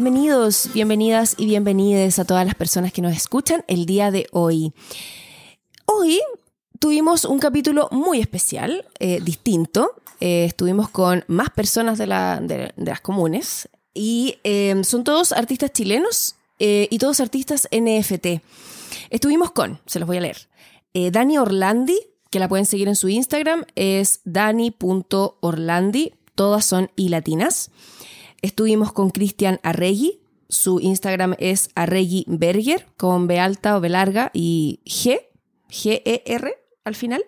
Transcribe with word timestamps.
Bienvenidos, 0.00 0.70
bienvenidas 0.72 1.34
y 1.38 1.46
bienvenides 1.46 2.20
a 2.20 2.24
todas 2.24 2.46
las 2.46 2.54
personas 2.54 2.92
que 2.92 3.02
nos 3.02 3.16
escuchan 3.16 3.64
el 3.66 3.84
día 3.84 4.12
de 4.12 4.28
hoy. 4.30 4.72
Hoy 5.86 6.20
tuvimos 6.78 7.24
un 7.24 7.40
capítulo 7.40 7.88
muy 7.90 8.20
especial, 8.20 8.86
eh, 9.00 9.18
distinto. 9.20 10.00
Eh, 10.20 10.44
estuvimos 10.44 10.88
con 10.88 11.24
más 11.26 11.50
personas 11.50 11.98
de, 11.98 12.06
las 12.06 13.00
comunes 13.00 13.68
y 13.92 14.38
eh, 14.44 14.80
son 14.84 15.02
todos 15.02 15.32
artistas 15.32 15.72
chilenos 15.72 16.36
y 16.60 16.96
todos 16.98 17.18
artistas 17.18 17.68
NFT. 17.72 18.40
Estuvimos 19.10 19.50
con, 19.50 19.80
se 19.84 19.98
los 19.98 20.06
voy 20.06 20.18
a 20.18 20.20
leer, 20.20 20.48
Dani 20.94 21.38
Orlandi, 21.38 21.98
que 22.30 22.38
la 22.38 22.48
pueden 22.48 22.66
seguir 22.66 22.86
en 22.86 22.94
su 22.94 23.08
Instagram, 23.08 23.64
es 23.74 24.20
dani.orlandi, 24.24 26.14
todas 26.36 26.64
son 26.64 26.88
y 26.94 27.08
latinas. 27.08 27.72
Estuvimos 28.42 28.92
con 28.92 29.10
Cristian 29.10 29.60
Arregui, 29.62 30.20
su 30.48 30.80
Instagram 30.80 31.34
es 31.38 31.70
Arregui 31.74 32.24
Berger, 32.26 32.86
con 32.96 33.26
B 33.26 33.38
alta 33.38 33.76
o 33.76 33.80
B 33.80 33.88
larga 33.88 34.30
y 34.32 34.80
G, 34.86 35.20
G-E-R 35.68 36.54
al 36.84 36.94
final. 36.94 37.24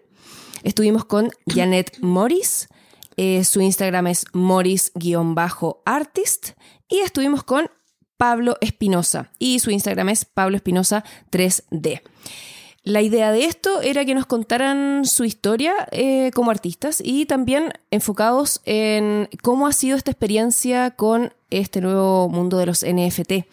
Estuvimos 0.62 1.04
con 1.04 1.30
Janet 1.46 1.98
Morris, 2.00 2.68
eh, 3.16 3.44
su 3.44 3.60
Instagram 3.60 4.06
es 4.06 4.24
morris-artist. 4.32 6.50
Y 6.88 7.00
estuvimos 7.00 7.44
con 7.44 7.70
Pablo 8.16 8.56
Espinosa, 8.60 9.30
y 9.38 9.60
su 9.60 9.70
Instagram 9.70 10.08
es 10.10 10.24
Pablo 10.24 10.56
Espinosa 10.56 11.04
3D. 11.30 12.02
La 12.82 13.02
idea 13.02 13.30
de 13.30 13.44
esto 13.44 13.82
era 13.82 14.06
que 14.06 14.14
nos 14.14 14.24
contaran 14.24 15.04
su 15.04 15.24
historia 15.24 15.74
eh, 15.92 16.30
como 16.34 16.50
artistas 16.50 17.02
y 17.04 17.26
también 17.26 17.74
enfocados 17.90 18.62
en 18.64 19.28
cómo 19.42 19.66
ha 19.66 19.72
sido 19.72 19.98
esta 19.98 20.10
experiencia 20.10 20.92
con 20.92 21.34
este 21.50 21.82
nuevo 21.82 22.30
mundo 22.30 22.56
de 22.56 22.64
los 22.64 22.82
NFT. 22.82 23.44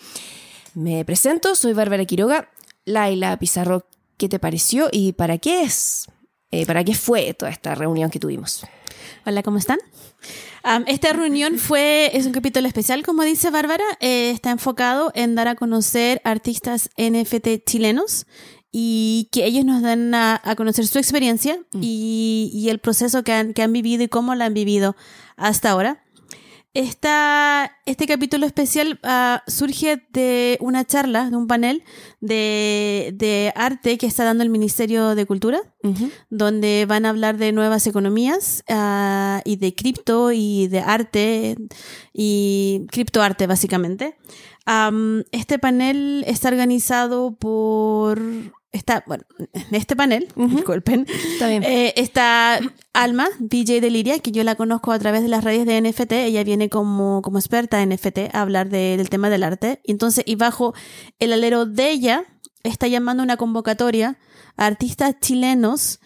Me 0.76 1.04
presento, 1.04 1.56
soy 1.56 1.74
Bárbara 1.74 2.06
Quiroga. 2.06 2.50
Laila 2.86 3.38
Pizarro, 3.38 3.86
¿qué 4.16 4.30
te 4.30 4.40
pareció 4.40 4.88
y 4.94 5.12
para 5.12 5.38
qué 5.40 5.64
es? 5.64 6.08
Eh, 6.52 6.66
¿Para 6.66 6.86
qué 6.86 6.96
fue 6.96 7.34
toda 7.34 7.52
esta 7.52 7.76
reunión 7.76 8.10
que 8.10 8.20
tuvimos? 8.20 8.66
Hola, 9.26 9.44
¿cómo 9.44 9.58
están? 9.58 9.80
esta 10.88 11.14
reunión 11.14 11.58
fue, 11.58 12.12
es 12.14 12.26
un 12.26 12.34
capítulo 12.34 12.68
especial, 12.68 13.02
como 13.02 13.24
dice 13.24 13.52
Bárbara, 13.52 13.86
eh, 14.02 14.32
está 14.32 14.52
enfocado 14.52 15.12
en 15.16 15.34
dar 15.34 15.48
a 15.48 15.56
conocer 15.56 16.20
artistas 16.26 16.90
NFT 16.98 17.64
chilenos 17.66 18.26
y 18.72 19.30
que 19.32 19.46
ellos 19.46 19.66
nos 19.66 19.82
dan 19.82 20.14
a, 20.14 20.42
conocer 20.56 20.88
su 20.88 20.98
experiencia 20.98 21.58
mm. 21.74 21.80
y, 21.82 22.68
el 22.70 22.80
proceso 22.80 23.24
que 23.24 23.34
han, 23.34 23.54
que 23.54 23.64
han 23.64 23.74
vivido 23.74 24.04
y 24.04 24.08
cómo 24.08 24.36
la 24.36 24.46
han 24.46 24.54
vivido 24.54 24.96
hasta 25.36 25.72
ahora. 25.72 26.04
Esta, 26.74 27.72
este 27.88 28.06
capítulo 28.06 28.46
especial 28.46 29.00
ah, 29.02 29.42
surge 29.48 30.06
de 30.12 30.60
una 30.62 30.86
charla, 30.86 31.28
de 31.32 31.36
un 31.36 31.48
panel 31.48 31.84
de, 32.22 33.52
arte 33.56 33.98
que 33.98 34.06
está 34.06 34.26
dando 34.26 34.44
el 34.44 34.52
Ministerio 34.52 35.16
de 35.16 35.26
Cultura, 35.26 35.60
donde 36.30 36.86
van 36.88 37.08
a 37.08 37.10
hablar 37.10 37.38
de 37.38 37.52
nuevas 37.52 37.88
economías 37.88 38.64
ah, 38.70 39.42
y 39.44 39.56
de 39.56 39.74
cripto 39.74 40.32
y 40.32 40.68
de 40.68 40.82
arte 40.82 41.58
y 42.14 42.86
criptoarte 42.92 43.48
básicamente. 43.48 44.16
este 45.32 45.58
panel 45.58 46.26
está 46.28 46.50
organizado 46.50 47.32
por 47.32 48.22
está, 48.72 49.04
bueno, 49.08 49.24
en 49.54 49.76
este 49.76 49.96
panel, 49.96 50.28
disculpen, 50.36 51.08
está, 51.34 51.48
bien. 51.48 51.64
Eh, 51.64 51.94
está 51.96 52.60
Alma, 52.94 53.28
DJ 53.40 53.82
de 53.82 53.90
Liria, 53.90 54.20
que 54.20 54.32
yo 54.32 54.44
la 54.44 54.56
conozco 54.56 54.92
a 54.92 55.00
través 55.00 55.22
de 55.22 55.30
las 55.30 55.44
redes 55.44 55.66
de 55.66 55.82
NFT. 55.82 56.12
Ella 56.14 56.44
viene 56.44 56.70
como, 56.70 57.22
como 57.22 57.40
experta 57.40 57.82
en 57.82 57.90
NFT 57.90 58.34
a 58.34 58.42
hablar 58.42 58.70
del 58.70 59.10
tema 59.10 59.30
del 59.30 59.44
arte. 59.44 59.82
Y 59.84 59.92
entonces, 59.92 60.24
y 60.28 60.36
bajo 60.36 60.74
el 61.20 61.34
alero 61.34 61.66
de 61.66 61.90
ella, 61.90 62.24
está 62.64 62.88
llamando 62.88 63.24
una 63.24 63.38
convocatoria 63.38 64.18
a 64.56 64.66
artistas 64.66 65.16
chilenos 65.20 66.00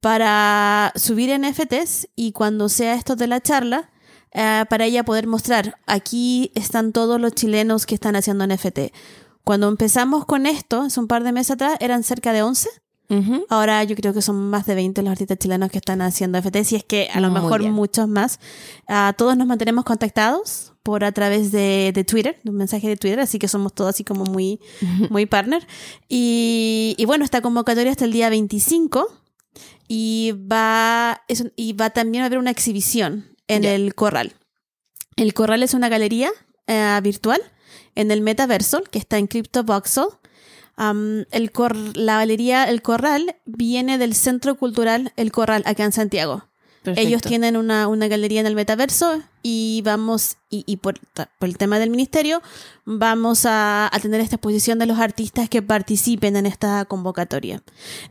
para 0.00 0.92
subir 0.96 1.36
NFTs 1.38 2.08
y 2.14 2.32
cuando 2.32 2.68
sea 2.68 2.94
esto 2.94 3.16
de 3.16 3.26
la 3.26 3.40
charla, 3.40 3.90
eh, 4.32 4.64
para 4.68 4.84
ella 4.84 5.04
poder 5.04 5.26
mostrar, 5.26 5.78
aquí 5.86 6.52
están 6.54 6.92
todos 6.92 7.20
los 7.20 7.32
chilenos 7.32 7.86
que 7.86 7.94
están 7.94 8.14
haciendo 8.14 8.46
NFT 8.46 8.92
cuando 9.48 9.66
empezamos 9.68 10.26
con 10.26 10.44
esto, 10.44 10.82
hace 10.82 11.00
un 11.00 11.06
par 11.06 11.24
de 11.24 11.32
meses 11.32 11.52
atrás, 11.52 11.78
eran 11.80 12.02
cerca 12.02 12.34
de 12.34 12.42
11. 12.42 12.68
Ahora 13.48 13.82
yo 13.82 13.96
creo 13.96 14.12
que 14.12 14.20
son 14.20 14.50
más 14.50 14.66
de 14.66 14.74
20 14.74 15.00
los 15.00 15.10
artistas 15.10 15.38
chilenos 15.38 15.70
que 15.70 15.78
están 15.78 16.02
haciendo 16.02 16.36
FT, 16.36 16.66
y 16.70 16.74
es 16.74 16.84
que 16.84 17.08
a 17.10 17.18
lo 17.18 17.30
mejor 17.30 17.62
muchos 17.62 18.08
más. 18.08 18.40
Uh, 18.90 19.14
todos 19.16 19.38
nos 19.38 19.46
mantenemos 19.46 19.86
contactados 19.86 20.74
por 20.82 21.02
a 21.02 21.12
través 21.12 21.50
de, 21.50 21.92
de, 21.94 22.04
Twitter, 22.04 22.38
de 22.44 22.50
un 22.50 22.58
mensaje 22.58 22.88
de 22.88 22.98
Twitter, 22.98 23.20
así 23.20 23.38
que 23.38 23.48
somos 23.48 23.72
todos 23.72 23.88
así 23.88 24.04
como 24.04 24.26
muy, 24.26 24.60
muy 25.08 25.24
partner. 25.24 25.66
Y, 26.10 26.94
y, 26.98 27.06
bueno, 27.06 27.24
esta 27.24 27.40
convocatoria 27.40 27.90
hasta 27.90 28.04
el 28.04 28.12
día 28.12 28.28
25 28.28 29.08
y 29.88 30.34
va, 30.52 31.22
y 31.56 31.72
va 31.72 31.88
también 31.88 32.22
a 32.22 32.26
haber 32.26 32.38
una 32.38 32.50
exhibición 32.50 33.34
en 33.46 33.64
el 33.64 33.94
Corral. 33.94 34.34
El 35.16 35.32
Corral 35.32 35.62
es 35.62 35.72
una 35.72 35.88
galería 35.88 36.28
uh, 36.66 37.00
virtual 37.00 37.40
en 37.98 38.12
el 38.12 38.20
metaverso, 38.20 38.82
que 38.84 38.98
está 38.98 39.18
en 39.18 39.26
CryptoVoxel. 39.26 40.04
el 40.78 41.50
la 41.94 42.18
galería 42.18 42.64
El 42.64 42.80
Corral 42.80 43.36
viene 43.44 43.98
del 43.98 44.14
Centro 44.14 44.56
Cultural 44.56 45.12
El 45.16 45.32
Corral, 45.32 45.62
acá 45.66 45.84
en 45.84 45.92
Santiago. 45.92 46.44
Ellos 46.84 47.20
tienen 47.20 47.56
una, 47.56 47.86
galería 48.08 48.40
en 48.40 48.46
el 48.46 48.54
metaverso 48.54 49.20
y 49.42 49.82
vamos, 49.84 50.36
y, 50.48 50.76
por, 50.76 50.94
el 51.40 51.58
tema 51.58 51.80
del 51.80 51.90
ministerio, 51.90 52.40
vamos 52.84 53.44
a, 53.44 53.90
tener 54.00 54.20
esta 54.20 54.36
exposición 54.36 54.78
de 54.78 54.86
los 54.86 55.00
artistas 55.00 55.48
que 55.48 55.60
participen 55.60 56.36
en 56.36 56.46
esta 56.46 56.84
convocatoria. 56.84 57.62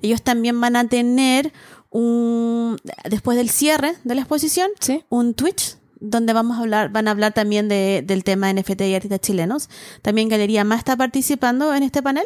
Ellos 0.01 0.21
también 0.21 0.59
van 0.59 0.75
a 0.75 0.87
tener 0.89 1.53
un, 1.91 2.77
después 3.09 3.37
del 3.37 3.49
cierre 3.49 3.95
de 4.03 4.15
la 4.15 4.21
exposición, 4.21 4.69
un 5.09 5.33
Twitch 5.33 5.77
donde 5.99 6.33
vamos 6.33 6.57
a 6.57 6.61
hablar, 6.61 6.89
van 6.89 7.07
a 7.07 7.11
hablar 7.11 7.33
también 7.33 7.67
de, 7.67 8.03
del 8.05 8.23
tema 8.23 8.51
NFT 8.51 8.81
y 8.81 8.95
artistas 8.95 9.21
chilenos. 9.21 9.69
También 10.01 10.29
Galería 10.29 10.63
Más 10.63 10.79
está 10.79 10.95
participando 10.95 11.73
en 11.73 11.83
este 11.83 12.01
panel. 12.01 12.25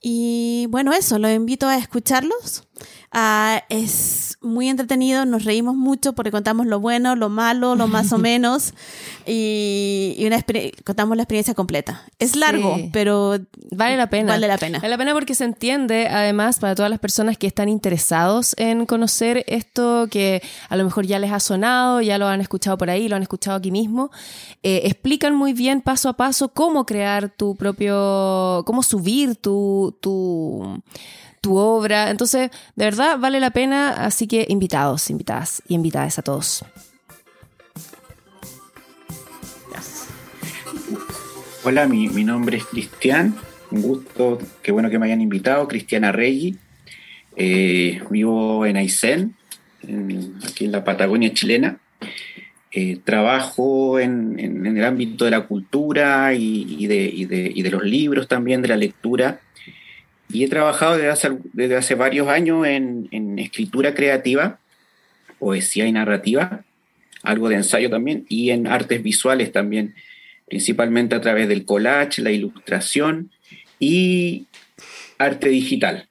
Y 0.00 0.66
bueno, 0.68 0.92
eso, 0.92 1.18
los 1.18 1.30
invito 1.30 1.66
a 1.66 1.78
escucharlos. 1.78 2.64
Ah, 3.16 3.62
es 3.68 4.38
muy 4.40 4.68
entretenido, 4.68 5.24
nos 5.24 5.44
reímos 5.44 5.76
mucho 5.76 6.14
porque 6.14 6.32
contamos 6.32 6.66
lo 6.66 6.80
bueno, 6.80 7.14
lo 7.14 7.28
malo, 7.28 7.76
lo 7.76 7.86
más 7.86 8.12
o 8.12 8.18
menos 8.24 8.74
y, 9.24 10.16
una 10.26 10.44
contamos 10.84 11.16
la 11.16 11.22
experiencia 11.22 11.54
completa. 11.54 12.02
Es 12.18 12.34
largo, 12.34 12.76
pero 12.92 13.38
vale 13.70 13.96
la 13.96 14.10
pena. 14.10 14.32
Vale 14.32 14.48
la 14.48 14.58
pena. 14.58 14.78
Vale 14.78 14.90
la 14.90 14.98
pena 14.98 15.12
porque 15.12 15.34
se 15.34 15.44
entiende, 15.44 16.08
además, 16.08 16.58
para 16.58 16.74
todas 16.74 16.90
las 16.90 16.98
personas 16.98 17.38
que 17.38 17.46
están 17.46 17.68
interesados 17.68 18.54
en 18.58 18.84
conocer 18.86 19.44
esto 19.46 20.08
que 20.10 20.42
a 20.68 20.76
lo 20.76 20.84
mejor 20.84 21.06
ya 21.06 21.20
les 21.20 21.30
ha 21.32 21.40
sonado, 21.40 22.00
ya 22.00 22.18
lo 22.18 22.26
han 22.26 22.40
escuchado 22.40 22.76
por 22.76 22.90
ahí, 22.90 23.08
lo 23.08 23.16
han 23.16 23.22
escuchado 23.22 23.56
aquí 23.56 23.70
mismo. 23.70 24.10
Eh, 24.62 24.82
explican 24.84 25.34
muy 25.34 25.52
bien 25.52 25.80
paso 25.80 26.08
a 26.08 26.14
paso 26.14 26.48
cómo 26.48 26.84
crear 26.84 27.28
tu 27.28 27.54
propio, 27.54 28.64
cómo 28.66 28.82
subir 28.82 29.36
tu, 29.36 29.96
tu 30.00 30.82
tu 31.44 31.58
obra. 31.58 32.10
Entonces, 32.10 32.50
de 32.74 32.84
verdad 32.86 33.18
vale 33.18 33.38
la 33.38 33.50
pena, 33.50 33.90
así 33.90 34.26
que 34.26 34.46
invitados, 34.48 35.10
invitadas 35.10 35.62
y 35.68 35.74
invitadas 35.74 36.18
a 36.18 36.22
todos. 36.22 36.64
Hola, 41.62 41.86
mi, 41.86 42.08
nombre 42.24 42.56
es 42.56 42.64
Cristian, 42.64 43.34
un 43.70 43.82
gusto, 43.82 44.38
qué 44.62 44.72
bueno 44.72 44.88
que 44.88 44.98
me 44.98 45.06
hayan 45.06 45.20
invitado, 45.20 45.68
Cristiana 45.68 46.12
Reggi. 46.12 46.56
Eh, 47.36 48.02
vivo 48.10 48.64
en 48.64 48.76
Aysén, 48.76 49.34
aquí 50.46 50.64
en 50.64 50.72
la 50.72 50.82
Patagonia 50.82 51.32
chilena. 51.34 51.78
Eh, 52.72 52.98
trabajo 53.04 54.00
en, 54.00 54.66
el 54.66 54.84
ámbito 54.84 55.26
de 55.26 55.30
la 55.30 55.42
cultura 55.42 56.32
y, 56.34 56.86
de, 56.86 57.04
y, 57.04 57.24
de, 57.26 57.70
los 57.70 57.84
libros 57.84 58.28
también, 58.28 58.62
de 58.62 58.68
la 58.68 58.76
lectura. 58.76 59.40
Y 60.34 60.42
he 60.42 60.48
trabajado 60.48 60.96
desde 60.96 61.10
hace, 61.10 61.38
desde 61.52 61.76
hace 61.76 61.94
varios 61.94 62.26
años 62.26 62.66
en, 62.66 63.38
escritura 63.38 63.94
creativa, 63.94 64.58
poesía 65.38 65.86
y 65.86 65.92
narrativa, 65.92 66.64
algo 67.22 67.48
de 67.48 67.54
ensayo 67.54 67.88
también, 67.88 68.26
y 68.28 68.50
en 68.50 68.66
artes 68.66 69.00
visuales 69.00 69.52
también, 69.52 69.94
principalmente 70.48 71.14
a 71.14 71.20
través 71.20 71.46
del 71.46 71.64
collage, 71.64 72.20
la 72.20 72.32
ilustración 72.32 73.30
y 73.78 74.46
arte 75.18 75.50
digital. 75.50 76.08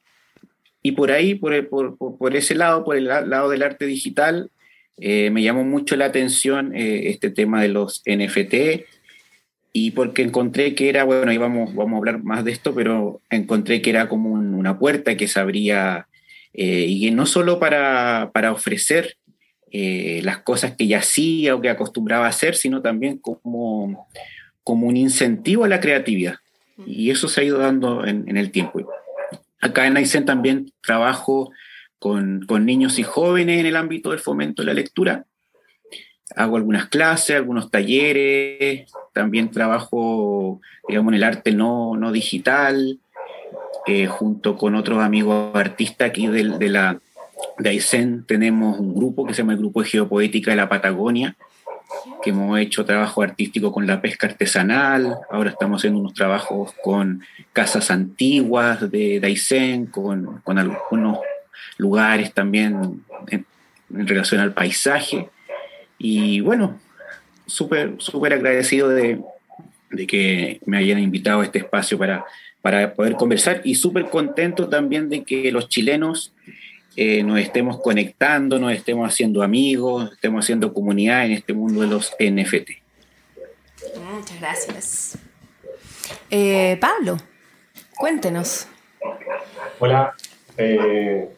Y 0.82 0.94
por 0.94 1.12
ahí, 1.12 1.36
por, 1.36 1.68
por, 1.68 1.98
por 1.98 2.34
ese 2.38 2.56
lado, 2.56 2.86
por 2.86 2.96
el 2.96 3.08
lado 3.08 3.50
del 3.50 3.62
arte 3.62 3.86
digital, 3.86 4.52
eh, 5.00 5.32
me 5.32 5.44
llamó 5.44 5.66
mucho 5.66 5.98
la 5.98 6.06
atención 6.06 6.74
eh, 6.74 7.10
este 7.10 7.30
tema 7.30 7.62
de 7.62 7.68
los 7.68 8.02
NFT 8.06 8.86
y 9.76 9.92
porque 9.92 10.22
encontré 10.22 10.76
que 10.76 10.88
era, 10.88 11.04
bueno, 11.04 11.32
ahí 11.32 11.38
vamos, 11.38 11.74
vamos 11.74 11.96
a 11.96 11.98
hablar 11.98 12.24
más 12.24 12.46
de 12.46 12.52
esto, 12.52 12.76
pero 12.76 13.22
encontré 13.32 13.82
que 13.82 13.90
era 13.90 14.08
como 14.08 14.32
una 14.32 14.78
puerta 14.78 15.18
que 15.18 15.28
se 15.28 15.40
abría, 15.40 16.08
eh, 16.54 16.86
y 16.88 17.10
no 17.10 17.26
solo 17.26 17.60
para, 17.60 18.30
para 18.32 18.52
ofrecer 18.52 19.18
eh, 19.72 20.22
las 20.24 20.38
cosas 20.38 20.76
que 20.76 20.86
ya 20.86 21.00
hacía 21.00 21.56
o 21.56 21.62
que 21.62 21.72
acostumbraba 21.72 22.28
a 22.28 22.30
hacer, 22.30 22.56
sino 22.56 22.84
también 22.84 23.18
como, 23.18 24.08
como 24.64 24.86
un 24.86 24.96
incentivo 24.96 25.64
a 25.64 25.68
la 25.68 25.80
creatividad. 25.80 26.36
Y 26.86 27.10
eso 27.10 27.28
se 27.28 27.42
ha 27.42 27.44
ido 27.44 27.58
dando 27.58 28.06
en, 28.06 28.38
el 28.38 28.52
tiempo. 28.52 28.88
Acá 29.60 29.88
en 29.88 29.98
Aysén 29.98 30.26
también 30.26 30.72
trabajo 30.84 31.52
con, 31.98 32.46
con, 32.46 32.66
niños 32.66 33.00
y 33.00 33.04
jóvenes 33.04 33.60
en 33.60 33.66
el 33.66 33.76
ámbito 33.76 34.12
del 34.12 34.20
fomento 34.20 34.62
de 34.62 34.68
la 34.68 34.74
lectura. 34.76 35.26
Hago 36.36 36.58
algunas 36.58 36.88
clases, 36.88 37.36
algunos 37.36 37.70
talleres, 37.70 38.92
también 39.14 39.52
trabajo, 39.52 40.62
digamos, 40.88 41.12
en 41.12 41.18
el 41.18 41.24
arte 41.24 41.52
no, 41.52 41.96
no 41.96 42.12
digital, 42.12 43.00
eh, 43.86 44.08
junto 44.08 44.58
con 44.58 44.76
otros 44.76 45.00
amigos 45.04 45.56
artistas 45.56 46.10
aquí 46.10 46.28
de, 46.28 46.58
de 46.58 46.70
la 46.70 47.00
de 47.58 47.70
Aysén 47.70 48.24
tenemos 48.26 48.80
un 48.80 48.96
grupo 48.96 49.26
que 49.26 49.34
se 49.34 49.42
llama 49.42 49.54
el 49.54 49.60
Grupo 49.60 49.82
de 49.82 49.90
Geopoética 49.90 50.52
de 50.52 50.58
la 50.58 50.70
Patagonia, 50.70 51.36
que 52.24 52.32
hemos 52.32 52.58
hecho 52.60 52.86
trabajo 52.86 53.22
artístico 53.22 53.72
con 53.72 53.86
la 53.86 54.02
pesca 54.02 54.28
artesanal, 54.28 55.18
ahora 55.30 55.52
estamos 55.52 55.82
haciendo 55.82 56.00
unos 56.00 56.14
trabajos 56.14 56.74
con 56.82 57.24
casas 57.52 57.92
antiguas 57.92 58.90
de 58.90 59.20
Daisen, 59.20 59.86
con, 59.88 60.42
con 60.44 60.58
algunos 60.58 61.20
lugares 61.78 62.34
también 62.34 63.04
en, 63.28 63.46
relación 63.90 64.42
al 64.42 64.54
paisaje. 64.54 65.30
Y 66.06 66.42
bueno, 66.42 66.82
súper 67.46 67.96
súper 68.00 68.34
agradecido 68.34 68.90
de, 68.90 69.22
de, 69.90 70.06
que 70.06 70.60
me 70.66 70.78
hayan 70.78 71.00
invitado 71.00 71.40
a 71.40 71.46
este 71.46 71.60
espacio 71.60 71.98
para, 71.98 72.26
para 72.62 72.94
poder 72.94 73.14
conversar 73.14 73.62
y 73.64 73.76
súper 73.76 74.10
contento 74.10 74.68
también 74.68 75.08
de 75.08 75.24
que 75.24 75.50
los 75.54 75.70
chilenos 75.70 76.34
eh, 76.98 77.24
nos 77.24 77.40
estemos 77.40 77.80
conectando, 77.80 78.60
nos 78.60 78.74
estemos 78.74 79.08
haciendo 79.08 79.44
amigos, 79.44 80.12
estemos 80.12 80.44
haciendo 80.44 80.74
comunidad 80.74 81.26
en 81.26 81.32
este 81.32 81.54
mundo 81.54 81.80
de 81.80 81.88
los 81.88 82.14
NFT. 82.20 82.72
Muchas 84.14 84.40
gracias. 84.42 85.18
Eh, 86.30 86.78
Pablo, 86.82 87.16
cuéntenos. 87.96 88.68
Hola. 89.80 90.14
Eh, 90.58 91.30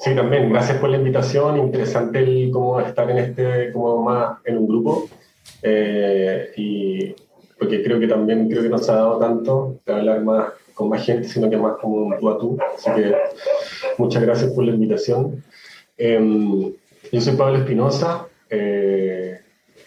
sí, 0.00 0.14
también, 0.14 0.50
gracias 0.50 0.78
por 0.78 0.90
la 0.90 0.96
invitación. 0.96 1.58
Interesante 1.58 2.18
el 2.18 2.50
cómo 2.50 2.80
estar 2.80 3.10
en 3.10 3.18
este, 3.18 3.72
como 3.72 4.02
más 4.02 4.38
en 4.44 4.58
un 4.58 4.68
grupo. 4.68 5.08
y 6.56 7.14
porque 7.60 7.82
creo 7.82 8.00
que 8.00 8.08
también 8.08 8.48
creo 8.48 8.62
que 8.62 8.70
nos 8.70 8.88
ha 8.88 8.94
dado 8.94 9.18
tanto 9.18 9.80
de 9.84 9.92
hablar 9.92 10.22
más 10.22 10.52
con 10.72 10.88
más 10.88 11.04
gente, 11.04 11.28
sino 11.28 11.50
que 11.50 11.58
más 11.58 11.76
como 11.78 12.16
tú 12.18 12.30
a 12.30 12.38
tú. 12.38 12.58
Así 12.74 12.90
que 12.94 13.14
muchas 13.98 14.22
gracias 14.22 14.50
por 14.52 14.64
la 14.64 14.72
invitación. 14.72 15.44
Em, 15.98 16.72
yo 17.12 17.20
soy 17.20 17.36
Pablo 17.36 17.58
Espinosa, 17.58 18.26
eh, 18.48 19.40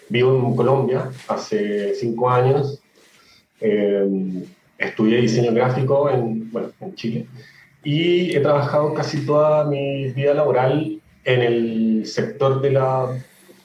vivo 0.07 0.35
en 0.35 0.55
Colombia 0.55 1.09
hace 1.27 1.95
cinco 1.95 2.29
años. 2.29 2.79
Em, 3.59 4.43
estudié 4.77 5.21
diseño 5.21 5.51
gráfico 5.51 6.11
en, 6.11 6.51
bueno, 6.51 6.69
en 6.79 6.93
Chile 6.93 7.25
y 7.83 8.35
he 8.35 8.39
trabajado 8.39 8.93
casi 8.93 9.25
toda 9.25 9.65
mi 9.65 10.09
vida 10.11 10.33
laboral 10.33 10.99
en 11.25 11.41
el 11.41 12.05
sector 12.05 12.61
de 12.61 12.71
la 12.71 13.07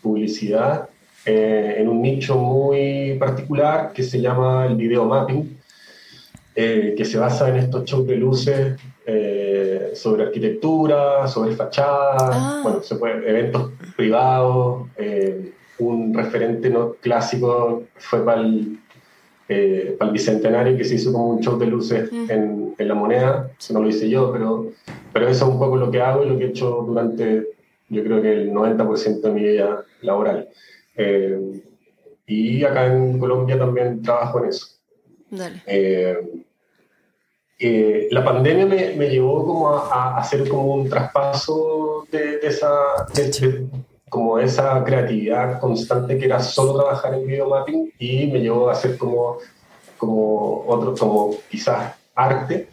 publicidad, 0.02 0.88
eh, 1.24 1.76
en 1.78 1.88
un 1.88 2.02
nicho 2.02 2.36
muy 2.36 3.16
particular 3.18 3.92
que 3.92 4.02
se 4.02 4.20
llama 4.20 4.66
el 4.66 4.76
video 4.76 5.04
mapping, 5.04 5.58
eh, 6.60 6.94
que 6.96 7.04
se 7.04 7.18
basa 7.18 7.48
en 7.48 7.56
estos 7.56 7.84
shows 7.84 8.04
de 8.04 8.16
luces 8.16 8.76
eh, 9.06 9.92
sobre 9.94 10.24
arquitectura, 10.24 11.28
sobre 11.28 11.54
fachadas, 11.54 12.20
ah. 12.20 12.60
bueno, 12.64 12.82
se 12.82 12.96
puede, 12.96 13.30
eventos 13.30 13.70
privados. 13.96 14.88
Eh, 14.96 15.52
un 15.78 16.12
referente 16.12 16.68
no, 16.68 16.94
clásico 16.94 17.84
fue 17.96 18.24
para 18.24 18.40
el, 18.40 18.80
para 19.96 20.08
el 20.08 20.12
Bicentenario, 20.12 20.76
que 20.76 20.84
se 20.84 20.96
hizo 20.96 21.12
como 21.12 21.28
un 21.28 21.40
show 21.40 21.56
de 21.56 21.66
luces 21.66 22.10
en, 22.28 22.67
en, 22.78 22.88
la 22.88 22.94
moneda. 22.94 23.50
Eso 23.58 23.74
no 23.74 23.82
lo 23.82 23.88
hice 23.88 24.08
yo, 24.08 24.32
pero, 24.32 24.72
pero 25.12 25.28
eso 25.28 25.46
es 25.46 25.50
un 25.50 25.58
poco 25.58 25.76
lo 25.76 25.90
que 25.90 26.00
hago 26.00 26.24
y 26.24 26.28
lo 26.28 26.38
que 26.38 26.44
he 26.44 26.48
hecho 26.48 26.84
durante, 26.86 27.48
yo 27.88 28.04
creo 28.04 28.22
que 28.22 28.32
el 28.32 28.52
90% 28.52 29.20
de 29.20 29.30
mi 29.30 29.42
vida 29.42 29.84
laboral. 30.02 30.48
y 32.26 32.64
acá 32.64 32.86
en 32.86 33.18
Colombia 33.18 33.58
también 33.58 34.02
trabajo 34.02 34.42
en 34.42 34.48
eso. 34.48 34.66
Dale. 35.30 35.62
Eh, 37.60 38.06
la 38.12 38.24
pandemia 38.24 38.66
me, 38.66 38.94
me, 38.94 39.08
llevó 39.08 39.44
como 39.44 39.68
a, 39.70 40.16
hacer 40.16 40.48
como 40.48 40.74
un 40.74 40.88
traspaso 40.88 42.06
de, 42.10 42.38
esa, 42.40 42.70
como 44.08 44.38
esa 44.38 44.84
creatividad 44.84 45.58
constante 45.58 46.16
que 46.16 46.26
era 46.26 46.40
solo 46.40 46.78
trabajar 46.78 47.14
en 47.14 47.26
video 47.26 47.48
mapping 47.48 47.92
y 47.98 48.28
me 48.28 48.38
llevó 48.38 48.68
a 48.68 48.74
hacer 48.74 48.96
como, 48.96 49.38
como 49.96 50.64
otro, 50.68 50.94
como 50.94 51.34
quizás 51.50 51.96
arte. 52.18 52.68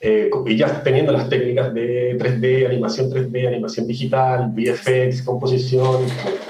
Eh, 0.00 0.30
y 0.46 0.56
ya 0.56 0.82
teniendo 0.82 1.12
las 1.12 1.28
técnicas 1.28 1.72
de 1.72 2.18
3D, 2.18 2.66
animación 2.66 3.10
3D, 3.10 3.46
animación 3.46 3.86
digital, 3.86 4.52
VFX, 4.54 5.22
composición, 5.22 6.02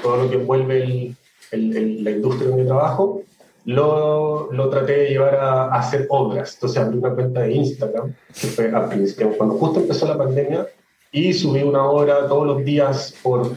todo 0.03 0.25
lo 0.25 0.31
que 0.31 0.37
envuelve 0.37 1.15
el, 1.53 2.05
la 2.05 2.11
industria 2.11 2.51
donde 2.51 2.65
trabajo, 2.65 3.23
lo, 3.65 4.53
lo 4.53 4.69
traté 4.69 4.93
de 4.93 5.09
llevar 5.11 5.37
a, 5.37 5.75
hacer 5.75 6.07
obras. 6.09 6.55
Entonces 6.55 6.83
abrí 6.83 6.99
una 6.99 7.15
cuenta 7.15 7.41
de 7.43 7.53
Instagram, 7.53 8.15
que 8.29 8.47
fue 8.49 8.71
al 8.71 8.89
principio, 8.89 9.37
cuando 9.37 9.57
justo 9.57 9.81
empezó 9.81 10.07
la 10.07 10.19
pandemia, 10.19 10.67
y 11.13 11.33
subí 11.33 11.63
una 11.63 11.85
obra 11.85 12.27
todos 12.27 12.47
los 12.47 12.65
días 12.65 13.15
por 13.23 13.55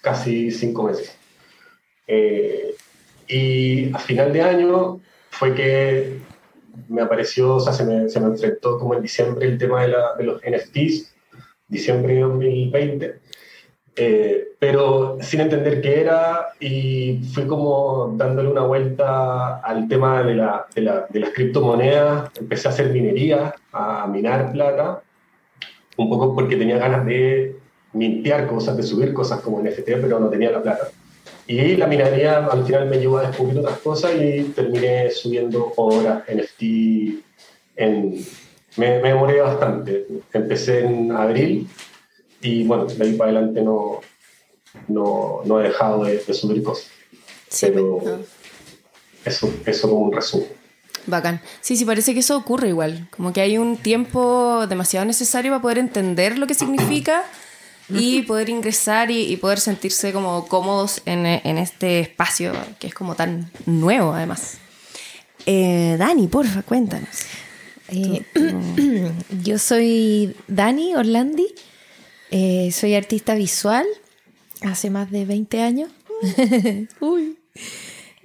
casi 0.00 0.50
cinco 0.50 0.84
meses. 0.84 1.16
Eh, 2.06 2.74
y 3.28 3.92
a 3.92 3.98
final 3.98 4.32
de 4.32 4.42
año 4.42 5.00
fue 5.30 5.54
que 5.54 6.18
me 6.88 7.02
apareció, 7.02 7.56
o 7.56 7.60
sea, 7.60 7.72
se 7.72 7.84
me, 7.84 8.08
se 8.08 8.20
me 8.20 8.26
enfrentó 8.26 8.78
como 8.78 8.94
en 8.94 9.02
diciembre 9.02 9.46
el 9.46 9.58
tema 9.58 9.82
de, 9.82 9.88
la, 9.88 10.14
de 10.16 10.24
los 10.24 10.40
NFTs, 10.42 11.14
diciembre 11.68 12.14
de 12.14 12.20
2020 12.20 13.20
eh, 14.00 14.50
pero 14.60 15.18
sin 15.20 15.40
entender 15.40 15.80
qué 15.80 16.00
era 16.00 16.50
y 16.60 17.20
fui 17.34 17.48
como 17.48 18.14
dándole 18.16 18.48
una 18.48 18.62
vuelta 18.62 19.58
al 19.58 19.88
tema 19.88 20.22
de, 20.22 20.36
la, 20.36 20.66
de, 20.72 20.82
la, 20.82 21.06
de 21.10 21.18
las 21.18 21.30
criptomonedas, 21.30 22.30
empecé 22.38 22.68
a 22.68 22.70
hacer 22.70 22.92
minería, 22.92 23.56
a 23.72 24.06
minar 24.06 24.52
plata, 24.52 25.02
un 25.96 26.08
poco 26.08 26.32
porque 26.32 26.54
tenía 26.54 26.78
ganas 26.78 27.04
de 27.06 27.56
mintear 27.92 28.46
cosas, 28.46 28.76
de 28.76 28.84
subir 28.84 29.12
cosas 29.12 29.40
como 29.40 29.60
NFT, 29.60 29.86
pero 30.00 30.20
no 30.20 30.30
tenía 30.30 30.52
la 30.52 30.62
plata. 30.62 30.90
Y 31.48 31.76
la 31.76 31.86
minería 31.86 32.44
al 32.44 32.66
final 32.66 32.88
me 32.88 32.98
llevó 32.98 33.18
a 33.18 33.28
descubrir 33.28 33.58
otras 33.58 33.78
cosas 33.78 34.12
y 34.20 34.44
terminé 34.54 35.10
subiendo 35.10 35.72
obras 35.76 36.22
NFT 36.28 36.62
en... 37.74 38.24
Me, 38.76 39.00
me 39.00 39.08
demoré 39.08 39.40
bastante. 39.40 40.06
Empecé 40.32 40.84
en 40.84 41.10
abril 41.10 41.66
y 42.42 42.64
bueno, 42.64 42.84
de 42.84 43.02
ahí 43.02 43.14
para 43.14 43.30
adelante 43.30 43.62
no, 43.62 44.00
no, 44.88 45.40
no 45.46 45.60
he 45.60 45.68
dejado 45.68 46.04
de, 46.04 46.20
subir 46.34 46.62
cosas. 46.62 46.90
Pero 47.62 47.98
pues, 47.98 48.14
eso, 49.24 49.50
eso 49.64 49.88
como 49.88 50.02
un 50.02 50.12
resumen. 50.12 50.48
Bacán. 51.06 51.40
Sí, 51.62 51.76
sí, 51.76 51.86
parece 51.86 52.12
que 52.12 52.20
eso 52.20 52.36
ocurre 52.36 52.68
igual. 52.68 53.08
Como 53.16 53.32
que 53.32 53.40
hay 53.40 53.56
un 53.56 53.78
tiempo 53.78 54.66
demasiado 54.68 55.06
necesario 55.06 55.50
para 55.52 55.62
poder 55.62 55.78
entender 55.78 56.36
lo 56.36 56.46
que 56.46 56.54
significa 56.54 57.24
y 57.90 58.22
poder 58.22 58.48
ingresar 58.48 59.10
y, 59.10 59.36
poder 59.36 59.60
sentirse 59.60 60.12
como 60.12 60.46
cómodos 60.46 61.02
en, 61.06 61.26
en, 61.26 61.58
este 61.58 62.00
espacio 62.00 62.52
que 62.78 62.88
es 62.88 62.94
como 62.94 63.14
tan 63.14 63.50
nuevo 63.66 64.12
además. 64.12 64.58
Eh, 65.46 65.96
Dani, 65.98 66.26
porfa, 66.26 66.62
cuéntanos. 66.62 67.08
Eh, 67.88 68.22
yo 69.42 69.58
soy 69.58 70.34
Dani 70.46 70.94
Orlandi. 70.94 71.46
Eh, 72.30 72.70
soy 72.72 72.94
artista 72.94 73.34
visual 73.34 73.86
hace 74.62 74.90
más 74.90 75.10
de 75.10 75.24
20 75.24 75.62
años. 75.62 75.90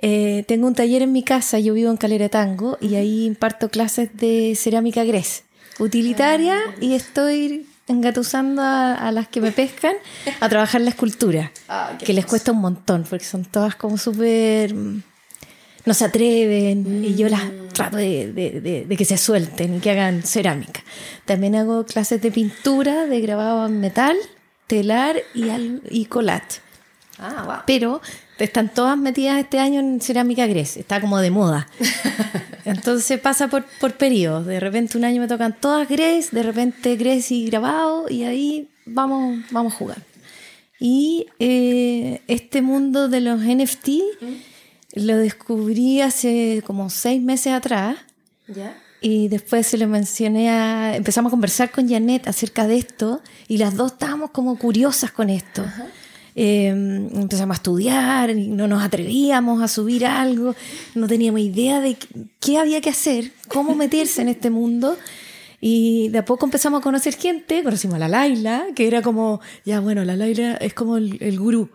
Eh, 0.05 0.43
tengo 0.49 0.67
un 0.67 0.75
taller 0.75 1.01
en 1.01 1.13
mi 1.13 1.23
casa, 1.23 1.59
yo 1.59 1.73
vivo 1.73 1.89
en 1.89 1.95
Calera 1.95 2.27
Tango 2.27 2.77
y 2.81 2.95
ahí 2.95 3.23
imparto 3.23 3.69
clases 3.69 4.09
de 4.17 4.53
cerámica 4.57 5.05
gres, 5.05 5.45
utilitaria 5.79 6.57
ah, 6.57 6.75
y 6.81 6.93
estoy 6.95 7.65
engatusando 7.87 8.61
a, 8.61 9.11
las 9.11 9.27
que 9.27 9.41
me 9.41 9.51
pescan 9.51 9.95
a 10.39 10.49
trabajar 10.49 10.81
la 10.81 10.89
escultura, 10.89 11.51
ah, 11.67 11.97
que 12.03 12.13
les 12.13 12.25
cuesta 12.25 12.51
un 12.51 12.61
montón 12.61 13.05
porque 13.09 13.25
son 13.25 13.45
todas 13.45 13.75
como 13.75 13.97
súper 13.97 14.73
no 15.85 15.93
se 15.93 16.05
atreven 16.05 17.03
y 17.03 17.15
yo 17.15 17.27
las 17.29 17.43
mm. 17.43 17.67
trato 17.73 17.97
de, 17.97 18.85
que 18.97 19.05
se 19.05 19.17
suelten 19.17 19.75
y 19.75 19.79
que 19.79 19.91
hagan 19.91 20.23
cerámica. 20.23 20.81
También 21.25 21.55
hago 21.55 21.85
clases 21.85 22.21
de 22.21 22.31
pintura, 22.31 23.05
de 23.05 23.21
grabado 23.21 23.65
en 23.65 23.79
metal, 23.79 24.17
telar 24.67 25.17
y, 25.33 25.49
y 25.89 26.05
colat. 26.05 26.43
Ah, 27.19 27.63
Pero 27.67 28.01
están 28.39 28.73
todas 28.73 28.97
metidas 28.97 29.39
este 29.39 29.59
año 29.59 29.79
en 29.79 30.01
cerámica 30.01 30.47
gres, 30.47 30.77
está 30.77 30.99
como 30.99 31.19
de 31.19 31.31
moda. 31.31 31.67
Entonces 32.65 33.19
pasa 33.19 33.47
por, 33.47 33.65
por 33.79 33.93
periodos. 33.93 34.45
De 34.45 34.59
repente 34.59 34.97
un 34.97 35.05
año 35.05 35.21
me 35.21 35.27
tocan 35.27 35.55
todas 35.59 35.87
gres, 35.87 36.31
de 36.31 36.43
repente 36.43 36.95
gres 36.95 37.31
y 37.31 37.45
grabado 37.45 38.09
y 38.09 38.23
ahí 38.23 38.69
vamos, 38.85 39.39
vamos 39.51 39.73
a 39.73 39.77
jugar. 39.77 39.97
Y 40.79 41.27
eh, 41.39 42.21
este 42.27 42.61
mundo 42.61 43.07
de 43.07 43.21
los 43.21 43.39
NFT 43.39 43.89
Lo 44.95 45.17
descubrí 45.17 46.01
hace 46.01 46.61
como 46.65 46.89
seis 46.89 47.21
meses 47.21 47.53
atrás. 47.53 47.97
¿Ya? 48.47 48.77
Y 48.99 49.27
después 49.27 49.67
se 49.67 49.77
lo 49.77 49.87
mencioné 49.87 50.49
a... 50.49 50.95
Empezamos 50.95 51.29
a 51.29 51.31
conversar 51.31 51.71
con 51.71 51.89
Janet 51.89 52.27
acerca 52.27 52.67
de 52.67 52.77
esto 52.77 53.21
y 53.47 53.57
las 53.57 53.75
dos 53.75 53.93
estábamos 53.93 54.31
como 54.31 54.57
curiosas 54.57 55.11
con 55.11 55.29
esto. 55.29 55.63
Eh, 56.35 56.67
empezamos 56.67 57.55
a 57.55 57.57
estudiar 57.57 58.35
no 58.35 58.67
nos 58.67 58.83
atrevíamos 58.83 59.61
a 59.61 59.67
subir 59.67 60.05
algo, 60.05 60.55
no 60.95 61.07
teníamos 61.07 61.41
idea 61.41 61.79
de 61.79 61.97
qué 62.39 62.57
había 62.57 62.81
que 62.81 62.89
hacer, 62.89 63.31
cómo 63.47 63.75
meterse 63.83 64.21
en 64.21 64.29
este 64.29 64.49
mundo. 64.49 64.97
Y 65.65 66.09
de 66.09 66.17
a 66.17 66.25
poco 66.25 66.45
empezamos 66.45 66.81
a 66.81 66.83
conocer 66.83 67.15
gente, 67.15 67.63
conocimos 67.63 67.95
a 67.95 67.99
la 67.99 68.09
Laila, 68.09 68.65
que 68.75 68.85
era 68.85 69.01
como, 69.01 69.39
ya 69.63 69.79
bueno, 69.79 70.03
la 70.03 70.17
Laila 70.17 70.55
es 70.55 70.73
como 70.73 70.97
el, 70.97 71.17
el 71.21 71.39
gurú. 71.39 71.69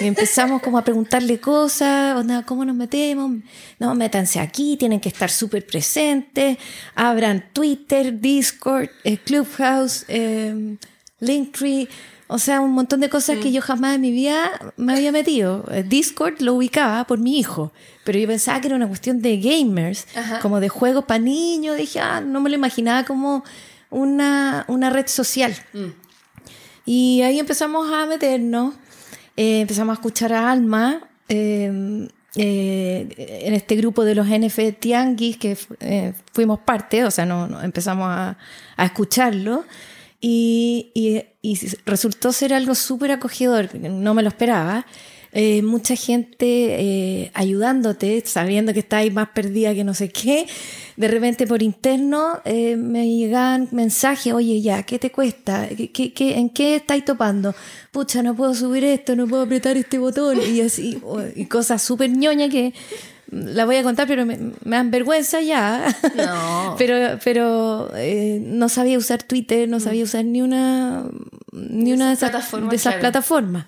Y 0.00 0.06
empezamos 0.06 0.62
como 0.62 0.78
a 0.78 0.84
preguntarle 0.84 1.38
cosas, 1.38 2.16
onda, 2.16 2.46
¿cómo 2.46 2.64
nos 2.64 2.74
metemos? 2.74 3.32
No, 3.78 3.94
métanse 3.94 4.40
aquí, 4.40 4.78
tienen 4.78 5.00
que 5.00 5.10
estar 5.10 5.30
súper 5.30 5.66
presentes, 5.66 6.56
abran 6.94 7.50
Twitter, 7.52 8.18
Discord, 8.18 8.88
eh, 9.04 9.18
Clubhouse, 9.18 10.06
eh, 10.08 10.78
Linktree, 11.20 11.88
o 12.28 12.38
sea, 12.38 12.60
un 12.60 12.72
montón 12.72 13.00
de 13.00 13.08
cosas 13.08 13.38
que 13.38 13.52
yo 13.52 13.62
jamás 13.62 13.94
en 13.94 14.00
mi 14.00 14.10
vida 14.10 14.72
me 14.76 14.94
había 14.94 15.12
metido. 15.12 15.64
Eh, 15.70 15.84
Discord 15.84 16.40
lo 16.40 16.54
ubicaba 16.54 17.04
por 17.04 17.18
mi 17.18 17.38
hijo, 17.38 17.72
pero 18.04 18.18
yo 18.18 18.26
pensaba 18.26 18.60
que 18.60 18.66
era 18.66 18.76
una 18.76 18.88
cuestión 18.88 19.22
de 19.22 19.38
gamers, 19.38 20.06
Ajá. 20.16 20.40
como 20.40 20.58
de 20.58 20.68
juegos 20.68 21.04
para 21.04 21.20
niños. 21.20 21.76
Dije, 21.76 22.00
ah, 22.00 22.20
no 22.20 22.40
me 22.40 22.50
lo 22.50 22.56
imaginaba 22.56 23.04
como 23.04 23.44
una, 23.90 24.64
una 24.68 24.90
red 24.90 25.06
social. 25.06 25.54
Y 26.84 27.22
ahí 27.22 27.38
empezamos 27.38 27.92
a 27.92 28.06
meternos, 28.06 28.74
eh, 29.36 29.60
empezamos 29.60 29.92
a 29.92 29.94
escuchar 29.94 30.32
a 30.32 30.50
Alma 30.50 31.08
eh, 31.28 32.08
eh, 32.36 33.42
en 33.44 33.54
este 33.54 33.76
grupo 33.76 34.04
de 34.04 34.14
los 34.14 34.26
NF 34.26 34.58
Tianguis 34.78 35.36
que 35.36 35.56
fuimos 36.32 36.58
parte, 36.60 37.04
o 37.04 37.10
sea, 37.10 37.24
no, 37.24 37.46
no, 37.46 37.62
empezamos 37.62 38.08
a, 38.08 38.36
a 38.76 38.84
escucharlo. 38.84 39.64
Y, 40.20 41.22
resultó 41.84 42.32
ser 42.32 42.52
algo 42.54 42.74
súper 42.74 43.12
acogedor, 43.12 43.74
no 43.78 44.14
me 44.14 44.22
lo 44.22 44.28
esperaba. 44.28 44.86
Eh, 45.38 45.60
mucha 45.60 45.96
gente 45.96 46.46
eh, 46.46 47.30
ayudándote, 47.34 48.22
sabiendo 48.24 48.72
que 48.72 48.78
estáis 48.78 49.12
más 49.12 49.28
perdida 49.34 49.74
que 49.74 49.84
no 49.84 49.92
sé 49.92 50.08
qué. 50.08 50.46
De 50.96 51.08
repente 51.08 51.46
por 51.46 51.62
interno 51.62 52.40
eh, 52.46 52.76
me 52.76 53.06
llegaban 53.06 53.68
mensajes, 53.72 54.32
oye, 54.32 54.62
ya, 54.62 54.82
¿qué 54.84 54.98
te 54.98 55.10
cuesta? 55.12 55.68
¿Qué, 55.68 56.12
qué- 56.14 56.38
en 56.38 56.48
qué 56.48 56.76
estáis 56.76 57.04
topando? 57.04 57.54
Pucha, 57.92 58.22
no 58.22 58.34
puedo 58.34 58.54
subir 58.54 58.84
esto, 58.84 59.14
no 59.14 59.26
puedo 59.26 59.42
apretar 59.42 59.76
este 59.76 59.98
botón. 59.98 60.38
Y 60.40 60.62
así, 60.62 60.98
y 61.34 61.44
cosas 61.46 61.82
súper 61.82 62.10
ñoñas 62.16 62.48
que 62.48 62.72
la 63.30 63.64
voy 63.64 63.76
a 63.76 63.82
contar, 63.82 64.06
pero 64.06 64.24
me, 64.24 64.36
me 64.36 64.76
dan 64.76 64.90
vergüenza 64.90 65.40
ya. 65.40 65.94
No. 66.14 66.74
pero 66.78 67.18
pero 67.24 67.90
eh, 67.96 68.40
no 68.42 68.68
sabía 68.68 68.98
usar 68.98 69.22
Twitter, 69.22 69.68
no 69.68 69.80
sabía 69.80 70.04
usar 70.04 70.24
ni 70.24 70.42
una, 70.42 71.04
ni 71.52 71.92
una 71.92 72.08
de 72.08 72.14
esas 72.14 72.30
plataformas, 72.30 72.70
de 72.70 72.76
esas 72.76 72.94
claro. 72.94 73.00
plataformas. 73.00 73.66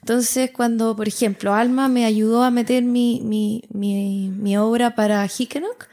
Entonces, 0.00 0.50
cuando, 0.50 0.96
por 0.96 1.08
ejemplo, 1.08 1.54
Alma 1.54 1.88
me 1.88 2.06
ayudó 2.06 2.42
a 2.42 2.50
meter 2.50 2.82
mi, 2.82 3.20
mi, 3.22 3.64
mi, 3.70 4.30
mi 4.30 4.56
obra 4.56 4.94
para 4.94 5.26
Hikenok, 5.26 5.88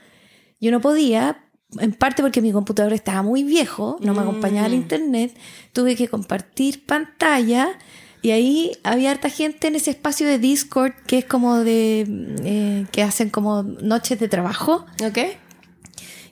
yo 0.62 0.72
no 0.72 0.80
podía, 0.80 1.44
en 1.80 1.92
parte 1.92 2.22
porque 2.22 2.42
mi 2.42 2.54
computador 2.54 2.94
estaba 2.94 3.22
muy 3.22 3.44
viejo, 3.44 3.98
no 4.00 4.14
me 4.14 4.22
acompañaba 4.22 4.68
el 4.68 4.76
internet, 4.76 5.36
tuve 5.74 5.96
que 5.96 6.08
compartir 6.08 6.86
pantalla 6.86 7.78
y 8.22 8.32
ahí 8.32 8.72
había 8.84 9.12
harta 9.12 9.30
gente 9.30 9.68
en 9.68 9.76
ese 9.76 9.92
espacio 9.92 10.28
de 10.28 10.40
Discord 10.40 10.94
que 11.06 11.20
es 11.20 11.26
como 11.26 11.60
de, 11.60 12.06
eh, 12.44 12.86
que 12.92 13.04
hacen 13.04 13.30
como 13.30 13.64
noches 13.64 14.20
de 14.20 14.28
trabajo. 14.28 14.86
¿Ok? 15.06 15.20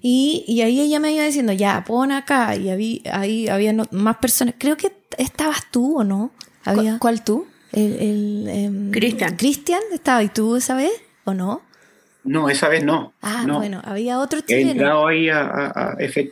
Y, 0.01 0.43
y 0.47 0.61
ahí 0.61 0.79
ella 0.81 0.99
me 0.99 1.11
iba 1.13 1.23
diciendo, 1.23 1.51
ya, 1.53 1.83
pon 1.85 2.11
acá. 2.11 2.55
Y 2.55 2.69
habí- 2.69 3.01
ahí 3.11 3.47
había 3.47 3.73
no- 3.73 3.85
más 3.91 4.17
personas. 4.17 4.55
Creo 4.57 4.77
que 4.77 4.91
estabas 5.17 5.63
tú 5.71 5.97
o 5.99 6.03
no. 6.03 6.31
Había 6.63 6.97
¿Cuál, 6.97 6.99
cuál 6.99 7.23
tú? 7.23 7.47
el, 7.71 7.93
el, 7.99 8.47
em, 8.49 8.91
Cristian. 8.91 9.35
Cristian, 9.35 9.81
¿estaba 9.93 10.23
y 10.23 10.29
tú 10.29 10.55
esa 10.55 10.75
vez 10.75 10.91
o 11.25 11.33
no? 11.33 11.61
No, 12.25 12.49
esa 12.49 12.67
vez 12.69 12.83
no. 12.83 13.13
Ah, 13.21 13.43
no. 13.47 13.57
bueno, 13.59 13.81
había 13.85 14.19
otro 14.19 14.39
He 14.39 14.43
chileno. 14.43 14.71
entrado 14.71 15.07
ahí 15.07 15.29
a, 15.29 15.41
a, 15.41 15.91
a 15.91 15.95
F 15.99 16.31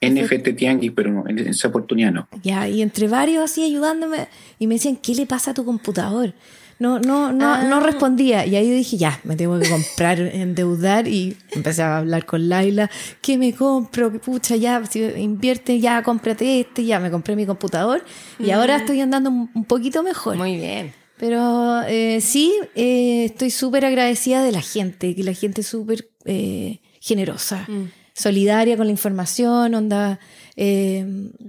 NFT 0.00 0.56
Tianguis, 0.56 0.92
pero 0.94 1.10
no, 1.10 1.28
en 1.28 1.38
esa 1.38 1.68
oportunidad 1.68 2.12
no. 2.12 2.28
Ya, 2.42 2.68
y 2.68 2.80
entre 2.82 3.08
varios 3.08 3.44
así 3.44 3.64
ayudándome. 3.64 4.28
Y 4.58 4.66
me 4.66 4.74
decían, 4.74 4.96
¿qué 4.96 5.14
le 5.14 5.26
pasa 5.26 5.50
a 5.50 5.54
tu 5.54 5.64
computador? 5.64 6.32
No, 6.78 6.98
no, 6.98 7.32
no, 7.32 7.54
Ah. 7.54 7.64
no 7.64 7.80
respondía. 7.80 8.44
Y 8.46 8.56
ahí 8.56 8.68
yo 8.68 8.74
dije, 8.74 8.96
ya, 8.96 9.20
me 9.24 9.36
tengo 9.36 9.58
que 9.60 9.68
comprar, 9.70 10.18
endeudar. 10.34 11.06
Y 11.08 11.36
empecé 11.52 11.82
a 11.82 11.98
hablar 11.98 12.26
con 12.26 12.48
Laila, 12.48 12.90
¿qué 13.22 13.38
me 13.38 13.52
compro? 13.54 14.10
¿Qué 14.12 14.18
pucha, 14.18 14.56
ya, 14.56 14.84
si 14.84 15.02
invierte, 15.16 15.78
ya, 15.80 16.02
cómprate 16.02 16.60
este. 16.60 16.84
Ya, 16.84 16.98
me 17.00 17.10
compré 17.10 17.36
mi 17.36 17.46
computador. 17.46 18.04
Y 18.38 18.50
ahora 18.50 18.76
estoy 18.76 19.00
andando 19.00 19.30
un 19.30 19.50
un 19.54 19.64
poquito 19.64 20.02
mejor. 20.02 20.36
Muy 20.36 20.56
bien. 20.56 20.92
Pero 21.18 21.82
eh, 21.82 22.20
sí, 22.20 22.52
eh, 22.74 23.26
estoy 23.26 23.50
súper 23.50 23.84
agradecida 23.84 24.42
de 24.42 24.52
la 24.52 24.62
gente, 24.62 25.14
que 25.14 25.22
la 25.22 25.32
gente 25.32 25.60
es 25.60 25.66
súper 25.66 26.08
eh, 26.24 26.80
generosa, 27.00 27.66
solidaria 28.14 28.76
con 28.76 28.86
la 28.86 28.92
información, 28.92 29.74
onda, 29.74 30.18
eh, 30.56 31.04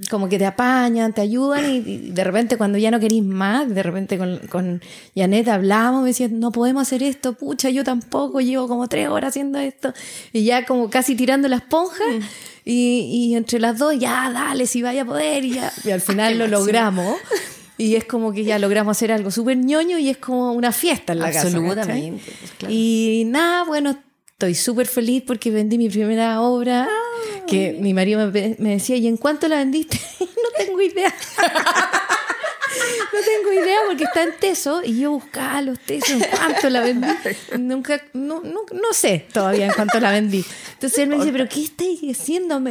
como 0.09 0.29
que 0.29 0.39
te 0.39 0.45
apañan, 0.45 1.13
te 1.13 1.21
ayudan 1.21 1.69
y, 1.69 1.77
y 1.77 2.11
de 2.11 2.23
repente 2.23 2.57
cuando 2.57 2.79
ya 2.79 2.89
no 2.89 2.99
querís 2.99 3.23
más, 3.23 3.69
de 3.69 3.83
repente 3.83 4.17
con, 4.17 4.39
con 4.49 4.81
Janet 5.15 5.47
hablamos, 5.47 6.01
me 6.01 6.09
decían, 6.09 6.39
no 6.39 6.51
podemos 6.51 6.81
hacer 6.81 7.03
esto, 7.03 7.33
pucha, 7.33 7.69
yo 7.69 7.83
tampoco, 7.83 8.41
llevo 8.41 8.67
como 8.67 8.87
tres 8.87 9.07
horas 9.09 9.29
haciendo 9.29 9.59
esto, 9.59 9.93
y 10.33 10.43
ya 10.43 10.65
como 10.65 10.89
casi 10.89 11.15
tirando 11.15 11.47
la 11.47 11.57
esponja. 11.57 12.03
Y, 12.67 13.29
y 13.31 13.35
entre 13.35 13.59
las 13.59 13.77
dos, 13.77 13.93
ya, 13.99 14.31
dale, 14.33 14.65
si 14.65 14.81
vaya 14.81 15.03
a 15.03 15.05
poder, 15.05 15.45
y, 15.45 15.53
ya. 15.53 15.71
y 15.83 15.91
al 15.91 16.01
final 16.01 16.35
lo 16.39 16.47
logramos. 16.47 17.15
Y 17.77 17.95
es 17.95 18.05
como 18.05 18.31
que 18.31 18.43
ya 18.43 18.57
logramos 18.59 18.95
hacer 18.95 19.11
algo 19.11 19.31
súper 19.31 19.57
ñoño 19.57 19.99
y 19.99 20.09
es 20.09 20.17
como 20.17 20.53
una 20.53 20.71
fiesta 20.71 21.13
en 21.13 21.19
la 21.19 21.31
casa. 21.31 21.47
Absolutamente, 21.47 22.23
¿cachai? 22.23 22.37
pues, 22.39 22.51
claro. 22.57 22.73
Y 22.73 23.23
nada, 23.27 23.63
bueno, 23.65 23.97
estoy 24.27 24.55
súper 24.55 24.87
feliz 24.87 25.23
porque 25.25 25.51
vendí 25.51 25.77
mi 25.77 25.89
primera 25.89 26.41
obra. 26.41 26.87
que 27.47 27.77
mi 27.79 27.93
marido 27.93 28.31
me, 28.31 28.55
me 28.59 28.71
decía, 28.71 28.95
¿y 28.95 29.07
en 29.07 29.17
cuánto 29.17 29.47
la 29.47 29.57
vendiste? 29.57 29.99
no 30.19 30.49
tengo 30.57 30.81
idea. 30.81 31.13
No 33.13 33.19
tengo 33.21 33.63
idea 33.63 33.77
porque 33.87 34.03
está 34.03 34.23
en 34.23 34.33
teso 34.39 34.81
y 34.83 34.99
yo 34.99 35.11
buscaba 35.11 35.61
los 35.61 35.79
tesos 35.79 36.09
en 36.21 36.25
cuánto 36.37 36.69
la 36.69 36.81
vendí. 36.81 37.07
Nunca, 37.57 38.01
no, 38.13 38.41
no, 38.41 38.61
no 38.71 38.93
sé 38.93 39.25
todavía 39.31 39.67
en 39.67 39.73
cuánto 39.73 39.99
la 39.99 40.11
vendí. 40.11 40.43
Entonces 40.73 40.99
él 40.99 41.09
me 41.09 41.15
dice, 41.17 41.31
¿pero 41.31 41.47
qué 41.47 41.63
estáis 41.63 42.01
diciendo? 42.01 42.61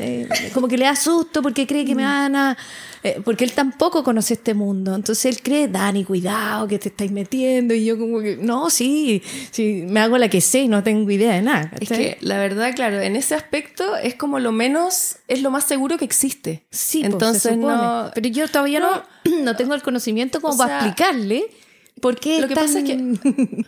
Como 0.53 0.69
que 0.69 0.77
le 0.77 0.85
da 0.85 0.97
susto 0.97 1.43
porque 1.43 1.67
cree 1.67 1.85
que 1.85 1.95
me 1.95 2.05
van 2.05 2.37
a. 2.37 2.57
eh, 3.03 3.21
porque 3.25 3.45
él 3.45 3.53
tampoco 3.53 4.05
conoce 4.05 4.35
este 4.35 4.55
mundo. 4.55 4.95
Entonces 4.95 5.25
él 5.27 5.43
cree, 5.43 5.69
Dani, 5.69 6.05
cuidado, 6.05 6.69
que 6.69 6.79
te 6.79 6.89
estáis 6.91 7.11
metiendo. 7.11 7.75
Y 7.75 7.85
yo, 7.85 7.99
como 7.99 8.21
que, 8.21 8.37
no, 8.37 8.71
sí, 8.71 9.23
sí, 9.51 9.85
me 9.87 10.01
hago 10.01 10.19
la 10.19 10.29
que 10.29 10.41
sé 10.41 10.61
y 10.61 10.69
no 10.69 10.83
tengo 10.83 11.11
idea 11.11 11.35
de 11.35 11.43
nada. 11.43 11.71
Es 11.81 11.89
que 11.89 12.19
la 12.21 12.39
verdad, 12.39 12.75
claro, 12.75 13.01
en 13.01 13.17
ese 13.17 13.35
aspecto 13.35 13.97
es 13.97 14.15
como 14.15 14.39
lo 14.39 14.53
menos, 14.53 15.17
es 15.29 15.43
lo 15.43 15.51
más 15.51 15.65
seguro 15.65 15.97
que 15.99 16.05
existe. 16.05 16.67
Sí, 16.71 16.99
pues, 17.01 17.09
se 17.09 17.13
entonces 17.13 17.57
no. 17.57 18.11
Pero 18.15 18.29
yo 18.29 18.47
todavía 18.49 18.81
no, 18.81 19.03
no 19.43 19.57
tengo 19.57 19.75
el 19.75 19.83
conocimiento 19.83 20.41
como 20.41 20.55
O 20.55 20.57
para 20.59 20.81
sea, 20.81 20.89
explicarle 20.89 21.47
por 22.01 22.19
qué 22.21 22.39
lo 22.41 22.45
es 22.45 22.49
que 22.49 22.55
tan, 22.55 22.67
pasa 22.67 22.79
es 22.81 22.85
que- 22.85 23.65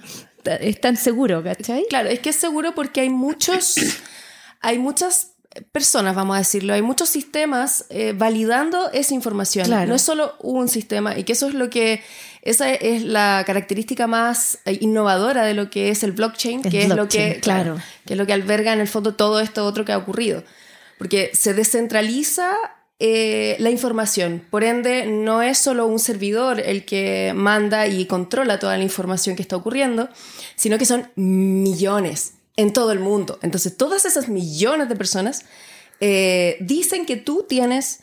es 0.60 0.80
tan 0.80 0.96
seguro, 0.96 1.42
¿cachai? 1.42 1.86
Claro, 1.88 2.08
es 2.08 2.20
que 2.20 2.30
es 2.30 2.36
seguro 2.36 2.74
porque 2.74 3.00
hay 3.00 3.08
muchos, 3.10 3.74
hay 4.60 4.78
muchas 4.78 5.32
personas, 5.72 6.14
vamos 6.14 6.36
a 6.36 6.38
decirlo, 6.40 6.74
hay 6.74 6.82
muchos 6.82 7.08
sistemas 7.08 7.86
eh, 7.88 8.12
validando 8.16 8.90
esa 8.92 9.14
información. 9.14 9.66
Claro. 9.66 9.88
No 9.88 9.94
es 9.94 10.02
solo 10.02 10.34
un 10.40 10.68
sistema 10.68 11.18
y 11.18 11.24
que 11.24 11.32
eso 11.32 11.48
es 11.48 11.54
lo 11.54 11.70
que, 11.70 12.02
esa 12.42 12.70
es 12.70 13.02
la 13.02 13.42
característica 13.46 14.06
más 14.06 14.58
eh, 14.66 14.76
innovadora 14.82 15.44
de 15.46 15.54
lo 15.54 15.70
que 15.70 15.88
es 15.88 16.02
el 16.02 16.12
blockchain, 16.12 16.60
El 16.64 16.70
que 16.70 16.82
es 16.82 16.88
lo 16.90 16.94
blockchain, 16.96 17.34
que, 17.34 17.40
claro. 17.40 17.78
que 18.04 18.12
es 18.14 18.18
lo 18.18 18.26
que 18.26 18.34
alberga 18.34 18.72
en 18.74 18.80
el 18.80 18.86
fondo 18.88 19.14
todo 19.14 19.40
esto 19.40 19.64
otro 19.64 19.84
que 19.86 19.92
ha 19.92 19.98
ocurrido. 19.98 20.44
Porque 20.98 21.30
se 21.34 21.54
descentraliza 21.54 22.54
eh, 22.98 23.56
la 23.58 23.70
información. 23.70 24.42
Por 24.50 24.64
ende, 24.64 25.06
no 25.06 25.42
es 25.42 25.58
solo 25.58 25.86
un 25.86 25.98
servidor 25.98 26.60
el 26.60 26.84
que 26.84 27.32
manda 27.34 27.86
y 27.86 28.06
controla 28.06 28.58
toda 28.58 28.76
la 28.76 28.84
información 28.84 29.36
que 29.36 29.42
está 29.42 29.56
ocurriendo, 29.56 30.08
sino 30.54 30.78
que 30.78 30.86
son 30.86 31.10
millones 31.16 32.34
en 32.56 32.72
todo 32.72 32.92
el 32.92 33.00
mundo. 33.00 33.38
Entonces, 33.42 33.76
todas 33.76 34.04
esas 34.04 34.28
millones 34.28 34.88
de 34.88 34.96
personas 34.96 35.44
eh, 36.00 36.56
dicen 36.60 37.04
que 37.04 37.16
tú 37.16 37.44
tienes 37.48 38.00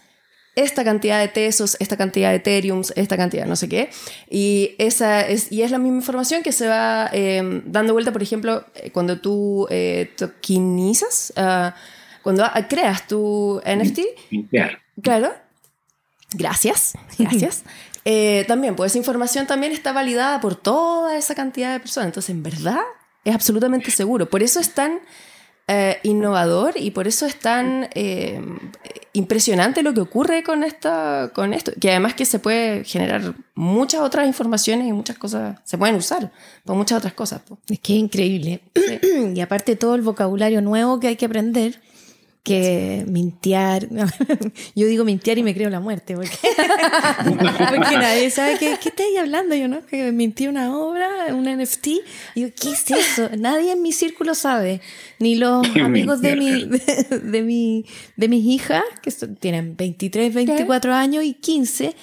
esta 0.55 0.83
cantidad 0.83 1.19
de 1.19 1.27
tesos, 1.27 1.77
esta 1.79 1.97
cantidad 1.97 2.29
de 2.29 2.35
ethereums, 2.38 2.93
esta 2.95 3.17
cantidad 3.17 3.45
no 3.45 3.55
sé 3.55 3.67
qué. 3.67 3.89
Y, 4.29 4.75
esa 4.77 5.21
es, 5.21 5.51
y 5.51 5.63
es 5.63 5.71
la 5.71 5.79
misma 5.79 5.97
información 5.97 6.43
que 6.43 6.51
se 6.51 6.67
va 6.67 7.09
eh, 7.12 7.62
dando 7.65 7.93
vuelta, 7.93 8.12
por 8.12 8.21
ejemplo, 8.21 8.65
eh, 8.75 8.91
cuando 8.91 9.19
tú 9.19 9.67
eh, 9.69 10.12
tokenizas, 10.15 11.33
ah, 11.35 11.75
cuando 12.24 12.44
ah, 12.46 12.68
creas 12.68 13.08
tu 13.08 13.62
NFT. 13.65 14.00
Limpiar. 14.32 14.80
Claro. 15.01 15.34
Gracias, 16.34 16.94
gracias. 17.20 17.63
eh, 18.06 18.46
también, 18.48 18.75
pues 18.75 18.92
esa 18.92 18.98
información 18.98 19.46
también 19.46 19.72
está 19.72 19.94
validada 19.94 20.42
por 20.42 20.56
toda 20.56 21.15
esa 21.18 21.36
cantidad 21.36 21.74
de 21.74 21.80
personas. 21.80 22.08
Entonces, 22.08 22.32
en 22.32 22.42
verdad, 22.42 22.82
es 23.24 23.36
absolutamente 23.36 23.92
seguro. 23.92 24.30
Por 24.30 24.42
eso 24.42 24.60
es 24.60 24.74
tan 24.74 25.00
eh, 25.68 26.00
innovador 26.03 26.74
y 26.75 26.92
por 26.92 27.08
eso 27.08 27.25
es 27.25 27.39
tan 27.39 27.88
eh, 27.94 28.42
impresionante 29.13 29.82
lo 29.82 29.94
que 29.94 30.01
ocurre 30.01 30.44
con, 30.44 30.63
esta, 30.63 31.32
con 31.34 31.53
esto. 31.53 31.72
Que 31.80 31.92
además 31.92 32.15
que 32.15 32.25
se 32.25 32.39
puede 32.39 32.84
generar 32.84 33.34
muchas 33.56 34.01
otras 34.01 34.27
informaciones 34.27 34.88
y 34.88 34.92
muchas 34.92 35.18
cosas 35.18 35.60
se 35.63 35.77
pueden 35.77 35.96
usar 35.96 36.32
para 36.65 36.77
muchas 36.77 36.98
otras 36.98 37.13
cosas. 37.13 37.42
po. 37.42 37.60
Es 37.70 37.80
que 37.80 37.94
es 37.94 38.00
increíble. 38.00 38.62
y 39.36 39.39
aparte 39.39 39.75
todo 39.75 39.96
el 39.96 40.01
vocabulario 40.01 40.62
nuevo 40.62 41.00
que 41.00 41.08
hay 41.08 41.15
que 41.15 41.25
aprender, 41.25 41.80
que 42.43 43.05
mintear. 43.07 43.88
Yo 44.75 44.85
digo 44.88 45.05
mintear 45.05 45.38
y 45.38 45.43
me 45.43 45.53
creo 45.53 45.69
la 45.69 45.79
muerte, 45.79 46.15
porque, 46.15 46.29
porque 47.25 47.97
nadie 47.97 48.29
sabe 48.29 48.57
qué, 48.59 48.77
qué 48.81 48.89
estáis 48.89 49.17
hablando. 49.17 49.55
Yo 49.55 49.67
no, 49.67 49.85
que 49.85 50.12
mintí 50.12 50.47
una 50.47 50.77
obra, 50.77 51.07
un 51.33 51.45
NFT. 51.45 51.88
Y 52.35 52.41
yo, 52.41 52.47
¿qué 52.53 52.71
es 52.71 52.91
eso? 52.91 53.29
Nadie 53.38 53.71
en 53.71 53.81
mi 53.81 53.91
círculo 53.93 54.35
sabe. 54.35 54.81
Ni 55.19 55.35
los 55.35 55.65
amigos 55.81 56.21
de 56.21 56.35
mi, 56.35 56.65
de, 56.65 57.19
de 57.23 57.41
mi, 57.43 57.85
de 58.17 58.27
mis 58.27 58.45
hijas, 58.45 58.83
que 59.01 59.12
son- 59.12 59.35
tienen 59.35 59.75
23, 59.77 60.33
24 60.33 60.93
años 60.93 61.23
y 61.23 61.33
15. 61.35 61.95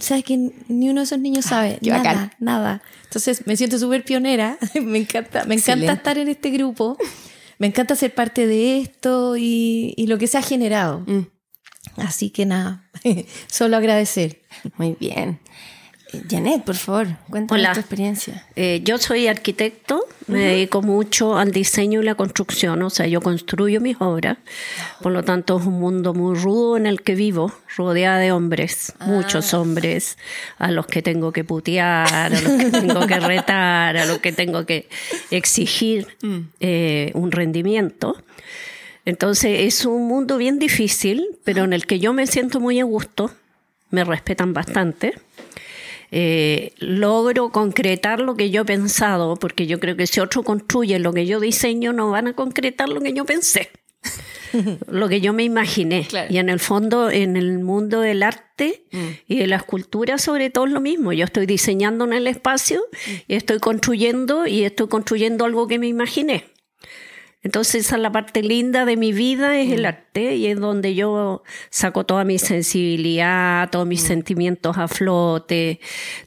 ¿Sabes 0.00 0.22
que 0.24 0.36
ni 0.68 0.90
uno 0.90 1.00
de 1.00 1.04
esos 1.06 1.18
niños 1.18 1.46
sabe? 1.46 1.78
qué 1.82 1.88
nada, 1.90 2.02
bacán. 2.02 2.30
nada. 2.40 2.82
Entonces 3.04 3.46
me 3.46 3.56
siento 3.56 3.78
súper 3.78 4.04
pionera. 4.04 4.58
me 4.82 4.98
encanta, 4.98 5.44
me 5.46 5.54
encanta 5.54 5.72
Excelente. 5.72 5.92
estar 5.94 6.18
en 6.18 6.28
este 6.28 6.50
grupo. 6.50 6.98
Me 7.62 7.68
encanta 7.68 7.94
ser 7.94 8.12
parte 8.12 8.48
de 8.48 8.80
esto 8.80 9.36
y, 9.36 9.94
y 9.96 10.08
lo 10.08 10.18
que 10.18 10.26
se 10.26 10.36
ha 10.36 10.42
generado. 10.42 11.04
Mm. 11.06 11.28
Así 11.96 12.30
que 12.30 12.44
nada, 12.44 12.90
solo 13.46 13.76
agradecer. 13.76 14.42
Muy 14.78 14.96
bien. 14.98 15.38
Janet, 16.28 16.62
por 16.64 16.76
favor, 16.76 17.08
cuéntanos 17.30 17.62
Hola. 17.62 17.72
tu 17.72 17.80
experiencia. 17.80 18.44
Eh, 18.56 18.80
yo 18.84 18.98
soy 18.98 19.28
arquitecto, 19.28 20.06
me 20.26 20.40
dedico 20.40 20.82
mucho 20.82 21.38
al 21.38 21.52
diseño 21.52 22.02
y 22.02 22.04
la 22.04 22.14
construcción, 22.14 22.82
o 22.82 22.90
sea, 22.90 23.06
yo 23.06 23.20
construyo 23.20 23.80
mis 23.80 23.96
obras, 24.00 24.38
por 25.00 25.12
lo 25.12 25.22
tanto 25.22 25.58
es 25.58 25.66
un 25.66 25.80
mundo 25.80 26.14
muy 26.14 26.38
rudo 26.38 26.76
en 26.76 26.86
el 26.86 27.02
que 27.02 27.14
vivo, 27.14 27.52
rodeada 27.76 28.18
de 28.18 28.32
hombres, 28.32 28.92
muchos 29.06 29.54
hombres, 29.54 30.18
a 30.58 30.70
los 30.70 30.86
que 30.86 31.02
tengo 31.02 31.32
que 31.32 31.44
putear, 31.44 32.12
a 32.12 32.28
los 32.28 32.40
que 32.42 32.70
tengo 32.70 33.06
que 33.06 33.20
retar, 33.20 33.96
a 33.96 34.04
los 34.04 34.18
que 34.18 34.32
tengo 34.32 34.66
que 34.66 34.88
exigir 35.30 36.06
eh, 36.60 37.10
un 37.14 37.32
rendimiento. 37.32 38.16
Entonces 39.04 39.60
es 39.60 39.84
un 39.84 40.06
mundo 40.06 40.36
bien 40.36 40.58
difícil, 40.58 41.26
pero 41.44 41.64
en 41.64 41.72
el 41.72 41.86
que 41.86 41.98
yo 41.98 42.12
me 42.12 42.26
siento 42.26 42.60
muy 42.60 42.78
a 42.80 42.84
gusto, 42.84 43.32
me 43.90 44.04
respetan 44.04 44.52
bastante. 44.52 45.14
Eh, 46.14 46.74
logro 46.76 47.48
concretar 47.48 48.20
lo 48.20 48.36
que 48.36 48.50
yo 48.50 48.62
he 48.62 48.64
pensado, 48.66 49.36
porque 49.36 49.66
yo 49.66 49.80
creo 49.80 49.96
que 49.96 50.06
si 50.06 50.20
otro 50.20 50.42
construye 50.42 50.98
lo 50.98 51.14
que 51.14 51.24
yo 51.24 51.40
diseño, 51.40 51.94
no 51.94 52.10
van 52.10 52.26
a 52.26 52.34
concretar 52.34 52.90
lo 52.90 53.00
que 53.00 53.14
yo 53.14 53.24
pensé, 53.24 53.70
lo 54.88 55.08
que 55.08 55.22
yo 55.22 55.32
me 55.32 55.42
imaginé. 55.42 56.06
Claro. 56.06 56.30
Y 56.30 56.36
en 56.36 56.50
el 56.50 56.60
fondo, 56.60 57.10
en 57.10 57.38
el 57.38 57.60
mundo 57.60 58.00
del 58.00 58.22
arte 58.22 58.84
y 59.26 59.38
de 59.38 59.46
la 59.46 59.56
escultura, 59.56 60.18
sobre 60.18 60.50
todo 60.50 60.66
es 60.66 60.72
lo 60.72 60.82
mismo. 60.82 61.14
Yo 61.14 61.24
estoy 61.24 61.46
diseñando 61.46 62.04
en 62.04 62.12
el 62.12 62.26
espacio 62.26 62.82
y 63.26 63.34
estoy 63.34 63.58
construyendo 63.58 64.46
y 64.46 64.64
estoy 64.64 64.88
construyendo 64.88 65.46
algo 65.46 65.66
que 65.66 65.78
me 65.78 65.88
imaginé. 65.88 66.44
Entonces 67.42 67.86
esa 67.86 67.96
es 67.96 68.02
la 68.02 68.12
parte 68.12 68.42
linda 68.42 68.84
de 68.84 68.96
mi 68.96 69.12
vida, 69.12 69.58
es 69.58 69.72
el 69.72 69.84
arte, 69.84 70.36
y 70.36 70.46
es 70.46 70.60
donde 70.60 70.94
yo 70.94 71.42
saco 71.70 72.06
toda 72.06 72.24
mi 72.24 72.38
sensibilidad, 72.38 73.68
todos 73.70 73.86
mis 73.86 74.02
sentimientos 74.02 74.78
a 74.78 74.86
flote, 74.86 75.80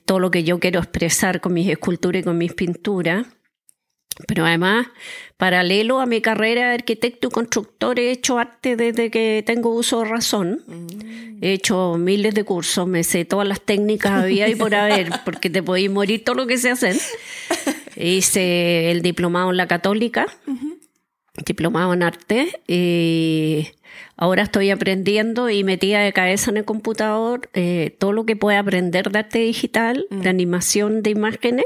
todo 0.05 0.19
lo 0.19 0.29
que 0.29 0.43
yo 0.43 0.59
quiero 0.59 0.79
expresar 0.79 1.39
con 1.39 1.53
mis 1.53 1.69
esculturas 1.69 2.21
y 2.21 2.23
con 2.23 2.37
mis 2.37 2.53
pinturas. 2.53 3.25
Pero 4.27 4.45
además, 4.45 4.87
paralelo 5.35 5.99
a 5.99 6.05
mi 6.05 6.21
carrera 6.21 6.69
de 6.69 6.75
arquitecto 6.75 7.27
y 7.27 7.31
constructor, 7.31 7.99
he 7.99 8.11
hecho 8.11 8.37
arte 8.37 8.77
desde 8.77 9.11
que 9.11 9.43
tengo 9.45 9.73
uso 9.73 10.01
de 10.01 10.09
razón. 10.09 10.63
He 11.41 11.51
hecho 11.51 11.97
miles 11.97 12.33
de 12.33 12.45
cursos, 12.45 12.87
me 12.87 13.03
sé 13.03 13.25
todas 13.25 13.47
las 13.47 13.59
técnicas 13.61 14.23
había 14.23 14.47
y 14.47 14.55
por 14.55 14.73
haber, 14.73 15.11
porque 15.25 15.49
te 15.49 15.61
podéis 15.61 15.91
morir 15.91 16.23
todo 16.23 16.35
lo 16.35 16.47
que 16.47 16.57
se 16.57 16.71
hacen. 16.71 16.97
Hice 17.97 18.91
el 18.91 19.01
diplomado 19.01 19.51
en 19.51 19.57
la 19.57 19.67
católica, 19.67 20.27
diplomado 21.43 21.93
en 21.93 22.03
arte, 22.03 22.51
y 22.67 23.71
ahora 24.17 24.43
estoy 24.43 24.69
aprendiendo 24.69 25.49
y 25.49 25.63
metida 25.63 25.99
de 25.99 26.13
cabeza 26.13 26.51
en 26.51 26.57
el 26.57 26.65
computador 26.65 27.49
eh, 27.53 27.95
todo 27.97 28.13
lo 28.13 28.25
que 28.25 28.35
pueda 28.35 28.59
aprender 28.59 29.11
de 29.11 29.19
arte 29.19 29.39
digital, 29.39 30.07
de 30.09 30.29
animación 30.29 31.03
de 31.03 31.09
imágenes. 31.09 31.65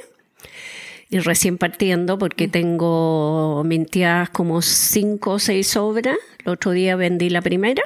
Y 1.11 1.17
recién 1.19 1.57
partiendo 1.57 2.19
porque 2.19 2.47
tengo 2.47 3.63
mintidas 3.65 4.29
como 4.29 4.61
cinco 4.61 5.31
o 5.31 5.39
seis 5.39 5.75
obras. 5.75 6.17
El 6.45 6.51
otro 6.51 6.69
día 6.71 6.95
vendí 6.95 7.31
la 7.31 7.41
primera 7.41 7.81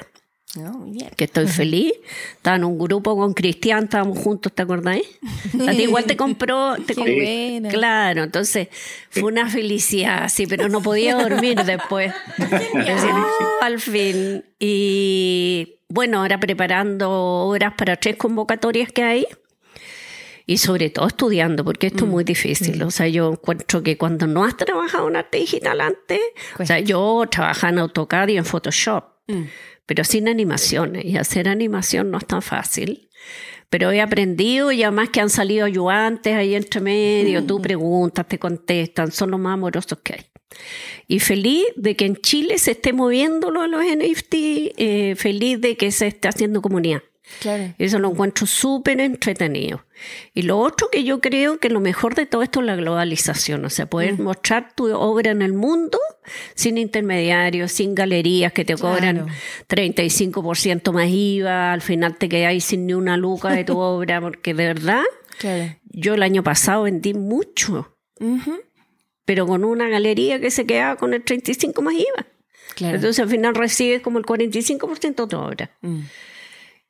No, 0.56 0.72
muy 0.74 0.92
bien. 0.92 1.10
que 1.18 1.24
estoy 1.24 1.48
feliz. 1.48 1.94
Estaba 2.36 2.58
en 2.58 2.64
un 2.64 2.78
grupo 2.78 3.16
con 3.18 3.34
Cristian, 3.34 3.86
estábamos 3.86 4.20
juntos, 4.20 4.52
¿te 4.54 4.62
acordáis? 4.62 5.04
A 5.68 5.72
ti 5.72 5.84
igual 5.84 6.06
te 6.06 6.16
compró. 6.16 6.76
Te 6.76 6.94
Qué 6.94 6.96
compró- 6.96 7.16
buena. 7.16 7.70
Claro, 7.70 8.24
entonces 8.24 8.68
fue 9.10 9.24
una 9.24 9.50
felicidad, 9.50 10.30
sí, 10.30 10.46
pero 10.46 10.70
no 10.70 10.82
podía 10.82 11.16
dormir 11.16 11.64
después. 11.64 12.14
"Oh, 12.40 13.64
al 13.64 13.80
fin. 13.80 14.46
Y 14.60 15.80
bueno, 15.90 16.20
ahora 16.20 16.40
preparando 16.40 17.10
obras 17.12 17.74
para 17.76 17.96
tres 17.96 18.16
convocatorias 18.18 18.92
que 18.92 19.04
hay. 19.04 19.28
Y 20.46 20.58
sobre 20.58 20.90
todo 20.90 21.08
estudiando, 21.08 21.64
porque 21.64 21.88
esto 21.88 22.04
es 22.04 22.12
muy 22.12 22.26
difícil. 22.26 22.84
O 22.84 22.92
sea, 22.92 23.08
yo 23.08 23.32
encuentro 23.32 23.82
que 23.82 23.98
cuando 23.98 24.28
no 24.28 24.44
has 24.44 24.58
trabajado 24.58 25.08
en 25.08 25.16
arte 25.16 25.38
digital 25.38 25.80
antes, 25.80 26.20
o 26.60 26.66
sea, 26.66 26.80
yo 26.82 27.24
trabajaba 27.32 27.72
en 27.72 27.80
AutoCAD 27.80 28.28
y 28.28 28.38
en 28.38 28.44
Photoshop, 28.46 29.06
pero 29.86 30.04
sin 30.04 30.28
animaciones. 30.28 31.06
Y 31.06 31.18
hacer 31.18 31.48
animación 31.48 32.12
no 32.12 32.18
es 32.18 32.26
tan 32.26 32.42
fácil. 32.42 33.10
Pero 33.70 33.92
he 33.92 34.02
aprendido 34.02 34.72
y 34.72 34.84
además 34.84 35.10
que 35.10 35.22
han 35.22 35.30
salido 35.30 35.66
ayudantes 35.66 36.36
ahí 36.36 36.54
entre 36.54 36.80
medio, 36.80 37.44
tú 37.44 37.60
preguntas, 37.60 38.28
te 38.28 38.38
contestan, 38.38 39.12
son 39.12 39.32
los 39.32 39.40
más 39.40 39.56
amorosos 39.56 39.98
que 40.04 40.14
hay. 40.14 40.26
Y 41.08 41.20
feliz 41.20 41.66
de 41.76 41.96
que 41.96 42.06
en 42.06 42.16
Chile 42.18 42.60
se 42.60 42.72
esté 42.72 42.94
moviendo 42.94 43.50
lo 43.50 43.62
de 43.64 43.68
los 43.68 43.84
NFT, 43.84 44.34
eh, 44.78 45.16
feliz 45.18 45.60
de 45.60 45.76
que 45.76 45.92
se 45.92 46.08
esté 46.08 46.28
haciendo 46.28 46.62
comunidad. 46.62 47.02
Claro. 47.40 47.74
Eso 47.78 48.00
lo 48.00 48.10
encuentro 48.12 48.46
súper 48.48 49.00
entretenido. 49.02 49.86
Y 50.34 50.44
lo 50.44 50.60
otro 50.60 50.90
que 50.92 51.04
yo 51.04 51.20
creo 51.22 51.60
que 51.60 51.70
lo 51.70 51.80
mejor 51.80 52.16
de 52.16 52.26
todo 52.26 52.44
esto 52.44 52.60
es 52.60 52.66
la 52.66 52.76
globalización, 52.76 53.64
o 53.66 53.70
sea, 53.70 53.86
poder 53.86 54.20
mostrar 54.20 54.74
tu 54.76 54.94
obra 54.94 55.32
en 55.32 55.42
el 55.42 55.54
mundo 55.54 55.98
sin 56.56 56.78
intermediarios, 56.78 57.72
sin 57.72 57.96
galerías 57.96 58.52
que 58.54 58.66
te 58.66 58.76
cobran 58.76 59.28
35% 59.70 60.92
más 60.92 61.08
IVA, 61.10 61.74
al 61.74 61.82
final 61.82 62.18
te 62.18 62.30
quedáis 62.30 62.64
sin 62.66 62.86
ni 62.86 62.94
una 62.94 63.18
luca 63.18 63.50
de 63.52 63.64
tu 63.64 63.78
obra, 63.80 64.22
porque 64.22 64.54
de 64.54 64.66
verdad, 64.66 65.04
Claro. 65.40 65.76
yo 65.86 66.14
el 66.14 66.24
año 66.24 66.44
pasado 66.44 66.84
vendí 66.84 67.14
mucho, 67.14 67.96
pero 69.26 69.48
con 69.48 69.64
una 69.64 69.88
galería 69.90 70.40
que 70.40 70.52
se 70.52 70.66
quedaba 70.66 70.96
con 70.96 71.14
el 71.14 71.24
35% 71.26 71.82
más 71.82 71.94
IVA. 71.94 72.28
Claro. 72.76 72.96
Entonces 72.96 73.20
al 73.24 73.30
final 73.30 73.56
recibes 73.56 74.02
como 74.02 74.18
el 74.20 74.26
45% 74.26 75.16
de 75.24 75.28
tu 75.28 75.38
obra. 75.38 75.72
Mm. 75.82 76.00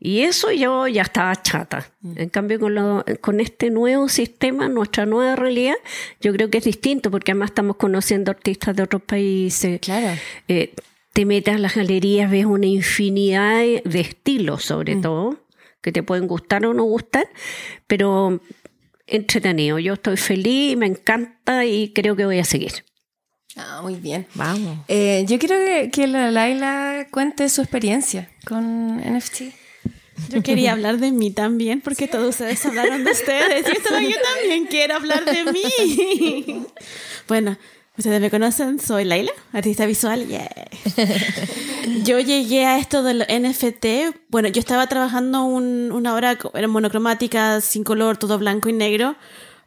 Y 0.05 0.19
eso 0.23 0.51
yo 0.51 0.85
ya 0.89 1.03
estaba 1.03 1.33
chata. 1.41 1.89
En 2.17 2.27
cambio, 2.27 2.59
con, 2.59 2.75
lo- 2.75 3.05
con 3.21 3.39
este 3.39 3.69
nuevo 3.69 4.09
sistema, 4.09 4.67
nuestra 4.67 5.05
nueva 5.05 5.37
realidad, 5.37 5.75
yo 6.19 6.33
creo 6.33 6.49
que 6.49 6.57
es 6.57 6.65
distinto, 6.65 7.09
porque 7.09 7.31
además 7.31 7.51
estamos 7.51 7.77
conociendo 7.77 8.29
artistas 8.29 8.75
de 8.75 8.83
otros 8.83 9.01
países. 9.03 9.79
Claro. 9.79 10.19
Eh, 10.49 10.73
te 11.13 11.25
metes 11.25 11.55
a 11.55 11.57
las 11.57 11.75
galerías, 11.75 12.29
ves 12.29 12.43
una 12.45 12.65
infinidad 12.65 13.59
de, 13.61 13.99
estilos, 14.01 14.65
sobre 14.65 14.97
todo, 14.97 15.37
que 15.81 15.93
te 15.93 16.03
pueden 16.03 16.27
gustar 16.27 16.65
o 16.65 16.73
no 16.73 16.83
gustar, 16.83 17.29
pero 17.87 18.41
entretenido. 19.07 19.79
Yo 19.79 19.93
estoy 19.93 20.17
feliz, 20.17 20.75
me 20.75 20.87
encanta 20.87 21.63
y 21.65 21.93
creo 21.93 22.17
que 22.17 22.25
voy 22.25 22.39
a 22.39 22.43
seguir. 22.45 22.83
Ah, 23.55 23.79
muy 23.81 23.95
bien. 23.95 24.27
Vamos. 24.33 24.79
Eh, 24.89 25.23
yo 25.29 25.39
quiero 25.39 25.55
que, 25.55 25.89
que 25.91 26.07
la 26.07 26.29
Laila 26.29 27.07
cuente 27.09 27.47
su 27.47 27.61
experiencia 27.61 28.29
con 28.45 28.97
NFT. 28.97 29.62
Yo 30.29 30.41
quería 30.43 30.71
hablar 30.73 30.97
de 30.99 31.11
mí 31.11 31.31
también, 31.31 31.81
porque 31.81 32.07
todos 32.07 32.29
ustedes 32.29 32.65
hablaron 32.65 33.03
de 33.03 33.11
ustedes. 33.11 33.65
Y 33.67 33.71
estaba 33.77 34.01
yo 34.01 34.15
también 34.35 34.65
quiero 34.67 34.95
hablar 34.95 35.25
de 35.25 35.51
mí. 35.51 36.65
Bueno, 37.27 37.57
ustedes 37.97 38.19
me 38.19 38.29
conocen, 38.29 38.79
soy 38.79 39.05
Laila, 39.05 39.31
artista 39.53 39.85
visual. 39.85 40.27
yeah. 40.27 40.49
Yo 42.03 42.19
llegué 42.19 42.65
a 42.65 42.77
esto 42.77 43.01
del 43.03 43.21
NFT. 43.29 43.85
Bueno, 44.29 44.49
yo 44.49 44.59
estaba 44.59 44.87
trabajando 44.87 45.43
un- 45.45 45.91
una 45.91 46.13
obra 46.15 46.37
era 46.53 46.67
monocromática, 46.67 47.61
sin 47.61 47.83
color, 47.83 48.17
todo 48.17 48.37
blanco 48.37 48.69
y 48.69 48.73
negro. 48.73 49.15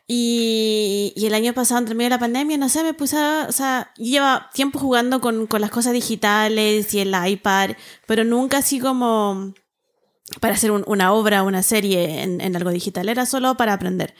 Y, 0.08 1.12
y 1.16 1.26
el 1.26 1.34
año 1.34 1.52
pasado, 1.52 1.80
entre 1.80 1.94
medio 1.96 2.06
de 2.10 2.14
la 2.16 2.20
pandemia, 2.20 2.56
no 2.58 2.68
sé, 2.68 2.84
me 2.84 2.94
puse 2.94 3.16
a, 3.16 3.46
O 3.48 3.52
sea, 3.52 3.90
yo 3.96 4.04
llevaba 4.04 4.50
tiempo 4.54 4.78
jugando 4.78 5.20
con, 5.20 5.46
con 5.46 5.60
las 5.60 5.70
cosas 5.70 5.94
digitales 5.94 6.94
y 6.94 7.00
el 7.00 7.12
iPad, 7.26 7.70
pero 8.06 8.22
nunca 8.22 8.58
así 8.58 8.78
como 8.78 9.52
para 10.40 10.54
hacer 10.54 10.70
un- 10.70 10.84
una 10.86 11.12
obra, 11.12 11.42
una 11.42 11.62
serie 11.62 12.22
en, 12.22 12.40
en 12.40 12.56
algo 12.56 12.70
digital, 12.70 13.08
era 13.08 13.26
solo 13.26 13.56
para 13.56 13.72
aprender. 13.72 14.14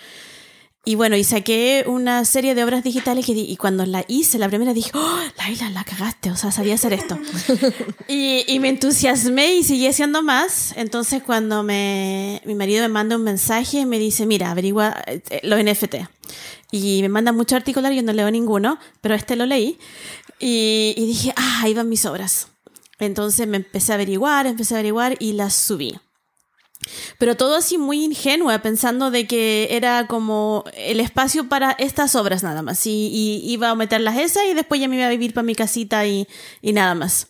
Y 0.89 0.95
bueno, 0.95 1.17
y 1.17 1.25
saqué 1.25 1.83
una 1.89 2.25
serie 2.25 2.55
de 2.55 2.63
obras 2.63 2.85
digitales 2.85 3.29
y 3.29 3.57
cuando 3.57 3.85
la 3.87 4.05
hice, 4.07 4.39
la 4.39 4.47
primera 4.49 4.73
dije, 4.73 4.93
oh, 4.95 5.19
Laila, 5.37 5.69
la 5.71 5.83
cagaste, 5.83 6.31
o 6.31 6.37
sea, 6.37 6.53
sabía 6.53 6.75
hacer 6.75 6.93
esto. 6.93 7.19
y, 8.09 8.45
y 8.47 8.61
me 8.61 8.69
entusiasmé 8.69 9.57
y 9.57 9.65
seguí 9.65 9.89
haciendo 9.89 10.23
más. 10.23 10.75
Entonces 10.77 11.25
cuando 11.25 11.65
me, 11.65 12.41
mi 12.45 12.55
marido 12.55 12.83
me 12.83 12.89
manda 12.89 13.17
un 13.17 13.25
mensaje, 13.25 13.85
me 13.85 13.99
dice, 13.99 14.27
mira, 14.27 14.53
averigua 14.53 14.95
eh, 15.09 15.41
los 15.43 15.59
NFT. 15.61 15.97
Y 16.71 17.03
me 17.03 17.09
manda 17.09 17.33
muchos 17.33 17.57
artículos, 17.57 17.93
yo 17.93 18.05
no 18.05 18.13
leo 18.13 18.31
ninguno, 18.31 18.79
pero 19.01 19.17
este 19.17 19.35
lo 19.35 19.45
leí. 19.45 19.81
Y, 20.39 20.95
y 20.97 21.05
dije, 21.07 21.33
ah, 21.35 21.63
ahí 21.65 21.75
van 21.75 21.89
mis 21.89 22.07
obras. 22.07 22.47
Entonces 22.99 23.47
me 23.47 23.59
empecé 23.59 23.93
a 23.93 23.97
averiguar, 23.97 24.47
empecé 24.47 24.75
a 24.75 24.79
averiguar 24.79 25.17
y 25.19 25.33
las 25.33 25.55
subí. 25.55 25.99
Pero 27.19 27.37
todo 27.37 27.57
así 27.57 27.79
muy 27.79 28.05
ingenua, 28.05 28.59
pensando 28.61 29.11
de 29.11 29.27
que 29.27 29.69
era 29.71 30.07
como 30.07 30.65
el 30.75 31.01
espacio 31.01 31.49
para 31.49 31.73
estas 31.73 32.15
obras 32.15 32.43
nada 32.43 32.63
más. 32.63 32.87
Y, 32.87 33.43
iba 33.45 33.71
a 33.71 33.75
meterlas 33.75 34.19
esas 34.19 34.45
y 34.51 34.55
después 34.55 34.81
ya 34.81 34.89
me 34.89 34.97
iba 34.97 35.07
a 35.07 35.11
vivir 35.11 35.35
para 35.35 35.45
mi 35.45 35.55
casita 35.55 36.07
y, 36.07 36.27
y 36.63 36.73
nada 36.73 36.95
más. 36.95 37.29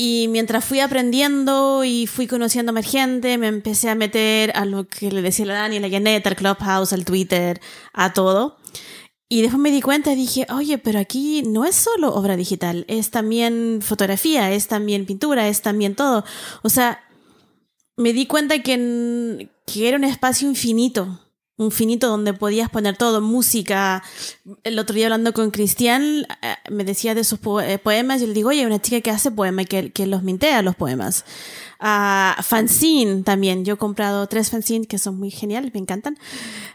Y 0.00 0.28
mientras 0.28 0.64
fui 0.64 0.78
aprendiendo 0.78 1.82
y 1.82 2.06
fui 2.06 2.28
conociendo 2.28 2.72
más 2.72 2.88
gente, 2.88 3.36
me 3.36 3.48
empecé 3.48 3.90
a 3.90 3.96
meter 3.96 4.52
a 4.54 4.64
lo 4.64 4.86
que 4.86 5.10
le 5.10 5.22
decía 5.22 5.44
la 5.44 5.54
Dani, 5.54 5.78
a 5.78 5.80
la 5.80 5.90
Janet, 5.90 6.24
al 6.24 6.36
Clubhouse, 6.36 6.92
al 6.92 7.04
Twitter, 7.04 7.60
a 7.92 8.12
todo. 8.12 8.58
Y 9.30 9.42
después 9.42 9.60
me 9.60 9.70
di 9.70 9.82
cuenta 9.82 10.12
y 10.12 10.16
dije, 10.16 10.46
oye, 10.50 10.78
pero 10.78 10.98
aquí 10.98 11.42
no 11.42 11.66
es 11.66 11.74
solo 11.74 12.14
obra 12.14 12.36
digital, 12.36 12.86
es 12.88 13.10
también 13.10 13.80
fotografía, 13.82 14.50
es 14.52 14.68
también 14.68 15.04
pintura, 15.04 15.48
es 15.48 15.60
también 15.60 15.94
todo. 15.94 16.24
O 16.62 16.70
sea, 16.70 17.04
me 17.96 18.14
di 18.14 18.26
cuenta 18.26 18.62
que, 18.62 19.50
que 19.66 19.88
era 19.88 19.98
un 19.98 20.04
espacio 20.04 20.48
infinito, 20.48 21.20
infinito 21.58 22.08
donde 22.08 22.32
podías 22.32 22.70
poner 22.70 22.96
todo, 22.96 23.20
música. 23.20 24.02
El 24.64 24.78
otro 24.78 24.94
día 24.94 25.06
hablando 25.06 25.34
con 25.34 25.50
Cristian, 25.50 26.26
eh, 26.40 26.54
me 26.70 26.84
decía 26.84 27.14
de 27.14 27.24
sus 27.24 27.40
eh, 27.62 27.78
poemas 27.78 28.22
y 28.22 28.28
le 28.28 28.32
digo, 28.32 28.48
oye, 28.48 28.60
hay 28.60 28.66
una 28.66 28.80
chica 28.80 29.02
que 29.02 29.10
hace 29.10 29.30
poemas, 29.30 29.66
que, 29.66 29.92
que 29.92 30.06
los 30.06 30.22
mintea 30.22 30.62
los 30.62 30.74
poemas. 30.74 31.26
Ah, 31.80 32.36
fanzine 32.42 33.22
también, 33.22 33.64
yo 33.64 33.74
he 33.74 33.76
comprado 33.76 34.26
tres 34.26 34.50
fanzines 34.50 34.88
que 34.88 34.98
son 34.98 35.16
muy 35.18 35.30
geniales, 35.30 35.72
me 35.74 35.80
encantan. 35.80 36.18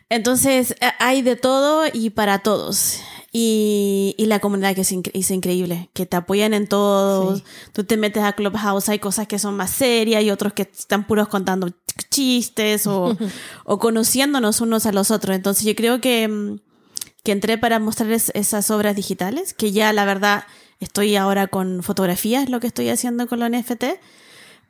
Entonces, 0.10 0.72
eh, 0.82 0.92
hay 1.00 1.22
de 1.22 1.36
todo 1.36 1.84
y 1.92 2.10
para 2.12 2.40
todos. 2.40 3.00
Y, 3.36 4.14
y 4.18 4.28
la 4.28 4.40
comunidad 4.40 4.76
que 4.76 4.82
es, 4.82 4.92
incre- 4.92 5.12
es 5.16 5.32
increíble, 5.32 5.90
que 5.94 6.06
te 6.06 6.16
apoyan 6.18 6.54
en 6.54 6.68
todo. 6.68 7.42
Tú 7.74 7.84
te 7.84 7.98
metes 7.98 8.24
a 8.24 8.34
Clubhouse, 8.34 8.90
hay 8.90 9.00
cosas 9.00 9.28
que 9.28 9.40
son 9.40 9.56
más 9.58 9.72
serias 9.72 10.24
y 10.24 10.30
otros 10.30 10.54
que 10.54 10.62
están 10.64 11.08
puros 11.08 11.28
contando 11.30 11.68
ch- 11.68 11.74
chistes 12.12 12.86
o, 12.86 13.18
o 13.66 13.80
conociéndonos 13.80 14.62
unos 14.62 14.86
a 14.86 14.92
los 14.92 15.10
otros. 15.10 15.36
Entonces 15.36 15.66
yo 15.66 15.74
creo 15.76 16.00
que, 16.00 16.28
mm, 16.28 16.60
que 17.24 17.32
entré 17.32 17.58
para 17.58 17.80
mostrarles 17.80 18.32
esas 18.36 18.70
obras 18.70 18.96
digitales, 18.96 19.54
que 19.56 19.72
ya 19.72 19.92
la 19.94 20.06
verdad 20.06 20.44
estoy 20.80 21.16
ahora 21.16 21.48
con 21.48 21.82
fotografías, 21.82 22.50
lo 22.50 22.60
que 22.60 22.68
estoy 22.68 22.90
haciendo 22.90 23.26
con 23.28 23.40
los 23.40 23.50
NFT, 23.50 23.86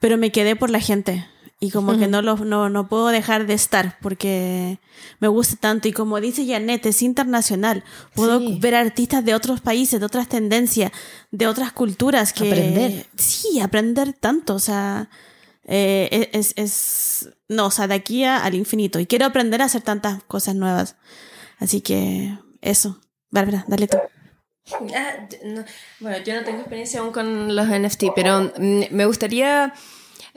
pero 0.03 0.17
me 0.17 0.33
quedé 0.33 0.57
por 0.57 0.69
la 0.69 0.81
gente. 0.81 1.25
Y 1.61 1.71
como 1.71 1.97
que 1.97 2.09
no, 2.09 2.21
lo, 2.21 2.35
no, 2.35 2.67
no 2.67 2.89
puedo 2.89 3.07
dejar 3.07 3.47
de 3.47 3.53
estar 3.53 3.97
porque 4.01 4.79
me 5.21 5.29
gusta 5.29 5.55
tanto. 5.55 5.87
Y 5.87 5.93
como 5.93 6.19
dice 6.19 6.45
Janet, 6.45 6.85
es 6.87 7.01
internacional. 7.01 7.85
Puedo 8.15 8.39
Sí. 8.39 8.57
ver 8.59 8.75
artistas 8.75 9.23
de 9.23 9.33
otros 9.33 9.61
países, 9.61 10.01
de 10.01 10.05
otras 10.05 10.27
tendencias, 10.27 10.91
de 11.31 11.47
otras 11.47 11.71
culturas. 11.71 12.33
que 12.33 12.47
Aprender. 12.49 13.05
Sí, 13.15 13.61
aprender 13.61 14.11
tanto. 14.11 14.55
O 14.55 14.59
sea, 14.59 15.07
eh, 15.63 16.29
es, 16.33 16.51
es. 16.57 17.29
No, 17.47 17.67
o 17.67 17.71
sea, 17.71 17.87
de 17.87 17.93
aquí 17.95 18.25
a- 18.25 18.43
al 18.43 18.55
infinito. 18.55 18.99
Y 18.99 19.05
quiero 19.05 19.25
aprender 19.25 19.61
a 19.61 19.65
hacer 19.65 19.83
tantas 19.83 20.21
cosas 20.25 20.55
nuevas. 20.55 20.97
Así 21.59 21.79
que 21.79 22.37
eso. 22.59 22.99
Bárbara, 23.31 23.63
dale 23.69 23.87
tú. 23.87 23.97
Ah, 24.95 25.28
no- 25.43 25.65
bueno, 25.99 26.17
yo 26.23 26.36
no 26.36 26.43
tengo 26.43 26.60
experiencia 26.60 27.02
aún 27.02 27.12
con 27.12 27.56
los 27.56 27.67
NFT, 27.67 28.06
pero 28.15 28.52
mm, 28.58 28.84
me 28.91 29.06
gustaría 29.06 29.73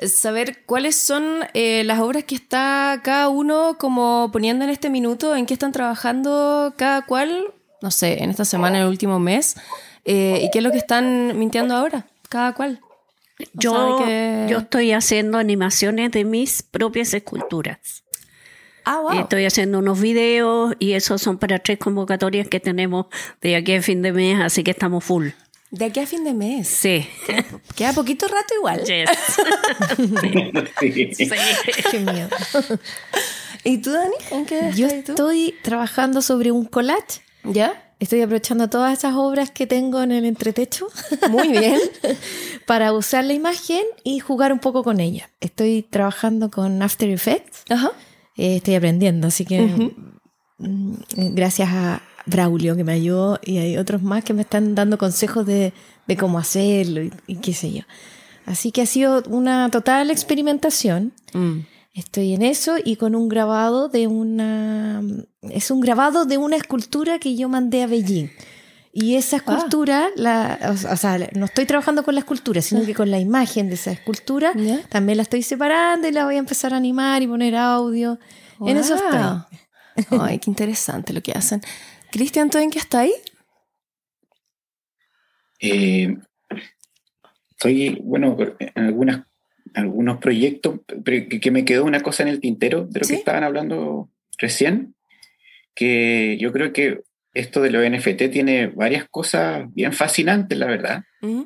saber 0.07 0.65
cuáles 0.67 0.97
son 0.97 1.41
eh, 1.55 1.83
las 1.85 2.01
obras 2.01 2.25
que 2.25 2.35
está 2.35 3.01
cada 3.03 3.29
uno 3.29 3.77
como 3.79 4.31
poniendo 4.33 4.65
en 4.65 4.71
este 4.71 4.91
minuto, 4.91 5.35
en 5.37 5.47
qué 5.47 5.55
están 5.55 5.73
trabajando 5.73 6.75
cada 6.77 7.03
cual, 7.07 7.55
no 7.81 7.91
sé, 7.91 8.23
en 8.23 8.31
esta 8.31 8.45
semana, 8.45 8.79
en 8.79 8.83
el 8.85 8.89
último 8.91 9.19
mes, 9.19 9.57
eh, 10.05 10.41
y 10.43 10.51
qué 10.51 10.59
es 10.59 10.65
lo 10.65 10.71
que 10.73 10.79
están 10.79 11.39
mintiendo 11.39 11.75
ahora, 11.75 12.07
cada 12.29 12.53
cual. 12.53 12.81
O 13.39 13.45
Yo, 13.55 13.99
que- 14.05 14.47
yo 14.51 14.59
estoy 14.59 14.93
haciendo 14.93 15.39
animaciones 15.39 16.11
de 16.11 16.25
mis 16.25 16.62
propias 16.62 17.12
esculturas. 17.15 18.03
Ah, 18.88 19.01
wow. 19.01 19.20
Estoy 19.20 19.44
haciendo 19.44 19.81
unos 19.81 20.01
videos 20.01 20.75
y 20.79 20.92
esos 20.92 21.20
son 21.20 21.38
para 21.38 21.59
tres 21.59 21.77
convocatorias 21.79 22.46
que 22.49 22.61
tenemos 22.61 23.07
de 23.42 23.57
aquí 23.57 23.75
a 23.75 23.83
fin 23.83 24.01
de 24.01 24.12
mes, 24.12 24.40
así 24.40 24.62
que 24.62 24.70
estamos 24.70 25.03
full. 25.05 25.31
De 25.72 25.87
aquí 25.87 25.99
a 25.99 26.07
fin 26.07 26.22
de 26.22 26.33
mes. 26.33 26.68
Sí. 26.68 27.05
Queda 27.75 27.92
poquito 27.92 28.29
rato 28.29 28.55
igual. 28.55 28.85
Yes. 28.85 29.11
Sí. 30.81 31.14
Sí. 31.14 31.31
Qué 31.90 31.99
miedo. 31.99 32.29
¿Y 33.64 33.79
tú, 33.79 33.90
Dani? 33.90 34.14
¿En 34.31 34.46
qué 34.46 34.70
Yo 34.77 34.88
tú? 34.88 34.94
estoy 35.12 35.55
trabajando 35.62 36.22
sobre 36.22 36.53
un 36.53 36.64
collage. 36.64 37.22
¿Ya? 37.42 37.83
Estoy 37.99 38.20
aprovechando 38.20 38.68
todas 38.70 38.96
esas 38.96 39.14
obras 39.14 39.51
que 39.51 39.66
tengo 39.66 40.03
en 40.03 40.12
el 40.12 40.25
entretecho 40.27 40.87
Muy 41.31 41.49
bien. 41.49 41.81
para 42.66 42.92
usar 42.92 43.25
la 43.25 43.33
imagen 43.33 43.83
y 44.05 44.20
jugar 44.20 44.53
un 44.53 44.59
poco 44.61 44.85
con 44.85 45.01
ella. 45.01 45.31
Estoy 45.40 45.83
trabajando 45.83 46.51
con 46.51 46.81
After 46.83 47.09
Effects. 47.11 47.64
Ajá. 47.70 47.90
Eh, 48.37 48.57
estoy 48.57 48.75
aprendiendo, 48.75 49.29
así 49.29 49.44
que 49.44 49.92
mm, 50.59 50.94
gracias 51.35 51.68
a 51.70 52.03
Braulio 52.27 52.77
que 52.77 52.85
me 52.85 52.92
ayudó 52.92 53.38
y 53.42 53.59
hay 53.59 53.77
otros 53.79 54.03
más 54.03 54.25
que 54.25 54.35
me 54.35 54.42
están 54.42 54.75
dando 54.75 54.99
consejos 54.99 55.46
de, 55.46 55.72
de 56.07 56.16
cómo 56.16 56.38
hacerlo 56.38 57.03
y, 57.03 57.12
y 57.27 57.37
qué 57.37 57.55
sé 57.55 57.72
yo. 57.72 57.83
Así 58.46 58.70
que 58.70 58.83
ha 58.83 58.87
sido 58.87 59.22
una 59.29 59.70
total 59.70 60.11
experimentación. 60.11 61.12
Mm. 61.35 61.61
Estoy 61.94 62.35
en 62.35 62.42
eso 62.42 62.77
y 62.83 62.96
con 62.96 63.14
un 63.14 63.29
grabado 63.29 63.88
de 63.88 64.07
una... 64.07 65.03
Es 65.42 65.70
un 65.70 65.81
grabado 65.81 66.27
de 66.27 66.37
una 66.37 66.57
escultura 66.57 67.18
que 67.18 67.37
yo 67.37 67.49
mandé 67.49 67.83
a 67.83 67.87
Beijing. 67.87 68.31
Y 68.99 69.17
esa 69.17 69.37
escultura, 69.37 70.09
la, 70.17 70.59
o, 70.63 70.73
o 70.73 70.97
sea, 70.97 71.19
no 71.35 71.45
estoy 71.45 71.67
trabajando 71.67 72.03
con 72.03 72.15
la 72.15 72.21
escultura, 72.21 72.63
sino 72.63 72.83
que 72.87 72.95
con 72.95 73.11
la 73.11 73.19
imagen 73.19 73.69
de 73.69 73.75
esa 73.75 73.91
escultura, 73.91 74.55
también 74.89 75.19
la 75.19 75.23
estoy 75.23 75.43
separando 75.43 76.09
y 76.09 76.13
la 76.13 76.25
voy 76.25 76.37
a 76.37 76.39
empezar 76.39 76.73
a 76.73 76.79
animar 76.79 77.21
y 77.21 77.27
poner 77.27 77.57
audio. 77.57 78.19
En 78.59 78.79
eso 78.79 78.95
estoy. 78.95 80.19
Ay, 80.19 80.39
qué 80.39 80.51
interesante 80.51 81.13
lo 81.13 81.21
que 81.21 81.33
hacen. 81.33 81.61
Cristian, 82.11 82.49
¿tú 82.49 82.57
en 82.57 82.71
qué 82.71 82.79
está 82.79 83.01
ahí? 83.01 83.13
Eh, 85.61 86.17
estoy, 87.51 88.01
bueno, 88.03 88.35
en 88.59 88.83
algunas, 88.83 89.27
algunos 89.75 90.17
proyectos, 90.21 90.81
pero 91.05 91.29
que, 91.29 91.39
que 91.39 91.51
me 91.51 91.67
quedó 91.67 91.85
una 91.85 92.01
cosa 92.01 92.23
en 92.23 92.31
el 92.31 92.41
tintero 92.41 92.87
de 92.87 93.01
lo 93.01 93.05
¿Sí? 93.05 93.13
que 93.13 93.19
estaban 93.19 93.45
hablando 93.45 94.09
recién, 94.39 94.95
que 95.75 96.39
yo 96.41 96.51
creo 96.51 96.73
que 96.73 97.03
esto 97.38 97.61
de 97.61 97.70
los 97.70 97.88
NFT 97.88 98.31
tiene 98.31 98.66
varias 98.68 99.07
cosas 99.11 99.64
bien 99.75 99.92
fascinantes, 99.92 100.57
la 100.59 100.66
verdad, 100.66 101.05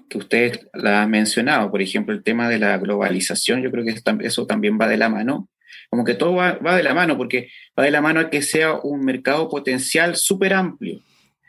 que 0.08 0.18
usted 0.18 0.60
la 0.74 1.02
ha 1.02 1.06
mencionado. 1.06 1.70
Por 1.70 1.82
ejemplo, 1.82 2.14
el 2.14 2.22
tema 2.22 2.48
de 2.48 2.58
la 2.58 2.76
globalización, 2.78 3.62
yo 3.62 3.70
creo 3.70 3.84
que 3.84 3.94
eso 4.26 4.46
también 4.46 4.78
va 4.80 4.88
de 4.88 4.96
la 4.96 5.08
mano. 5.08 5.48
Como 5.88 6.04
que 6.04 6.14
todo 6.14 6.34
va, 6.34 6.52
va 6.64 6.76
de 6.76 6.82
la 6.82 6.94
mano, 6.94 7.16
porque 7.16 7.48
va 7.78 7.84
de 7.84 7.90
la 7.90 8.00
mano 8.00 8.20
a 8.20 8.30
que 8.30 8.42
sea 8.42 8.74
un 8.82 9.04
mercado 9.04 9.48
potencial 9.48 10.16
súper 10.16 10.54
amplio. 10.54 11.00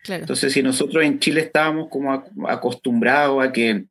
Claro. 0.03 0.23
Entonces, 0.23 0.51
si 0.53 0.63
nosotros 0.63 1.03
en 1.03 1.19
Chile 1.19 1.41
estábamos 1.41 1.89
como 1.89 2.11
ac- 2.11 2.31
acostumbrados 2.49 3.43
a 3.43 3.51
que, 3.51 3.85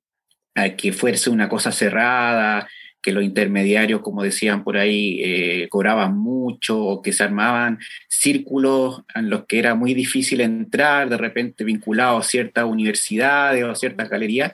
a 0.57 0.71
que 0.71 0.93
fuese 0.93 1.31
una 1.31 1.49
cosa 1.49 1.71
cerrada, 1.71 2.69
que 3.03 3.13
los 3.13 3.25
intermediarios, 3.25 4.01
como 4.03 4.23
decían 4.23 4.63
por 4.65 4.77
ahí, 4.77 5.21
eh, 5.23 5.69
cobraban 5.69 6.17
mucho 6.17 6.79
o 6.79 7.03
que 7.03 7.13
se 7.13 7.25
armaban 7.25 7.79
círculos 8.09 9.03
en 9.15 9.31
los 9.31 9.47
que 9.47 9.59
era 9.59 9.75
muy 9.75 9.95
difícil 9.95 10.41
entrar, 10.41 11.09
de 11.09 11.17
repente 11.17 11.65
vinculados 11.65 12.27
a 12.27 12.29
ciertas 12.29 12.65
universidades 12.65 13.65
o 13.65 13.71
a 13.71 13.75
ciertas 13.75 14.09
galerías, 14.09 14.53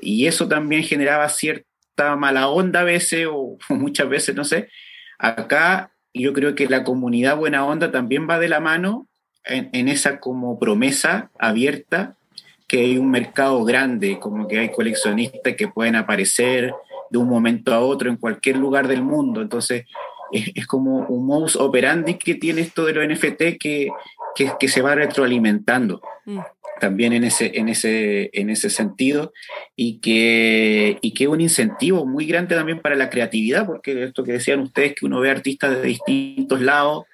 y 0.00 0.26
eso 0.26 0.48
también 0.48 0.82
generaba 0.82 1.28
cierta 1.28 2.16
mala 2.16 2.48
onda 2.48 2.80
a 2.80 2.84
veces 2.84 3.26
o 3.30 3.56
muchas 3.70 4.08
veces, 4.08 4.34
no 4.34 4.44
sé. 4.44 4.68
Acá 5.18 5.92
yo 6.14 6.32
creo 6.32 6.54
que 6.54 6.68
la 6.68 6.84
comunidad 6.84 7.36
buena 7.36 7.64
onda 7.64 7.90
también 7.90 8.28
va 8.28 8.38
de 8.38 8.48
la 8.48 8.60
mano 8.60 9.08
en 9.44 9.88
esa 9.88 10.20
como 10.20 10.58
promesa 10.60 11.32
abierta 11.36 12.16
que 12.72 12.80
hay 12.80 12.96
un 12.96 13.10
mercado 13.10 13.62
grande, 13.64 14.18
como 14.18 14.48
que 14.48 14.58
hay 14.58 14.70
coleccionistas 14.70 15.56
que 15.56 15.68
pueden 15.68 15.94
aparecer 15.94 16.72
de 17.12 17.18
un 17.18 17.28
momento 17.28 17.74
a 17.74 17.80
otro 17.80 18.10
en 18.10 18.16
cualquier 18.16 18.56
lugar 18.56 18.88
del 18.88 19.02
mundo. 19.02 19.42
Entonces, 19.42 19.84
es, 20.32 20.50
es 20.54 20.66
como 20.66 21.06
un 21.06 21.26
modus 21.26 21.56
operandi 21.56 22.14
que 22.14 22.34
tiene 22.34 22.62
esto 22.62 22.86
de 22.86 22.94
los 22.94 23.06
NFT 23.06 23.58
que, 23.60 23.90
que, 24.34 24.52
que 24.58 24.68
se 24.68 24.82
va 24.82 24.94
retroalimentando. 24.94 26.00
Mm. 26.24 26.38
también 26.80 27.12
en 27.12 27.24
ese, 27.24 27.50
en 27.54 27.68
ese, 27.68 28.30
en 28.32 28.48
ese 28.48 28.70
sentido 28.70 29.32
y 29.74 29.98
que, 29.98 30.98
y 31.00 31.14
que 31.14 31.24
es 31.24 31.30
un 31.30 31.40
incentivo 31.40 32.06
muy 32.06 32.26
grande 32.26 32.54
también 32.54 32.80
para 32.80 32.94
la 32.94 33.10
creatividad, 33.10 33.66
porque 33.66 34.04
esto 34.04 34.22
que 34.24 34.32
decían 34.32 34.60
ustedes, 34.60 34.94
que 34.94 35.06
uno 35.06 35.20
ve 35.20 35.30
artistas 35.30 35.70
de 35.70 35.82
distintos 35.82 36.60
lados, 36.60 37.04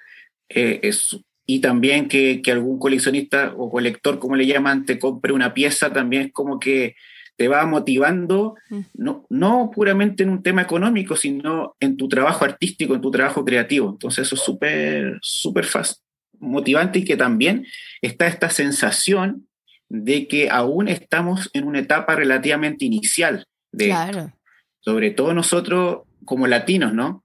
eh, 0.49 0.79
es, 0.83 1.19
y 1.45 1.59
también 1.59 2.07
que, 2.07 2.41
que, 2.41 2.51
algún 2.51 2.79
coleccionista 2.79 3.53
o 3.57 3.69
colector, 3.69 4.19
como 4.19 4.35
le 4.35 4.45
llaman, 4.45 4.85
te 4.85 4.99
compre 4.99 5.33
una 5.33 5.53
pieza, 5.53 5.91
también 5.91 6.23
es 6.23 6.31
como 6.31 6.59
que 6.59 6.95
te 7.39 7.47
va 7.47 7.65
motivando, 7.65 8.55
mm. 8.69 8.79
no, 8.95 9.25
no 9.29 9.71
puramente 9.73 10.23
en 10.23 10.29
un 10.29 10.43
tema 10.43 10.61
económico, 10.61 11.15
sino 11.15 11.73
en 11.79 11.95
tu 11.95 12.09
trabajo 12.09 12.43
artístico, 12.43 12.95
en 12.95 13.01
tu 13.01 13.11
trabajo 13.11 13.45
creativo. 13.45 13.89
Entonces 13.89 14.27
eso 14.27 14.35
es 14.35 14.41
súper, 14.41 15.17
súper 15.21 15.65
motivante 16.37 16.99
y 16.99 17.05
que 17.05 17.15
también 17.15 17.65
está 18.01 18.27
esta 18.27 18.49
sensación 18.49 19.47
de 19.87 20.27
que 20.27 20.49
aún 20.49 20.89
estamos 20.89 21.49
en 21.53 21.63
una 21.63 21.79
etapa 21.79 22.13
relativamente 22.17 22.83
inicial. 22.83 23.45
De 23.71 23.85
claro. 23.85 24.33
Sobre 24.81 25.11
todo 25.11 25.33
nosotros 25.33 25.99
como 26.25 26.45
latinos, 26.45 26.93
¿no? 26.93 27.23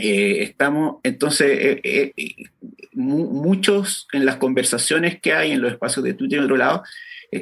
Eh, 0.00 0.42
estamos, 0.42 0.96
entonces, 1.02 1.50
eh, 1.60 2.12
eh, 2.16 2.34
muchos 2.92 4.08
en 4.12 4.24
las 4.24 4.36
conversaciones 4.36 5.20
que 5.20 5.32
hay 5.32 5.52
en 5.52 5.60
los 5.60 5.72
espacios 5.72 6.04
de 6.04 6.14
Twitter 6.14 6.40
y 6.40 6.44
otro 6.44 6.56
lado, 6.56 6.82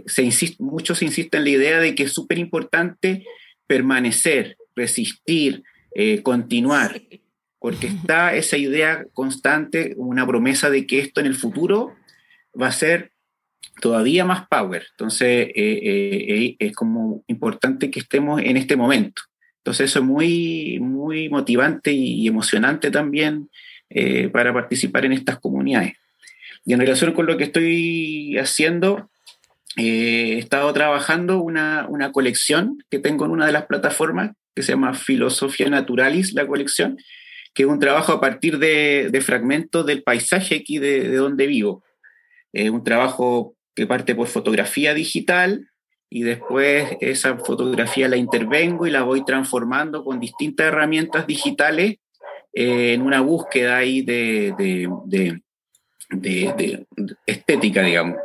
se 0.07 0.23
insiste, 0.23 0.63
muchos 0.63 1.01
insisten 1.03 1.39
en 1.39 1.45
la 1.45 1.51
idea 1.51 1.81
de 1.81 1.95
que 1.95 2.03
es 2.05 2.13
súper 2.13 2.39
importante 2.39 3.25
permanecer, 3.67 4.59
resistir, 4.77 5.63
continuar, 6.23 7.01
porque 7.59 7.87
está 7.87 8.35
esa 8.37 8.59
idea 8.59 9.07
constante, 9.15 9.95
una 9.97 10.27
promesa 10.27 10.69
de 10.69 10.87
que 10.87 11.01
esto 11.01 11.21
en 11.21 11.27
el 11.27 11.35
futuro 11.35 11.97
va 12.61 12.69
a 12.69 12.73
ser 12.73 13.13
todavía 13.81 14.25
más 14.25 14.47
power. 14.49 14.87
Entonces, 14.91 15.49
eh, 15.49 15.53
eh, 15.55 16.27
eh, 16.29 16.57
es 16.59 16.73
como 16.75 17.25
importante 17.27 17.91
que 17.91 18.01
estemos 18.01 18.41
en 18.43 18.57
este 18.57 18.77
momento. 18.77 19.23
Entonces, 19.59 19.91
eso 19.91 19.99
es 19.99 20.05
muy, 20.05 20.79
muy 20.81 21.29
motivante 21.29 21.93
y 21.93 22.27
emocionante 22.27 22.91
también 22.91 23.51
para 24.33 24.53
participar 24.53 25.05
en 25.07 25.13
estas 25.13 25.39
comunidades. 25.39 25.95
Y 26.65 26.75
en 26.75 26.81
relación 26.81 27.13
con 27.13 27.27
lo 27.27 27.37
que 27.37 27.45
estoy 27.45 28.37
haciendo, 28.39 29.11
he 29.77 30.39
estado 30.39 30.73
trabajando 30.73 31.41
una, 31.41 31.87
una, 31.89 32.13
colección 32.13 32.79
que 32.91 32.99
tengo 32.99 33.25
en 33.25 33.31
una 33.31 33.47
de 33.47 33.53
las 33.53 33.67
plataformas 33.67 34.33
que 34.55 34.63
se 34.63 34.73
llama 34.73 34.95
Filosofía 34.95 35.71
Naturalis, 35.71 36.35
la 36.35 36.47
colección, 36.47 36.99
que 37.55 37.63
es 37.63 37.69
un 37.69 37.79
trabajo 37.79 38.13
a 38.13 38.21
partir 38.21 38.59
de, 38.59 39.09
de 39.11 39.21
fragmentos 39.21 39.87
del 39.87 40.03
paisaje 40.03 40.57
aquí 40.57 40.79
de, 40.79 41.09
de 41.09 41.17
donde 41.17 41.47
vivo. 41.47 41.85
Es 42.53 42.71
un 42.71 42.85
trabajo 42.85 43.57
que 43.75 43.87
parte 43.87 44.15
por 44.15 44.27
fotografía 44.27 44.95
digital 44.95 45.68
y 46.11 46.23
después 46.23 46.97
esa 47.01 47.37
fotografía 47.37 48.09
la 48.09 48.17
intervengo 48.17 48.87
y 48.87 48.91
la 48.91 49.03
voy 49.03 49.25
transformando 49.25 50.05
con 50.05 50.21
distintas 50.21 50.69
herramientas 50.69 51.27
digitales 51.27 51.99
eh, 52.53 52.95
en 52.95 53.03
una 53.03 53.21
búsqueda 53.21 53.77
ahí 53.77 54.03
de, 54.03 54.55
de, 54.57 55.41
de, 56.11 56.87
estética, 57.27 57.83
digamos. 57.83 58.17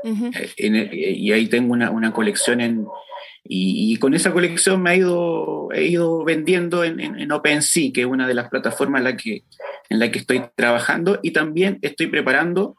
Eh, 0.57 1.15
y 1.17 1.31
ahí 1.33 1.47
tengo 1.47 1.73
una, 1.73 1.91
una 1.91 2.13
colección 2.13 2.61
en... 2.61 2.87
Y, 3.45 3.97
con 3.97 4.13
esa 4.13 4.31
colección 4.31 4.81
me 4.81 4.91
ha 4.91 4.95
ido, 4.95 5.67
he 5.73 5.83
ido 5.87 6.23
vendiendo 6.23 6.85
en, 6.85 7.01
en, 7.01 7.29
OpenSea, 7.29 7.91
que 7.93 8.01
es 8.01 8.07
una 8.07 8.25
de 8.25 8.33
las 8.33 8.47
plataformas 8.47 8.99
en 8.99 9.03
la, 9.03 9.17
que, 9.17 9.43
en 9.89 9.99
la 9.99 10.09
que 10.09 10.19
estoy 10.19 10.43
trabajando, 10.55 11.19
y 11.21 11.31
también 11.31 11.77
estoy 11.81 12.07
preparando 12.07 12.77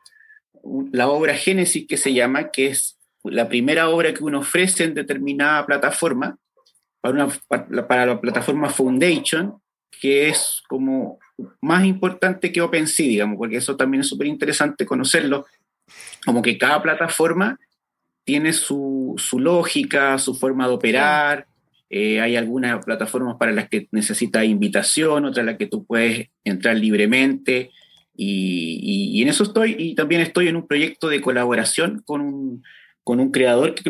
la 0.90 1.08
obra 1.08 1.34
Génesis 1.34 1.86
que 1.86 1.98
se 1.98 2.14
llama, 2.14 2.50
que 2.50 2.68
es 2.68 2.93
la 3.24 3.48
primera 3.48 3.88
obra 3.88 4.12
que 4.12 4.24
uno 4.24 4.40
ofrece 4.40 4.84
en 4.84 4.94
determinada 4.94 5.64
plataforma, 5.66 6.36
para, 7.00 8.06
la 8.06 8.20
plataforma 8.20 8.70
Foundation, 8.70 9.60
que 10.00 10.28
es 10.28 10.62
como 10.68 11.18
más 11.60 11.84
importante 11.84 12.52
que 12.52 12.60
OpenSea, 12.60 13.06
digamos, 13.06 13.36
porque 13.36 13.56
eso 13.56 13.76
también 13.76 14.02
es 14.02 14.08
súper 14.08 14.26
interesante 14.26 14.86
conocerlo, 14.86 15.46
como 16.24 16.40
que 16.42 16.56
cada 16.56 16.82
plataforma 16.82 17.58
tiene 18.24 18.52
su, 18.52 19.14
su 19.18 19.38
lógica, 19.38 20.18
su 20.18 20.34
forma 20.34 20.66
de 20.66 20.74
operar, 20.74 21.46
eh, 21.90 22.20
hay 22.20 22.36
algunas 22.36 22.84
plataformas 22.84 23.36
para 23.36 23.52
las 23.52 23.68
que 23.68 23.88
necesitas 23.92 24.44
invitación, 24.44 25.26
otras 25.26 25.44
las 25.44 25.58
que 25.58 25.66
tú 25.66 25.84
puedes 25.84 26.28
entrar 26.42 26.76
libremente, 26.76 27.70
y, 28.16 29.20
en 29.22 29.28
eso 29.28 29.42
estoy, 29.42 29.74
y 29.78 29.94
también 29.94 30.20
estoy 30.20 30.48
en 30.48 30.56
un 30.56 30.66
proyecto 30.66 31.08
de 31.08 31.20
colaboración 31.20 32.02
con 32.04 32.20
un, 32.20 32.62
con 33.04 33.20
un 33.20 33.30
creador 33.30 33.74
que, 33.74 33.84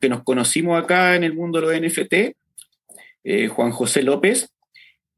que, 0.00 0.08
nos 0.08 0.22
conocimos 0.22 0.82
acá 0.82 1.16
en 1.16 1.24
el 1.24 1.34
mundo 1.34 1.60
de 1.60 1.80
los 1.80 1.94
NFT, 1.94 2.36
eh, 3.24 3.48
Juan 3.48 3.72
José 3.72 4.02
López, 4.02 4.50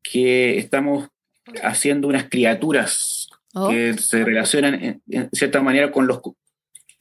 que 0.02 0.58
estamos 0.58 1.08
haciendo 1.62 2.08
unas 2.08 2.28
criaturas 2.28 3.28
oh. 3.54 3.68
que 3.68 3.94
se 3.98 4.24
relacionan 4.24 5.02
en, 5.06 5.30
cierta 5.32 5.60
manera 5.60 5.92
con 5.92 6.06
los 6.06 6.20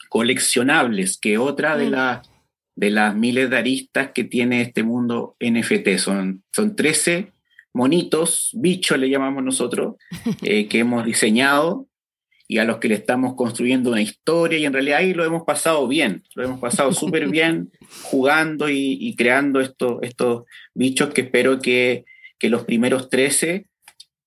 coleccionables, 0.09 1.17
que 1.17 1.37
otra 1.37 1.77
de, 1.77 1.87
mm. 1.87 1.91
la, 1.91 2.21
de 2.75 2.89
las 2.89 3.15
miles 3.15 3.49
de 3.49 3.57
aristas 3.57 4.11
que 4.13 4.25
tiene 4.25 4.61
este 4.61 4.83
mundo 4.83 5.37
NFT. 5.39 5.97
Son, 5.97 6.43
son 6.51 6.75
13 6.75 7.31
monitos, 7.73 8.51
bichos 8.53 8.97
le 8.97 9.09
llamamos 9.09 9.43
nosotros, 9.43 9.95
eh, 10.41 10.67
que 10.67 10.79
hemos 10.79 11.05
diseñado 11.05 11.86
y 12.47 12.59
a 12.59 12.63
los 12.63 12.77
que 12.77 12.87
le 12.87 12.95
estamos 12.95 13.35
construyendo 13.35 13.91
una 13.91 14.01
historia 14.01 14.57
y 14.57 14.65
en 14.65 14.73
realidad 14.73 14.99
ahí 14.99 15.13
lo 15.13 15.25
hemos 15.25 15.43
pasado 15.43 15.87
bien, 15.87 16.23
lo 16.35 16.43
hemos 16.43 16.59
pasado 16.59 16.91
súper 16.93 17.27
bien 17.27 17.71
jugando 18.03 18.69
y, 18.69 19.15
creando 19.17 19.59
estos, 19.59 19.99
estos 20.01 20.45
bichos 20.73 21.13
que 21.13 21.21
espero 21.21 21.59
que, 21.59 22.05
que, 22.39 22.49
los 22.49 22.63
primeros 22.63 23.09
13 23.09 23.65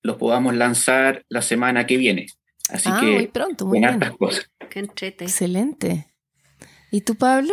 los 0.03 0.17
podamos 0.17 0.55
lanzar 0.55 1.25
la 1.29 1.43
semana 1.43 1.87
que 1.87 1.97
viene. 1.97 2.27
Así 2.69 2.89
ah, 2.93 2.99
que 3.01 3.07
muy 3.07 3.27
pronto, 3.27 3.67
muy 3.67 3.81
bien. 3.81 4.01
cosas. 4.19 4.51
Qué 4.69 4.81
Excelente. 4.81 6.07
¿Y 6.91 7.03
tú, 7.03 7.17
Pablo? 7.17 7.53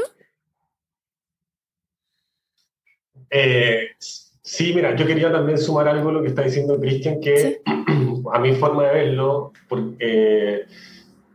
Eh, 3.30 3.90
Sí, 4.48 4.72
mira, 4.74 4.96
yo 4.96 5.06
quería 5.06 5.30
también 5.30 5.58
sumar 5.58 5.90
algo 5.90 6.08
a 6.08 6.14
lo 6.14 6.22
que 6.22 6.30
está 6.30 6.42
diciendo 6.42 6.80
Cristian, 6.80 7.20
que 7.20 7.62
a 8.34 8.40
mi 8.40 8.54
forma 8.54 8.84
de 8.86 8.94
verlo, 8.94 9.52
porque 9.68 10.64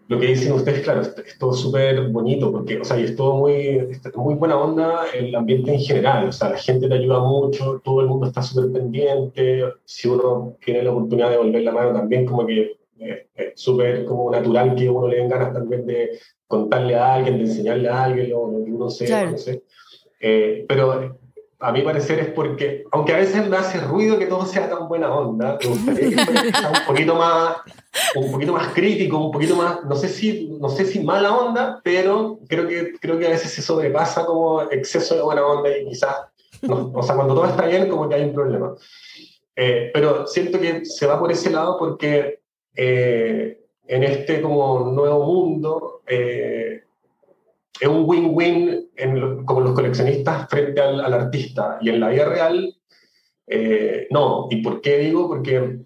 lo 0.08 0.18
que 0.18 0.26
dicen 0.26 0.52
ustedes, 0.52 0.80
claro, 0.80 1.00
es, 1.00 1.38
todo 1.38 1.52
súper 1.52 2.08
bonito, 2.08 2.52
porque, 2.52 2.78
o 2.80 2.84
sea, 2.84 2.98
y 2.98 3.04
es 3.04 3.16
todo 3.16 3.36
muy, 3.36 3.88
muy 4.14 4.34
buena 4.34 4.58
onda 4.58 5.06
el 5.14 5.34
ambiente 5.34 5.72
en 5.72 5.80
general, 5.80 6.28
o 6.28 6.32
sea, 6.32 6.50
la 6.50 6.58
gente 6.58 6.88
te 6.88 6.94
ayuda 6.94 7.20
mucho, 7.20 7.80
todo 7.82 8.00
el 8.02 8.08
mundo 8.08 8.26
está 8.26 8.42
súper 8.42 8.70
pendiente, 8.72 9.64
si 9.84 10.08
uno 10.08 10.56
tiene 10.64 10.82
la 10.82 10.92
oportunidad 10.92 11.30
de 11.30 11.38
volver 11.38 11.62
la 11.62 11.72
mano 11.72 11.92
también, 11.92 12.26
como 12.26 12.46
que 12.46 12.76
es 12.98 13.60
súper 13.60 14.04
como 14.04 14.30
natural 14.30 14.74
que 14.74 14.88
uno 14.88 15.08
le 15.08 15.16
den 15.16 15.28
ganas 15.28 15.52
también 15.52 15.86
de 15.86 16.10
contarle 16.46 16.94
a 16.94 17.14
alguien, 17.14 17.38
de 17.38 17.44
enseñarle 17.44 17.88
a 17.88 18.04
alguien 18.04 18.30
lo, 18.30 18.62
que 18.64 18.70
uno 18.70 18.90
sé, 18.90 19.26
no 19.26 19.38
sé. 19.38 19.62
Eh, 20.20 20.64
pero 20.68 21.18
a 21.62 21.70
mi 21.70 21.82
parecer 21.82 22.18
es 22.18 22.28
porque, 22.32 22.84
aunque 22.90 23.14
a 23.14 23.18
veces 23.18 23.48
me 23.48 23.56
hace 23.56 23.80
ruido 23.80 24.18
que 24.18 24.26
todo 24.26 24.44
sea 24.44 24.68
tan 24.68 24.88
buena 24.88 25.14
onda, 25.14 25.58
me 25.62 25.68
gustaría 25.68 26.08
que 26.10 26.24
fuera 26.24 26.42
un 26.42 26.86
poquito 26.86 27.14
más, 27.14 27.56
un 28.16 28.32
poquito 28.32 28.52
más 28.52 28.74
crítico, 28.74 29.26
un 29.26 29.30
poquito 29.30 29.54
más, 29.54 29.84
no 29.84 29.94
sé 29.94 30.08
si, 30.08 30.48
no 30.60 30.68
sé 30.68 30.84
si 30.84 31.00
mala 31.00 31.36
onda, 31.36 31.80
pero 31.84 32.40
creo 32.48 32.66
que, 32.66 32.94
creo 33.00 33.16
que 33.16 33.28
a 33.28 33.30
veces 33.30 33.52
se 33.52 33.62
sobrepasa 33.62 34.26
como 34.26 34.62
exceso 34.62 35.14
de 35.14 35.22
buena 35.22 35.46
onda 35.46 35.76
y 35.76 35.88
quizás, 35.88 36.16
o 36.68 37.02
sea, 37.02 37.14
cuando 37.14 37.34
todo 37.34 37.46
está 37.46 37.66
bien, 37.66 37.88
como 37.88 38.08
que 38.08 38.16
hay 38.16 38.24
un 38.24 38.34
problema. 38.34 38.74
Eh, 39.54 39.90
pero 39.94 40.26
siento 40.26 40.58
que 40.58 40.84
se 40.84 41.06
va 41.06 41.18
por 41.18 41.30
ese 41.30 41.50
lado 41.50 41.76
porque 41.78 42.40
eh, 42.74 43.60
en 43.86 44.02
este 44.02 44.42
como 44.42 44.90
nuevo 44.90 45.24
mundo, 45.24 46.02
eh, 46.08 46.82
es 47.82 47.88
un 47.88 48.04
win-win 48.06 48.90
como 49.44 49.60
los 49.60 49.72
coleccionistas 49.72 50.48
frente 50.48 50.80
al, 50.80 51.12
artista. 51.12 51.78
Y 51.80 51.88
en 51.88 51.98
la 51.98 52.10
vida 52.10 52.26
real, 52.26 52.76
eh, 53.48 54.06
no. 54.10 54.46
¿Y 54.50 54.62
por 54.62 54.80
qué 54.80 54.98
digo? 54.98 55.26
Porque 55.26 55.80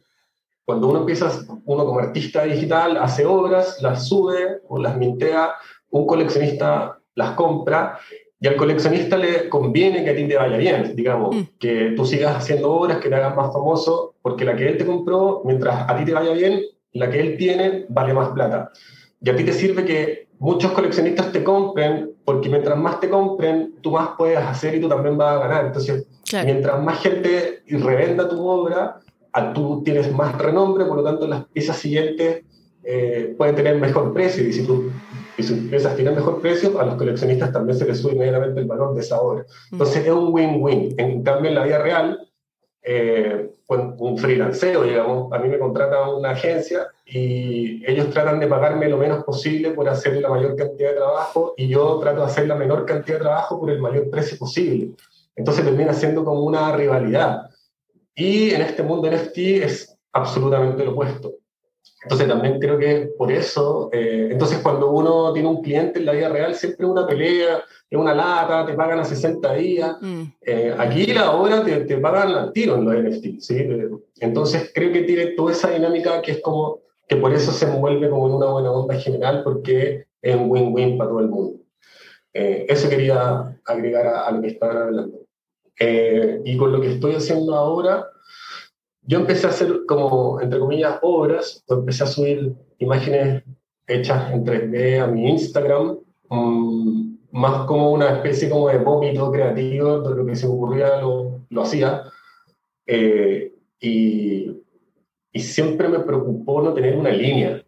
cuando 0.67 0.89
uno 0.89 1.01
empieza, 1.01 1.33
uno 1.65 1.87
como 1.87 1.99
artista 1.99 2.45
digital 2.45 2.99
hace 2.99 3.25
obras, 3.25 3.81
las 3.81 4.07
sube 4.09 4.61
o 4.69 4.79
las 4.79 4.99
mintea, 4.99 5.53
un 5.89 6.07
coleccionista 6.07 6.99
las 7.15 7.31
compra 7.31 7.99
y 8.39 8.47
al 8.47 8.57
coleccionista 8.57 9.17
le 9.17 9.49
conviene 9.49 10.05
que 10.05 10.11
a 10.11 10.17
ti 10.17 10.29
te 10.29 10.37
vaya 10.37 10.59
bien, 10.59 10.95
digamos, 10.95 11.35
mm. 11.35 11.43
que 11.59 11.95
tú 11.97 12.05
sigas 12.05 12.37
haciendo 12.37 12.71
obras, 12.73 12.99
que 12.99 13.09
te 13.09 13.15
hagas 13.15 13.35
más 13.35 13.51
famoso, 13.55 14.17
porque 14.21 14.45
la 14.45 14.55
que 14.55 14.69
él 14.69 14.77
te 14.77 14.85
compró, 14.85 15.41
mientras 15.47 15.89
a 15.89 15.97
ti 15.97 16.05
te 16.05 16.13
vaya 16.13 16.35
bien, 16.35 16.61
la 16.93 17.09
que 17.09 17.21
él 17.21 17.39
tiene 17.39 17.87
vale 17.89 18.13
más 18.13 18.29
plata. 18.29 18.71
Y 19.27 19.31
a 19.31 19.35
ti 19.35 19.43
te 19.43 19.53
sirve 19.53 19.85
que 19.85 20.29
muchos 20.39 20.71
coleccionistas 20.71 21.33
te 21.33 21.43
compren, 21.43 22.12
porque 22.25 22.49
mientras 22.49 22.79
más 22.79 23.01
te 23.01 23.11
compren, 23.11 23.75
tú 23.81 23.91
más 23.91 24.11
puedes 24.17 24.39
hacer 24.39 24.77
y 24.77 24.81
tú 24.81 24.89
también 24.89 25.19
vas 25.19 25.35
a 25.35 25.39
ganar. 25.41 25.67
Entonces, 25.67 26.07
mientras 26.45 26.81
más 26.81 27.01
gente 27.01 27.65
revenda 27.67 28.29
tu 28.29 28.47
obra, 28.47 29.01
tú 29.53 29.83
tienes 29.85 30.12
más 30.12 30.39
renombre, 30.39 30.85
por 30.85 30.99
lo 30.99 31.03
tanto 31.03 31.27
las 31.27 31.45
piezas 31.47 31.77
siguientes 31.77 32.45
eh, 32.85 33.35
pueden 33.37 33.57
tener 33.57 33.75
mejor 33.81 34.15
precio. 34.15 34.47
Y 34.47 34.53
si 34.53 34.65
tú 34.65 34.93
y 35.37 35.43
sus 35.43 35.59
piezas 35.59 35.97
tienen 35.97 36.15
mejor 36.15 36.41
precio, 36.41 36.81
a 36.81 36.87
los 36.87 36.95
coleccionistas 36.95 37.53
también 37.53 37.77
se 37.77 37.85
les 37.85 37.99
sube 37.99 38.12
inmediatamente 38.12 38.61
el 38.61 38.67
valor 38.67 38.95
de 38.95 39.01
esa 39.01 39.21
obra. 39.21 39.45
Entonces 39.73 40.07
es 40.07 40.12
un 40.12 40.33
win-win. 40.33 40.95
En 40.99 41.25
cambio, 41.25 41.49
en 41.49 41.57
la 41.57 41.65
vida 41.65 41.79
real, 41.79 42.29
eh, 42.88 43.51
un 43.68 44.16
freelanceo, 44.16 44.85
digamos, 44.85 45.33
a 45.33 45.38
mí 45.38 45.49
me 45.49 45.59
contrata 45.59 46.09
una 46.09 46.31
agencia 46.31 46.87
y 47.05 47.85
ellos 47.85 48.11
tratan 48.11 48.38
de 48.38 48.46
pagarme 48.46 48.88
lo 48.88 48.96
menos 48.96 49.25
posible 49.25 49.72
por 49.72 49.88
hacer 49.88 50.16
la 50.20 50.29
mayor 50.29 50.55
cantidad 50.55 50.90
de 50.90 50.96
trabajo 50.96 51.55
y 51.57 51.66
yo 51.66 51.99
trato 51.99 52.20
de 52.20 52.27
hacer 52.27 52.46
la 52.46 52.55
menor 52.55 52.87
cantidad 52.87 53.18
de 53.18 53.25
trabajo 53.25 53.59
por 53.59 53.70
el 53.72 53.81
mayor 53.81 54.09
precio 54.09 54.38
posible. 54.38 54.92
Entonces 55.35 55.64
termina 55.64 55.92
siendo 55.92 56.25
como 56.25 56.42
una 56.42 56.77
rivalidad. 56.77 57.51
Y 58.14 58.51
en 58.51 58.62
este 58.62 58.85
mundo 58.85 59.11
NFT 59.11 59.38
es 59.38 59.99
absolutamente 60.12 60.85
lo 60.85 60.92
opuesto. 60.92 61.35
Entonces 62.07 62.29
también 62.29 62.61
creo 62.61 62.79
que 62.79 63.11
por 63.18 63.33
eso, 63.33 63.90
eh, 63.92 64.29
entonces 64.31 64.61
cuando 64.61 64.92
uno 64.92 65.33
tiene 65.33 65.49
un 65.49 65.61
cliente 65.61 65.99
en 65.99 66.07
la 66.07 66.12
vida 66.12 66.29
real, 66.29 66.55
siempre 66.55 66.87
es 66.87 66.92
una 66.92 67.05
pelea, 67.05 67.64
es 67.90 67.99
una 67.99 68.14
lata, 68.14 68.64
te 68.64 68.75
pagan 68.75 69.01
a 69.01 69.05
60 69.05 69.55
días. 69.55 69.96
Mm. 70.01 70.22
Eh, 70.40 70.75
aquí 70.79 71.07
la 71.07 71.33
obra 71.33 71.64
te, 71.64 71.81
te, 71.81 71.99
pagan 71.99 72.31
al 72.31 72.53
tiro 72.53 72.77
en 72.77 72.85
los 72.85 72.94
NFT. 72.94 73.40
¿sí? 73.40 73.66
Entonces 74.20 74.70
creo 74.72 74.92
que 74.92 75.03
tiene 75.03 75.27
toda 75.33 75.51
esa 75.51 75.70
dinámica 75.70 76.22
que 76.22 76.33
es 76.33 76.40
como, 76.42 76.79
que 77.09 77.16
por 77.16 77.35
eso 77.35 77.51
se 77.51 77.66
envuelve 77.66 78.09
como 78.09 78.29
en 78.29 78.35
una 78.35 78.46
buena 78.46 78.70
onda 78.70 78.94
general, 78.94 79.42
porque 79.42 80.07
es 80.22 80.37
un 80.37 80.49
win-win 80.49 80.99
para 80.99 81.11
todo 81.11 81.20
el 81.20 81.29
mundo. 81.29 81.59
Eh, 82.33 82.66
eso 82.68 82.88
quería 82.88 83.59
agregar 83.64 84.07
a, 84.07 84.27
a, 84.27 84.31
lo 84.31 84.42
que 84.42 84.49
estaban 84.49 84.77
hablando. 84.77 85.18
y 86.44 86.57
con 86.57 86.70
lo 86.70 86.81
que 86.81 86.92
estoy 86.92 87.16
haciendo 87.16 87.53
ahora, 87.57 88.07
yo 89.07 89.21
empecé 89.21 89.47
a 89.47 89.51
hacer 89.51 89.87
como, 89.87 90.40
entre 90.40 90.59
comillas, 90.59 90.99
obras, 91.03 91.64
o 91.69 91.75
empecé 91.75 92.05
a 92.05 92.09
subir 92.09 92.55
imágenes 92.79 93.45
hechas 93.87 94.33
en 94.33 94.45
3D 94.45 95.01
a 95.01 95.07
mi 95.07 95.29
Instagram, 95.31 95.99
mm, 96.29 97.16
más 97.33 97.66
como 97.66 97.92
una 97.92 98.11
especie 98.11 98.51
como 98.51 98.69
de 98.69 98.79
vómito 98.79 99.31
creativo, 99.31 100.01
de 100.01 100.16
lo 100.16 100.27
que 100.27 100.35
se 100.35 100.47
me 100.47 100.55
ocurría 100.55 101.01
lo, 101.01 101.40
lo 101.49 101.62
hacía. 101.62 102.03
Eh, 102.87 103.53
y, 103.81 104.62
y, 105.33 105.40
siempre 105.40 105.88
me 105.88 106.01
preocupó 106.01 106.62
no 106.62 106.73
tener 106.73 106.97
una 106.97 107.11
línea. 107.11 107.62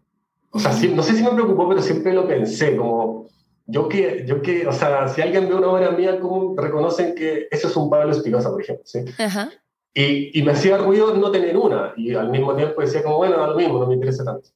O 0.51 0.59
sea, 0.59 0.72
no 0.90 1.03
sé 1.03 1.14
si 1.14 1.22
me 1.22 1.31
preocupó, 1.31 1.68
pero 1.68 1.83
siempre 1.83 2.14
lo 2.14 2.27
pensé, 2.27 2.77
como 2.77 3.29
yo 3.66 3.88
que, 3.88 4.24
yo 4.27 4.40
que, 4.40 4.66
o 4.66 4.72
sea, 4.72 5.07
si 5.09 5.20
alguien 5.20 5.48
ve 5.48 5.55
una 5.55 5.68
obra 5.68 5.90
mía, 5.90 6.18
¿cómo 6.18 6.55
reconocen 6.57 7.14
que 7.14 7.48
eso 7.51 7.68
es 7.68 7.77
un 7.77 7.90
Pablo 7.90 8.12
Espinosa, 8.12 8.51
por 8.51 8.62
ejemplo? 8.62 8.85
¿sí? 8.87 9.01
Ajá. 9.18 9.51
Y, 10.00 10.38
y, 10.38 10.44
me 10.44 10.52
hacía 10.52 10.78
ruido 10.78 11.12
no 11.12 11.32
tener 11.32 11.56
una, 11.56 11.92
y 11.96 12.14
al 12.14 12.30
mismo 12.30 12.54
tiempo 12.54 12.80
decía 12.80 13.02
como, 13.02 13.16
bueno, 13.16 13.37
da 13.37 13.48
lo 13.48 13.56
mismo, 13.56 13.80
no 13.80 13.87
me 13.88 13.94
interesa 13.94 14.24
tanto. 14.24 14.50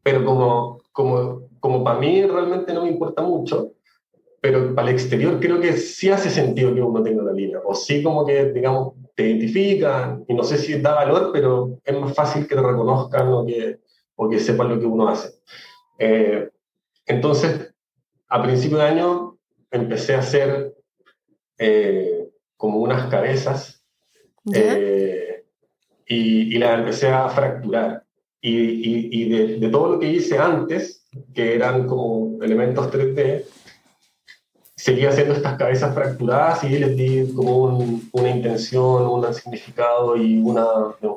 Pero 0.00 0.24
como, 0.24 0.80
como, 0.92 1.48
como 1.58 1.82
para 1.82 1.98
mí 1.98 2.22
realmente 2.22 2.72
no 2.72 2.84
me 2.84 2.90
importa 2.90 3.20
mucho, 3.20 3.72
pero 4.40 4.72
para 4.72 4.88
el 4.88 4.94
exterior 4.94 5.40
creo 5.40 5.60
que 5.60 5.72
sí 5.72 6.08
hace 6.08 6.30
sentido 6.30 6.72
que 6.72 6.82
uno 6.82 7.02
tenga 7.02 7.20
una 7.20 7.32
línea, 7.32 7.58
o 7.64 7.74
sí 7.74 8.00
como 8.00 8.24
que, 8.24 8.52
digamos, 8.52 8.94
te 9.16 9.26
identifican, 9.26 10.24
y 10.28 10.34
no 10.34 10.44
sé 10.44 10.56
si 10.56 10.80
da 10.80 10.94
valor, 10.94 11.30
pero 11.32 11.80
es 11.84 11.98
más 11.98 12.14
fácil 12.14 12.46
que 12.46 12.54
te 12.54 12.62
reconozcan 12.62 13.26
o 13.32 13.44
que, 13.44 13.80
o 14.14 14.28
que 14.28 14.38
sepan 14.38 14.68
lo 14.68 14.78
que 14.78 14.86
uno 14.86 15.08
hace. 15.08 15.34
Eh, 15.98 16.48
entonces, 17.06 17.74
a 18.28 18.40
principio 18.40 18.78
de 18.78 18.84
año 18.84 19.36
empecé 19.72 20.14
a 20.14 20.20
hacer 20.20 20.76
eh, 21.58 22.30
como 22.56 22.78
unas 22.78 23.10
cabezas 23.10 23.79
eh, 24.52 25.44
y, 26.06 26.56
y, 26.56 26.58
la 26.58 26.74
empecé 26.74 27.08
a 27.08 27.28
fracturar. 27.28 28.04
Y, 28.40 28.56
y, 28.56 29.08
y 29.12 29.28
de, 29.28 29.56
de, 29.58 29.68
todo 29.68 29.92
lo 29.92 29.98
que 29.98 30.10
hice 30.10 30.38
antes, 30.38 31.06
que 31.34 31.54
eran 31.54 31.86
como 31.86 32.42
elementos 32.42 32.90
3D, 32.90 33.44
seguía 34.76 35.10
haciendo 35.10 35.34
estas 35.34 35.58
cabezas 35.58 35.94
fracturadas 35.94 36.64
y 36.64 36.70
les 36.70 36.96
di 36.96 37.32
como 37.34 37.64
un, 37.64 38.08
una 38.12 38.30
intención, 38.30 39.06
un 39.06 39.34
significado 39.34 40.16
y 40.16 40.38
una, 40.38 40.66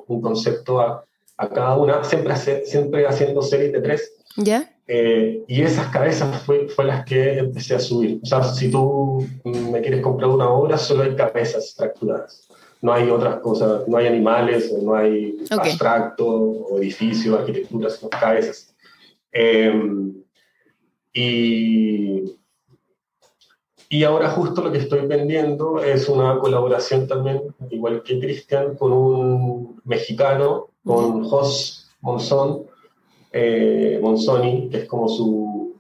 un 0.08 0.22
concepto 0.22 0.82
a, 0.82 1.06
a 1.38 1.50
cada 1.50 1.78
una, 1.78 2.04
siempre, 2.04 2.34
hace, 2.34 2.66
siempre 2.66 3.08
haciendo 3.08 3.42
series 3.42 3.72
de 3.72 3.82
tres. 3.82 4.12
¿Ya? 4.36 4.70
Eh, 4.88 5.46
y 5.48 5.62
esas 5.62 5.88
cabezas 5.88 6.42
fue, 6.44 6.68
fue 6.68 6.84
las 6.84 7.06
que 7.06 7.38
empecé 7.38 7.76
a 7.76 7.80
subir. 7.80 8.20
O 8.22 8.26
sea, 8.26 8.44
si 8.44 8.70
tú 8.70 9.26
me 9.46 9.80
quieres 9.80 10.02
comprar 10.02 10.30
una 10.30 10.50
obra, 10.50 10.78
solo 10.78 11.04
hay 11.04 11.16
cabezas 11.16 11.74
fracturadas 11.78 12.50
no 12.84 12.92
hay 12.92 13.10
otras 13.10 13.40
cosas, 13.40 13.88
no 13.88 13.96
hay 13.96 14.08
animales, 14.08 14.70
o 14.76 14.84
no 14.84 14.94
hay 14.94 15.38
abstracto, 15.50 16.28
o 16.28 16.78
edificios, 16.80 17.40
arquitectura, 17.40 17.90
sino 17.90 18.10
cabezas. 18.10 18.76
Em, 19.32 20.14
y, 21.14 22.24
y 23.88 24.04
ahora 24.04 24.32
justo 24.32 24.62
lo 24.62 24.70
que 24.70 24.80
estoy 24.80 25.08
vendiendo 25.08 25.82
es 25.82 26.10
una 26.10 26.38
colaboración 26.40 27.08
también, 27.08 27.56
igual 27.70 28.04
que 28.04 28.20
Cristian, 28.20 28.76
con 28.76 28.92
un 28.92 29.82
mexicano, 29.86 30.72
con 30.84 31.24
Jos 31.24 31.90
Monzón, 32.02 32.64
eh, 33.32 33.98
Monzoni, 34.02 34.68
que 34.70 34.80
es 34.80 34.86
como 34.90 35.08
su, 35.08 35.80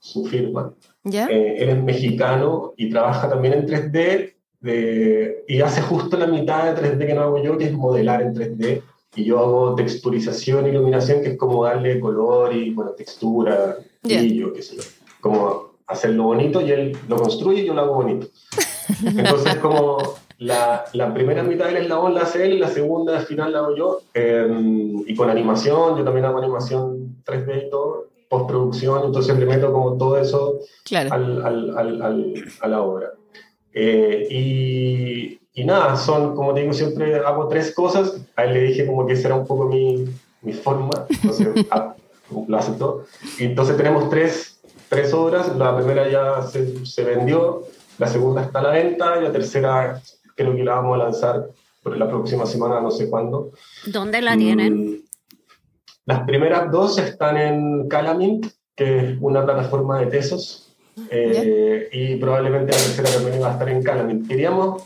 su 0.00 0.24
firma. 0.24 0.74
¿Ya? 1.04 1.28
Eh, 1.28 1.62
él 1.62 1.68
es 1.68 1.82
mexicano 1.84 2.74
y 2.76 2.90
trabaja 2.90 3.28
también 3.28 3.54
en 3.54 3.66
3D 3.68 4.34
y 4.62 5.60
hace 5.60 5.80
justo 5.82 6.16
la 6.16 6.26
mitad 6.26 6.74
de 6.74 6.80
3D 6.80 7.06
que 7.06 7.14
no 7.14 7.22
hago 7.22 7.42
yo, 7.42 7.56
que 7.56 7.64
es 7.64 7.72
modelar 7.72 8.22
en 8.22 8.34
3D. 8.34 8.82
Y 9.16 9.24
yo 9.24 9.38
hago 9.40 9.74
texturización, 9.74 10.66
iluminación, 10.66 11.22
que 11.22 11.30
es 11.30 11.38
como 11.38 11.64
darle 11.64 11.98
color 11.98 12.54
y 12.54 12.70
bueno, 12.70 12.92
textura, 12.92 13.76
brillo, 14.02 14.52
qué 14.52 14.62
sé 14.62 14.76
yo. 14.76 14.82
Como 15.20 15.70
hacerlo 15.86 16.24
bonito 16.24 16.60
y 16.60 16.70
él 16.70 16.96
lo 17.08 17.16
construye 17.16 17.62
y 17.62 17.66
yo 17.66 17.74
lo 17.74 17.82
hago 17.82 17.94
bonito. 17.94 18.28
Entonces, 19.04 19.56
como 19.56 19.98
la, 20.38 20.84
la 20.92 21.12
primera 21.12 21.42
mitad 21.42 21.66
del 21.66 21.78
eslabón 21.78 22.14
la 22.14 22.22
hace 22.22 22.46
él 22.46 22.54
y 22.54 22.58
la 22.58 22.68
segunda 22.68 23.18
al 23.18 23.26
final 23.26 23.52
la 23.52 23.58
hago 23.58 23.76
yo. 23.76 24.00
Em, 24.14 25.02
y 25.06 25.14
con 25.14 25.28
animación, 25.28 25.98
yo 25.98 26.04
también 26.04 26.26
hago 26.26 26.38
animación 26.38 27.22
3D 27.24 27.66
y 27.66 27.70
todo, 27.70 28.06
postproducción, 28.28 29.04
entonces 29.04 29.36
le 29.38 29.46
meto 29.46 29.72
como 29.72 29.96
todo 29.98 30.18
eso 30.18 30.60
al, 30.94 31.44
al, 31.44 31.76
al, 31.76 32.34
a 32.60 32.68
la 32.68 32.82
obra. 32.82 33.10
Eh, 33.72 34.26
y, 34.30 35.40
y, 35.54 35.64
nada, 35.64 35.96
son, 35.96 36.34
como 36.34 36.54
te 36.54 36.60
digo, 36.60 36.72
siempre 36.72 37.16
hago 37.16 37.48
tres 37.48 37.74
cosas. 37.74 38.20
A 38.36 38.44
él 38.44 38.54
le 38.54 38.62
dije 38.62 38.86
como 38.86 39.06
que 39.06 39.14
esa 39.14 39.28
era 39.28 39.36
un 39.36 39.46
poco 39.46 39.66
mi, 39.66 40.06
mi 40.42 40.52
forma, 40.52 41.06
entonces 41.08 41.48
ah, 41.70 41.94
lo 42.46 42.56
aceptó. 42.56 43.04
Y 43.38 43.44
entonces 43.44 43.76
tenemos 43.76 44.10
tres, 44.10 44.60
tres 44.88 45.12
obras. 45.14 45.56
La 45.56 45.76
primera 45.76 46.08
ya 46.08 46.42
se, 46.42 46.84
se, 46.84 47.04
vendió, 47.04 47.64
la 47.98 48.06
segunda 48.06 48.42
está 48.42 48.60
a 48.60 48.62
la 48.62 48.70
venta 48.70 49.18
y 49.18 49.24
la 49.24 49.32
tercera 49.32 50.00
creo 50.34 50.56
que 50.56 50.64
la 50.64 50.76
vamos 50.76 50.94
a 50.94 51.04
lanzar 51.04 51.48
por 51.82 51.96
la 51.96 52.08
próxima 52.08 52.46
semana, 52.46 52.80
no 52.80 52.90
sé 52.90 53.08
cuándo. 53.08 53.52
¿Dónde 53.86 54.20
la 54.20 54.36
tienen? 54.36 54.92
Mm, 54.92 54.96
las 56.06 56.24
primeras 56.24 56.70
dos 56.70 56.98
están 56.98 57.36
en 57.36 57.88
Calamint, 57.88 58.46
que 58.74 58.98
es 58.98 59.18
una 59.20 59.44
plataforma 59.44 60.00
de 60.00 60.06
tesos 60.06 60.69
eh, 61.10 61.88
y 61.92 62.16
probablemente 62.16 62.72
la 62.72 62.78
tercera 62.78 63.10
también 63.10 63.38
iba 63.38 63.48
a 63.48 63.52
estar 63.52 63.68
en 63.68 63.82
Calamint. 63.82 64.28
Queríamos, 64.28 64.82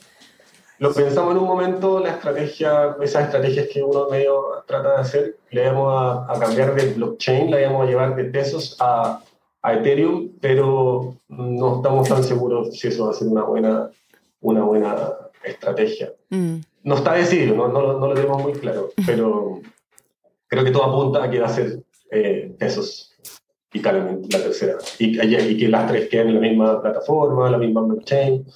lo 0.79 0.92
pensamos 0.92 1.33
en 1.33 1.38
un 1.38 1.46
momento, 1.46 2.00
la 2.00 2.11
estrategia, 2.11 2.96
esas 3.03 3.24
estrategias 3.24 3.68
que 3.72 3.83
uno 3.83 4.09
medio 4.09 4.64
trata 4.66 4.92
de 4.92 4.96
hacer, 4.96 5.37
le 5.50 5.64
íbamos 5.64 5.92
a, 5.92 6.33
a 6.33 6.38
cambiar 6.38 6.74
de 6.74 6.94
blockchain, 6.94 7.50
la 7.50 7.61
íbamos 7.61 7.83
a 7.83 7.90
llevar 7.90 8.16
de 8.16 8.24
Tesos 8.24 8.77
a, 8.81 9.20
a, 9.62 9.74
Ethereum, 9.74 10.31
pero 10.40 11.16
no 11.29 11.77
estamos 11.77 12.09
tan 12.09 12.24
seguros 12.24 12.79
si 12.79 12.88
eso 12.88 13.07
va 13.07 13.11
a 13.11 13.14
ser 13.14 13.29
una 13.29 13.44
buena, 13.44 13.90
una 14.40 14.64
buena 14.64 14.96
estrategia. 15.44 16.12
Mm. 16.31 16.57
No 16.83 16.96
está 16.96 17.14
decidido, 17.14 17.55
no, 17.55 17.68
no, 17.68 17.98
no, 17.98 18.09
lo 18.09 18.14
tenemos 18.14 18.42
muy 18.42 18.53
claro, 18.53 18.90
pero 19.07 19.61
creo 20.46 20.64
que 20.64 20.70
todo 20.70 20.85
apunta 20.85 21.24
a 21.24 21.31
que 21.31 21.40
va 21.40 21.46
a 21.46 21.50
ser 21.50 21.83
eh, 22.11 22.55
Tesos 22.59 23.13
y 23.74 23.82
claramente 23.82 24.28
la 24.30 24.44
tercera. 24.44 24.78
Y, 24.98 25.20
y, 25.20 25.56
que 25.58 25.68
las 25.68 25.90
tres 25.90 26.08
queden 26.08 26.28
en 26.28 26.34
la 26.37 26.40
misma 26.40 26.80
plataforma, 26.80 27.50
la 27.50 27.58
misma 27.58 27.83
blockchain. 27.83 28.46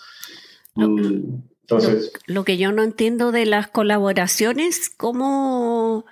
Mm, 0.76 1.34
entonces. 1.62 2.12
Lo, 2.26 2.44
que 2.44 2.56
yo 2.56 2.72
no 2.72 2.82
entiendo 2.84 3.32
de 3.32 3.44
las 3.44 3.66
colaboraciones, 3.66 4.88
¿cómo 4.88 6.06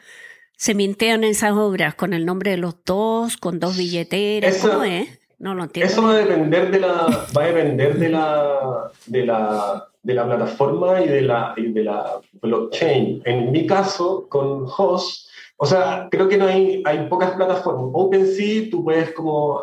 se 0.57 0.75
mintean 0.75 1.23
esas 1.23 1.53
obras? 1.53 1.95
¿Con 1.95 2.13
el 2.13 2.27
nombre 2.27 2.51
de 2.51 2.57
los 2.57 2.75
dos? 2.85 3.37
¿Con 3.37 3.61
dos 3.61 3.79
billeteras? 3.79 4.59
¿Cómo 4.59 4.83
es? 4.83 5.09
No 5.39 5.55
lo 5.55 5.65
entiendo. 5.65 5.93
Eso 5.93 6.03
va 6.03 6.13
a 6.13 6.19
depender 6.19 6.71
de 6.73 6.81
la, 6.81 7.29
va 7.37 7.45
a 7.45 7.47
depender 7.47 7.99
de 7.99 8.09
la, 8.09 8.91
de 9.07 9.25
la, 9.25 9.89
de 10.03 10.15
la 10.15 10.27
plataforma 10.27 11.01
y 11.01 11.09
de 11.09 11.23
la, 11.23 11.55
y 11.57 11.69
de 11.69 11.85
la 11.85 12.21
blockchain. 12.43 13.23
En 13.25 13.53
mi 13.53 13.67
caso, 13.67 14.27
con 14.29 14.67
Host, 14.67 15.26
o 15.59 15.65
sea, 15.65 16.09
creo 16.11 16.29
que 16.29 16.37
no 16.37 16.47
hay, 16.47 16.83
hay 16.85 17.09
pocas 17.09 17.31
plataformas. 17.31 17.91
OpenSea, 17.95 18.69
tú 18.71 18.85
puedes 18.85 19.13
como 19.13 19.63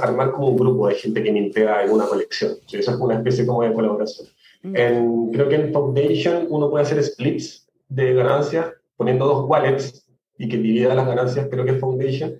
armar 0.00 0.32
como 0.32 0.48
un 0.48 0.56
grupo 0.56 0.88
de 0.88 0.94
gente 0.94 1.22
que 1.22 1.32
mintea 1.32 1.84
en 1.84 1.90
una 1.90 2.06
colección. 2.06 2.52
eso 2.72 2.90
es 2.90 2.96
una 2.98 3.16
especie 3.16 3.44
como 3.44 3.62
de 3.62 3.74
colaboración. 3.74 4.28
Mm. 4.62 4.76
En, 4.76 5.30
creo 5.32 5.48
que 5.48 5.56
en 5.56 5.72
Foundation 5.72 6.46
uno 6.48 6.70
puede 6.70 6.84
hacer 6.84 7.02
splits 7.04 7.68
de 7.88 8.14
ganancias 8.14 8.72
poniendo 8.96 9.26
dos 9.26 9.48
wallets 9.48 10.06
y 10.38 10.48
que 10.48 10.56
divida 10.56 10.94
las 10.94 11.06
ganancias, 11.06 11.48
creo 11.50 11.64
que 11.66 11.72
es 11.72 11.80
Foundation. 11.80 12.34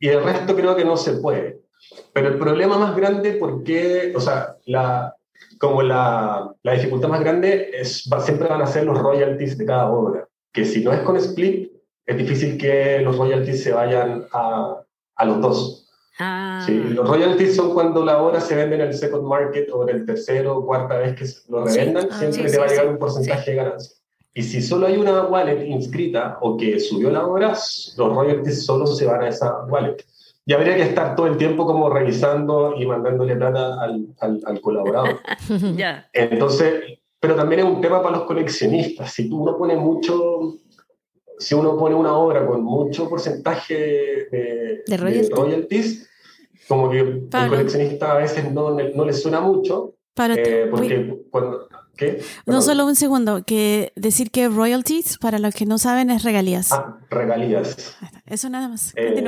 Y 0.00 0.08
el 0.08 0.22
resto 0.22 0.56
creo 0.56 0.74
que 0.74 0.84
no 0.84 0.96
se 0.96 1.12
puede. 1.14 1.60
Pero 2.14 2.28
el 2.28 2.38
problema 2.38 2.78
más 2.78 2.96
grande, 2.96 3.32
porque, 3.32 4.12
o 4.16 4.20
sea, 4.20 4.56
la, 4.64 5.14
como 5.58 5.82
la, 5.82 6.50
la 6.62 6.72
dificultad 6.72 7.08
más 7.08 7.20
grande 7.20 7.70
es, 7.74 8.08
va, 8.10 8.20
siempre 8.20 8.48
van 8.48 8.62
a 8.62 8.66
ser 8.66 8.84
los 8.84 8.98
royalties 8.98 9.58
de 9.58 9.66
cada 9.66 9.90
obra. 9.90 10.26
Que 10.52 10.64
si 10.64 10.82
no 10.82 10.92
es 10.92 11.00
con 11.00 11.16
split, 11.16 11.67
es 12.08 12.16
difícil 12.16 12.56
que 12.56 13.00
los 13.00 13.18
royalties 13.18 13.62
se 13.62 13.72
vayan 13.72 14.24
a, 14.32 14.76
a 15.14 15.24
los 15.26 15.40
dos. 15.42 15.84
Ah, 16.18 16.62
Sí, 16.64 16.72
los 16.74 17.06
royalties 17.06 17.54
son 17.54 17.74
cuando 17.74 18.02
la 18.04 18.22
obra 18.22 18.40
se 18.40 18.56
vende 18.56 18.76
en 18.76 18.80
el 18.82 18.94
second 18.94 19.24
market 19.24 19.68
o 19.72 19.86
en 19.88 19.94
el 19.94 20.06
tercero 20.06 20.56
o 20.56 20.66
cuarta 20.66 20.96
vez 20.96 21.14
que 21.14 21.26
lo 21.52 21.64
revendan, 21.64 22.08
Ah, 22.10 22.18
siempre 22.18 22.48
sí, 22.48 22.52
te 22.54 22.58
va 22.58 22.64
a 22.64 22.68
sí, 22.68 22.74
llegar 22.74 22.86
sí. 22.86 22.92
un 22.92 22.98
porcentaje 22.98 23.50
de 23.50 23.56
ganancia. 23.58 23.96
Y 24.32 24.42
si 24.42 24.62
solo 24.62 24.86
hay 24.86 24.96
una 24.96 25.24
wallet 25.26 25.66
inscrita 25.66 26.38
o 26.40 26.56
que 26.56 26.80
subió 26.80 27.10
la 27.10 27.26
obra, 27.26 27.48
los 27.96 28.14
royalties 28.14 28.64
solo 28.64 28.86
se 28.86 29.04
van 29.04 29.22
a 29.22 29.28
esa 29.28 29.64
wallet. 29.66 30.02
Y 30.46 30.54
habría 30.54 30.76
que 30.76 30.82
estar 30.84 31.14
todo 31.14 31.26
el 31.26 31.36
tiempo 31.36 31.66
como 31.66 31.90
revisando 31.90 32.74
y 32.78 32.86
mandándole 32.86 33.36
plata 33.36 33.80
al, 33.82 34.06
al, 34.20 34.40
al 34.46 34.60
colaborador. 34.62 35.20
ya. 35.76 36.08
Entonces, 36.14 37.00
pero 37.20 37.34
también 37.34 37.60
es 37.60 37.66
un 37.66 37.80
tema 37.82 38.02
para 38.02 38.16
los 38.16 38.26
coleccionistas. 38.26 39.12
Si 39.12 39.28
tú 39.28 39.42
uno 39.42 39.58
pone 39.58 39.76
mucho, 39.76 40.54
si 41.38 41.54
uno 41.54 41.76
pone 41.76 41.94
una 41.94 42.14
obra 42.16 42.46
con 42.46 42.62
mucho 42.64 43.08
porcentaje 43.08 43.74
de, 44.30 44.82
¿De 44.86 44.96
royalties? 44.96 45.30
royalties, 45.30 46.10
como 46.68 46.90
que 46.90 47.00
el 47.00 47.18
Pablo. 47.28 47.56
coleccionista 47.56 48.12
a 48.12 48.18
veces 48.18 48.50
no, 48.52 48.76
le- 48.76 48.92
no 48.94 49.04
le 49.04 49.12
suena 49.12 49.40
mucho, 49.40 49.94
Para 50.14 50.34
eh, 50.34 50.66
porque 50.70 51.22
cuando... 51.30 51.68
¿Qué? 51.96 52.20
No 52.46 52.62
solo 52.62 52.86
un 52.86 52.94
segundo, 52.94 53.42
que 53.44 53.92
decir 53.96 54.30
que 54.30 54.48
royalties, 54.48 55.18
para 55.18 55.40
los 55.40 55.52
que 55.52 55.66
no 55.66 55.78
saben, 55.78 56.10
es 56.10 56.22
regalías. 56.22 56.70
Ah, 56.70 56.96
regalías. 57.10 57.96
Eso 58.24 58.48
nada 58.48 58.68
más. 58.68 58.92
Eh, 58.94 59.24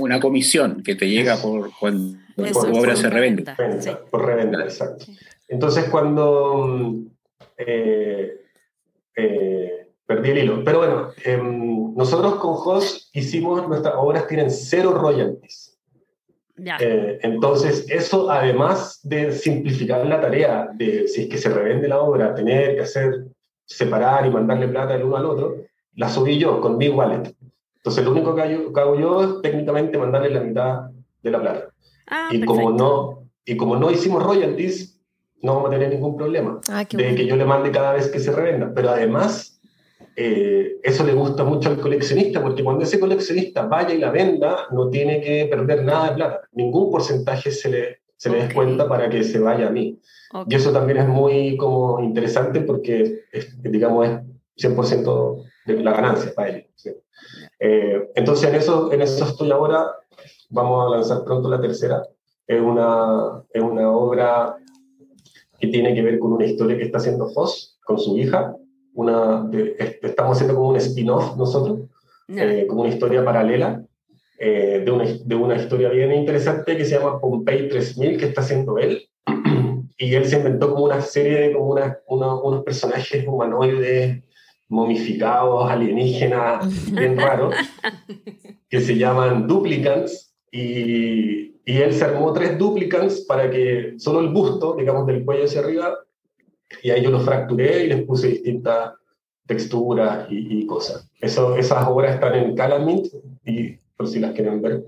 Una 0.00 0.18
comisión 0.18 0.82
que 0.82 0.96
te 0.96 1.08
llega 1.08 1.36
por 1.36 1.70
cuando 1.78 2.18
Eso, 2.38 2.62
tu 2.66 2.76
obra 2.76 2.94
por 2.94 2.96
se 2.96 3.08
revende. 3.08 3.44
venta, 3.44 3.54
Venta, 3.56 3.82
sí. 3.82 3.90
por 4.10 4.26
reventa, 4.26 4.62
exacto. 4.64 5.04
Entonces 5.46 5.84
cuando 5.90 6.66
mm, 6.66 7.06
eh, 7.58 8.40
eh, 9.16 9.77
perdí 10.08 10.30
el 10.30 10.38
hilo, 10.38 10.64
pero 10.64 10.78
bueno, 10.78 11.08
em, 11.22 11.94
nosotros 11.94 12.36
con 12.36 12.54
Host 12.56 13.14
hicimos, 13.14 13.68
nuestras 13.68 13.94
obras 13.98 14.26
tienen 14.26 14.50
cero 14.50 14.92
royalties. 14.92 15.78
Ya. 16.56 16.78
Eh, 16.80 17.18
entonces 17.22 17.84
eso 17.90 18.30
además 18.30 19.00
de 19.02 19.32
simplificar 19.32 20.04
la 20.06 20.18
tarea 20.20 20.70
de 20.74 21.06
si 21.06 21.22
es 21.24 21.28
que 21.28 21.36
se 21.36 21.50
revende 21.50 21.88
la 21.88 22.00
obra, 22.00 22.34
tener 22.34 22.74
que 22.74 22.82
hacer, 22.82 23.26
separar 23.66 24.24
y 24.26 24.30
mandarle 24.30 24.66
plata 24.68 24.94
el 24.94 25.04
uno 25.04 25.18
al 25.18 25.26
otro, 25.26 25.56
la 25.94 26.08
subí 26.08 26.38
yo 26.38 26.58
con 26.62 26.78
mi 26.78 26.88
wallet. 26.88 27.34
Entonces 27.76 28.02
lo 28.02 28.12
único 28.12 28.34
que 28.34 28.40
hago, 28.42 28.98
yo 28.98 29.22
es 29.22 29.42
técnicamente 29.42 29.98
mandarle 29.98 30.30
la 30.30 30.40
mitad 30.40 30.80
de 31.22 31.30
la 31.30 31.40
plata 31.40 31.68
Ah, 32.10 32.30
y 32.32 32.42
como 32.46 32.70
no 32.70 33.28
y 33.44 33.56
como 33.58 33.76
no 33.76 33.90
hicimos 33.90 34.22
royalties 34.22 34.98
no 35.42 35.54
vamos 35.56 35.68
a 35.68 35.72
tener 35.74 35.90
ningún 35.90 36.16
problema 36.16 36.60
Ah, 36.70 36.84
de 36.90 36.96
bueno. 36.96 37.16
que 37.16 37.26
yo 37.26 37.36
le 37.36 37.44
mande 37.44 37.70
cada 37.70 37.92
vez 37.92 38.08
que 38.08 38.18
se 38.18 38.32
revenda 38.32 38.72
pero 38.74 38.90
además 38.90 39.57
eh, 40.20 40.80
eso 40.82 41.04
le 41.04 41.12
gusta 41.12 41.44
mucho 41.44 41.68
al 41.68 41.80
coleccionista 41.80 42.42
porque 42.42 42.64
cuando 42.64 42.82
ese 42.82 42.98
coleccionista 42.98 43.66
vaya 43.66 43.94
y 43.94 43.98
la 43.98 44.10
venda 44.10 44.66
no 44.72 44.90
tiene 44.90 45.20
que 45.20 45.46
perder 45.46 45.84
nada 45.84 46.08
de 46.08 46.14
plata 46.16 46.40
ningún 46.52 46.90
porcentaje 46.90 47.52
se 47.52 47.68
le 47.70 47.98
se 48.16 48.30
le 48.30 48.38
Ok. 48.38 48.44
descuenta 48.44 48.88
para 48.88 49.08
que 49.08 49.22
se 49.22 49.38
vaya 49.38 49.68
a 49.68 49.70
mí 49.70 50.00
y 50.48 50.54
eso 50.54 50.72
también 50.72 50.98
es 50.98 51.08
muy 51.08 51.56
como 51.56 52.00
interesante 52.02 52.60
porque 52.62 53.20
es, 53.30 53.62
digamos 53.62 54.08
es 54.08 54.70
100% 54.74 55.44
de 55.66 55.82
la 55.84 55.92
ganancia 55.92 56.32
para 56.34 56.48
él 56.48 56.66
¿sí? 56.74 56.90
Eh, 57.60 58.08
entonces 58.16 58.48
en 58.48 58.56
eso 58.56 58.92
en 58.92 59.02
eso 59.02 59.24
estoy 59.24 59.50
ahora 59.52 59.86
vamos 60.50 60.84
a 60.84 60.96
lanzar 60.96 61.24
pronto 61.24 61.48
la 61.48 61.60
tercera 61.60 62.02
es 62.48 62.60
una, 62.60 63.44
es 63.52 63.62
una 63.62 63.88
obra 63.92 64.56
que 65.60 65.68
tiene 65.68 65.94
que 65.94 66.02
ver 66.02 66.18
con 66.18 66.32
una 66.32 66.46
historia 66.46 66.76
que 66.76 66.84
está 66.84 66.98
haciendo 66.98 67.28
Foss 67.28 67.78
con 67.84 67.98
su 67.98 68.16
hija. 68.16 68.56
Una, 69.02 69.44
de- 69.48 69.76
est- 69.78 70.04
estamos 70.04 70.36
haciendo 70.36 70.56
como 70.56 70.70
un 70.70 70.76
spin-off 70.76 71.36
nosotros, 71.36 71.82
Ya. 72.26 72.42
eh, 72.44 72.66
como 72.66 72.80
una 72.82 72.90
historia 72.90 73.24
paralela 73.24 73.80
eh, 74.40 74.82
de, 74.84 74.90
una, 74.90 75.04
de 75.04 75.34
una 75.36 75.54
historia 75.56 75.88
bien 75.88 76.10
interesante 76.12 76.76
que 76.76 76.84
se 76.84 76.98
llama 76.98 77.20
Pompey 77.20 77.68
3000, 77.68 78.18
que 78.18 78.26
está 78.26 78.40
haciendo 78.40 78.76
él. 78.78 79.08
Y 80.00 80.14
él 80.14 80.24
se 80.26 80.36
inventó 80.38 80.70
como 80.72 80.84
una 80.84 81.00
serie 81.00 81.38
de 81.40 81.52
como 81.52 81.70
una, 81.70 81.98
una- 82.08 82.34
unos 82.36 82.64
personajes 82.64 83.24
humanoides 83.26 84.22
momificados, 84.68 85.70
alienígenas, 85.70 86.90
bien 86.92 87.16
raros, 87.24 87.54
que 88.68 88.80
se 88.80 88.96
llaman 88.96 89.46
duplicants. 89.46 90.34
Y, 90.50 91.56
y 91.64 91.76
él 91.82 91.92
se 91.92 92.04
armó 92.04 92.32
tres 92.32 92.58
duplicants 92.58 93.20
para 93.28 93.50
que 93.50 93.94
solo 93.98 94.20
el 94.20 94.28
busto, 94.30 94.74
digamos, 94.76 95.06
del 95.06 95.24
cuello 95.24 95.44
hacia 95.44 95.60
arriba, 95.60 95.98
y 96.82 96.90
ahí 96.90 97.02
yo 97.02 97.10
los 97.10 97.24
fracturé 97.24 97.84
y 97.84 97.88
les 97.88 98.02
puse 98.04 98.28
distintas 98.28 98.94
texturas 99.46 100.26
y, 100.30 100.60
y 100.60 100.66
cosas. 100.66 101.08
Eso, 101.20 101.56
esas 101.56 101.86
obras 101.88 102.14
están 102.14 102.34
en 102.34 102.54
Calamint, 102.54 103.06
y 103.44 103.76
por 103.96 104.06
si 104.08 104.20
las 104.20 104.32
quieren 104.32 104.60
ver. 104.60 104.84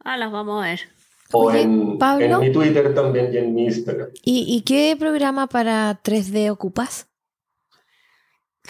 Ah, 0.00 0.16
las 0.16 0.30
vamos 0.32 0.62
a 0.62 0.66
ver. 0.66 0.80
O 1.32 1.46
Oye, 1.46 1.62
en, 1.62 1.96
Pablo. 1.98 2.24
en 2.24 2.40
mi 2.40 2.52
Twitter 2.52 2.94
también 2.94 3.32
y 3.32 3.38
en 3.38 3.54
mi 3.54 3.64
Instagram. 3.64 4.08
¿Y, 4.24 4.44
y 4.56 4.60
qué 4.62 4.96
programa 4.98 5.46
para 5.46 6.00
3D 6.02 6.50
ocupas? 6.50 7.06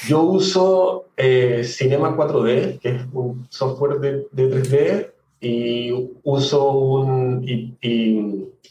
Yo 0.08 0.22
uso 0.22 1.08
eh, 1.16 1.62
Cinema 1.64 2.16
4D, 2.16 2.80
que 2.80 2.88
es 2.90 3.02
un 3.12 3.46
software 3.50 3.98
de, 4.00 4.26
de 4.32 4.50
3D, 4.62 5.10
y 5.40 5.92
uso 6.22 6.72
un... 6.72 7.44
Y, 7.46 7.74
y 7.80 8.16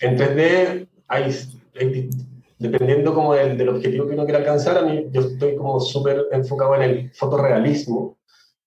en 0.01 0.17
3D 0.17 0.87
hay, 1.07 1.23
hay- 1.79 2.09
dependiendo 2.63 3.13
como 3.13 3.35
del, 3.35 3.57
del 3.57 3.69
objetivo 3.69 4.07
que 4.07 4.13
uno 4.13 4.25
quiera 4.25 4.39
alcanzar, 4.39 4.77
a 4.77 4.81
mí 4.81 5.05
yo 5.11 5.21
estoy 5.21 5.55
como 5.55 5.79
súper 5.79 6.27
enfocado 6.31 6.75
en 6.75 6.81
el 6.81 7.11
fotorrealismo, 7.13 8.17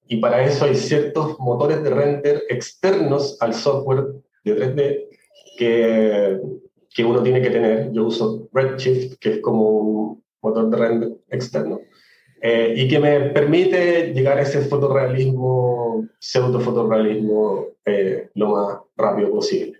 y 0.08 0.18
para 0.18 0.44
eso 0.44 0.64
hay 0.64 0.74
ciertos 0.74 1.38
motores 1.40 1.82
de 1.82 1.90
render 1.90 2.44
externos 2.48 3.36
al 3.40 3.54
software 3.54 4.06
de 4.44 4.56
3D 4.56 5.08
que, 5.58 6.40
que 6.94 7.04
uno 7.04 7.22
tiene 7.22 7.42
que 7.42 7.50
tener. 7.50 7.90
Yo 7.92 8.06
uso 8.06 8.48
Redshift, 8.52 9.18
que 9.18 9.30
es 9.34 9.40
como 9.40 9.68
un 9.70 10.24
motor 10.40 10.70
de 10.70 10.76
render 10.76 11.10
externo. 11.28 11.80
Eh, 12.40 12.74
y 12.76 12.88
que 12.88 13.00
me 13.00 13.30
permite 13.30 14.12
llegar 14.12 14.38
a 14.38 14.42
ese 14.42 14.60
fotorrealismo, 14.60 16.06
pseudo 16.20 16.60
fotorrealismo, 16.60 17.66
eh, 17.84 18.28
lo 18.34 18.50
más 18.50 18.78
rápido 18.96 19.30
posible. 19.30 19.78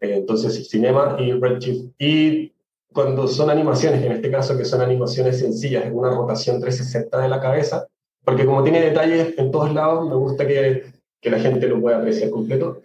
Eh, 0.00 0.16
entonces, 0.16 0.68
Cinema 0.68 1.16
y 1.18 1.32
Redshift. 1.32 1.92
Y 1.98 2.52
cuando 2.96 3.28
son 3.28 3.50
animaciones, 3.50 4.02
en 4.02 4.12
este 4.12 4.30
caso 4.30 4.56
que 4.56 4.64
son 4.64 4.80
animaciones 4.80 5.38
sencillas, 5.38 5.84
en 5.84 5.98
una 5.98 6.10
rotación 6.12 6.58
360 6.58 7.20
de 7.20 7.28
la 7.28 7.38
cabeza, 7.38 7.86
porque 8.24 8.46
como 8.46 8.62
tiene 8.62 8.80
detalles 8.80 9.34
en 9.36 9.50
todos 9.50 9.74
lados, 9.74 10.08
me 10.08 10.16
gusta 10.16 10.46
que, 10.46 10.82
que 11.20 11.30
la 11.30 11.38
gente 11.38 11.68
lo 11.68 11.78
pueda 11.78 11.98
apreciar 11.98 12.30
completo. 12.30 12.80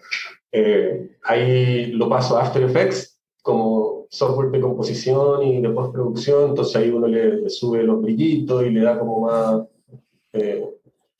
Eh, 0.51 1.15
ahí 1.23 1.93
lo 1.93 2.09
paso 2.09 2.37
a 2.37 2.41
After 2.41 2.61
Effects 2.61 3.21
como 3.41 4.07
software 4.09 4.51
de 4.51 4.59
composición 4.59 5.43
y 5.43 5.61
de 5.61 5.69
postproducción, 5.69 6.49
entonces 6.49 6.75
ahí 6.75 6.89
uno 6.89 7.07
le, 7.07 7.37
le 7.43 7.49
sube 7.49 7.81
los 7.81 8.01
brillitos 8.01 8.65
y 8.65 8.69
le 8.69 8.81
da 8.81 8.99
como 8.99 9.21
más, 9.21 9.61
eh, 10.33 10.61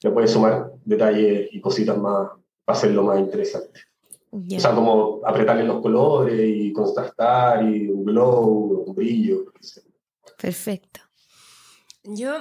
le 0.04 0.12
puede 0.12 0.28
sumar 0.28 0.70
detalles 0.84 1.48
y 1.50 1.62
cositas 1.62 1.98
más 1.98 2.32
para 2.66 2.78
hacerlo 2.78 3.04
más 3.04 3.20
interesante. 3.20 3.80
Ya. 4.32 4.58
O 4.58 4.62
sea, 4.62 4.74
como 4.76 5.20
apretarle 5.26 5.64
los 5.66 5.82
colores 5.82 6.40
y 6.56 6.72
contrastar 6.72 7.64
y 7.68 7.90
un 7.90 8.06
glow, 8.06 8.84
un 8.88 8.96
brillo. 8.96 9.44
lo 9.46 9.52
que 9.52 9.64
sea. 9.64 9.84
Perfecto. 10.38 11.02
Yo 12.04 12.38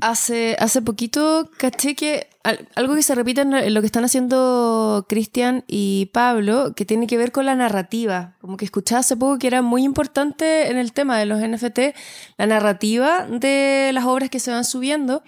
hace, 0.00 0.56
hace 0.58 0.82
poquito 0.82 1.48
caché 1.58 1.94
que 1.94 2.28
al- 2.42 2.66
algo 2.74 2.94
que 2.94 3.02
se 3.02 3.14
repite 3.14 3.42
en 3.42 3.54
en 3.54 3.74
lo 3.74 3.80
que 3.80 3.86
están 3.86 4.04
haciendo 4.04 5.06
Cristian 5.08 5.64
y 5.68 6.06
Pablo, 6.14 6.74
que 6.74 6.84
tiene 6.84 7.06
que 7.06 7.16
ver 7.18 7.30
con 7.30 7.46
la 7.46 7.54
narrativa. 7.54 8.36
Como 8.40 8.56
que 8.56 8.64
escuché 8.64 8.96
hace 8.96 9.16
poco 9.16 9.38
que 9.38 9.46
era 9.46 9.62
muy 9.62 9.84
importante 9.84 10.68
en 10.70 10.78
el 10.78 10.92
tema 10.92 11.18
de 11.18 11.26
los 11.26 11.40
NFT, 11.40 11.94
la 12.38 12.46
narrativa 12.46 13.26
de 13.28 13.90
las 13.92 14.04
obras 14.06 14.30
que 14.30 14.40
se 14.40 14.50
van 14.50 14.64
subiendo 14.64 15.22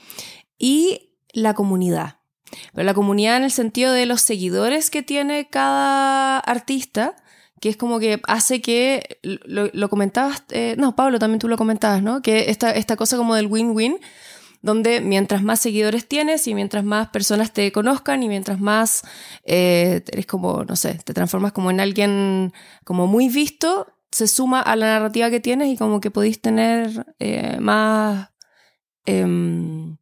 y 0.58 1.12
la 1.32 1.54
comunidad. 1.54 2.15
Pero 2.74 2.84
la 2.84 2.94
comunidad 2.94 3.36
en 3.36 3.44
el 3.44 3.50
sentido 3.50 3.92
de 3.92 4.06
los 4.06 4.20
seguidores 4.22 4.90
que 4.90 5.02
tiene 5.02 5.48
cada 5.48 6.38
artista, 6.38 7.16
que 7.60 7.68
es 7.70 7.76
como 7.76 7.98
que 7.98 8.20
hace 8.28 8.60
que, 8.60 9.18
lo, 9.22 9.68
lo 9.72 9.88
comentabas, 9.88 10.44
eh, 10.50 10.74
no, 10.78 10.94
Pablo, 10.94 11.18
también 11.18 11.38
tú 11.38 11.48
lo 11.48 11.56
comentabas, 11.56 12.02
¿no? 12.02 12.22
Que 12.22 12.50
esta, 12.50 12.70
esta 12.72 12.96
cosa 12.96 13.16
como 13.16 13.34
del 13.34 13.46
win-win, 13.46 13.98
donde 14.62 15.00
mientras 15.00 15.42
más 15.42 15.60
seguidores 15.60 16.08
tienes 16.08 16.46
y 16.48 16.54
mientras 16.54 16.84
más 16.84 17.08
personas 17.08 17.52
te 17.52 17.70
conozcan 17.72 18.22
y 18.22 18.28
mientras 18.28 18.60
más 18.60 19.02
eh, 19.44 20.02
eres 20.12 20.26
como, 20.26 20.64
no 20.64 20.76
sé, 20.76 20.94
te 21.04 21.14
transformas 21.14 21.52
como 21.52 21.70
en 21.70 21.80
alguien 21.80 22.52
como 22.84 23.06
muy 23.06 23.28
visto, 23.28 23.86
se 24.10 24.26
suma 24.28 24.60
a 24.60 24.76
la 24.76 24.86
narrativa 24.86 25.30
que 25.30 25.40
tienes 25.40 25.68
y 25.68 25.76
como 25.76 26.00
que 26.00 26.10
podéis 26.10 26.40
tener 26.40 27.06
eh, 27.18 27.58
más 27.60 28.30
s- 29.06 29.96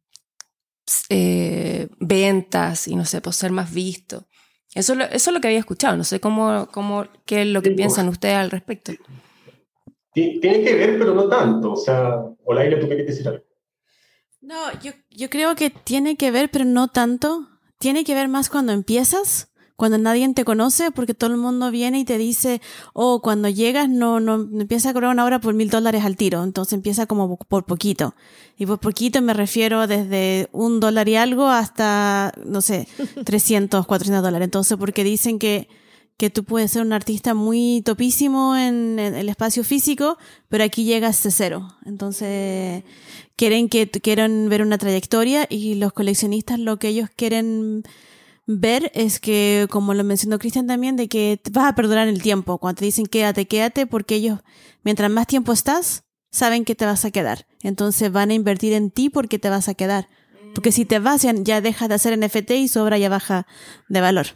eh, 1.09 1.87
ventas 1.99 2.87
y 2.87 2.95
no 2.95 3.05
sé, 3.05 3.21
pues 3.21 3.35
ser 3.35 3.51
más 3.51 3.73
visto. 3.73 4.27
Eso, 4.73 4.93
es 4.93 4.99
lo- 4.99 5.05
eso 5.05 5.29
es 5.29 5.33
lo 5.33 5.39
que 5.41 5.47
había 5.47 5.59
escuchado. 5.59 5.95
No 5.97 6.03
sé 6.03 6.19
cómo, 6.19 6.67
cómo 6.71 7.05
qué 7.25 7.41
es 7.41 7.47
lo 7.47 7.61
que 7.61 7.69
Sí, 7.69 7.75
piensan 7.75 8.05
pues. 8.07 8.17
ustedes 8.17 8.35
al 8.35 8.51
respecto. 8.51 8.91
Ti- 10.13 10.39
Tiene 10.41 10.63
que 10.63 10.73
ver, 10.75 10.97
pero 10.99 11.13
no 11.13 11.27
tanto. 11.27 11.73
O 11.73 11.77
sea, 11.77 12.15
Olaila, 12.43 12.79
¿tú 12.79 12.87
querías 12.87 13.07
decir 13.07 13.27
algo? 13.27 13.43
No, 14.41 14.57
yo, 14.81 14.91
yo 15.09 15.29
creo 15.29 15.55
que 15.55 15.69
tiene 15.69 16.17
que 16.17 16.29
ver, 16.31 16.49
pero 16.51 16.65
no 16.65 16.87
tanto. 16.89 17.47
Tiene 17.79 18.03
que 18.03 18.13
ver 18.13 18.27
más 18.27 18.49
cuando 18.49 18.71
empiezas, 18.73 19.51
cuando 19.75 19.97
nadie 19.97 20.31
te 20.33 20.45
conoce, 20.45 20.91
porque 20.91 21.13
todo 21.13 21.31
el 21.31 21.37
mundo 21.37 21.69
viene 21.69 21.99
y 21.99 22.05
te 22.05 22.17
dice, 22.17 22.61
oh, 22.93 23.21
cuando 23.21 23.49
llegas 23.49 23.89
no, 23.89 24.19
no, 24.19 24.35
empieza 24.35 24.89
a 24.89 24.93
cobrar 24.93 25.11
una 25.11 25.25
hora 25.25 25.39
por 25.39 25.53
mil 25.53 25.69
dólares 25.69 26.05
al 26.05 26.15
tiro, 26.15 26.43
entonces 26.43 26.73
empieza 26.73 27.05
como 27.05 27.37
por 27.37 27.65
poquito. 27.65 28.15
Y 28.57 28.65
por 28.65 28.79
poquito 28.79 29.21
me 29.21 29.33
refiero 29.33 29.85
desde 29.87 30.47
un 30.53 30.79
dólar 30.79 31.09
y 31.09 31.17
algo 31.17 31.47
hasta, 31.47 32.31
no 32.45 32.61
sé, 32.61 32.87
300, 33.25 33.85
400 33.85 34.23
dólares. 34.23 34.45
Entonces, 34.45 34.77
porque 34.77 35.03
dicen 35.03 35.39
que, 35.39 35.67
que 36.15 36.29
tú 36.29 36.45
puedes 36.45 36.71
ser 36.71 36.81
un 36.81 36.93
artista 36.93 37.33
muy 37.33 37.81
topísimo 37.83 38.55
en, 38.55 38.97
en 38.97 39.13
el 39.15 39.27
espacio 39.27 39.65
físico, 39.65 40.17
pero 40.47 40.63
aquí 40.63 40.85
llegas 40.85 41.21
de 41.23 41.31
cero. 41.31 41.67
Entonces, 41.85 42.85
quieren 43.35 43.67
que 43.67 43.89
quieren 43.89 44.47
ver 44.47 44.61
una 44.61 44.77
trayectoria 44.77 45.47
y 45.49 45.75
los 45.75 45.91
coleccionistas 45.91 46.59
lo 46.59 46.77
que 46.77 46.87
ellos 46.87 47.09
quieren 47.13 47.83
ver 48.45 48.91
es 48.93 49.19
que, 49.19 49.67
como 49.69 49.93
lo 49.93 50.03
mencionó 50.03 50.39
Cristian 50.39 50.67
también, 50.67 50.95
de 50.95 51.07
que 51.07 51.39
vas 51.51 51.65
a 51.65 51.75
perdurar 51.75 52.07
el 52.07 52.21
tiempo. 52.21 52.57
Cuando 52.57 52.79
te 52.79 52.85
dicen 52.85 53.05
quédate, 53.05 53.47
quédate, 53.47 53.87
porque 53.87 54.15
ellos, 54.15 54.39
mientras 54.83 55.09
más 55.09 55.27
tiempo 55.27 55.53
estás, 55.53 56.03
saben 56.31 56.65
que 56.65 56.75
te 56.75 56.85
vas 56.85 57.05
a 57.05 57.11
quedar. 57.11 57.47
Entonces 57.61 58.11
van 58.11 58.29
a 58.29 58.33
invertir 58.33 58.73
en 58.73 58.91
ti 58.91 59.09
porque 59.09 59.39
te 59.39 59.49
vas 59.49 59.69
a 59.69 59.73
quedar. 59.73 60.07
Porque 60.53 60.71
si 60.71 60.85
te 60.85 60.99
vas, 60.99 61.25
ya, 61.43 61.61
dejas 61.61 61.89
de 61.89 61.95
hacer 61.95 62.17
NFT 62.17 62.51
y 62.51 62.67
su 62.67 62.79
obra 62.81 62.97
ya 62.97 63.09
baja 63.09 63.45
de 63.89 64.01
valor. 64.01 64.27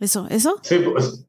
Eso, 0.00 0.26
eso. 0.28 0.58
Sí, 0.62 0.78
pues 0.78 1.24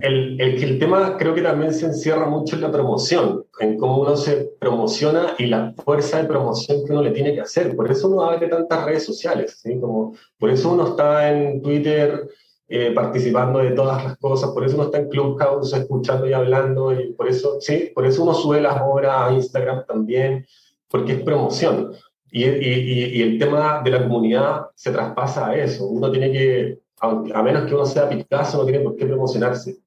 el, 0.00 0.40
el, 0.40 0.62
el 0.62 0.78
tema 0.78 1.16
creo 1.18 1.34
que 1.34 1.42
también 1.42 1.72
se 1.74 1.86
encierra 1.86 2.26
mucho 2.26 2.56
en 2.56 2.62
la 2.62 2.72
promoción, 2.72 3.44
en 3.58 3.76
cómo 3.76 4.00
uno 4.00 4.16
se 4.16 4.50
promociona 4.58 5.34
y 5.38 5.46
la 5.46 5.74
fuerza 5.84 6.18
de 6.18 6.28
promoción 6.28 6.84
que 6.84 6.92
uno 6.92 7.02
le 7.02 7.10
tiene 7.10 7.34
que 7.34 7.42
hacer. 7.42 7.76
Por 7.76 7.90
eso 7.90 8.08
uno 8.08 8.22
abre 8.22 8.48
tantas 8.48 8.84
redes 8.84 9.04
sociales, 9.04 9.60
¿sí? 9.62 9.78
Como, 9.78 10.14
por 10.38 10.50
eso 10.50 10.72
uno 10.72 10.88
está 10.88 11.30
en 11.30 11.60
Twitter 11.60 12.28
eh, 12.68 12.92
participando 12.94 13.58
de 13.58 13.72
todas 13.72 14.02
las 14.04 14.16
cosas, 14.18 14.50
por 14.50 14.64
eso 14.64 14.76
uno 14.76 14.84
está 14.84 14.98
en 14.98 15.08
Clubhouse 15.08 15.72
escuchando 15.74 16.26
y 16.26 16.32
hablando, 16.32 16.98
y 16.98 17.12
por 17.12 17.28
eso, 17.28 17.60
sí, 17.60 17.90
por 17.94 18.06
eso 18.06 18.22
uno 18.22 18.32
sube 18.32 18.60
las 18.60 18.80
obras 18.82 19.12
a 19.16 19.32
Instagram 19.32 19.84
también, 19.86 20.46
porque 20.88 21.12
es 21.12 21.22
promoción. 21.22 21.92
Y, 22.32 22.44
y, 22.44 23.10
y 23.16 23.22
el 23.22 23.38
tema 23.38 23.82
de 23.84 23.90
la 23.90 24.02
comunidad 24.02 24.66
se 24.76 24.92
traspasa 24.92 25.48
a 25.48 25.56
eso. 25.56 25.88
Uno 25.88 26.12
tiene 26.12 26.30
que, 26.30 26.78
a 27.00 27.42
menos 27.42 27.66
que 27.66 27.74
uno 27.74 27.84
sea 27.84 28.08
Picasso, 28.08 28.58
no 28.58 28.64
tiene 28.64 28.80
por 28.80 28.94
qué 28.94 29.04
promocionarse 29.04 29.78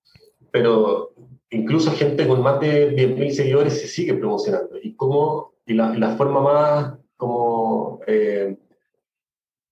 pero 0.54 1.16
incluso 1.50 1.92
gente 1.94 2.28
con 2.28 2.44
más 2.44 2.60
de 2.60 2.96
10.000 2.96 3.32
seguidores 3.32 3.82
se 3.82 3.88
sigue 3.88 4.14
promocionando. 4.14 4.78
Y, 4.82 4.96
cómo, 4.96 5.54
y, 5.66 5.74
la, 5.74 5.96
y 5.96 5.98
la 5.98 6.16
forma 6.16 6.42
más 6.42 6.94
como... 7.18 8.00
Eh, 8.06 8.56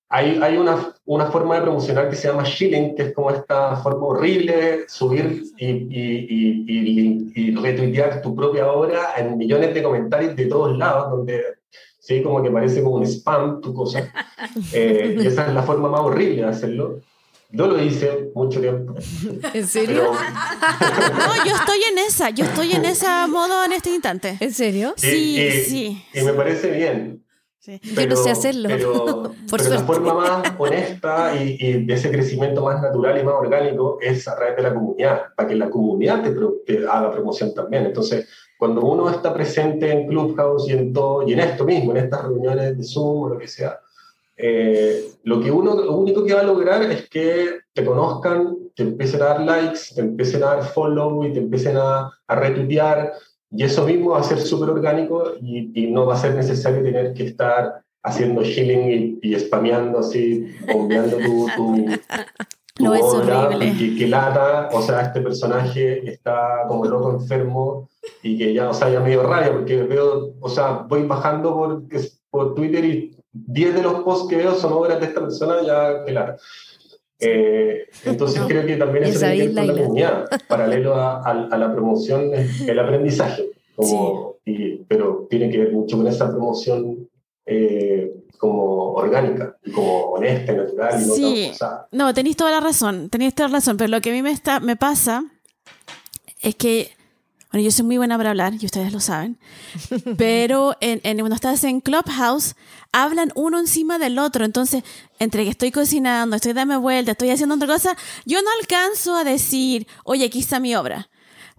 hay 0.09 0.39
hay 0.41 0.57
una, 0.57 0.93
una 1.05 1.27
forma 1.27 1.55
de 1.55 1.61
promocionar 1.61 2.09
que 2.09 2.17
se 2.17 2.27
llama 2.27 2.43
shilling, 2.43 2.95
que 2.95 3.03
es 3.03 3.13
como 3.13 3.29
esta 3.29 3.77
forma 3.77 4.07
horrible 4.07 4.57
de 4.57 4.89
subir 4.89 5.43
y, 5.55 5.67
y, 5.67 7.31
y, 7.33 7.55
retuitear 7.55 8.21
tu 8.21 8.35
propia 8.35 8.69
obra 8.69 9.13
en 9.17 9.37
millones 9.37 9.73
de 9.73 9.83
comentarios 9.83 10.35
de 10.35 10.47
todos 10.47 10.77
lados, 10.77 11.11
donde 11.11 11.41
sí, 11.99 12.21
como 12.21 12.43
que 12.43 12.51
parece 12.51 12.83
como 12.83 12.97
un 12.97 13.03
spam 13.03 13.61
tu 13.61 13.73
cosa. 13.73 14.11
Eh, 14.73 15.15
y 15.17 15.27
esa 15.27 15.47
es 15.47 15.53
la 15.53 15.61
forma 15.61 15.87
más 15.87 16.01
horrible 16.01 16.41
de 16.41 16.47
hacerlo. 16.47 16.99
Yo 17.53 17.67
lo 17.67 17.81
hice 17.83 18.29
mucho 18.33 18.61
tiempo. 18.61 18.93
¿En 19.53 19.67
serio? 19.67 20.11
Pero, 20.11 20.11
No, 21.17 21.45
yo 21.45 21.55
estoy 21.55 21.79
en 21.91 21.97
esa, 21.99 22.29
yo 22.29 22.45
estoy 22.45 22.71
en 22.73 22.85
ese 22.85 23.07
modo 23.29 23.63
en 23.65 23.73
este 23.73 23.89
instante. 23.93 24.37
¿En 24.39 24.53
serio? 24.53 24.93
y- 24.97 25.01
Sí, 25.01 25.41
y, 25.41 25.51
sí. 25.63 26.05
Y 26.13 26.21
me 26.23 26.33
parece 26.33 26.71
bien. 26.71 27.25
Sí. 27.59 27.79
Yo 27.83 28.07
no 28.07 28.15
sé 28.15 28.31
hacerlo, 28.31 28.69
Pero, 28.69 29.03
por 29.49 29.59
pero 29.61 29.69
la 29.75 29.79
forma 29.81 30.13
más 30.15 30.53
honesta 30.57 31.35
y, 31.35 31.57
y 31.59 31.85
de 31.85 31.93
ese 31.93 32.09
crecimiento 32.09 32.63
más 32.63 32.81
natural 32.81 33.19
y 33.19 33.23
más 33.23 33.35
orgánico 33.35 33.99
es 34.01 34.27
a 34.27 34.35
través 34.35 34.55
de 34.55 34.63
la 34.63 34.73
comunidad, 34.73 35.21
para 35.35 35.47
que 35.47 35.55
la 35.55 35.69
comunidad 35.69 36.23
te, 36.23 36.31
pro- 36.31 36.55
te 36.65 36.79
haga 36.87 37.11
promoción 37.11 37.53
también. 37.53 37.85
Entonces, 37.85 38.27
cuando 38.57 38.81
uno 38.81 39.09
está 39.11 39.31
presente 39.33 39.91
en 39.91 40.07
Clubhouse 40.07 40.67
y 40.69 40.71
en 40.71 40.91
todo, 40.91 41.27
y 41.27 41.33
en 41.33 41.39
esto 41.41 41.63
mismo, 41.65 41.91
en 41.91 41.97
estas 41.97 42.23
reuniones 42.23 42.75
de 42.77 42.83
Zoom 42.83 43.23
o 43.23 43.29
lo 43.29 43.37
que 43.37 43.47
sea, 43.47 43.79
eh, 44.41 45.11
lo 45.23 45.39
que 45.39 45.51
uno, 45.51 45.75
lo 45.75 45.95
único 45.97 46.23
que 46.25 46.33
va 46.33 46.41
a 46.41 46.45
lograr 46.45 46.83
es 46.83 47.07
que 47.09 47.59
te 47.73 47.85
conozcan, 47.85 48.55
te 48.75 48.83
empiecen 48.83 49.21
a 49.21 49.25
dar 49.25 49.41
likes, 49.41 49.93
te 49.95 50.01
empiecen 50.01 50.43
a 50.43 50.55
dar 50.55 50.63
follow 50.63 51.23
y 51.25 51.33
te 51.33 51.39
empiecen 51.39 51.77
a, 51.77 52.11
a 52.27 52.35
retuitear, 52.35 53.13
y 53.51 53.63
eso 53.63 53.85
mismo 53.85 54.11
va 54.11 54.19
a 54.19 54.23
ser 54.23 54.39
súper 54.39 54.69
orgánico 54.69 55.33
y, 55.41 55.71
y 55.75 55.91
no 55.91 56.05
va 56.05 56.15
a 56.15 56.17
ser 56.17 56.35
necesario 56.35 56.81
tener 56.81 57.13
que 57.13 57.25
estar 57.25 57.83
haciendo 58.03 58.43
shilling 58.43 59.19
y, 59.21 59.29
y 59.29 59.39
spameando 59.39 59.99
así, 59.99 60.47
bombeando 60.71 61.17
tu, 61.17 61.47
tu, 61.55 61.85
tu 62.75 62.83
No, 62.83 62.95
es 62.95 63.03
horrible. 63.03 63.65
y 63.67 63.77
que, 63.77 63.95
que 63.99 64.07
lata, 64.07 64.69
o 64.71 64.81
sea, 64.81 65.01
este 65.01 65.21
personaje 65.21 66.09
está 66.09 66.63
como 66.67 66.85
loco 66.85 67.11
enfermo 67.11 67.89
y 68.23 68.37
que 68.37 68.53
ya, 68.53 68.69
o 68.69 68.73
sea, 68.73 68.89
ya 68.89 69.01
me 69.01 69.09
dio 69.09 69.23
rabia 69.23 69.51
porque 69.51 69.83
veo, 69.83 70.33
o 70.39 70.49
sea, 70.49 70.85
voy 70.87 71.03
bajando 71.03 71.53
por, 71.53 71.83
por 72.29 72.55
Twitter 72.55 72.85
y 72.85 73.20
10 73.33 73.75
de 73.75 73.81
los 73.83 74.01
posts 74.03 74.27
que 74.29 74.35
veo 74.37 74.55
son 74.55 74.73
obras 74.73 74.99
de 74.99 75.05
esta 75.07 75.21
persona, 75.21 75.61
ya 75.65 76.03
que 76.05 76.11
lata. 76.11 76.37
Eh, 77.19 77.85
entonces 78.05 78.41
creo 78.47 78.65
que 78.65 78.77
también 78.77 79.03
eso 79.05 79.17
Esa 79.17 79.31
tiene 79.31 79.37
que 79.37 79.49
es 79.49 79.55
ver 79.55 79.65
con 79.67 79.75
la 79.75 79.83
comunidad, 79.83 80.29
paralelo 80.47 80.95
a, 80.95 81.17
a- 81.17 81.47
a 81.51 81.57
la 81.57 81.71
promoción, 81.71 82.33
es 82.33 82.61
el 82.61 82.79
aprendizaje, 82.79 83.45
como, 83.75 84.37
y- 84.43 84.77
pero 84.85 85.27
tiene 85.29 85.49
que 85.51 85.59
ver 85.59 85.71
mucho 85.71 85.97
con 85.97 86.07
esa 86.07 86.29
promoción 86.31 87.07
eh, 87.45 88.11
como 88.37 88.93
orgánica, 88.93 89.55
y 89.63 89.71
como 89.71 89.99
honesta 90.13 90.51
y 90.53 90.55
natural 90.55 91.01
y 91.01 91.05
no 91.07 91.13
Sí. 91.13 91.45
forzada. 91.49 91.87
No, 91.91 92.11
tenéis 92.13 92.37
toda 92.37 92.49
la 92.51 92.59
razón, 92.59 93.09
tenéis 93.09 93.35
toda 93.35 93.49
la 93.49 93.55
razón, 93.57 93.77
pero 93.77 93.87
lo 93.89 94.01
que 94.01 94.09
a 94.09 94.13
mí 94.13 94.21
me, 94.23 94.31
está, 94.31 94.59
me 94.59 94.75
pasa 94.75 95.23
es 96.41 96.55
que, 96.55 96.89
bueno, 97.51 97.65
yo 97.65 97.71
soy 97.71 97.85
muy 97.85 97.97
buena 97.97 98.17
para 98.17 98.29
hablar, 98.29 98.53
y 98.59 98.65
ustedes 98.65 98.93
lo 98.93 98.99
saben, 98.99 99.37
pero 100.17 100.75
en, 100.79 101.01
en- 101.03 101.17
cuando 101.19 101.35
estás 101.35 101.63
en 101.65 101.81
Clubhouse, 101.81 102.55
hablan 102.91 103.31
uno 103.35 103.59
encima 103.59 103.99
del 103.99 104.19
otro, 104.19 104.45
entonces, 104.45 104.83
entre 105.19 105.43
que 105.43 105.49
estoy 105.49 105.71
cocinando, 105.71 106.35
estoy 106.35 106.53
dando 106.53 106.79
vuelta, 106.79 107.11
estoy 107.11 107.29
haciendo 107.29 107.55
otra 107.55 107.67
cosa, 107.67 107.97
yo 108.25 108.41
no 108.41 108.47
alcanzo 108.61 109.15
a 109.15 109.23
decir, 109.23 109.87
oye, 110.05 110.25
aquí 110.25 110.39
está 110.39 110.59
mi 110.59 110.75
obra. 110.75 111.09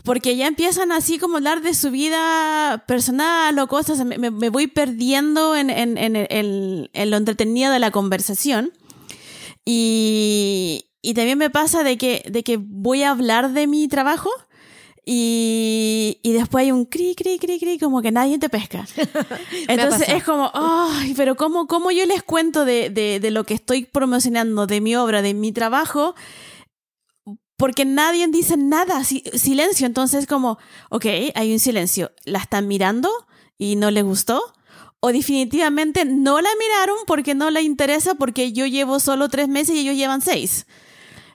Porque 0.04 0.34
ya 0.36 0.48
empiezan 0.48 0.90
así 0.90 1.18
como 1.18 1.36
hablar 1.36 1.62
de 1.62 1.74
su 1.74 1.90
vida 1.92 2.82
personal 2.88 3.56
o 3.60 3.68
cosas, 3.68 4.04
me, 4.04 4.18
me- 4.18 4.48
voy 4.48 4.66
perdiendo 4.66 5.54
en, 5.54 5.70
en- 5.70 5.96
en- 5.96 6.16
en- 6.16 6.90
en 6.92 7.10
lo 7.10 7.16
entretenido 7.18 7.70
de 7.70 7.78
la 7.78 7.90
conversación. 7.92 8.72
Y, 9.64 10.86
y 11.02 11.14
también 11.14 11.38
me 11.38 11.50
pasa 11.50 11.84
de 11.84 11.96
que, 11.98 12.24
de 12.28 12.42
que 12.42 12.56
voy 12.60 13.02
a 13.04 13.10
hablar 13.10 13.52
de 13.52 13.66
mi 13.66 13.86
trabajo 13.88 14.30
y, 15.04 16.18
y 16.22 16.32
después 16.32 16.62
hay 16.64 16.72
un 16.72 16.84
cri, 16.84 17.14
cri, 17.14 17.38
cri, 17.38 17.58
cri, 17.58 17.78
como 17.78 18.02
que 18.02 18.12
nadie 18.12 18.38
te 18.38 18.48
pesca. 18.48 18.86
Entonces 19.68 20.08
es 20.08 20.24
como, 20.24 20.50
ay, 20.54 21.14
pero 21.16 21.36
¿cómo, 21.36 21.66
cómo 21.66 21.90
yo 21.90 22.06
les 22.06 22.22
cuento 22.22 22.64
de, 22.64 22.90
de, 22.90 23.18
de 23.20 23.30
lo 23.30 23.44
que 23.44 23.54
estoy 23.54 23.84
promocionando, 23.84 24.66
de 24.66 24.80
mi 24.80 24.94
obra, 24.96 25.20
de 25.22 25.34
mi 25.34 25.50
trabajo? 25.52 26.14
Porque 27.56 27.84
nadie 27.84 28.26
dice 28.28 28.56
nada, 28.56 29.04
si- 29.04 29.24
silencio. 29.34 29.86
Entonces 29.86 30.26
como, 30.26 30.58
ok, 30.90 31.06
hay 31.34 31.52
un 31.52 31.58
silencio. 31.58 32.12
¿La 32.24 32.38
están 32.40 32.66
mirando 32.68 33.08
y 33.58 33.76
no 33.76 33.90
les 33.90 34.04
gustó? 34.04 34.40
O 35.00 35.08
definitivamente 35.12 36.04
no 36.04 36.40
la 36.40 36.48
miraron 36.60 36.96
porque 37.06 37.34
no 37.34 37.50
le 37.50 37.62
interesa 37.62 38.14
porque 38.14 38.52
yo 38.52 38.66
llevo 38.66 39.00
solo 39.00 39.28
tres 39.28 39.48
meses 39.48 39.74
y 39.74 39.80
ellos 39.80 39.96
llevan 39.96 40.22
seis. 40.22 40.66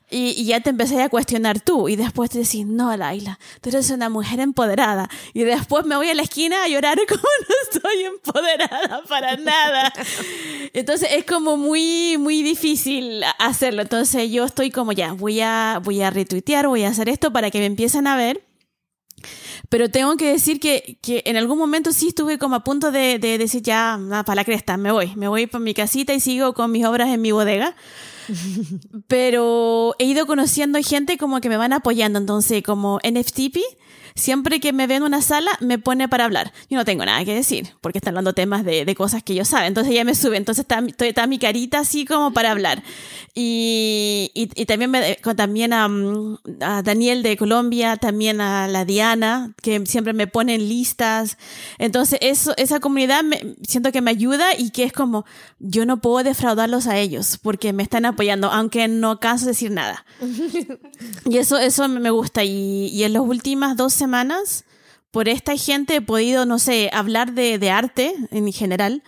Y, 0.10 0.30
y 0.30 0.46
ya 0.46 0.62
te 0.62 0.70
empecé 0.70 1.02
a 1.02 1.10
cuestionar 1.10 1.60
tú. 1.60 1.90
Y 1.90 1.96
después 1.96 2.30
te 2.30 2.40
decís, 2.40 2.66
no, 2.66 2.96
Laila, 2.96 3.40
tú 3.62 3.70
eres 3.70 3.90
una 3.90 4.10
mujer 4.10 4.40
empoderada. 4.40 5.10
Y 5.34 5.44
después 5.44 5.86
me 5.86 5.96
voy 5.96 6.10
a 6.10 6.14
la 6.14 6.22
esquina 6.22 6.64
a 6.64 6.68
llorar 6.68 6.98
como 7.08 7.22
no 7.22 7.56
estoy 7.72 8.04
empoderada 8.04 9.04
para 9.08 9.36
nada. 9.38 9.94
Entonces 10.74 11.10
es 11.12 11.26
como 11.26 11.58
muy, 11.58 12.18
muy 12.18 12.42
difícil 12.42 13.24
hacerlo. 13.40 13.82
Entonces 13.82 14.32
yo 14.32 14.46
estoy 14.46 14.72
como 14.72 14.92
ya, 14.92 15.14
voy 15.14 15.42
a, 15.42 15.80
voy 15.84 16.02
a 16.02 16.10
retuitear, 16.10 16.68
voy 16.68 16.84
a 16.84 16.90
hacer 16.90 17.10
esto 17.10 17.32
para 17.32 17.52
que 17.52 17.60
me 17.60 17.66
empiecen 17.66 18.08
a 18.08 18.16
ver. 18.16 18.47
Pero 19.70 19.90
tengo 19.90 20.16
que 20.18 20.32
decir 20.32 20.60
que, 20.60 20.98
que 21.02 21.24
en 21.26 21.38
algún 21.38 21.58
momento 21.58 21.92
sí 21.92 22.10
estuve 22.10 22.38
como 22.38 22.56
a 22.56 22.64
punto 22.64 22.92
de, 22.92 23.20
de 23.20 23.38
decir 23.38 23.62
ya, 23.62 24.00
para 24.26 24.36
la 24.36 24.46
cresta, 24.46 24.78
me 24.78 24.92
voy. 24.92 25.16
Me 25.16 25.28
voy 25.28 25.48
para 25.48 25.64
mi 25.64 25.74
casita 25.74 26.14
y 26.14 26.20
sigo 26.20 26.54
con 26.54 26.72
mis 26.72 26.86
obras 26.86 27.10
en 27.10 27.22
mi 27.22 27.32
bodega. 27.32 27.76
Pero 29.08 29.96
he 30.00 30.06
ido 30.06 30.26
conociendo 30.26 30.80
gente 30.82 31.18
como 31.18 31.42
que 31.42 31.50
me 31.50 31.58
van 31.58 31.74
apoyando. 31.74 32.20
Entonces, 32.20 32.64
como 32.64 33.00
NFTP, 33.04 33.58
siempre 34.18 34.60
que 34.60 34.74
me 34.74 34.88
ve 34.88 34.96
en 34.96 35.04
una 35.04 35.22
sala 35.22 35.52
me 35.62 35.80
pone 35.80 36.10
para 36.10 36.26
hablar. 36.26 36.52
Yo 36.70 36.78
no 36.78 36.86
tengo 36.86 37.06
nada 37.06 37.24
que 37.24 37.34
decir, 37.34 37.70
porque 37.82 38.00
está 38.00 38.10
hablando 38.10 38.34
temas 38.34 38.66
de, 38.66 38.84
de 38.84 38.96
cosas 38.96 39.24
que 39.24 39.36
yo 39.36 39.46
sabe. 39.46 39.68
Entonces 39.68 39.94
ella 39.94 40.04
me 40.04 40.16
sube, 40.16 40.38
entonces 40.38 40.64
está, 40.64 40.84
está, 41.06 41.28
mi 41.28 41.40
carita 41.40 41.80
así 41.80 42.06
como 42.06 42.34
para 42.34 42.52
hablar. 42.52 42.84
Y, 43.36 44.32
y, 44.34 44.66
también, 44.66 44.92
me, 44.92 45.16
también 45.36 45.72
a, 45.72 45.88
a, 46.62 46.82
Daniel 46.82 47.22
de 47.22 47.38
Colombia, 47.38 47.96
también 47.98 48.42
a 48.42 48.68
la 48.68 48.84
Diana, 48.84 49.54
que 49.62 49.86
siempre 49.86 50.14
me 50.14 50.26
ponen 50.26 50.68
listas. 50.68 51.38
Entonces 51.78 52.18
eso, 52.22 52.54
esa 52.58 52.80
comunidad 52.80 53.24
me, 53.24 53.56
siento 53.68 53.92
que 53.92 54.02
me 54.02 54.12
ayuda 54.12 54.58
y 54.58 54.72
que 54.72 54.84
es 54.84 54.94
como, 54.94 55.26
yo 55.60 55.86
no 55.86 56.02
puedo 56.02 56.24
defraudarlos 56.24 56.88
a 56.88 56.98
ellos 56.98 57.38
porque 57.42 57.74
me 57.74 57.84
están 57.84 58.06
apoyando, 58.06 58.52
aunque 58.52 58.88
no 58.88 59.20
canso 59.20 59.46
de 59.46 59.52
decir 59.52 59.72
nada. 59.72 60.04
y 61.26 61.38
eso, 61.38 61.58
eso 61.60 61.88
me 61.88 62.10
gusta. 62.10 62.44
Y, 62.44 62.88
y 62.88 63.04
en 63.04 63.14
las 63.14 63.22
últimas 63.22 63.78
dos 63.78 63.94
semanas, 63.94 64.07
por 65.12 65.30
esta 65.30 65.56
gente 65.58 65.96
he 65.96 66.02
podido, 66.02 66.46
no 66.46 66.60
sé, 66.60 66.90
hablar 66.94 67.34
de, 67.34 67.58
de 67.60 67.72
arte 67.72 68.14
en 68.32 68.52
general 68.52 69.04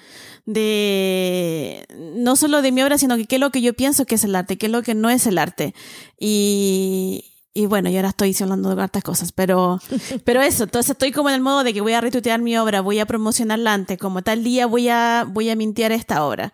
de 0.46 1.86
no 1.96 2.36
solo 2.36 2.64
de 2.64 2.72
mi 2.72 2.82
obra, 2.82 2.98
sino 2.98 3.18
que 3.18 3.26
qué 3.26 3.36
es 3.36 3.40
lo 3.40 3.52
que 3.52 3.62
yo 3.62 3.74
pienso 3.76 4.06
que 4.06 4.16
es 4.16 4.24
el 4.24 4.36
arte, 4.36 4.58
qué 4.58 4.66
es 4.66 4.72
lo 4.72 4.82
que 4.82 4.96
no 4.96 5.10
es 5.12 5.28
el 5.28 5.38
arte. 5.38 5.76
Y, 6.20 7.26
y 7.54 7.68
bueno, 7.68 7.90
yo 7.90 7.98
ahora 7.98 8.10
estoy 8.10 8.36
hablando 8.42 8.76
de 8.76 8.82
hartas 8.82 9.04
cosas, 9.04 9.32
pero, 9.32 9.80
pero 10.24 10.42
eso, 10.42 10.64
entonces 10.64 10.92
estoy 10.92 11.12
como 11.12 11.30
en 11.30 11.36
el 11.36 11.42
modo 11.42 11.64
de 11.64 11.74
que 11.74 11.82
voy 11.82 11.94
a 11.94 12.02
retuitear 12.02 12.42
mi 12.42 12.58
obra, 12.58 12.82
voy 12.82 13.00
a 13.00 13.06
promocionarla 13.06 13.74
antes, 13.74 14.00
como 14.00 14.24
tal 14.24 14.44
día 14.44 14.66
voy 14.66 14.90
a, 14.90 15.26
voy 15.28 15.50
a 15.50 15.56
mintear 15.56 15.92
esta 15.92 16.26
obra. 16.26 16.52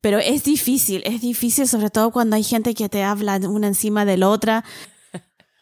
Pero 0.00 0.18
es 0.18 0.44
difícil, 0.44 1.02
es 1.04 1.20
difícil 1.20 1.66
sobre 1.68 1.90
todo 1.90 2.10
cuando 2.10 2.36
hay 2.36 2.44
gente 2.44 2.74
que 2.74 2.88
te 2.88 3.02
habla 3.02 3.36
una 3.48 3.68
encima 3.68 4.04
de 4.04 4.16
la 4.16 4.28
otra. 4.28 4.64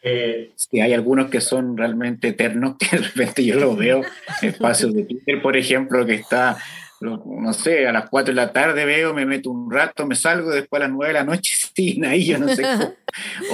Eh, 0.07 0.51
sí, 0.55 0.79
hay 0.79 0.93
algunos 0.93 1.29
que 1.29 1.41
son 1.41 1.77
realmente 1.77 2.29
eternos, 2.29 2.75
que 2.79 2.97
de 2.97 3.03
repente 3.03 3.45
yo 3.45 3.59
los 3.59 3.77
veo 3.77 4.01
espacios 4.41 4.93
de 4.93 5.03
Twitter, 5.03 5.41
por 5.41 5.57
ejemplo, 5.57 6.05
que 6.05 6.15
está, 6.15 6.57
no 7.01 7.53
sé, 7.53 7.87
a 7.87 7.91
las 7.91 8.09
4 8.09 8.33
de 8.33 8.35
la 8.35 8.53
tarde 8.53 8.85
veo, 8.85 9.13
me 9.13 9.25
meto 9.25 9.51
un 9.51 9.71
rato, 9.71 10.05
me 10.05 10.15
salgo, 10.15 10.51
después 10.51 10.81
a 10.81 10.87
las 10.87 10.95
9 10.95 11.13
de 11.13 11.19
la 11.19 11.25
noche, 11.25 11.53
sí, 11.75 12.01
ahí 12.05 12.25
yo 12.25 12.37
no 12.37 12.47
sé, 12.49 12.63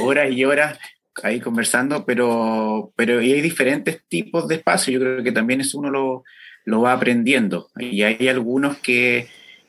horas 0.03 0.31
y 0.31 0.45
horas 0.45 0.79
ahí 1.21 1.39
conversando, 1.39 2.05
pero, 2.05 2.91
pero 2.95 3.19
hay 3.19 3.41
diferentes 3.41 4.01
tipos 4.07 4.47
de 4.47 4.55
espacios, 4.55 4.95
yo 4.95 4.99
creo 4.99 5.23
que 5.23 5.31
también 5.31 5.61
eso 5.61 5.77
uno 5.77 5.91
lo, 5.91 6.23
lo 6.65 6.81
va 6.81 6.93
aprendiendo, 6.93 7.69
y 7.77 8.01
hay 8.03 8.27
algunos 8.27 8.77
que, 8.77 9.27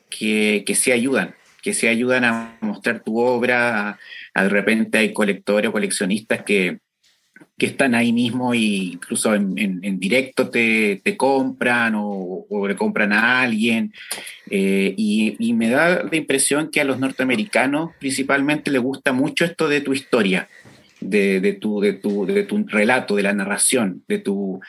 que, 0.09 0.63
que 0.65 0.75
se 0.75 0.91
ayudan, 0.91 1.35
que 1.65 1.73
se 1.73 1.89
ayudan 1.89 2.23
a 2.25 2.59
mostrar 2.61 3.01
tu 3.01 3.17
obra, 3.19 3.97
de 4.35 4.49
repente 4.49 4.99
hay 4.99 5.13
colectores 5.13 5.67
o 5.67 5.71
coleccionistas 5.71 6.43
que, 6.43 6.77
que 7.57 7.65
están 7.65 7.95
ahí 7.95 8.13
mismo 8.13 8.53
e 8.53 8.59
incluso 8.93 9.33
en, 9.33 9.99
directo 9.99 10.51
te, 10.51 11.01
te, 11.03 11.17
compran 11.17 11.95
o, 11.97 12.45
le 12.67 12.75
compran 12.75 13.11
a 13.13 13.41
alguien. 13.41 13.91
Eh, 14.51 14.93
y, 14.95 15.53
me 15.53 15.71
da 15.71 16.03
la 16.03 16.15
impresión 16.15 16.69
que 16.69 16.81
a 16.81 16.83
los 16.83 16.99
norteamericanos 16.99 17.93
principalmente 17.99 18.69
les 18.69 18.81
gusta 18.83 19.11
mucho 19.11 19.43
esto 19.43 19.67
de 19.67 19.81
tu 19.81 19.93
historia, 19.93 20.47
de, 21.01 21.39
de, 21.39 21.53
tu, 21.53 21.81
de, 21.81 21.93
tu, 21.93 22.27
de 22.27 22.43
tu 22.43 22.63
relato, 22.67 23.15
de 23.15 23.23
la 23.23 23.33
narración, 23.33 24.03
de 24.07 24.19
tu... 24.19 24.59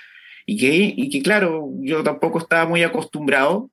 Y 0.47 0.57
que, 0.57 0.95
y 0.97 1.11
que 1.11 1.21
claro, 1.21 1.69
yo 1.81 2.03
tampoco 2.03 2.39
estaba 2.39 2.67
muy 2.67 2.83
acostumbrado, 2.85 3.69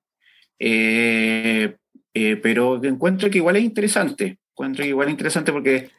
eh, 0.59 1.77
eh, 2.13 2.35
pero 2.37 2.83
encuentro 2.83 3.29
que 3.29 3.39
igual 3.39 3.55
es 3.55 3.63
interesante 3.63 4.37
encuentro 4.53 4.85
igual 4.85 5.09
interesante 5.09 5.51
porque 5.51 5.89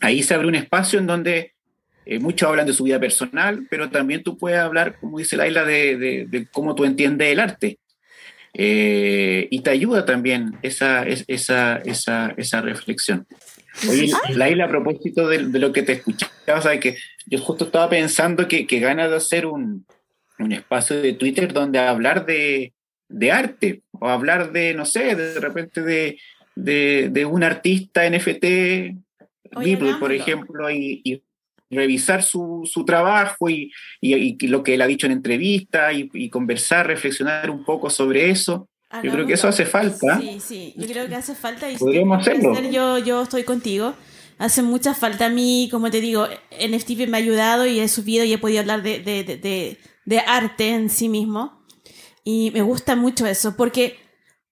ahí 0.00 0.22
se 0.22 0.34
abre 0.34 0.48
un 0.48 0.54
espacio 0.54 0.98
en 0.98 1.06
donde 1.06 1.54
eh, 2.06 2.18
muchos 2.18 2.48
hablan 2.48 2.66
de 2.66 2.72
su 2.72 2.84
vida 2.84 2.98
personal, 2.98 3.66
pero 3.68 3.90
también 3.90 4.22
tú 4.22 4.38
puedes 4.38 4.58
hablar, 4.58 4.98
como 5.00 5.18
dice 5.18 5.36
Laila, 5.36 5.64
de, 5.64 6.26
de, 6.28 6.46
cómo 6.50 6.74
tú 6.74 6.84
entiendes 6.84 7.28
el 7.28 7.40
arte. 7.40 7.78
Eh, 8.52 9.46
y 9.50 9.60
te 9.60 9.70
ayuda 9.70 10.04
también 10.04 10.56
esa, 10.62 11.02
esa, 11.04 11.76
esa, 11.76 12.34
esa 12.36 12.60
reflexión. 12.62 13.26
Oye, 13.88 14.10
Laila, 14.30 14.64
a 14.64 14.68
propósito 14.68 15.28
de, 15.28 15.46
de, 15.46 15.58
lo 15.58 15.72
que 15.72 15.82
te 15.82 15.92
escuchaba, 15.92 16.60
¿sabes? 16.60 16.80
que 16.80 16.96
yo 17.26 17.38
justo 17.38 17.66
estaba 17.66 17.88
pensando 17.88 18.48
que, 18.48 18.66
que 18.66 18.80
ganas 18.80 19.10
de 19.10 19.16
hacer 19.16 19.46
un, 19.46 19.86
un, 20.38 20.52
espacio 20.52 21.00
de 21.00 21.12
Twitter 21.12 21.52
donde 21.52 21.78
hablar 21.78 22.26
de, 22.26 22.72
de 23.10 23.32
arte 23.32 23.82
o 23.92 24.08
hablar 24.08 24.52
de, 24.52 24.72
no 24.74 24.86
sé, 24.86 25.14
de 25.14 25.38
repente 25.40 25.82
de, 25.82 26.18
de, 26.56 27.24
un 27.26 27.42
artista 27.42 28.08
NFT, 28.08 28.44
Beeple, 29.56 29.94
por 29.98 30.12
ejemplo, 30.12 30.70
y, 30.70 31.22
revisar 31.72 32.24
su, 32.24 32.68
trabajo 32.84 33.48
y, 33.48 33.72
lo 34.48 34.62
que 34.62 34.74
él 34.74 34.82
ha 34.82 34.86
dicho 34.86 35.06
en 35.06 35.12
entrevistas 35.12 35.92
y, 35.94 36.30
conversar, 36.30 36.86
reflexionar 36.86 37.50
un 37.50 37.64
poco 37.64 37.90
sobre 37.90 38.30
eso. 38.30 38.68
yo 39.02 39.10
creo 39.12 39.26
que 39.26 39.34
eso 39.34 39.48
hace 39.48 39.66
falta. 39.66 40.20
Sí, 40.20 40.40
sí, 40.40 40.74
yo 40.76 40.86
creo 40.86 41.08
que 41.08 41.16
hace 41.16 41.34
falta. 41.34 41.70
Y 41.70 41.76
Podríamos 41.76 42.20
hacerlo. 42.20 42.54
yo, 42.70 42.98
yo 42.98 43.22
estoy 43.22 43.44
contigo. 43.44 43.94
Hace 44.38 44.62
mucha 44.62 44.94
falta 44.94 45.26
a 45.26 45.28
mí, 45.28 45.68
como 45.70 45.90
te 45.90 46.00
digo, 46.00 46.26
NFT 46.50 47.06
me 47.08 47.18
ha 47.18 47.20
ayudado 47.20 47.66
y 47.66 47.78
he 47.78 47.88
subido 47.88 48.24
y 48.24 48.32
he 48.32 48.38
podido 48.38 48.60
hablar 48.60 48.82
de, 48.82 49.00
de, 49.00 49.76
de 50.06 50.18
arte 50.20 50.70
en 50.70 50.88
sí 50.88 51.10
mismo. 51.10 51.59
Y 52.24 52.50
me 52.52 52.62
gusta 52.62 52.96
mucho 52.96 53.26
eso, 53.26 53.56
porque 53.56 53.98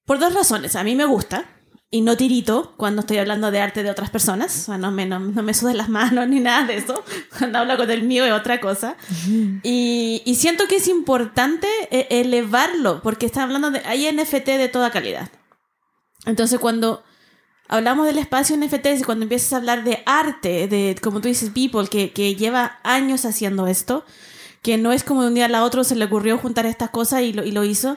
por 0.04 0.18
dos 0.18 0.34
razones. 0.34 0.76
A 0.76 0.84
mí 0.84 0.94
me 0.94 1.04
gusta, 1.04 1.46
y 1.90 2.02
no 2.02 2.18
tirito 2.18 2.74
cuando 2.76 3.00
estoy 3.00 3.16
hablando 3.16 3.50
de 3.50 3.60
arte 3.60 3.82
de 3.82 3.90
otras 3.90 4.10
personas. 4.10 4.68
No 4.68 4.90
me, 4.90 5.06
no, 5.06 5.20
me 5.20 5.54
sudan 5.54 5.78
las 5.78 5.88
manos 5.88 6.28
ni 6.28 6.38
nada 6.38 6.66
de 6.66 6.76
eso. 6.76 7.02
Cuando 7.38 7.58
hablo 7.58 7.78
con 7.78 7.90
el 7.90 8.02
mío 8.02 8.26
es 8.26 8.32
otra 8.32 8.60
cosa. 8.60 8.96
Y, 9.62 10.22
y, 10.24 10.34
siento 10.34 10.68
que 10.68 10.76
es 10.76 10.88
importante 10.88 11.66
eh, 11.90 12.06
elevarlo, 12.10 13.00
porque 13.02 13.24
está 13.24 13.42
hablando 13.42 13.70
de. 13.70 13.80
Hay 13.86 14.10
NFT 14.12 14.46
de 14.46 14.68
toda 14.68 14.90
calidad. 14.90 15.30
Entonces, 16.26 16.58
cuando 16.58 17.02
hablamos 17.68 18.06
del 18.06 18.18
espacio 18.18 18.54
NFT, 18.56 19.04
cuando 19.06 19.22
empiezas 19.22 19.54
a 19.54 19.56
hablar 19.56 19.82
de 19.82 20.02
arte, 20.04 20.68
de, 20.68 20.94
como 21.00 21.22
tú 21.22 21.28
dices, 21.28 21.50
People, 21.50 21.88
que, 21.88 22.12
que 22.12 22.34
lleva 22.34 22.80
años 22.82 23.24
haciendo 23.24 23.66
esto, 23.66 24.04
que 24.62 24.78
no 24.78 24.92
es 24.92 25.04
como 25.04 25.22
de 25.22 25.28
un 25.28 25.34
día 25.34 25.46
a 25.46 25.48
la 25.48 25.64
otro 25.64 25.84
se 25.84 25.96
le 25.96 26.04
ocurrió 26.04 26.38
juntar 26.38 26.66
estas 26.66 26.90
cosas 26.90 27.22
y 27.22 27.32
lo, 27.32 27.44
y 27.44 27.52
lo 27.52 27.64
hizo 27.64 27.96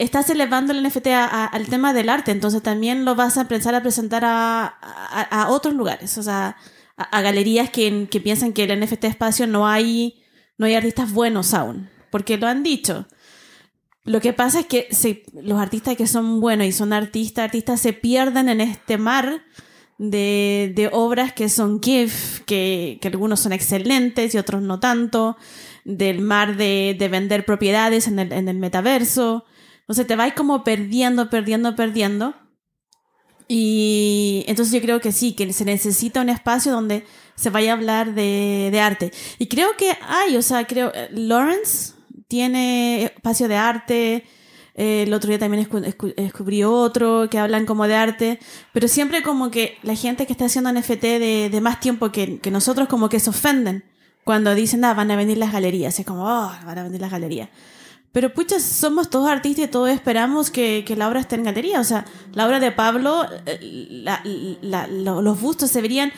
estás 0.00 0.30
elevando 0.30 0.72
el 0.72 0.82
NFT 0.82 1.08
al 1.08 1.66
tema 1.68 1.92
del 1.92 2.08
arte, 2.08 2.30
entonces 2.30 2.62
también 2.62 3.04
lo 3.04 3.14
vas 3.14 3.36
a 3.36 3.42
empezar 3.42 3.74
a 3.74 3.82
presentar 3.82 4.22
a, 4.24 5.46
otros 5.50 5.74
lugares, 5.74 6.16
o 6.16 6.22
sea, 6.22 6.56
a, 6.96 7.20
galerías 7.20 7.68
que, 7.68 8.08
piensan 8.24 8.54
que 8.54 8.64
el 8.64 8.80
NFT 8.80 9.04
espacio 9.04 9.46
no 9.46 9.68
hay, 9.68 10.22
no 10.56 10.64
hay 10.64 10.74
artistas 10.74 11.12
buenos 11.12 11.52
aún, 11.52 11.90
porque 12.10 12.38
lo 12.38 12.46
han 12.46 12.62
dicho. 12.62 13.06
Lo 14.04 14.22
que 14.22 14.32
pasa 14.32 14.60
es 14.60 14.66
que 14.66 14.88
los 15.34 15.60
artistas 15.60 15.96
que 15.96 16.06
son 16.06 16.40
buenos 16.40 16.66
y 16.66 16.72
son 16.72 16.94
artistas, 16.94 17.44
artistas 17.44 17.78
se 17.78 17.92
pierden 17.92 18.48
en 18.48 18.62
este 18.62 18.96
mar 18.96 19.42
de, 19.98 20.88
obras 20.92 21.34
que 21.34 21.50
son 21.50 21.82
GIF, 21.82 22.40
que, 22.46 22.98
algunos 23.04 23.40
son 23.40 23.52
excelentes 23.52 24.34
y 24.34 24.38
otros 24.38 24.62
no 24.62 24.80
tanto, 24.80 25.36
del 25.84 26.20
mar 26.20 26.56
de, 26.56 27.08
vender 27.10 27.44
propiedades 27.44 28.06
en 28.06 28.18
el, 28.18 28.32
en 28.32 28.48
el 28.48 28.58
metaverso. 28.58 29.44
Entonces 29.80 30.06
te 30.06 30.16
vais 30.16 30.34
como 30.34 30.64
perdiendo, 30.64 31.30
perdiendo, 31.30 31.74
perdiendo. 31.74 32.34
Y 33.48 34.44
entonces 34.46 34.72
yo 34.72 34.80
creo 34.80 35.00
que 35.00 35.10
sí, 35.10 35.32
que 35.32 35.52
se 35.52 35.64
necesita 35.64 36.20
un 36.20 36.28
espacio 36.28 36.70
donde 36.70 37.04
se 37.34 37.50
vaya 37.50 37.72
a 37.72 37.74
hablar 37.74 38.14
de, 38.14 38.68
de 38.70 38.80
arte. 38.80 39.12
Y 39.38 39.46
creo 39.46 39.76
que 39.76 39.96
hay, 40.06 40.36
o 40.36 40.42
sea, 40.42 40.66
creo, 40.66 40.92
eh, 40.94 41.08
Lawrence 41.10 41.94
tiene 42.28 43.02
espacio 43.06 43.48
de 43.48 43.56
arte. 43.56 44.24
Eh, 44.76 45.02
el 45.02 45.12
otro 45.12 45.28
día 45.28 45.40
también 45.40 45.68
descubrí 46.16 46.62
otro 46.62 47.28
que 47.28 47.38
hablan 47.38 47.66
como 47.66 47.88
de 47.88 47.96
arte, 47.96 48.38
pero 48.72 48.86
siempre 48.86 49.24
como 49.24 49.50
que 49.50 49.76
la 49.82 49.96
gente 49.96 50.26
que 50.26 50.32
está 50.32 50.44
haciendo 50.44 50.72
NFT 50.72 51.02
de, 51.02 51.48
de 51.50 51.60
más 51.60 51.80
tiempo 51.80 52.12
que, 52.12 52.38
que, 52.38 52.52
nosotros 52.52 52.86
como 52.86 53.08
que 53.08 53.18
se 53.18 53.30
ofenden 53.30 53.84
cuando 54.30 54.54
dicen, 54.54 54.84
ah, 54.84 54.94
van 54.94 55.10
a 55.10 55.16
venir 55.16 55.38
las 55.38 55.50
galerías, 55.50 55.98
es 55.98 56.06
como, 56.06 56.22
oh, 56.22 56.52
van 56.64 56.78
a 56.78 56.84
venir 56.84 57.00
las 57.00 57.10
galerías. 57.10 57.48
Pero 58.12 58.32
pucha, 58.32 58.60
somos 58.60 59.10
todos 59.10 59.28
artistas 59.28 59.64
y 59.64 59.68
todos 59.68 59.90
esperamos 59.90 60.52
que, 60.52 60.84
que, 60.86 60.94
la 60.94 61.08
obra 61.08 61.18
esté 61.18 61.34
en 61.34 61.42
galería. 61.42 61.80
O 61.80 61.84
sea, 61.84 62.04
la 62.32 62.46
obra 62.46 62.60
de 62.60 62.70
Pablo, 62.70 63.26
eh, 63.44 63.98
la, 64.62 64.86
los 64.86 65.40
bustos 65.40 65.72
se 65.72 65.82
verían. 65.82 66.10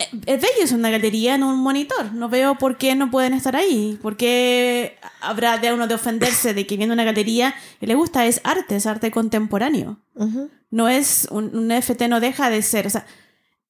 Eh, 0.00 0.08
es 0.26 0.40
bello, 0.40 0.64
es 0.64 0.72
una 0.72 0.90
galería 0.90 1.36
en 1.36 1.44
un 1.44 1.56
monitor. 1.56 2.12
No 2.12 2.28
veo 2.28 2.58
por 2.58 2.78
qué 2.78 2.96
no 2.96 3.12
pueden 3.12 3.32
estar 3.32 3.54
ahí. 3.54 3.96
¿Por 4.02 4.16
qué 4.16 4.98
habrá 5.20 5.58
de 5.58 5.72
uno 5.72 5.86
de 5.86 5.94
ofenderse 5.94 6.54
de 6.54 6.66
que 6.66 6.76
viene 6.76 6.92
una 6.92 7.04
galería 7.04 7.54
y 7.80 7.86
le 7.86 7.94
gusta? 7.94 8.26
Es 8.26 8.40
arte, 8.42 8.74
es 8.74 8.86
arte 8.86 9.12
contemporáneo. 9.12 10.00
No 10.72 10.88
es. 10.88 11.28
Un, 11.30 11.54
un, 11.56 11.68
NFT 11.68 12.08
no 12.08 12.18
deja 12.18 12.50
de 12.50 12.60
ser. 12.62 12.88
O 12.88 12.90
sea, 12.90 13.06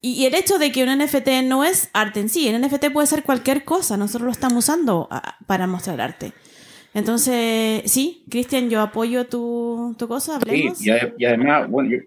y, 0.03 0.11
y, 0.11 0.25
el 0.25 0.35
hecho 0.35 0.59
de 0.59 0.71
que 0.71 0.83
un 0.83 0.89
NFT 0.89 1.29
no 1.45 1.63
es 1.63 1.89
arte 1.93 2.19
en 2.19 2.27
sí. 2.27 2.47
El 2.47 2.61
NFT 2.61 2.91
puede 2.91 3.07
ser 3.07 3.23
cualquier 3.23 3.63
cosa. 3.63 3.95
Nosotros 3.95 4.25
lo 4.25 4.31
estamos 4.31 4.65
usando 4.65 5.07
ah, 5.09 5.37
para 5.47 5.65
mostrar 5.65 6.01
arte. 6.01 6.33
Entonces, 6.93 7.89
sí, 7.89 8.23
Cristian, 8.29 8.69
yo 8.69 8.81
apoyo 8.81 9.25
tu, 9.25 9.95
tu 9.97 10.07
cosa, 10.07 10.35
hablemos. 10.35 10.77
Sí, 10.77 10.91
y, 11.17 11.25
además, 11.25 11.69
bueno, 11.69 11.97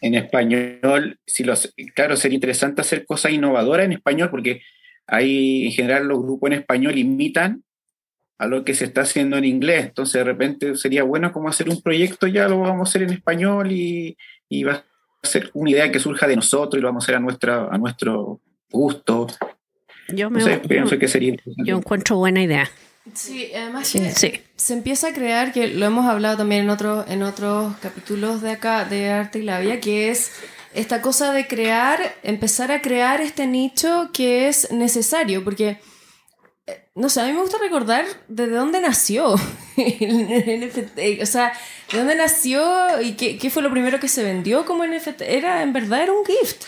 en 0.00 0.14
español, 0.14 1.18
si 1.26 1.42
los, 1.42 1.74
claro, 1.94 2.14
sería 2.16 2.36
interesante 2.36 2.82
hacer 2.82 3.04
cosas 3.06 3.32
innovadoras 3.32 3.86
en 3.86 3.92
español 3.92 4.30
porque 4.30 4.62
hay, 5.06 5.66
en 5.66 5.72
general, 5.72 6.06
los 6.06 6.22
grupos 6.22 6.48
en 6.48 6.58
español 6.58 6.96
imitan 6.96 7.64
a 8.38 8.46
lo 8.46 8.64
que 8.64 8.74
se 8.74 8.84
está 8.84 9.00
haciendo 9.00 9.36
en 9.36 9.46
inglés. 9.46 9.86
Entonces, 9.86 10.20
de 10.20 10.24
repente 10.24 10.76
sería 10.76 11.02
bueno 11.02 11.32
como 11.32 11.48
hacer 11.48 11.68
un 11.68 11.82
proyecto, 11.82 12.28
ya 12.28 12.48
lo 12.48 12.60
vamos 12.60 12.86
a 12.86 12.88
hacer 12.88 13.02
en 13.02 13.10
español 13.10 13.72
y, 13.72 14.16
y 14.48 14.62
va 14.62 14.72
a 14.74 14.84
ser 15.22 15.50
una 15.54 15.70
idea 15.70 15.92
que 15.92 15.98
surja 15.98 16.26
de 16.26 16.36
nosotros 16.36 16.78
y 16.78 16.82
lo 16.82 16.88
vamos 16.88 17.04
a 17.04 17.06
hacer 17.06 17.14
a, 17.16 17.20
nuestra, 17.20 17.68
a 17.70 17.78
nuestro 17.78 18.40
gusto. 18.70 19.26
Yo, 20.08 20.30
me, 20.30 20.40
No 20.40 20.44
sé, 20.46 20.58
pienso 20.58 20.98
que 20.98 21.08
sería 21.08 21.34
yo 21.64 21.76
encuentro 21.76 22.16
buena 22.16 22.42
idea. 22.42 22.70
Sí, 23.14 23.50
además 23.54 23.88
Sí. 23.88 23.98
que 24.00 24.10
Sí. 24.12 24.32
se 24.56 24.72
empieza 24.74 25.08
a 25.08 25.12
crear, 25.12 25.52
que 25.52 25.68
lo 25.68 25.86
hemos 25.86 26.06
hablado 26.06 26.36
también 26.38 26.62
en, 26.62 26.70
otros 26.70 27.04
en 27.08 27.22
otros 27.22 27.74
capítulos 27.78 28.42
de 28.42 28.50
acá, 28.52 28.84
de 28.84 29.10
Arte 29.10 29.38
y 29.38 29.42
Labia, 29.42 29.80
que 29.80 30.10
es 30.10 30.32
esta 30.74 31.00
cosa 31.02 31.32
de 31.32 31.46
crear, 31.46 31.98
empezar 32.22 32.70
a 32.70 32.80
crear 32.82 33.20
este 33.20 33.46
nicho 33.46 34.10
que 34.12 34.48
es 34.48 34.70
necesario, 34.70 35.42
porque, 35.42 35.78
no 36.94 37.08
sé, 37.08 37.20
a 37.20 37.26
mí 37.26 37.32
me 37.32 37.40
gusta 37.40 37.58
recordar 37.58 38.04
de 38.28 38.46
dónde 38.48 38.80
nació 38.80 39.34
el 39.76 40.28
NFT, 40.68 41.22
o 41.22 41.26
sea, 41.26 41.52
de 41.92 41.98
dónde 41.98 42.14
nació 42.16 43.00
y 43.00 43.12
qué, 43.12 43.38
qué 43.38 43.50
fue 43.50 43.62
lo 43.62 43.70
primero 43.70 44.00
que 44.00 44.08
se 44.08 44.22
vendió 44.22 44.64
como 44.66 44.84
NFT, 44.86 45.22
era, 45.22 45.62
en 45.62 45.72
verdad 45.72 46.02
era 46.02 46.12
un 46.12 46.24
gift. 46.24 46.64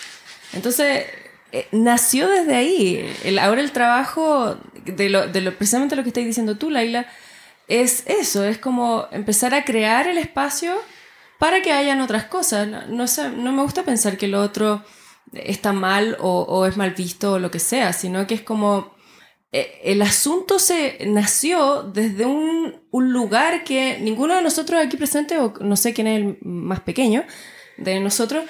Entonces, 0.53 1.07
eh, 1.53 1.67
nació 1.73 2.29
desde 2.29 2.55
ahí. 2.55 3.15
El- 3.25 3.39
ahora 3.39 3.61
el 3.61 3.73
trabajo, 3.73 4.57
de 4.85 5.09
lo, 5.09 5.27
de 5.29 5.41
lo, 5.41 5.55
precisamente 5.57 5.97
lo 5.97 6.03
que 6.03 6.09
estás 6.11 6.25
diciendo 6.25 6.57
tú, 6.57 6.71
Laila, 6.71 7.07
es 7.69 8.03
eso, 8.07 8.45
es 8.45 8.59
como 8.59 9.07
empezar 9.13 9.55
a 9.55 9.65
crear 9.65 10.07
el 10.09 10.19
espacio 10.19 10.75
para 11.39 11.63
que 11.63 11.73
hayan 11.73 12.01
otras 12.01 12.25
cosas. 12.25 12.89
No, 12.89 13.07
sé, 13.07 13.31
no 13.31 13.53
me 13.53 13.63
gusta 13.63 13.83
pensar 13.83 14.17
que 14.17 14.29
lo 14.29 14.41
otro 14.41 14.83
está 15.33 15.73
mal 15.73 16.17
o, 16.21 16.43
o 16.43 16.67
es 16.67 16.77
mal 16.77 16.91
visto 16.93 17.33
o 17.35 17.39
lo 17.39 17.51
que 17.51 17.59
sea, 17.59 17.93
sino 17.93 18.27
que 18.27 18.35
es 18.35 18.43
como 18.43 18.95
el 19.53 20.01
asunto 20.01 20.59
se 20.59 20.99
nació 21.07 21.83
desde 21.83 22.25
un, 22.25 22.83
un 22.91 23.13
lugar 23.13 23.65
que 23.65 23.99
ninguno 24.01 24.35
de 24.35 24.43
nosotros 24.43 24.83
aquí 24.83 24.97
presentes, 24.97 25.39
o 25.39 25.53
no 25.61 25.77
sé 25.77 25.93
quién 25.93 26.07
es 26.07 26.21
el 26.21 26.39
más 26.41 26.81
pequeño 26.81 27.25
de 27.77 28.01
nosotros, 28.01 28.45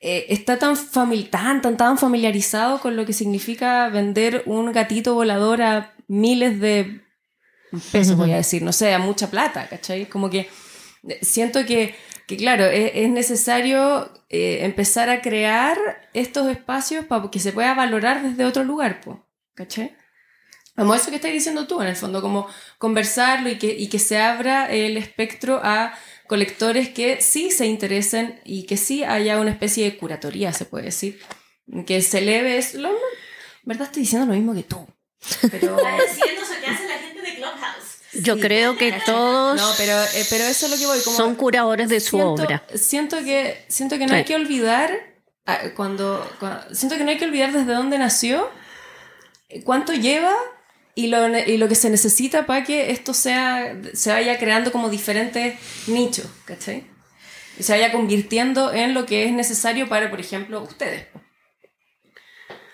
eh, 0.00 0.26
está 0.28 0.58
tan, 0.58 0.76
famili- 0.76 1.30
tan, 1.30 1.62
tan, 1.62 1.76
tan 1.76 1.96
familiarizado 1.96 2.80
con 2.80 2.96
lo 2.96 3.06
que 3.06 3.12
significa 3.14 3.88
vender 3.88 4.42
un 4.46 4.72
gatito 4.72 5.14
volador 5.14 5.62
a 5.62 5.94
miles 6.06 6.60
de 6.60 7.00
pesos, 7.90 8.16
voy 8.16 8.32
a 8.32 8.36
decir, 8.36 8.62
no 8.62 8.72
sé, 8.72 8.92
a 8.92 8.98
mucha 8.98 9.30
plata, 9.30 9.66
¿cachai? 9.68 10.06
Como 10.06 10.28
que 10.28 10.50
eh, 11.08 11.18
siento 11.22 11.64
que, 11.64 11.94
que 12.26 12.36
claro, 12.36 12.66
es, 12.66 12.92
es 12.94 13.08
necesario 13.08 14.12
eh, 14.28 14.64
empezar 14.64 15.08
a 15.08 15.22
crear 15.22 15.78
estos 16.12 16.48
espacios 16.50 17.06
para 17.06 17.30
que 17.30 17.38
se 17.38 17.52
pueda 17.52 17.72
valorar 17.72 18.22
desde 18.22 18.44
otro 18.44 18.64
lugar, 18.64 19.00
po, 19.00 19.24
¿cachai? 19.54 19.96
Como 20.76 20.94
eso 20.94 21.10
que 21.10 21.16
estás 21.16 21.32
diciendo 21.32 21.66
tú, 21.66 21.82
en 21.82 21.88
el 21.88 21.96
fondo, 21.96 22.22
como 22.22 22.46
conversarlo 22.78 23.50
y 23.50 23.58
que, 23.58 23.66
y 23.76 23.88
que 23.88 23.98
se 23.98 24.18
abra 24.18 24.70
el 24.72 24.96
espectro 24.96 25.60
a 25.62 25.92
colectores 26.26 26.88
que 26.88 27.20
sí 27.20 27.50
se 27.50 27.66
interesen 27.66 28.40
y 28.44 28.64
que 28.64 28.78
sí 28.78 29.04
haya 29.04 29.38
una 29.38 29.50
especie 29.50 29.84
de 29.84 29.98
curatoría, 29.98 30.52
se 30.54 30.64
puede 30.64 30.86
decir. 30.86 31.20
Que 31.86 32.00
se 32.00 32.18
eleve 32.18 32.56
es 32.56 32.74
lo 32.74 32.88
en 32.88 32.96
verdad 33.64 33.86
estoy 33.86 34.02
diciendo 34.02 34.26
lo 34.26 34.32
mismo 34.32 34.54
que 34.54 34.62
tú. 34.62 34.86
Pero, 35.50 35.76
que 36.60 36.66
hace 36.66 36.88
la 36.88 36.98
gente 36.98 37.20
de 37.22 37.34
Clubhouse. 37.36 37.98
Yo 38.24 38.38
creo 38.40 38.76
que 38.76 38.92
todos 39.06 39.60
no, 39.60 39.70
pero, 39.76 39.92
eh, 40.02 40.26
pero 40.30 40.44
eso 40.44 40.66
es 40.66 40.72
lo 40.72 40.78
que 40.78 40.86
voy. 40.86 41.00
Como, 41.04 41.16
son 41.16 41.34
curadores 41.34 41.88
de 41.88 42.00
su 42.00 42.16
siento, 42.16 42.42
obra. 42.42 42.62
Siento 42.74 43.18
que, 43.22 43.64
siento 43.68 43.98
que 43.98 44.06
no 44.06 44.10
Sí. 44.10 44.14
hay 44.16 44.24
que 44.24 44.34
olvidar, 44.34 44.90
ah, 45.46 45.60
cuando, 45.76 46.28
cua- 46.40 46.66
siento 46.74 46.96
que 46.96 47.04
no 47.04 47.10
hay 47.10 47.18
que 47.18 47.24
olvidar 47.26 47.52
desde 47.52 47.72
dónde 47.72 47.98
nació, 47.98 48.50
cuánto 49.64 49.92
lleva 49.92 50.34
y 50.94 51.06
lo, 51.08 51.26
y 51.38 51.56
lo 51.56 51.68
que 51.68 51.74
se 51.74 51.90
necesita 51.90 52.46
para 52.46 52.64
que 52.64 52.90
esto 52.90 53.14
sea, 53.14 53.76
se 53.94 54.10
vaya 54.10 54.38
creando 54.38 54.72
como 54.72 54.88
diferentes 54.90 55.54
nichos, 55.86 56.26
¿cachai? 56.44 56.84
Y 57.58 57.62
se 57.62 57.72
vaya 57.72 57.92
convirtiendo 57.92 58.72
en 58.72 58.94
lo 58.94 59.06
que 59.06 59.24
es 59.24 59.32
necesario 59.32 59.88
para, 59.88 60.10
por 60.10 60.20
ejemplo, 60.20 60.62
ustedes. 60.62 61.06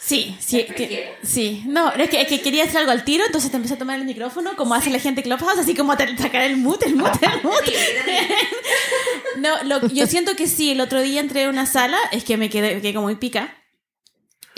Sí, 0.01 0.37
sí, 0.41 0.65
que- 0.65 1.17
sí. 1.25 1.65
No, 1.67 1.93
es 1.93 2.09
que, 2.09 2.21
es 2.21 2.29
que 2.29 2.41
quería 2.41 2.63
hacer 2.65 2.79
algo 2.79 2.93
al 2.93 3.05
tiro, 3.05 3.25
entonces 3.27 3.51
te 3.51 3.57
empecé 3.57 3.75
a 3.75 3.79
tomar 3.79 3.99
el 3.99 4.05
micrófono, 4.07 4.55
como 4.57 4.75
hace 4.75 4.91
la 4.91 5.01
gente 5.01 5.23
Clubhouse, 5.25 5.59
así 5.59 5.75
como 5.75 5.97
te 5.97 6.17
sacar 6.17 6.43
el 6.45 6.57
mute, 6.57 6.87
el 6.87 6.95
mute, 6.97 7.19
el 7.27 7.43
mute. 7.43 7.73
No, 9.37 9.63
lo- 9.65 9.87
yo 9.89 10.07
siento 10.07 10.35
que 10.37 10.47
sí, 10.47 10.71
el 10.71 10.81
otro 10.81 11.01
día 11.01 11.21
entré 11.21 11.45
a 11.45 11.49
una 11.51 11.67
sala, 11.67 11.99
es 12.13 12.25
que 12.25 12.37
me 12.37 12.49
quedé, 12.51 12.77
me 12.77 12.81
quedé 12.81 12.95
como 12.95 13.07
muy 13.07 13.17
pica. 13.17 13.55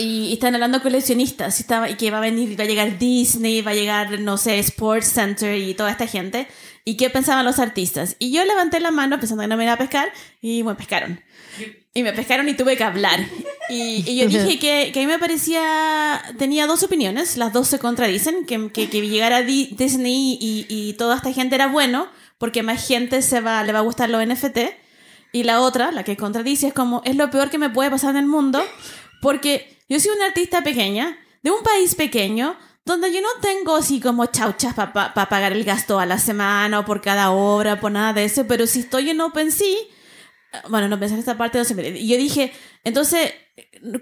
Y, 0.01 0.29
y 0.29 0.33
están 0.33 0.55
hablando 0.55 0.83
coleccionistas, 0.83 1.59
y, 1.61 1.63
estaba, 1.63 1.91
y 1.91 1.95
que 1.97 2.11
va 2.11 2.19
a 2.19 2.23
venir, 2.23 2.59
va 2.59 2.65
a 2.65 2.67
llegar 2.67 2.99
Disney, 2.99 3.61
va 3.61 3.73
a 3.73 3.75
llegar, 3.75 4.19
no 4.21 4.37
sé, 4.39 4.59
Sports 4.59 5.09
Center 5.13 5.57
y 5.59 5.75
toda 5.75 5.91
esta 5.91 6.07
gente. 6.07 6.47
¿Y 6.85 6.97
qué 6.97 7.11
pensaban 7.11 7.45
los 7.45 7.59
artistas? 7.59 8.17
Y 8.19 8.33
yo 8.33 8.45
levanté 8.45 8.81
la 8.81 8.91
mano 8.91 9.21
pensando 9.21 9.43
que 9.43 9.49
no 9.49 9.57
me 9.57 9.65
iba 9.65 9.75
a 9.75 9.79
pescar, 9.79 10.11
y 10.41 10.63
me 10.63 10.75
pescaron. 10.75 11.21
Y 11.93 12.03
me 12.05 12.13
pescaron 12.13 12.49
y 12.49 12.55
tuve 12.55 12.77
que 12.77 12.85
hablar. 12.85 13.21
Y, 13.69 14.05
y 14.09 14.17
yo 14.17 14.29
dije 14.29 14.59
que, 14.59 14.91
que 14.93 15.01
a 15.01 15.03
mí 15.03 15.09
me 15.09 15.19
parecía. 15.19 16.23
Tenía 16.39 16.67
dos 16.67 16.83
opiniones, 16.85 17.37
las 17.37 17.53
dos 17.53 17.69
se 17.69 17.79
contradicen: 17.81 18.47
que, 18.47 18.71
que, 18.73 18.89
que 18.89 19.09
llegara 19.09 19.43
Di- 19.43 19.75
Disney 19.77 20.39
y, 20.41 20.67
y 20.69 20.93
toda 20.95 21.17
esta 21.17 21.33
gente 21.33 21.57
era 21.57 21.67
bueno, 21.67 22.09
porque 22.39 22.63
más 22.63 22.87
gente 22.87 23.23
se 23.23 23.41
va, 23.41 23.63
le 23.65 23.73
va 23.73 23.81
a 23.81 23.83
gustar 23.83 24.09
los 24.09 24.25
NFT. 24.25 24.59
Y 25.33 25.43
la 25.43 25.61
otra, 25.61 25.91
la 25.91 26.05
que 26.05 26.17
contradice, 26.17 26.69
es 26.69 26.73
como: 26.75 27.03
es 27.05 27.17
lo 27.17 27.29
peor 27.31 27.51
que 27.51 27.59
me 27.59 27.71
puede 27.71 27.91
pasar 27.91 28.11
en 28.11 28.19
el 28.19 28.27
mundo, 28.27 28.63
porque 29.21 29.77
yo 29.91 30.01
soy 30.01 30.13
una 30.17 30.27
artista 30.27 30.63
pequeña, 30.63 31.19
de 31.43 31.51
un 31.51 31.63
país 31.63 31.95
pequeño, 31.95 32.57
donde 32.87 33.13
yo 33.13 33.21
no 33.21 33.29
tengo 33.43 33.77
así 33.77 34.01
como 34.01 34.25
chauchas 34.27 34.73
para 34.75 35.13
pagar 35.29 35.53
el 35.53 35.65
gasto 35.65 36.01
a 36.01 36.07
la 36.07 36.19
semana 36.19 36.81
o 36.81 36.85
por 36.87 37.03
cada 37.03 37.31
obra, 37.31 37.79
por 37.81 37.93
nada 37.93 38.15
de 38.15 38.25
eso, 38.25 38.47
pero 38.47 38.67
si 38.67 38.81
estoy 38.81 39.11
en 39.11 39.21
OpenSea 39.21 39.77
bueno, 40.69 40.89
no 40.89 40.99
pensé 40.99 41.15
en 41.15 41.21
esta 41.21 41.39
parte, 41.39 41.59
no 41.59 41.65
sé, 41.65 41.99
y 41.99 42.09
yo 42.09 42.17
dije, 42.17 42.53
entonces, 42.83 43.33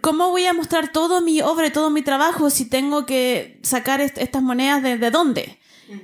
¿cómo 0.01 0.31
voy 0.31 0.47
a 0.47 0.55
mostrar 0.55 0.93
todo 0.93 1.21
mi 1.21 1.43
obra 1.43 1.67
y 1.67 1.71
todo 1.71 1.91
mi 1.91 2.01
trabajo 2.01 2.49
si 2.49 2.71
tengo 2.71 3.05
que 3.05 3.61
sacar 3.63 4.01
est- 4.01 4.17
estas 4.17 4.43
monedas 4.43 4.83
de, 4.83 4.97
de 4.97 5.11
dónde? 5.11 5.59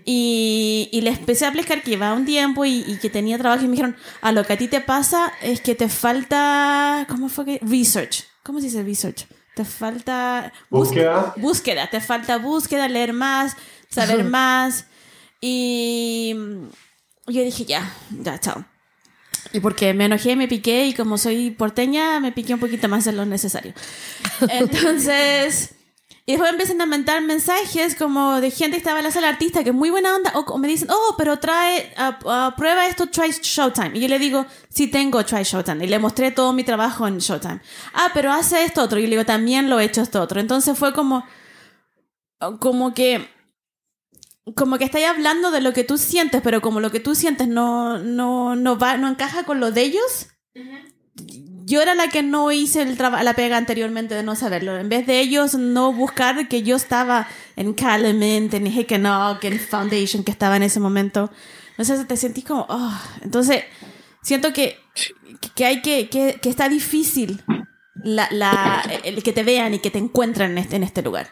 Y, 0.04 0.90
y 0.92 1.00
les 1.00 1.18
empecé 1.18 1.44
a 1.46 1.48
explicar 1.48 1.82
que 1.82 1.90
llevaba 1.90 2.14
un 2.14 2.26
tiempo 2.26 2.64
y, 2.66 2.84
y 2.86 2.98
que 2.98 3.08
tenía 3.10 3.38
trabajo 3.38 3.64
y 3.64 3.68
me 3.68 3.72
dijeron, 3.72 3.96
a 4.20 4.32
lo 4.32 4.44
que 4.44 4.52
a 4.54 4.58
ti 4.58 4.68
te 4.68 4.80
pasa 4.82 5.32
es 5.42 5.60
que 5.62 5.74
te 5.74 5.88
falta, 5.88 7.06
¿cómo 7.08 7.28
fue 7.30 7.44
que? 7.46 7.60
Research. 7.62 8.24
¿Cómo 8.42 8.60
se 8.60 8.66
dice 8.66 8.82
research? 8.82 9.26
Te 9.54 9.64
falta... 9.64 10.52
Búsqueda. 10.70 11.34
Búsqueda, 11.36 11.88
te 11.88 12.00
falta 12.00 12.38
búsqueda, 12.38 12.88
leer 12.88 13.12
más, 13.12 13.56
saber 13.88 14.24
más. 14.36 14.86
Y 15.40 16.34
yo 17.26 17.42
dije, 17.42 17.64
ya, 17.64 17.92
ya, 18.10 18.38
chao. 18.38 18.64
Y 19.52 19.60
porque 19.60 19.94
me 19.94 20.06
enojé, 20.06 20.36
me 20.36 20.48
piqué 20.48 20.86
y 20.86 20.94
como 20.94 21.18
soy 21.18 21.50
porteña, 21.50 22.18
me 22.18 22.32
piqué 22.32 22.54
un 22.54 22.60
poquito 22.60 22.88
más 22.88 23.04
de 23.04 23.12
lo 23.12 23.24
necesario. 23.24 23.72
Entonces, 24.48 25.74
y 26.26 26.32
después 26.32 26.50
empiezan 26.50 26.80
a 26.80 26.86
mandar 26.86 27.20
mensajes 27.20 27.94
como 27.94 28.40
de 28.40 28.50
gente 28.50 28.72
que 28.72 28.78
estaba 28.78 29.00
en 29.00 29.04
la 29.04 29.10
sala 29.10 29.28
artista 29.28 29.62
que 29.62 29.70
es 29.70 29.74
muy 29.74 29.90
buena 29.90 30.16
onda, 30.16 30.32
o, 30.34 30.58
me 30.58 30.68
dicen, 30.68 30.88
oh, 30.90 31.14
pero 31.18 31.38
trae, 31.38 31.92
ah, 31.98 32.54
prueba 32.56 32.86
esto, 32.86 33.08
try 33.08 33.30
Showtime. 33.30 33.90
Y 33.94 34.00
yo 34.00 34.08
le 34.08 34.18
digo, 34.18 34.46
sí 34.70 34.86
tengo 34.86 35.22
try 35.24 35.42
Showtime. 35.42 35.84
Y 35.84 35.88
le 35.88 35.98
mostré 35.98 36.30
todo 36.30 36.54
mi 36.54 36.64
trabajo 36.64 37.06
en 37.06 37.18
Showtime. 37.18 37.60
Ah, 37.92 38.10
pero 38.14 38.32
hace 38.32 38.64
esto 38.64 38.82
otro. 38.82 38.98
Y 38.98 39.02
le 39.02 39.10
digo, 39.10 39.26
también 39.26 39.68
lo 39.68 39.78
he 39.78 39.84
hecho 39.84 40.00
esto 40.00 40.22
otro. 40.22 40.40
Entonces 40.40 40.78
fue 40.78 40.94
como, 40.94 41.26
como 42.58 42.94
que 42.94 43.28
como 44.54 44.76
que 44.76 44.84
estáis 44.84 45.06
hablando 45.06 45.50
de 45.50 45.62
lo 45.62 45.72
que 45.72 45.84
tú 45.84 45.96
sientes, 45.96 46.42
pero 46.42 46.60
como 46.60 46.80
lo 46.80 46.90
que 46.90 47.00
tú 47.00 47.14
sientes 47.14 47.48
no, 47.48 47.98
no, 47.98 48.56
no, 48.56 48.78
va, 48.78 48.98
no 48.98 49.08
encaja 49.08 49.44
con 49.44 49.58
lo 49.58 49.70
de 49.72 49.82
ellos, 49.82 50.28
yo 51.66 51.80
era 51.80 51.94
la 51.94 52.08
que 52.08 52.22
no 52.22 52.52
hice 52.52 52.82
el 52.82 52.96
la 52.98 53.34
pega 53.34 53.56
anteriormente 53.56 54.14
de 54.14 54.22
no 54.22 54.34
saberlo. 54.34 54.78
En 54.78 54.88
vez 54.88 55.06
de 55.06 55.20
ellos 55.20 55.54
no 55.54 55.92
buscar 55.92 56.48
que 56.48 56.62
yo 56.62 56.76
estaba 56.76 57.26
en 57.56 57.72
Calumet, 57.72 58.52
en 58.52 58.66
Hickenlock, 58.66 59.42
en 59.44 59.58
Foundation, 59.58 60.24
que 60.24 60.30
estaba 60.30 60.56
en 60.56 60.64
ese 60.64 60.80
momento. 60.80 61.30
Entonces 61.70 62.06
te 62.06 62.16
sentís 62.16 62.44
como, 62.44 62.66
oh. 62.68 63.00
entonces 63.22 63.64
siento 64.22 64.52
que, 64.52 64.78
que 65.54 65.64
hay 65.64 65.82
que, 65.82 66.08
que, 66.08 66.38
que 66.40 66.48
está 66.48 66.68
difícil 66.68 67.42
la, 67.94 68.28
la, 68.30 68.82
el 69.02 69.22
que 69.22 69.32
te 69.32 69.42
vean 69.42 69.74
y 69.74 69.78
que 69.78 69.90
te 69.90 69.98
encuentren 69.98 70.52
en 70.52 70.58
este, 70.58 70.76
en 70.76 70.82
este 70.82 71.02
lugar. 71.02 71.28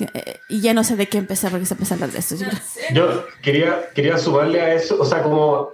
Eh, 0.00 0.36
Y 0.48 0.60
ya 0.60 0.72
no 0.74 0.84
sé 0.84 0.96
de 0.96 1.06
qué 1.06 1.18
empezar 1.18 1.50
porque 1.50 1.66
se 1.66 1.74
empezó 1.74 1.94
a 1.94 1.96
hablar 1.96 2.10
de 2.10 2.18
esto. 2.18 2.34
yo. 2.36 2.46
Yo 2.94 3.24
quería, 3.42 3.90
quería 3.94 4.16
sumarle 4.18 4.60
a 4.60 4.74
eso, 4.74 4.96
o 5.00 5.04
sea, 5.04 5.22
como 5.22 5.70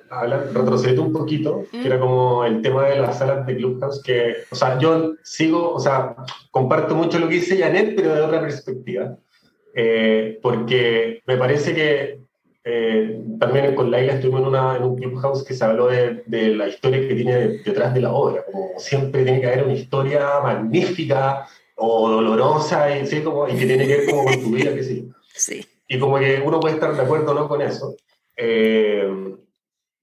retroceder 0.53 0.99
un 1.01 1.13
poquito, 1.13 1.65
que 1.71 1.87
era 1.87 1.99
como 2.01 2.45
el 2.45 2.61
tema 2.63 2.87
de 2.87 2.99
las 2.99 3.19
salas 3.19 3.47
de 3.47 3.57
Clubhouse, 3.57 4.03
que, 4.03 4.39
o 4.51 4.55
sea, 4.57 4.79
yo 4.79 5.15
sigo, 5.23 5.73
o 5.73 5.81
sea, 5.81 6.17
comparto 6.51 6.95
mucho 6.95 7.19
lo 7.19 7.29
que 7.29 7.35
dice 7.37 7.59
Janet, 7.59 7.95
pero 7.97 8.15
de 8.15 8.21
otra 8.23 8.41
perspectiva, 8.41 9.17
Eh, 9.81 10.41
porque 10.43 11.23
me 11.27 11.37
parece 11.37 11.73
que 11.73 12.21
eh, 12.65 13.21
también 13.39 13.75
con 13.77 13.91
Laila 13.91 14.15
estuvimos 14.15 14.41
en, 14.43 14.49
una, 14.49 14.77
en 14.77 14.83
un 14.83 14.97
Clubhouse 14.97 15.45
que 15.45 15.55
se 15.55 15.65
habló 15.65 15.87
de, 15.87 16.25
de 16.27 16.49
la 16.57 16.67
historia 16.67 17.07
que 17.07 17.15
tiene 17.15 17.35
detrás 17.65 17.95
de 17.95 18.01
la 18.01 18.13
obra, 18.13 18.45
como 18.51 18.71
siempre 18.79 19.23
tiene 19.23 19.41
que 19.41 19.47
haber 19.47 19.65
una 19.65 19.75
historia 19.75 20.41
magnífica 20.43 21.47
o 21.79 22.11
dolorosa 22.11 22.97
y, 22.97 23.07
¿sí? 23.07 23.23
como, 23.23 23.49
y 23.49 23.57
que 23.57 23.67
tiene 23.67 23.87
que 23.87 23.97
ver 23.99 24.11
como 24.11 24.25
con 24.25 24.43
tu 24.43 24.51
vida, 24.51 24.75
qué 24.75 24.83
sé 24.83 24.97
yo. 25.03 25.05
Sí. 25.39 25.65
y 25.87 26.01
como 26.01 26.19
que 26.19 26.43
uno 26.45 26.59
puede 26.59 26.75
estar 26.75 26.93
de 26.97 27.01
acuerdo 27.01 27.31
o 27.31 27.35
no 27.35 27.49
con 27.49 27.63
eso. 27.63 27.95
Eh, 28.37 29.37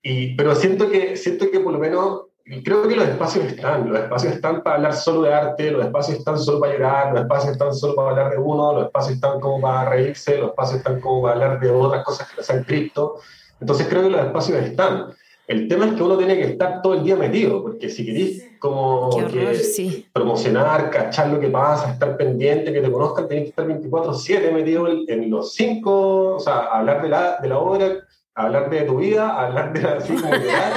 y, 0.01 0.34
pero 0.36 0.55
siento 0.55 0.89
que, 0.89 1.17
siento 1.17 1.51
que 1.51 1.59
por 1.59 1.73
lo 1.73 1.80
menos, 1.80 2.28
creo 2.63 2.88
que 2.88 2.95
los 2.95 3.05
espacios 3.05 3.43
están, 3.45 3.89
los 3.89 3.99
espacios 3.99 4.34
están 4.34 4.63
para 4.63 4.78
hablar 4.78 4.95
solo 4.95 5.23
de 5.23 5.34
arte, 5.34 5.71
los 5.71 5.84
espacios 5.84 6.19
están 6.19 6.39
solo 6.39 6.61
para 6.61 6.71
llorar, 6.71 7.11
los 7.11 7.21
espacios 7.23 7.51
están 7.51 7.73
solo 7.73 7.95
para 7.95 8.11
hablar 8.11 8.32
de 8.32 8.38
uno, 8.38 8.71
los 8.71 8.86
espacios 8.86 9.15
están 9.15 9.41
como 9.41 9.59
para 9.59 9.89
reírse, 9.89 10.38
los 10.38 10.51
espacios 10.51 10.78
están 10.78 11.01
como 11.01 11.23
para 11.23 11.34
hablar 11.34 11.59
de 11.59 11.69
otras 11.69 12.05
cosas 12.05 12.30
que 12.30 12.38
no 12.38 12.43
sean 12.43 12.63
cripto. 12.63 13.19
Entonces 13.59 13.88
creo 13.89 14.03
que 14.03 14.11
los 14.11 14.26
espacios 14.26 14.63
están. 14.63 15.13
El 15.47 15.67
tema 15.67 15.85
es 15.85 15.93
que 15.93 16.03
uno 16.03 16.17
tiene 16.17 16.35
que 16.35 16.43
estar 16.43 16.81
todo 16.81 16.95
el 16.95 17.03
día 17.03 17.15
metido, 17.15 17.61
porque 17.61 17.89
si 17.89 18.05
querés 18.05 18.49
como 18.59 19.09
horror, 19.09 19.31
que 19.31 19.55
sí. 19.55 20.07
promocionar, 20.11 20.89
cachar 20.89 21.29
lo 21.29 21.39
que 21.39 21.49
pasa, 21.49 21.91
estar 21.91 22.17
pendiente, 22.17 22.73
que 22.73 22.81
te 22.81 22.91
conozcan, 22.91 23.27
tenés 23.27 23.43
que 23.43 23.49
estar 23.49 23.67
24/7 23.67 24.51
metido 24.51 24.87
en, 24.87 25.03
en 25.07 25.29
los 25.29 25.53
cinco, 25.53 26.35
o 26.35 26.39
sea, 26.39 26.61
hablar 26.71 27.03
de 27.03 27.09
la, 27.09 27.37
de 27.41 27.47
la 27.47 27.59
obra, 27.59 28.07
hablar 28.36 28.69
de 28.69 28.81
tu 28.81 28.97
vida, 28.97 29.29
hablar 29.39 29.71
de 29.73 29.88
así 29.88 30.13
como 30.21 30.36
llorar, 30.36 30.73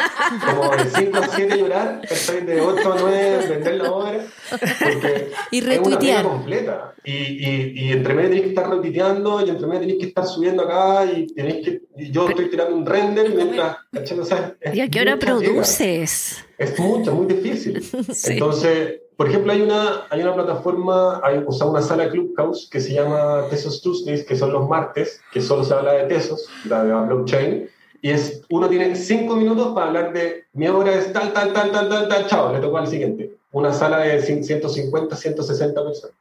como 0.46 0.70
de 0.76 0.90
5 0.90 1.18
a 1.18 1.28
7 1.28 1.58
llorar, 1.58 2.00
de 2.46 2.60
8 2.60 2.92
a 2.92 2.96
9 3.00 3.46
vender 3.48 3.74
la 3.74 3.90
obra, 3.90 4.24
porque 4.50 5.30
Y 5.50 5.58
es 5.58 5.64
una 5.64 5.74
retuitear. 5.74 6.24
completa. 6.24 6.94
Y, 7.04 7.12
y, 7.12 7.72
y 7.74 7.92
entre 7.92 8.14
medio 8.14 8.28
tenés 8.28 8.42
que 8.44 8.48
estar 8.50 8.70
retuiteando, 8.70 9.44
y 9.44 9.50
entre 9.50 9.66
medio 9.66 9.80
tenés 9.80 9.96
que 9.98 10.06
estar 10.06 10.24
subiendo 10.26 10.62
acá, 10.62 11.04
y 11.04 11.26
tenés 11.34 11.64
que, 11.64 11.82
y 11.96 12.10
yo 12.12 12.28
estoy 12.28 12.48
tirando 12.48 12.76
un 12.76 12.86
render 12.86 13.34
mientras, 13.34 13.76
¿cachai? 13.92 14.18
O 14.20 14.24
sea, 14.24 14.54
es 14.60 14.74
¿Y 14.74 14.80
a 14.80 14.88
qué 14.88 15.00
hora 15.00 15.18
produces? 15.18 16.44
Es 16.58 16.78
mucho, 16.78 17.12
muy 17.14 17.26
difícil. 17.26 17.82
Entonces, 18.24 19.00
por 19.18 19.28
ejemplo, 19.28 19.50
hay 19.52 19.62
una, 19.62 20.06
hay 20.10 20.22
una 20.22 20.32
plataforma, 20.32 21.20
hay 21.24 21.42
o 21.44 21.50
sea, 21.50 21.66
una 21.66 21.82
sala 21.82 22.08
Clubhouse 22.08 22.68
que 22.70 22.78
se 22.78 22.94
llama 22.94 23.46
Tesos 23.50 23.82
Tuesdays, 23.82 24.24
que 24.24 24.36
son 24.36 24.52
los 24.52 24.68
martes, 24.68 25.20
que 25.32 25.40
solo 25.40 25.64
se 25.64 25.74
habla 25.74 25.94
de 25.94 26.04
Tesos, 26.04 26.48
la 26.66 26.84
de 26.84 26.90
la 26.90 27.00
blockchain, 27.00 27.68
y 28.00 28.10
es, 28.10 28.42
uno 28.48 28.68
tiene 28.68 28.94
cinco 28.94 29.34
minutos 29.34 29.74
para 29.74 29.88
hablar 29.88 30.12
de 30.12 30.44
mi 30.52 30.68
obra 30.68 30.94
es 30.94 31.12
tal, 31.12 31.32
tal, 31.32 31.52
tal, 31.52 31.72
tal, 31.72 31.88
tal, 31.88 32.08
tal, 32.08 32.26
chao, 32.28 32.52
le 32.52 32.60
tocó 32.60 32.78
al 32.78 32.86
siguiente. 32.86 33.34
Una 33.50 33.72
sala 33.72 33.98
de 33.98 34.22
150, 34.22 35.16
160 35.16 35.84
personas. 35.84 36.16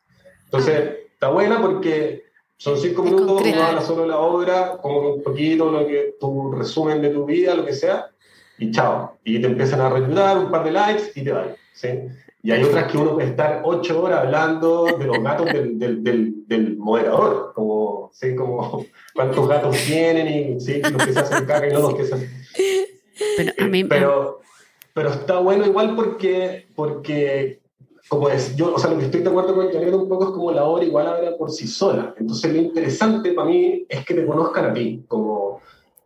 Entonces, 0.46 0.90
está 1.14 1.30
buena 1.30 1.62
porque 1.62 2.24
son 2.58 2.80
cinco 2.80 3.04
minutos, 3.04 3.44
uno 3.46 3.64
habla 3.64 3.82
solo 3.82 4.02
de 4.02 4.08
la 4.08 4.18
obra, 4.18 4.78
como 4.82 5.14
un 5.14 5.22
poquito 5.22 5.70
lo 5.70 5.86
que, 5.86 6.16
tu 6.20 6.52
resumen 6.52 7.00
de 7.04 7.12
tu 7.12 7.26
vida, 7.26 7.54
lo 7.54 7.64
que 7.64 7.74
sea, 7.74 8.10
y 8.58 8.72
chao. 8.72 9.20
Y 9.24 9.40
te 9.40 9.46
empiezan 9.46 9.82
a 9.82 9.90
reclutar 9.90 10.40
un 10.40 10.50
par 10.50 10.64
de 10.64 10.72
likes 10.72 11.12
y 11.14 11.24
te 11.24 11.32
van. 11.32 11.56
¿sí? 11.74 11.90
Y 12.44 12.52
hay 12.52 12.64
otras 12.64 12.92
que 12.92 12.98
uno 12.98 13.14
puede 13.14 13.30
estar 13.30 13.62
ocho 13.64 14.04
horas 14.04 14.26
hablando 14.26 14.86
de 14.98 15.06
los 15.06 15.22
gatos 15.22 15.48
del, 15.48 15.78
del, 15.80 16.04
del, 16.04 16.48
del 16.48 16.78
moderador, 16.78 17.52
como, 17.54 18.10
¿sí? 18.14 18.36
como 18.36 18.86
cuántos 19.14 19.48
gatos 19.48 19.76
tienen 19.86 20.28
y 20.28 20.60
¿sí? 20.60 20.82
los 20.82 21.06
que 21.06 21.14
se 21.14 21.20
hacen 21.20 21.46
caca 21.46 21.68
y 21.68 21.74
no 21.74 21.80
los 21.80 21.96
que 21.96 22.06
se 22.06 22.14
hacen. 22.14 22.30
Pero 23.36 23.52
a 23.60 23.68
mí, 23.68 23.84
Pero, 23.84 24.40
pero 24.94 25.10
está 25.10 25.40
bueno 25.40 25.66
igual 25.66 25.96
porque, 25.96 26.68
porque 26.76 27.60
como 28.08 28.30
es, 28.30 28.56
yo, 28.56 28.74
o 28.74 28.80
sea, 28.80 28.92
lo 28.92 29.00
que 29.00 29.06
estoy 29.06 29.22
de 29.22 29.30
acuerdo 29.30 29.56
con 29.56 29.72
Janet 29.72 29.94
un 29.94 30.08
poco 30.08 30.26
es 30.26 30.30
como 30.30 30.52
la 30.52 30.64
obra 30.64 30.86
igual 30.86 31.08
habla 31.08 31.36
por 31.36 31.52
sí 31.52 31.68
sola. 31.68 32.14
Entonces 32.18 32.54
lo 32.54 32.62
interesante 32.62 33.34
para 33.34 33.50
mí 33.50 33.86
es 33.90 34.06
que 34.06 34.14
te 34.14 34.26
conozcan 34.26 34.66
a 34.66 34.74
ti, 34.74 35.04
como 35.08 35.62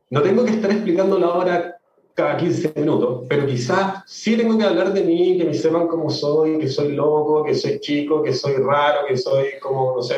no 0.09 0.21
tengo 0.21 0.43
que 0.43 0.51
estar 0.51 0.71
explicando 0.71 1.19
la 1.19 1.29
obra 1.29 1.80
cada 2.13 2.37
15 2.37 2.73
minutos, 2.75 3.25
pero 3.29 3.45
quizás 3.45 4.03
sí 4.05 4.35
tengo 4.35 4.57
que 4.57 4.65
hablar 4.65 4.93
de 4.93 5.03
mí, 5.03 5.37
que 5.37 5.45
me 5.45 5.53
sepan 5.53 5.87
cómo 5.87 6.09
soy, 6.09 6.57
que 6.57 6.67
soy 6.67 6.93
loco, 6.93 7.43
que 7.43 7.55
soy 7.55 7.79
chico, 7.79 8.21
que 8.21 8.33
soy 8.33 8.53
raro, 8.55 9.07
que 9.07 9.17
soy 9.17 9.45
como, 9.61 9.95
no 9.95 10.01
sé, 10.01 10.15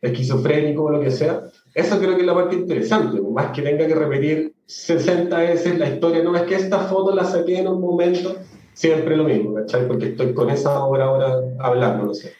esquizofrénico 0.00 0.84
o 0.84 0.90
lo 0.90 1.00
que 1.00 1.10
sea. 1.10 1.44
Eso 1.74 1.98
creo 1.98 2.14
que 2.14 2.22
es 2.22 2.26
la 2.26 2.34
parte 2.34 2.56
interesante, 2.56 3.20
más 3.20 3.50
que 3.52 3.62
tenga 3.62 3.86
que 3.86 3.94
repetir 3.94 4.54
60 4.66 5.38
veces 5.38 5.78
la 5.78 5.88
historia, 5.88 6.22
no 6.22 6.34
es 6.34 6.42
que 6.42 6.56
esta 6.56 6.80
foto 6.80 7.14
la 7.14 7.24
saqué 7.24 7.58
en 7.58 7.68
un 7.68 7.80
momento, 7.80 8.36
siempre 8.72 9.16
lo 9.16 9.24
mismo, 9.24 9.54
¿cachai? 9.54 9.86
Porque 9.86 10.06
estoy 10.06 10.34
con 10.34 10.50
esa 10.50 10.84
obra 10.84 11.04
ahora 11.04 11.40
hablando, 11.60 12.06
no 12.06 12.14
sé. 12.14 12.32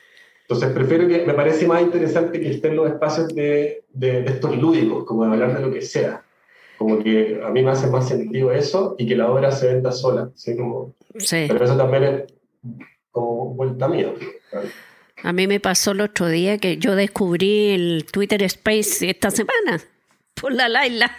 Entonces 0.43 0.71
prefiero 0.71 1.09
que, 1.09 1.25
me 1.25 1.35
parece 1.35 1.67
más 1.67 1.83
interesante 1.83 2.41
que 2.41 2.51
estén 2.51 2.77
los 2.77 2.89
espacios 2.89 3.29
de, 3.35 3.85
de, 3.93 4.23
de 4.23 4.31
estos 4.31 4.57
lúdicos, 4.57 5.05
como 5.05 5.25
de 5.25 5.33
hablar 5.33 5.57
de 5.57 5.67
lo 5.67 5.73
que 5.73 5.83
sea. 5.83 6.26
Como 6.79 6.99
que 7.03 7.41
a 7.45 7.49
mí 7.51 7.62
me 7.62 7.70
hace 7.70 7.87
más 7.87 8.09
sentido 8.09 8.53
eso 8.53 8.97
y 8.99 9.07
que 9.09 9.16
la 9.16 9.31
obra 9.31 9.51
se 9.51 9.66
venda 9.72 9.93
sola, 9.93 10.31
¿sí? 10.35 10.57
Como, 10.57 10.95
sí. 11.18 11.47
pero 11.49 11.64
eso 11.64 11.77
también 11.77 12.05
es 12.05 12.22
como 13.11 13.55
vuelta 13.55 13.89
mía. 13.89 14.12
¿vale? 14.53 14.68
A 15.22 15.33
mí 15.33 15.47
me 15.47 15.59
pasó 15.61 15.93
el 15.93 16.03
otro 16.03 16.29
día 16.29 16.59
que 16.59 16.77
yo 16.77 16.95
descubrí 16.95 17.70
el 17.70 18.05
Twitter 18.11 18.43
Space 18.43 19.09
esta 19.09 19.31
semana 19.31 19.81
por 20.35 20.53
la 20.53 20.68
Laila. 20.68 21.16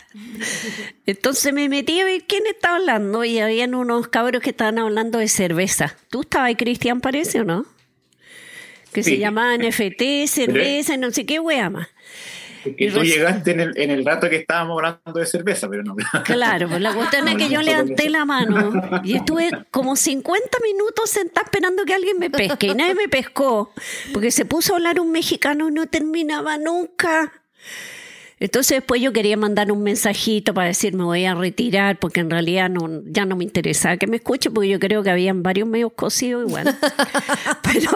Entonces 1.08 1.51
me 1.53 1.68
metí 1.70 1.99
a 1.99 2.05
ver 2.05 2.24
quién 2.28 2.45
estaba 2.45 2.78
hablando 2.78 3.24
y 3.24 3.39
habían 3.39 3.74
unos 3.74 4.08
cabros 4.10 4.41
que 4.43 4.51
estaban 4.51 4.78
hablando 4.78 5.18
de 5.18 5.28
cerveza. 5.28 5.95
¿Tú 6.10 6.22
estabas 6.22 6.49
ahí, 6.49 6.55
Cristian, 6.55 7.01
parece 7.01 7.41
o 7.41 7.43
no? 7.43 7.66
Que 8.93 9.01
se 9.03 9.12
Sí. 9.12 9.18
llamaba 9.18 9.55
NFT, 9.58 10.28
cerveza, 10.28 10.97
no 10.97 11.10
sé 11.12 11.26
qué 11.26 11.39
wea 11.39 11.70
más. 11.72 11.88
Y 12.78 12.89
tú 12.89 13.01
llegaste 13.01 13.51
en 13.51 13.59
el, 13.59 13.78
en 13.78 13.91
el 13.91 14.05
rato 14.05 14.30
que 14.30 14.38
estábamos 14.38 14.78
hablando 14.78 15.20
de 15.20 15.26
cerveza, 15.26 15.70
pero 15.70 15.84
no. 15.84 15.95
Claro, 16.26 16.68
pues 16.68 16.82
la 16.82 16.93
cuestión 16.93 17.28
es 17.28 17.36
que 17.36 17.49
yo 17.49 17.61
levanté 17.61 18.09
la 18.09 18.26
mano 18.26 19.01
y 19.03 19.15
estuve 19.15 19.51
como 19.72 19.95
50 19.95 20.59
minutos 20.61 21.09
sentada 21.09 21.45
esperando 21.45 21.86
que 21.86 21.93
alguien 21.93 22.20
me 22.20 22.30
pesque 22.30 22.68
y 22.68 22.76
nadie 22.76 22.95
me 22.95 23.07
pescó 23.07 23.72
porque 24.13 24.32
se 24.32 24.45
puso 24.45 24.74
a 24.74 24.78
hablar 24.78 24.99
un 24.99 25.11
mexicano 25.11 25.70
y 25.70 25.72
no 25.72 25.88
terminaba 25.88 26.57
nunca. 26.57 27.32
Entonces 28.40 28.78
después 28.78 29.02
yo 29.02 29.12
quería 29.14 29.36
mandar 29.36 29.72
un 29.72 29.82
mensajito 29.82 30.54
para 30.54 30.68
decir 30.68 30.94
me 30.94 31.04
voy 31.04 31.26
a 31.26 31.34
retirar 31.34 31.98
porque 31.98 32.20
en 32.20 32.30
realidad 32.30 32.70
no, 32.70 33.02
ya 33.06 33.26
no 33.26 33.36
me 33.36 33.44
interesaba 33.44 33.98
que 33.98 34.06
me 34.06 34.18
escuche 34.18 34.52
porque 34.52 34.70
yo 34.70 34.80
creo 34.80 35.02
que 35.02 35.10
habían 35.10 35.42
varios 35.42 35.68
medios 35.68 35.92
cosidos 35.96 36.48
igual. 36.48 36.66
Pero, 37.64 37.92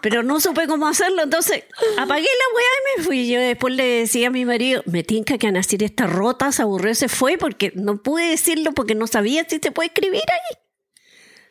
pero 0.00 0.22
no 0.22 0.40
supe 0.40 0.66
cómo 0.66 0.86
hacerlo, 0.86 1.22
entonces 1.22 1.64
apagué 1.96 2.22
la 2.22 2.54
weá 2.54 2.66
y 2.66 2.98
me 2.98 3.04
fui. 3.04 3.30
Yo 3.30 3.40
después 3.40 3.74
le 3.74 3.84
decía 3.84 4.28
a 4.28 4.30
mi 4.30 4.44
marido, 4.44 4.82
me 4.86 5.02
tinca 5.02 5.38
que 5.38 5.46
Anacir 5.46 5.82
está 5.82 6.06
rota, 6.06 6.50
se 6.52 6.62
aburrió, 6.62 6.94
se 6.94 7.08
fue 7.08 7.38
porque 7.38 7.72
no 7.74 8.02
pude 8.02 8.30
decirlo 8.30 8.72
porque 8.72 8.94
no 8.94 9.06
sabía 9.06 9.44
si 9.48 9.58
se 9.58 9.70
puede 9.70 9.88
escribir 9.88 10.22
ahí. 10.30 10.58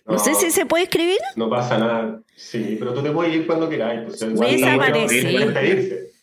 No, 0.06 0.20
sé 0.20 0.36
si 0.36 0.52
se 0.52 0.66
puede 0.66 0.84
escribir. 0.84 1.18
No 1.36 1.50
pasa 1.50 1.78
nada. 1.78 2.22
Sí, 2.36 2.78
pero 2.80 2.94
tú 2.94 3.02
te 3.02 3.12
puedes 3.12 3.34
ir 3.34 3.48
cuando 3.48 3.70
queráis. 3.70 4.02
Pues, 4.06 4.22
igual 4.22 4.62
no 4.62 5.54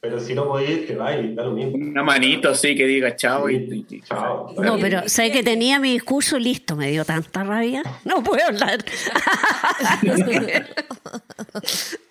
pero 0.04 0.20
si 0.20 0.34
no 0.34 0.46
podés 0.46 0.68
ir, 0.68 0.86
te 0.86 0.94
vas 0.96 1.16
y 1.18 1.34
da 1.34 1.44
lo 1.44 1.52
mismo. 1.52 1.76
Una 1.76 2.02
manito 2.02 2.50
así 2.50 2.76
que 2.76 2.86
diga 2.86 3.16
chao 3.16 3.48
y, 3.48 3.56
y- 3.56 3.86
y- 3.96 4.00
Chao. 4.02 4.54
No, 4.62 4.78
pero 4.78 5.08
sé 5.08 5.32
que 5.32 5.42
tenía 5.42 5.80
mi 5.80 5.92
discurso 5.94 6.38
listo, 6.38 6.76
me 6.76 6.90
dio 6.90 7.06
tanta 7.06 7.42
rabia. 7.42 7.82
No 8.04 8.22
puedo 8.22 8.44
hablar. 8.46 8.84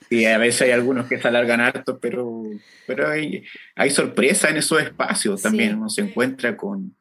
y 0.10 0.26
a 0.26 0.38
veces 0.38 0.64
hay 0.64 0.72
algunos 0.72 1.08
que 1.08 1.20
se 1.20 1.28
alargan 1.28 1.62
harto, 1.62 2.00
pero, 2.00 2.44
pero 2.88 3.10
hay, 3.10 3.44
hay 3.76 3.90
sorpresa 3.90 4.50
en 4.50 4.58
esos 4.58 4.82
espacios 4.82 5.42
también. 5.42 5.70
Sí. 5.72 5.76
Uno 5.76 5.90
se 5.90 6.02
encuentra 6.02 6.58
con. 6.58 6.96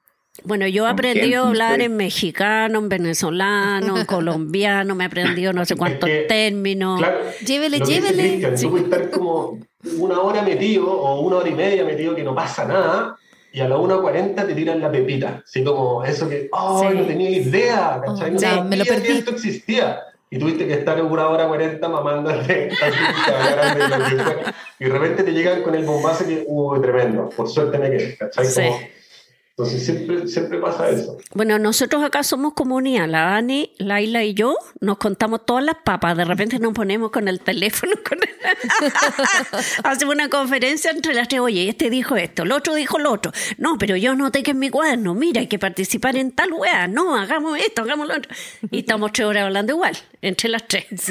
Bueno, 0.45 0.67
yo 0.67 0.87
gente, 0.87 1.37
a 1.37 1.47
hablar 1.47 1.81
en 1.81 1.97
mexicano, 1.97 2.79
en 2.79 2.89
venezolano, 2.89 3.99
en 3.99 4.05
colombiano, 4.07 4.95
me 4.95 5.05
he 5.05 5.07
aprendido 5.07 5.53
no 5.53 5.65
sé 5.65 5.77
cuántos 5.77 6.09
que, 6.09 6.23
términos. 6.29 6.99
Claro, 6.99 7.19
Llévele, 7.47 7.81
llévele. 7.81 8.23
Cristian, 8.23 8.59
Sí. 8.59 8.65
Tú 8.67 8.71
puedes 8.71 8.85
estar 8.87 9.11
como 9.11 9.59
una 9.99 10.21
hora 10.21 10.43
metido 10.43 10.91
o 10.91 11.21
una 11.21 11.37
hora 11.37 11.49
y 11.49 11.55
media 11.55 11.85
metido 11.85 12.15
que 12.15 12.23
no 12.23 12.35
pasa 12.35 12.65
nada. 12.65 13.17
Y 13.55 13.61
a 13.61 13.69
la 13.69 13.77
1.40 13.77 14.47
te 14.47 14.55
tiran 14.55 14.81
la 14.81 14.91
pepita. 14.91 15.43
Así 15.47 15.63
como 15.63 16.03
eso 16.05 16.29
que, 16.29 16.49
oh, 16.53 16.81
Sí. 16.89 16.97
no 16.97 17.05
tenía 17.05 17.31
idea, 17.31 18.01
¿cachai? 18.05 18.31
No 18.31 18.39
Oh, 18.39 18.41
ya, 18.41 18.49
sabía 18.51 18.65
me 18.65 18.77
lo 18.79 18.85
perdí. 18.87 19.03
que 19.09 19.13
esto 19.13 19.31
existía. 19.33 20.01
Y 20.31 20.39
tuviste 20.39 20.67
que 20.67 20.73
estar 20.73 21.03
una 21.03 21.29
hora 21.29 21.47
40 21.47 21.87
mamándole 21.91 22.39
así, 22.83 22.99
que 23.27 23.31
hablaran 23.35 23.79
de 23.79 23.89
lo 23.89 24.05
que 24.07 24.25
fue. 24.25 24.37
Y 24.81 24.85
de 24.85 24.91
repente 24.91 25.23
te 25.25 25.33
llegan 25.33 25.63
con 25.63 25.75
el 25.75 25.85
bombazo 25.85 26.27
que, 26.27 26.43
uh, 26.47 26.81
tremendo. 26.81 27.29
Por 27.29 27.47
suerte 27.51 27.79
me 27.79 27.91
quedé, 27.91 28.17
¿cachai? 28.17 28.47
Sí. 28.47 28.63
Entonces 29.55 29.85
siempre, 29.85 30.27
siempre 30.29 30.59
pasa 30.61 30.89
eso. 30.89 31.19
Bueno, 31.35 31.59
nosotros 31.59 32.03
acá 32.03 32.23
somos 32.23 32.55
comunidad, 32.55 33.07
la 33.07 33.25
Dani, 33.27 33.71
Laila 33.77 34.25
y 34.25 34.33
yo, 34.33 34.57
nos 34.81 34.97
contamos 34.97 35.45
todas 35.45 35.63
las 35.63 35.77
papas, 35.85 36.17
de 36.17 36.25
repente 36.25 36.59
nos 36.59 36.73
ponemos 36.73 37.11
con 37.11 37.29
el 37.29 37.39
teléfono, 37.39 37.93
con 38.09 38.19
hacemos 39.85 40.15
una 40.15 40.29
conferencia 40.31 40.91
entre 40.91 41.13
las 41.13 41.29
tres, 41.29 41.41
oye, 41.43 41.69
este 41.69 41.91
dijo 41.91 42.17
esto, 42.17 42.45
el 42.45 42.53
otro 42.53 42.75
dijo 42.75 42.99
lo 42.99 43.13
otro, 43.13 43.31
no, 43.59 43.77
pero 43.77 43.95
yo 43.97 44.15
noté 44.15 44.43
que 44.43 44.53
en 44.53 44.59
mi 44.59 44.71
cuaderno, 44.71 45.15
mira, 45.15 45.41
hay 45.41 45.47
que 45.49 45.59
participar 45.59 46.17
en 46.17 46.33
tal 46.33 46.53
weá, 46.55 46.89
no, 46.89 47.15
hagamos 47.17 47.59
esto, 47.59 47.83
hagamos 47.83 48.09
lo 48.09 48.17
otro, 48.17 48.35
y 48.71 48.79
estamos 48.81 49.13
tres 49.13 49.27
horas 49.29 49.45
hablando 49.45 49.73
igual, 49.75 49.97
entre 50.23 50.49
las 50.49 50.67
tres. 50.67 50.87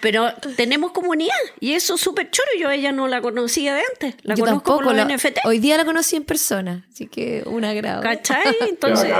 pero 0.00 0.32
tenemos 0.56 0.90
comunidad, 0.92 1.34
y 1.60 1.74
eso 1.74 1.94
es 1.94 2.00
súper 2.00 2.30
choro, 2.30 2.48
yo 2.58 2.68
ella 2.70 2.90
no 2.92 3.06
la 3.08 3.20
conocía 3.22 3.74
de 3.74 3.82
antes, 3.92 4.16
la 4.22 4.34
Yo 4.34 4.44
conozco 4.44 4.70
tampoco. 4.72 4.76
por 4.78 4.86
los 4.86 4.96
la- 4.96 5.16
NFT. 5.16 5.38
hoy 5.44 5.58
día 5.60 5.76
la 5.76 5.84
conocí 6.00 6.16
en 6.16 6.24
persona, 6.24 6.86
así 6.90 7.06
que 7.06 7.42
un 7.44 7.62
agrado. 7.62 8.02
¿Cachai? 8.02 8.54
Entonces, 8.70 9.12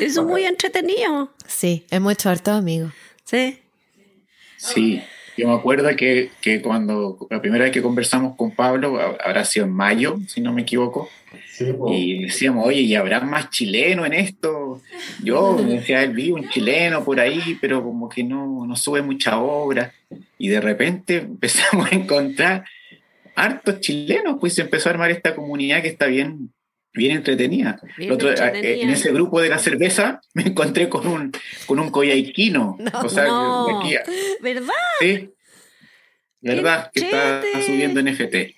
eso 0.00 0.20
es 0.22 0.26
muy 0.26 0.42
entretenido. 0.44 1.30
Sí, 1.46 1.84
hemos 1.90 2.14
hecho 2.14 2.30
hartos 2.30 2.54
amigos. 2.54 2.92
Sí. 3.24 3.58
Sí. 4.56 5.02
Yo 5.36 5.46
me 5.48 5.54
acuerdo 5.54 5.88
que, 5.96 6.30
que, 6.40 6.62
cuando 6.62 7.16
la 7.30 7.40
primera 7.40 7.64
vez 7.64 7.72
que 7.72 7.82
conversamos 7.82 8.36
con 8.36 8.52
Pablo, 8.52 8.98
habrá 9.22 9.44
sido 9.44 9.66
en 9.66 9.72
mayo, 9.72 10.18
si 10.26 10.40
no 10.40 10.52
me 10.52 10.62
equivoco, 10.62 11.10
y 11.88 12.24
decíamos, 12.24 12.66
oye, 12.66 12.80
¿y 12.80 12.94
habrá 12.94 13.20
más 13.20 13.50
chilenos 13.50 14.06
en 14.06 14.14
esto? 14.14 14.80
Yo 15.22 15.56
decía, 15.56 16.02
él 16.02 16.12
vi 16.12 16.32
un 16.32 16.48
chileno 16.48 17.04
por 17.04 17.20
ahí, 17.20 17.56
pero 17.60 17.84
como 17.84 18.08
que 18.08 18.24
no, 18.24 18.66
no 18.66 18.74
sube 18.74 19.02
mucha 19.02 19.38
obra. 19.38 19.92
Y 20.38 20.48
de 20.48 20.60
repente 20.60 21.18
empezamos 21.18 21.92
a 21.92 21.94
encontrar 21.94 22.64
hartos 23.36 23.80
chilenos, 23.80 24.38
pues 24.40 24.54
se 24.54 24.62
empezó 24.62 24.88
a 24.88 24.92
armar 24.92 25.10
esta 25.10 25.36
comunidad 25.36 25.82
que 25.82 25.88
está 25.88 26.06
bien, 26.06 26.52
bien 26.92 27.12
entretenida. 27.12 27.78
Eh, 27.98 28.80
en 28.82 28.90
ese 28.90 29.12
grupo 29.12 29.40
de 29.40 29.50
la 29.50 29.58
cerveza 29.58 30.20
me 30.34 30.42
encontré 30.42 30.88
con 30.88 31.06
un, 31.06 31.32
con 31.66 31.78
un 31.78 31.90
coyaiquino. 31.90 32.78
o 33.04 33.08
sea, 33.08 33.26
¿verdad? 34.40 34.72
Sí, 35.00 35.30
verdad, 36.40 36.90
que 36.92 37.00
está 37.00 37.42
subiendo 37.64 38.02
NFT. 38.02 38.56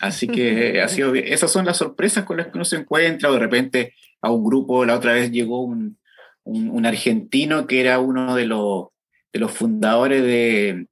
Así 0.00 0.26
que 0.26 0.80
ha 0.82 0.88
sido 0.88 1.14
esas 1.14 1.50
son 1.50 1.64
las 1.64 1.78
sorpresas 1.78 2.24
con 2.24 2.36
las 2.36 2.48
que 2.48 2.58
uno 2.58 2.64
se 2.64 2.76
encuentra. 2.76 3.30
de 3.30 3.38
repente 3.38 3.94
a 4.20 4.30
un 4.30 4.44
grupo, 4.44 4.84
la 4.84 4.96
otra 4.96 5.12
vez 5.12 5.30
llegó 5.30 5.62
un, 5.62 5.98
un, 6.44 6.86
argentino 6.86 7.66
que 7.66 7.80
era 7.80 7.98
uno 7.98 8.34
de 8.34 8.46
los, 8.46 8.86
de 9.32 9.40
los 9.40 9.52
fundadores 9.52 10.22
de, 10.22 10.86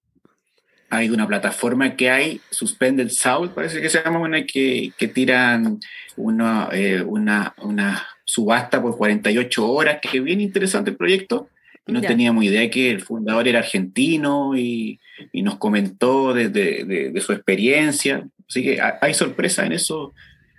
hay 0.92 1.08
una 1.08 1.26
plataforma 1.26 1.96
que 1.96 2.10
hay, 2.10 2.42
Suspended 2.50 3.08
South, 3.08 3.52
parece 3.54 3.80
que 3.80 3.88
se 3.88 4.02
llama, 4.02 4.18
una 4.18 4.44
que, 4.44 4.92
que 4.98 5.08
tiran 5.08 5.80
una, 6.16 6.68
eh, 6.70 7.00
una, 7.00 7.54
una, 7.62 8.06
subasta 8.26 8.82
por 8.82 8.98
48 8.98 9.70
horas, 9.70 9.98
que 10.02 10.18
es 10.18 10.22
bien 10.22 10.42
interesante 10.42 10.90
el 10.90 10.96
proyecto. 10.96 11.48
No 11.86 12.02
teníamos 12.02 12.44
idea 12.44 12.70
que 12.70 12.90
el 12.90 13.00
fundador 13.00 13.48
era 13.48 13.60
argentino 13.60 14.54
y, 14.54 15.00
y 15.32 15.42
nos 15.42 15.56
comentó 15.56 16.34
desde 16.34 16.84
de, 16.84 17.20
su 17.22 17.32
experiencia. 17.32 18.28
Así 18.46 18.62
que 18.62 18.78
hay 18.80 19.14
sorpresa 19.14 19.64
en 19.64 19.72
eso. 19.72 20.12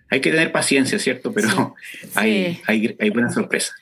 Hay 0.10 0.20
que 0.20 0.32
tener 0.32 0.52
paciencia, 0.52 0.98
¿cierto? 0.98 1.32
Pero 1.32 1.76
Hay, 2.16 2.60
hay, 2.66 2.96
hay 3.00 3.10
buenas 3.12 3.36
sorpresas. 3.36 3.76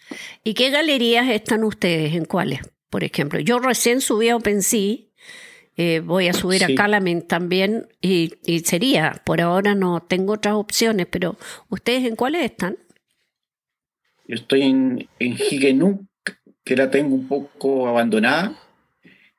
¿Y 0.44 0.54
qué 0.54 0.70
galerías 0.70 1.30
están 1.30 1.64
ustedes? 1.64 2.14
¿En 2.14 2.26
cuáles? 2.26 2.60
Por 2.90 3.06
ejemplo, 3.06 3.40
yo 3.40 3.60
recién 3.60 4.02
subí 4.02 4.28
a 4.28 4.36
OpenSea 4.36 5.11
eh, 5.78 6.02
voy 6.02 6.28
a 6.28 6.34
subir 6.34 6.64
a 6.64 6.76
Calamint 6.76 7.28
también 7.28 7.88
y, 8.02 8.34
sería, 8.66 9.22
por 9.26 9.42
ahora 9.42 9.74
no 9.74 10.02
tengo 10.02 10.34
otras 10.34 10.56
opciones, 10.56 11.08
pero 11.10 11.38
¿ustedes 11.70 12.06
en 12.06 12.16
cuáles 12.16 12.44
están? 12.44 12.78
Yo 14.28 14.36
estoy 14.36 14.64
en, 14.64 15.08
en 15.20 15.38
que 16.64 16.76
la 16.76 16.92
tengo 16.92 17.16
un 17.16 17.28
poco 17.28 17.88
abandonada 17.88 18.54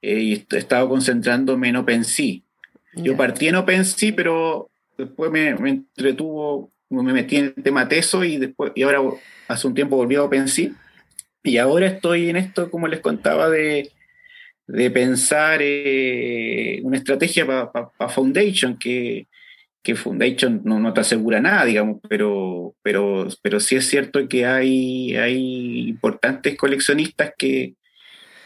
eh, 0.01 0.21
y 0.21 0.33
he 0.51 0.59
estado 0.59 0.89
concentrándome 0.89 1.69
en 1.69 1.77
OpenSea. 1.77 2.41
Yo 2.95 3.17
partí 3.17 3.49
en 3.49 3.57
OpenSea, 3.57 4.13
pero 4.17 4.71
después 4.99 5.31
me, 5.31 5.49
entretuvo, 5.49 6.73
me 6.91 7.13
metí 7.13 7.37
en 7.37 7.55
el 7.57 7.63
tema 7.63 7.89
Teso 7.89 8.25
y, 8.25 8.39
después, 8.39 8.73
y 8.75 8.83
ahora 8.83 9.01
hace 9.49 9.67
un 9.67 9.75
tiempo 9.75 9.97
volví 9.97 10.17
a 10.17 10.25
OpenSea. 10.25 10.71
Y 11.43 11.59
ahora 11.59 11.87
estoy 11.87 12.29
en 12.31 12.37
esto, 12.37 12.71
como 12.71 12.89
les 12.89 13.01
contaba, 13.01 13.49
de, 13.49 13.91
de 14.73 14.91
pensar 14.91 15.61
eh, 15.61 16.81
una 16.83 16.97
estrategia 16.97 17.47
para 17.47 18.09
Foundation, 18.09 18.79
que, 18.79 19.27
que 19.83 19.95
Foundation 19.95 20.63
no, 20.65 20.81
no, 20.81 20.95
te 20.95 21.03
asegura 21.03 21.43
nada, 21.43 21.67
digamos, 21.67 22.01
pero, 22.09 22.75
pero, 22.81 23.29
pero 23.43 23.61
sí 23.61 23.77
es 23.77 23.87
cierto 23.87 24.27
que 24.29 24.47
hay, 24.47 25.15
hay 25.15 25.89
importantes 25.91 26.57
coleccionistas 26.57 27.35
que, 27.37 27.75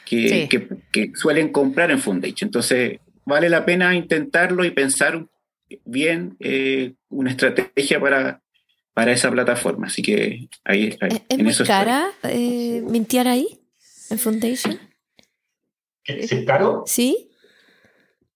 que, 0.05 0.49
que, 0.91 1.13
suelen 1.15 1.51
comprar 1.51 1.93
en 1.93 2.01
Foundation. 2.01 2.49
Entonces, 2.49 2.99
vale 3.25 3.49
la 3.49 3.65
pena 3.65 3.95
intentarlo 3.95 4.65
y 4.65 4.73
pensar 4.73 5.27
bien 5.85 6.37
eh, 6.41 6.95
una 7.09 7.31
estrategia 7.31 8.01
para, 8.01 8.43
para 8.95 9.13
esa 9.13 9.31
plataforma. 9.31 9.87
Así 9.87 10.03
que 10.03 10.49
ahí, 10.65 10.99
¿Es, 11.01 11.23
es 11.29 11.39
muy 11.39 11.67
cara 11.69 12.09
eh, 12.25 12.83
mintear 12.85 13.29
ahí, 13.29 13.61
en 14.11 14.19
Foundation? 14.19 14.77
¿Si 16.07 16.35
es 16.37 16.45
caro? 16.45 16.85
Sí. 16.87 17.31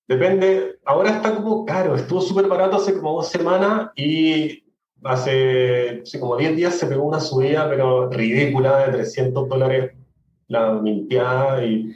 Depende. 0.09 0.79
Ahora 0.85 1.11
está 1.11 1.35
como 1.35 1.65
caro. 1.65 1.95
Estuvo 1.95 2.21
súper 2.21 2.49
barato 2.49 2.77
hace 2.77 2.95
como 2.95 3.15
dos 3.15 3.29
semanas 3.29 3.91
y 3.95 4.65
hace, 5.05 6.03
como 6.19 6.37
10 6.37 6.57
días 6.57 6.75
se 6.75 6.87
pegó 6.87 7.05
una 7.05 7.21
subida, 7.21 7.69
pero 7.69 8.11
ridícula, 8.11 8.87
de 8.87 8.93
300 8.93 9.49
dólares 9.49 9.93
la 10.49 10.73
minteada 10.73 11.65
y... 11.65 11.95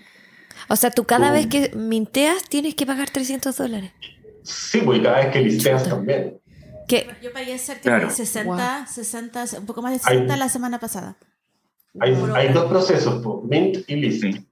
O 0.68 0.76
sea, 0.76 0.90
tú 0.90 1.04
cada 1.04 1.32
vez 1.32 1.48
que 1.48 1.72
minteas 1.74 2.44
tienes 2.44 2.74
que 2.74 2.86
pagar 2.86 3.10
300 3.10 3.56
dólares. 3.56 3.90
Sí, 4.44 4.80
pues 4.80 5.02
cada 5.02 5.18
vez 5.18 5.32
que 5.32 5.40
listeas 5.40 5.88
también. 5.88 6.40
¿Qué? 6.86 7.08
Yo 7.20 7.32
pagué 7.32 7.58
cerca 7.58 7.98
de 7.98 8.10
60, 8.10 8.86
60, 8.86 9.44
un 9.58 9.66
poco 9.66 9.82
más 9.82 9.92
de 9.92 9.98
60 9.98 10.36
la 10.36 10.48
semana 10.48 10.78
pasada. 10.78 11.16
Hay, 11.98 12.16
hay 12.34 12.52
dos 12.52 12.66
procesos, 12.66 13.20
pues, 13.22 13.44
mint 13.44 13.88
y 13.88 13.96
listing. 13.96 14.46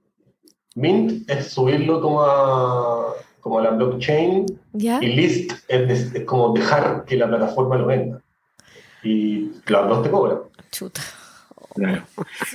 Mint 0.75 1.29
es 1.29 1.47
subirlo 1.49 2.01
como 2.01 2.23
a, 2.23 3.13
como 3.39 3.59
a 3.59 3.63
la 3.63 3.71
blockchain 3.71 4.45
y 4.73 5.07
list 5.07 5.51
es, 5.67 6.23
como 6.25 6.53
dejar 6.53 7.05
que 7.05 7.15
la 7.15 7.27
plataforma 7.27 7.77
lo 7.77 7.85
venda. 7.85 8.21
Y 9.03 9.51
las 9.67 9.87
dos 9.87 10.03
te 10.03 10.09
cobran. 10.09 10.39
Chuta. 10.71 11.01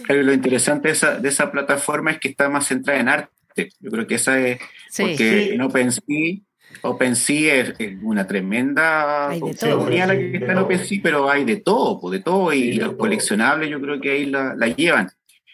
Lo 0.08 0.32
interesante 0.32 0.88
de 0.88 0.94
esa, 0.94 1.18
de 1.18 1.28
esa, 1.28 1.50
plataforma 1.50 2.12
es 2.12 2.18
que 2.18 2.28
está 2.28 2.48
más 2.48 2.66
centrada 2.66 3.00
en 3.00 3.08
arte. 3.08 3.70
Yo 3.80 3.90
creo 3.90 4.06
que 4.06 4.14
esa 4.14 4.38
es. 4.38 4.58
Porque 4.96 5.54
en 5.54 5.60
OpenSea, 5.60 6.38
OpenSea 6.82 7.54
es, 7.56 7.74
una 8.02 8.26
tremenda 8.26 9.30
comunidad 9.38 10.08
la 10.08 10.16
que 10.16 10.36
está 10.36 10.52
en 10.52 10.58
OpenSea, 10.58 11.00
pero 11.02 11.28
hay 11.28 11.44
de 11.44 11.56
todo, 11.56 12.10
de 12.10 12.20
todo. 12.20 12.52
Y 12.52 12.74
los 12.74 12.94
coleccionables, 12.94 13.68
yo 13.70 13.80
creo 13.80 14.00
que 14.00 14.12
ahí 14.12 14.26
la, 14.26 14.54
la 14.56 14.68
llevan. 14.68 15.10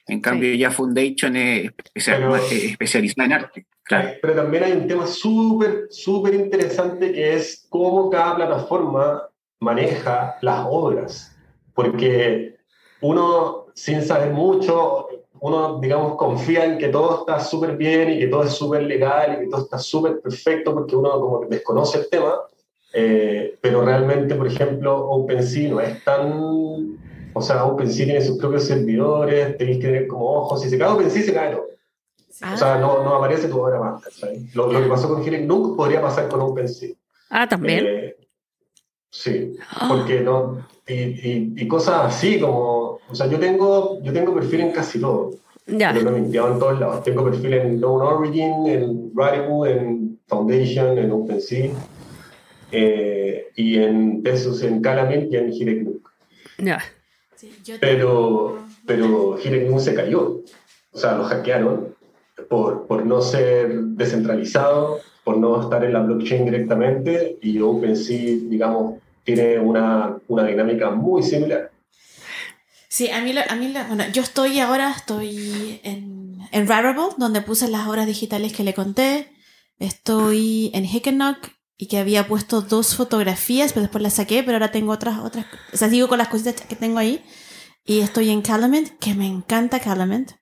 En 0.07 0.21
cambio, 0.21 0.55
ya 0.55 0.71
Foundation 0.71 1.37
es 1.37 1.73
especializada 1.95 3.25
en 3.27 3.33
arte. 3.33 3.67
Pero 4.21 4.35
también 4.35 4.65
hay 4.65 4.73
un 4.73 4.87
tema 4.87 5.07
súper, 5.07 5.87
súper 5.91 6.35
interesante 6.35 7.13
que 7.13 7.35
es 7.35 7.67
cómo 7.69 8.11
cada 8.11 8.37
plataforma 8.37 9.29
maneja 9.61 10.37
las 10.41 10.67
obras. 10.69 11.37
Porque 11.75 12.57
uno, 13.01 13.67
sin 13.75 14.03
saber 14.03 14.31
mucho, 14.33 15.09
uno, 15.41 15.79
digamos, 15.81 16.17
confía 16.17 16.65
en 16.65 16.79
que 16.79 16.89
todo 16.89 17.21
está 17.21 17.41
súper 17.41 17.77
bien 17.77 18.13
y 18.13 18.19
que 18.21 18.29
todo 18.29 18.45
es 18.45 18.53
súper 18.53 18.83
legal 18.83 19.35
y 19.35 19.45
que 19.45 19.51
todo 19.51 19.63
está 19.63 19.79
súper 19.79 20.21
perfecto 20.21 20.73
porque 20.73 20.97
uno 20.97 21.11
como 21.21 21.41
que 21.41 21.49
desconoce 21.49 21.99
el 21.99 22.09
tema. 22.09 22.35
Eh, 22.93 23.59
pero 23.61 23.85
realmente, 23.85 24.35
por 24.37 24.47
ejemplo, 24.47 25.09
OpenSea 25.09 25.71
no 25.71 25.81
es 25.81 26.05
tan 26.05 26.99
o 27.35 27.43
sea, 27.43 27.64
OpenSea 27.64 28.07
tiene 28.07 28.20
sus 28.22 28.39
propios 28.39 28.64
servidores, 28.64 29.59
tenéis 29.59 29.78
que 29.78 29.87
tener 29.87 30.07
como 30.07 30.24
ojos. 30.24 30.62
Si 30.62 30.70
se 30.70 30.78
cae 30.78 30.89
OpenSea, 30.89 31.22
se 31.22 31.35
cae 31.35 31.53
todo. 31.53 31.66
O 32.53 32.57
sea, 32.57 32.78
no, 32.78 33.03
no 33.03 33.16
aparece 33.16 33.49
tu 33.49 33.61
obra 33.61 33.80
más. 33.80 34.03
Lo, 34.55 34.72
lo, 34.72 34.82
que 34.82 34.89
pasó 34.89 35.09
con 35.09 35.22
Healing 35.22 35.47
nunca 35.47 35.76
podría 35.76 36.01
pasar 36.01 36.28
con 36.28 36.41
OpenSea. 36.41 36.95
Ah, 37.30 37.49
también. 37.49 37.87
Eh, 37.87 38.16
sí, 39.11 39.57
ah. 39.70 39.87
porque 39.89 40.20
no. 40.20 40.66
Y, 40.87 40.95
y, 40.95 41.55
y, 41.57 41.68
cosas 41.68 42.14
así 42.14 42.41
como. 42.41 42.99
O 43.09 43.14
sea, 43.14 43.26
yo 43.26 43.39
tengo, 43.39 44.01
yo 44.03 44.12
tengo 44.12 44.35
perfil 44.35 44.61
en 44.61 44.72
casi 44.72 45.01
todo. 45.01 45.32
Ya. 45.66 45.93
Yo 45.93 46.09
me 46.11 46.18
en 46.18 46.32
todos 46.32 46.78
lados. 46.78 47.03
Tengo 47.03 47.24
perfil 47.24 47.55
en 47.55 47.78
Known 47.78 48.03
Origin, 48.03 48.66
en 48.66 49.12
Radical, 49.14 49.66
en 49.66 50.20
Foundation, 50.26 50.99
en 50.99 51.11
OpenSea. 51.11 51.70
Eh, 52.70 53.47
y 53.57 53.78
en 53.78 54.22
Tesos, 54.22 54.62
en 54.62 54.82
Calamint 54.82 55.32
y 55.32 55.37
en 55.37 55.53
Healing 55.53 56.03
Ya 56.59 56.80
pero, 57.80 58.59
pero 58.86 59.38
se 59.78 59.95
cayó. 59.95 60.42
O 60.92 60.99
sea, 60.99 61.16
lo 61.16 61.24
hackearon 61.24 61.95
por, 62.49 62.86
por 62.86 63.05
no 63.05 63.20
ser 63.20 63.74
descentralizado, 63.74 65.01
por 65.24 65.38
no 65.38 65.61
estar 65.61 65.84
en 65.84 65.92
la 65.92 66.01
blockchain 66.01 66.45
directamente 66.45 67.38
y 67.40 67.61
OpenSea, 67.61 68.36
digamos, 68.49 69.01
tiene 69.24 69.59
una, 69.59 70.18
una 70.28 70.45
dinámica 70.45 70.90
muy 70.90 71.22
similar. 71.22 71.70
Sí, 72.88 73.11
a 73.11 73.20
mí, 73.22 73.34
a 73.36 73.55
mí 73.57 73.74
bueno, 73.88 74.05
yo 74.12 74.22
estoy 74.22 74.61
ahora, 74.61 74.92
estoy 74.97 75.80
en, 75.82 76.38
en 76.53 76.68
Rarible, 76.68 77.09
donde 77.18 77.40
puse 77.40 77.68
las 77.68 77.88
obras 77.88 78.07
digitales 78.07 78.53
que 78.53 78.62
le 78.62 78.74
conté. 78.74 79.32
Estoy 79.80 80.70
en 80.74 80.84
Hickenock 80.84 81.38
y 81.77 81.89
que 81.89 81.99
había 81.99 82.29
puesto 82.29 82.61
dos 82.61 82.95
fotografías, 82.95 83.72
pero 83.72 83.83
después 83.83 84.03
las 84.03 84.14
saqué, 84.14 84.43
pero 84.43 84.57
ahora 84.57 84.70
tengo 84.70 84.93
otras, 84.93 85.18
otras, 85.18 85.47
o 85.72 85.77
sea, 85.77 85.91
sigo 85.91 86.09
con 86.09 86.18
las 86.18 86.29
cositas 86.29 86.55
que 86.61 86.77
tengo 86.77 86.99
ahí. 86.99 87.22
Y 87.85 88.01
estoy 88.01 88.31
en 88.31 88.43
Calumet, 88.43 88.99
que 88.99 89.14
me 89.14 89.27
encanta 89.27 89.81
Calumet. 89.81 90.39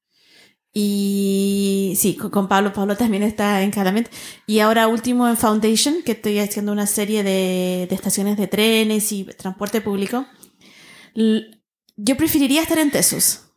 Y 0.73 1.95
sí, 1.97 2.15
con 2.17 2.49
Pablo, 2.49 2.73
Pablo 2.73 2.97
también 2.97 3.23
está 3.23 3.63
en 3.63 3.71
Calumet. 3.71 4.11
Y 4.47 4.61
ahora 4.61 4.89
último 4.89 5.29
en 5.29 5.37
Foundation, 5.37 6.03
que 6.05 6.13
estoy 6.13 6.39
haciendo 6.39 6.73
una 6.73 6.87
serie 6.87 7.23
de, 7.25 7.87
de 7.89 7.95
estaciones 7.95 8.37
de 8.37 8.47
trenes 8.47 9.11
y 9.13 9.25
transporte 9.25 9.81
público. 9.81 10.27
Yo 11.97 12.17
preferiría 12.17 12.63
estar 12.63 12.79
en 12.79 12.91
Tesos, 12.91 13.53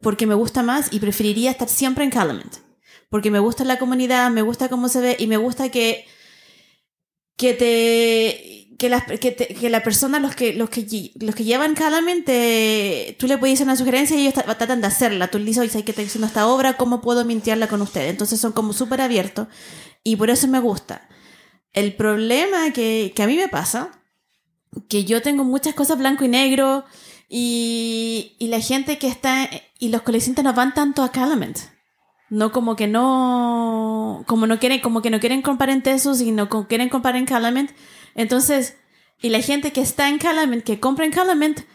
porque 0.00 0.26
me 0.26 0.34
gusta 0.34 0.62
más 0.62 0.92
y 0.92 1.00
preferiría 1.00 1.50
estar 1.50 1.68
siempre 1.68 2.04
en 2.04 2.10
Calumet, 2.10 2.62
porque 3.08 3.30
me 3.30 3.40
gusta 3.40 3.64
la 3.64 3.78
comunidad, 3.78 4.30
me 4.30 4.42
gusta 4.42 4.68
cómo 4.68 4.88
se 4.88 5.00
ve 5.00 5.16
y 5.18 5.26
me 5.26 5.38
gusta 5.38 5.70
que, 5.70 6.06
que 7.36 7.54
te 7.54 8.76
que 8.78 8.88
la, 8.88 9.00
que, 9.00 9.30
te- 9.30 9.54
que 9.54 9.70
la 9.70 9.82
persona, 9.84 10.18
los 10.18 10.34
que, 10.34 10.54
los 10.54 10.68
que, 10.68 11.12
los 11.20 11.34
que 11.36 11.44
llevan 11.44 11.74
mente, 12.04 13.16
tú 13.18 13.28
le 13.28 13.38
puedes 13.38 13.54
hacer 13.54 13.66
una 13.66 13.76
sugerencia 13.76 14.16
y 14.16 14.22
ellos 14.22 14.34
ta- 14.34 14.42
tratan 14.42 14.80
de 14.80 14.88
hacerla. 14.88 15.28
Tú 15.28 15.38
le 15.38 15.44
dices, 15.44 15.60
oye, 15.60 15.70
¿sabes 15.70 15.84
que 15.84 15.92
estoy 15.92 16.06
haciendo 16.06 16.26
esta 16.26 16.48
obra? 16.48 16.76
¿Cómo 16.76 17.00
puedo 17.00 17.24
mintearla 17.24 17.68
con 17.68 17.80
ustedes? 17.80 18.10
Entonces 18.10 18.40
son 18.40 18.50
como 18.52 18.72
súper 18.72 19.00
abiertos 19.00 19.46
y 20.02 20.16
por 20.16 20.30
eso 20.30 20.48
me 20.48 20.58
gusta. 20.58 21.08
El 21.72 21.94
problema 21.94 22.72
que, 22.72 23.12
que 23.14 23.22
a 23.22 23.26
mí 23.28 23.36
me 23.36 23.48
pasa, 23.48 23.90
que 24.88 25.04
yo 25.04 25.22
tengo 25.22 25.44
muchas 25.44 25.74
cosas 25.74 25.98
blanco 25.98 26.24
y 26.24 26.28
negro 26.28 26.84
y, 27.28 28.36
y 28.38 28.48
la 28.48 28.60
gente 28.60 28.98
que 28.98 29.08
está, 29.08 29.48
y 29.78 29.88
los 29.90 30.02
coleccionistas 30.02 30.44
no 30.44 30.54
van 30.54 30.74
tanto 30.74 31.02
a 31.02 31.12
Calumet. 31.12 31.58
No 32.32 32.50
como 32.50 32.76
que 32.76 32.88
no, 32.88 34.24
como 34.26 34.46
no 34.46 34.58
quieren, 34.58 34.80
como 34.80 35.02
que 35.02 35.10
no 35.10 35.20
quieren 35.20 35.42
comprar 35.42 35.68
en 35.68 35.82
Tesos 35.82 36.22
y 36.22 36.32
no 36.32 36.48
quieren 36.66 36.88
comprar 36.88 37.14
en 37.16 37.26
Calumet. 37.26 37.74
Entonces, 38.14 38.78
y 39.20 39.28
la 39.28 39.42
gente 39.42 39.70
que 39.70 39.82
está 39.82 40.08
en 40.08 40.16
Calumet, 40.16 40.64
que 40.64 40.80
compra 40.80 41.04
en 41.04 41.10
Calumet, 41.10 41.66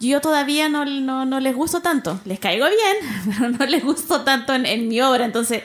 yo 0.00 0.22
todavía 0.22 0.70
no, 0.70 0.86
no, 0.86 1.26
no 1.26 1.40
les 1.40 1.54
gusto 1.54 1.82
tanto. 1.82 2.18
Les 2.24 2.38
caigo 2.38 2.64
bien, 2.64 3.26
pero 3.38 3.50
no 3.50 3.66
les 3.66 3.84
gusto 3.84 4.22
tanto 4.22 4.54
en, 4.54 4.88
mi 4.88 4.98
obra. 5.02 5.26
Entonces, 5.26 5.62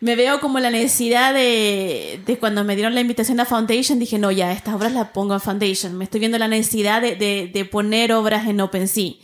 me 0.00 0.14
veo 0.14 0.40
como 0.40 0.60
la 0.60 0.68
necesidad 0.68 1.32
de, 1.32 2.20
de 2.26 2.38
cuando 2.38 2.64
me 2.64 2.76
dieron 2.76 2.94
la 2.94 3.00
invitación 3.00 3.40
a 3.40 3.46
Foundation, 3.46 3.98
dije, 3.98 4.18
no, 4.18 4.30
ya, 4.30 4.52
estas 4.52 4.74
obras 4.74 4.92
las 4.92 5.08
pongo 5.08 5.32
en 5.32 5.40
Foundation. 5.40 5.96
Me 5.96 6.04
estoy 6.04 6.20
viendo 6.20 6.36
la 6.36 6.48
necesidad 6.48 7.00
de, 7.00 7.16
de, 7.16 7.50
de 7.50 7.64
poner 7.64 8.12
obras 8.12 8.46
en 8.46 8.60
OpenSea. 8.60 9.14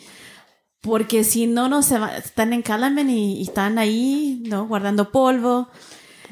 Porque 0.87 1.25
si 1.25 1.47
no, 1.47 1.69
no 1.69 1.83
se 1.83 1.99
va- 1.99 2.17
están 2.17 2.53
en 2.53 2.63
Calamen 2.63 3.11
y, 3.11 3.41
y 3.41 3.43
están 3.43 3.77
ahí, 3.79 4.41
¿no? 4.47 4.67
Guardando 4.67 5.11
polvo. 5.11 5.69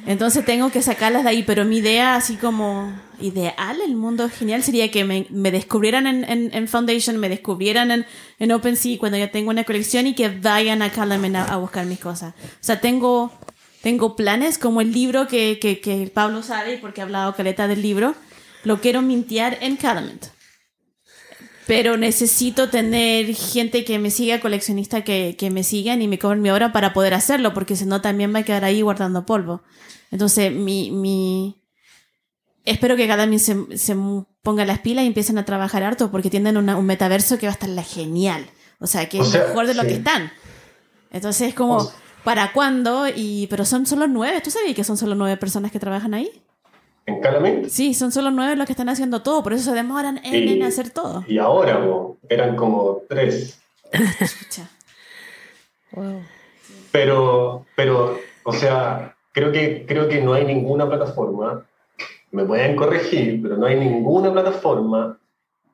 Entonces 0.07 0.45
tengo 0.45 0.71
que 0.71 0.83
sacarlas 0.83 1.23
de 1.25 1.31
ahí, 1.31 1.43
pero 1.45 1.65
mi 1.65 1.79
idea, 1.79 2.15
así 2.17 2.37
como 2.37 2.93
ideal, 3.21 3.79
el 3.87 3.97
mundo 3.97 4.29
genial, 4.29 4.63
sería 4.63 4.91
que 4.91 5.05
me, 5.05 5.27
me 5.31 5.51
descubrieran 5.51 6.07
en, 6.07 6.25
en, 6.25 6.51
en 6.55 6.69
Foundation, 6.69 7.17
me 7.19 7.29
descubrieran 7.29 7.91
en, 7.91 8.07
en 8.39 8.53
OpenSea 8.53 8.99
cuando 8.99 9.17
ya 9.19 9.31
tengo 9.31 9.51
una 9.51 9.65
colección 9.65 10.07
y 10.07 10.15
que 10.15 10.29
vayan 10.29 10.83
a 10.83 10.91
Calamen 10.91 11.37
a, 11.37 11.45
a 11.45 11.57
buscar 11.57 11.87
mis 11.87 12.01
cosas. 12.01 12.35
O 12.35 12.59
sea, 12.61 12.81
tengo, 12.81 13.33
tengo 13.83 14.15
planes 14.15 14.59
como 14.59 14.81
el 14.83 14.93
libro 14.93 15.27
que, 15.27 15.59
que, 15.61 15.81
que 15.81 16.11
Pablo 16.13 16.43
sabe, 16.43 16.77
porque 16.79 17.01
ha 17.01 17.05
hablado 17.05 17.35
caleta 17.35 17.67
del 17.67 17.81
libro, 17.83 18.15
lo 18.65 18.81
quiero 18.81 19.01
mintear 19.01 19.59
en 19.63 19.77
Calamen. 19.77 20.19
Pero 21.67 21.97
necesito 21.97 22.69
tener 22.69 23.35
gente 23.35 23.85
que 23.85 23.99
me 23.99 24.11
siga, 24.11 24.41
coleccionista 24.41 25.03
que, 25.03 25.35
que 25.39 25.51
me 25.51 25.65
sigan 25.65 26.03
y 26.03 26.09
me 26.09 26.19
cobren 26.19 26.43
mi 26.43 26.51
obra 26.51 26.73
para 26.73 26.93
poder 26.93 27.15
hacerlo, 27.15 27.55
porque 27.55 27.75
si 27.75 27.87
no 27.87 28.03
también 28.03 28.35
va 28.35 28.41
a 28.41 28.43
quedar 28.43 28.65
ahí 28.65 28.83
guardando 28.83 29.25
polvo. 29.25 29.63
Entonces, 30.11 30.53
mi, 30.53 30.91
mi... 30.91 31.63
Espero 32.67 32.97
que 32.97 33.07
cada 33.07 33.27
se, 33.39 33.79
se 33.79 33.97
ponga 34.43 34.65
las 34.65 34.79
pilas 34.81 35.05
y 35.05 35.07
empiecen 35.09 35.39
a 35.39 35.45
trabajar 35.45 35.83
harto, 35.83 36.11
porque 36.11 36.31
tienen 36.31 36.57
una- 36.57 36.77
un 36.77 36.87
metaverso 36.87 37.39
que 37.39 37.47
va 37.47 37.51
a 37.53 37.55
estar 37.55 37.69
la 37.71 37.83
genial. 37.83 38.47
O 38.79 38.87
sea, 38.87 39.09
que 39.09 39.21
O 39.21 39.23
es 39.23 39.31
sea, 39.31 39.47
mejor 39.49 39.67
de 39.67 39.75
lo 39.75 39.83
que 39.83 39.95
están. 39.95 40.33
Entonces, 41.11 41.49
es 41.49 41.55
como, 41.55 41.77
O 41.77 41.85
sea- 41.85 41.95
¿para 42.25 42.53
cuándo? 42.53 43.07
Y, 43.09 43.47
pero 43.49 43.65
son 43.65 43.87
solo 43.87 44.07
nueve. 44.07 44.41
¿Tú 44.43 44.51
sabías 44.51 44.75
que 44.75 44.85
son 44.85 44.97
solo 44.99 45.15
nueve 45.15 45.37
personas 45.39 45.73
que 45.73 45.79
trabajan 45.79 46.13
ahí? 46.15 46.31
En 47.07 47.21
Calamint. 47.21 47.67
Sí, 47.69 47.93
son 47.95 48.11
solo 48.13 48.31
nueve 48.31 48.57
los 48.57 48.67
que 48.67 48.73
están 48.73 48.89
haciendo 48.89 49.23
todo, 49.23 49.43
por 49.43 49.53
eso 49.53 49.65
se 49.71 49.77
demoran 49.77 50.19
en, 50.25 50.35
Y- 50.49 50.53
en 50.55 50.63
hacer 50.63 50.91
todo. 50.91 51.25
Y 51.29 51.39
ahora, 51.39 51.85
po, 51.85 52.19
eran 52.29 52.57
como 52.57 53.03
tres. 53.09 53.61
Wow. 55.93 56.23
Pero, 56.91 57.67
pero, 57.77 58.19
o 58.45 58.53
sea, 58.53 59.17
creo 59.33 59.53
que, 59.53 59.85
creo 59.87 60.09
que 60.09 60.21
no 60.21 60.33
hay 60.35 60.45
ninguna 60.45 60.89
plataforma, 60.89 61.65
me 62.33 62.45
pueden 62.45 62.75
corregir, 62.75 63.41
pero 63.43 63.57
no 63.57 63.67
hay 63.67 63.79
ninguna 63.79 64.33
plataforma 64.33 65.19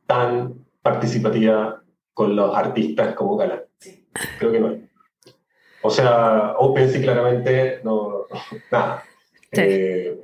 tan 0.06 0.54
participativa 0.82 1.82
con 2.12 2.36
los 2.36 2.54
artistas 2.54 3.14
como 3.14 3.36
Gala. 3.36 3.64
Creo 4.38 4.52
que 4.52 4.60
no 4.60 4.68
hay. 4.68 4.86
O 5.82 5.88
sea, 5.90 6.54
OpenSea 6.58 7.00
claramente 7.00 7.80
no, 7.82 8.26
nada. 8.70 9.02
Sí. 9.52 9.60
Eh, 9.62 10.20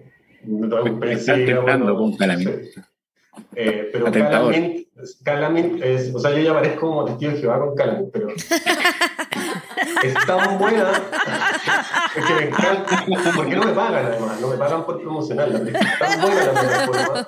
Están 1.10 1.46
templando 1.46 1.94
bueno, 1.96 2.38
sí. 2.38 2.80
Eh, 3.54 3.90
pero 3.92 4.08
Atentador. 4.08 4.52
Calamint, 4.52 4.86
Calamint 5.22 5.82
es, 5.82 6.14
o 6.14 6.18
sea, 6.18 6.30
yo 6.32 6.42
ya 6.42 6.54
parezco 6.54 6.88
como 6.88 7.04
testigo 7.04 7.32
de 7.32 7.38
Jehová 7.38 7.60
con 7.60 7.74
Calamint, 7.74 8.10
pero 8.12 8.28
es 10.02 10.14
tan 10.26 10.58
buena 10.58 10.90
es 12.16 12.24
que 12.26 12.34
me 12.34 12.44
encanta, 12.44 13.04
porque 13.34 13.56
no 13.56 13.64
me 13.64 13.72
pagan 13.72 14.06
además, 14.06 14.40
no 14.40 14.48
me 14.48 14.56
pagan 14.56 14.84
por 14.86 15.00
promocionarla, 15.00 15.60
pero 15.64 15.78
es 15.78 15.98
tan 15.98 16.20
buena 16.20 16.44
la 16.44 16.52
plataforma 16.52 17.26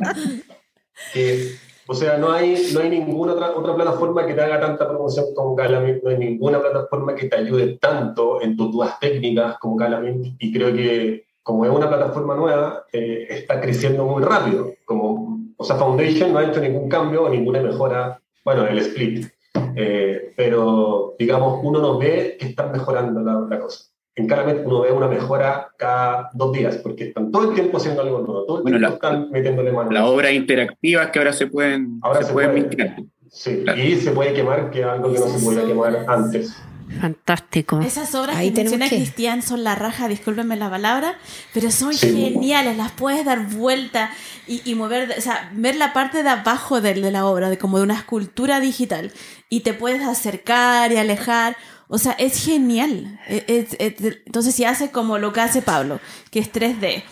que, 1.12 1.54
o 1.86 1.94
sea, 1.94 2.16
no 2.18 2.32
hay, 2.32 2.70
no 2.72 2.80
hay 2.80 2.90
ninguna 2.90 3.32
otra, 3.34 3.50
otra 3.52 3.74
plataforma 3.74 4.26
que 4.26 4.34
te 4.34 4.40
haga 4.40 4.60
tanta 4.60 4.88
promoción 4.88 5.26
como 5.34 5.54
Calamint, 5.56 6.02
no 6.02 6.10
hay 6.10 6.18
ninguna 6.18 6.60
plataforma 6.60 7.14
que 7.14 7.28
te 7.28 7.36
ayude 7.36 7.78
tanto 7.78 8.42
en 8.42 8.56
tus 8.56 8.72
dudas 8.72 8.98
técnicas 8.98 9.58
como 9.58 9.76
Calamint, 9.76 10.36
y 10.38 10.52
creo 10.52 10.72
que 10.74 11.27
como 11.48 11.64
es 11.64 11.70
una 11.70 11.88
plataforma 11.88 12.34
nueva, 12.34 12.84
eh, 12.92 13.26
está 13.30 13.58
creciendo 13.58 14.04
muy 14.04 14.22
rápido. 14.22 14.74
Como, 14.84 15.40
o 15.56 15.64
sea, 15.64 15.76
Foundation 15.76 16.30
no 16.30 16.40
ha 16.40 16.44
hecho 16.44 16.60
ningún 16.60 16.90
cambio 16.90 17.22
o 17.24 17.30
ninguna 17.30 17.62
mejora, 17.62 18.20
bueno, 18.44 18.66
el 18.66 18.76
split. 18.80 19.28
Eh, 19.74 20.34
pero, 20.36 21.14
digamos, 21.18 21.60
uno 21.62 21.80
no 21.80 21.98
ve 21.98 22.36
que 22.38 22.48
están 22.48 22.70
mejorando 22.70 23.22
la, 23.22 23.46
la 23.48 23.60
cosa. 23.60 23.82
En 24.14 24.26
Calamit 24.26 24.58
uno 24.66 24.82
ve 24.82 24.92
una 24.92 25.08
mejora 25.08 25.68
cada 25.78 26.28
dos 26.34 26.52
días, 26.52 26.76
porque 26.82 27.04
están 27.04 27.32
todo 27.32 27.48
el 27.48 27.54
tiempo 27.54 27.78
haciendo 27.78 28.02
algo 28.02 28.18
nuevo, 28.18 28.44
todo 28.44 28.56
el 28.58 28.62
Bueno, 28.64 28.76
tiempo 28.78 28.98
la- 29.00 29.08
están 29.08 29.30
metiéndole 29.30 29.72
mano. 29.72 29.90
Las 29.90 30.04
obras 30.04 30.32
interactivas 30.32 31.10
que 31.10 31.18
ahora 31.18 31.32
se 31.32 31.46
pueden, 31.46 31.98
Ahora 32.02 32.20
se 32.20 32.26
se 32.26 32.32
pueden 32.34 32.50
puede. 32.50 32.64
mezclar. 32.66 32.96
Sí, 33.30 33.62
Claro. 33.64 33.80
y 33.82 33.96
se 33.96 34.10
puede 34.10 34.34
quemar, 34.34 34.70
que 34.70 34.80
es 34.80 34.86
algo 34.86 35.10
que 35.14 35.18
no 35.18 35.26
se 35.28 35.42
podía 35.46 35.64
quemar 35.64 36.04
antes. 36.08 36.62
Fantástico. 37.00 37.80
Esas 37.80 38.14
obras 38.14 38.36
Ahí 38.36 38.50
que 38.52 38.62
menciona 38.62 38.88
que- 38.88 38.96
Cristian 38.96 39.42
son 39.42 39.64
la 39.64 39.74
raja, 39.74 40.08
discúlpenme 40.08 40.56
la 40.56 40.70
palabra, 40.70 41.18
pero 41.52 41.70
son 41.70 41.92
Sí. 41.94 42.10
geniales, 42.12 42.76
las 42.76 42.92
puedes 42.92 43.24
dar 43.24 43.46
vuelta 43.48 44.10
y, 44.46 44.62
y 44.64 44.74
mover, 44.74 45.14
o 45.16 45.20
sea, 45.20 45.50
ver 45.54 45.76
la 45.76 45.92
parte 45.92 46.22
de 46.22 46.28
abajo 46.28 46.80
de, 46.80 46.94
de 46.94 47.10
la 47.10 47.26
obra, 47.26 47.50
de 47.50 47.58
como 47.58 47.78
de 47.78 47.84
una 47.84 47.94
escultura 47.94 48.60
digital, 48.60 49.12
y 49.48 49.60
te 49.60 49.74
puedes 49.74 50.02
acercar 50.02 50.90
y 50.92 50.96
alejar, 50.96 51.56
o 51.88 51.98
sea, 51.98 52.12
es 52.12 52.44
genial. 52.44 53.18
E- 53.28 53.44
es- 53.46 53.76
es- 53.78 54.18
entonces, 54.26 54.54
si 54.54 54.64
haces 54.64 54.90
como 54.90 55.18
lo 55.18 55.32
que 55.32 55.40
hace 55.40 55.62
Pablo, 55.62 56.00
que 56.30 56.38
es 56.38 56.50
3D, 56.52 57.02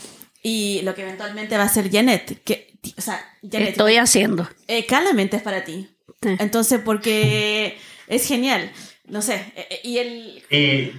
y 0.42 0.80
lo 0.82 0.94
que 0.94 1.02
eventualmente 1.02 1.56
va 1.56 1.64
a 1.64 1.68
ser 1.68 1.90
Janet, 1.90 2.42
que, 2.44 2.78
o 2.96 3.00
sea, 3.00 3.20
Janet, 3.42 3.70
Estoy 3.70 3.96
haciendo. 3.96 4.48
eh, 4.68 4.86
claramente 4.86 5.36
es 5.36 5.42
para 5.42 5.64
ti. 5.64 5.88
Sí. 6.22 6.30
Entonces, 6.38 6.80
porque 6.84 7.76
es 8.06 8.26
genial. 8.26 8.70
No 9.08 9.22
sé, 9.22 9.34
eh, 9.56 9.66
eh, 9.70 9.80
y 9.84 9.98
el, 9.98 10.42
Y, 10.50 10.92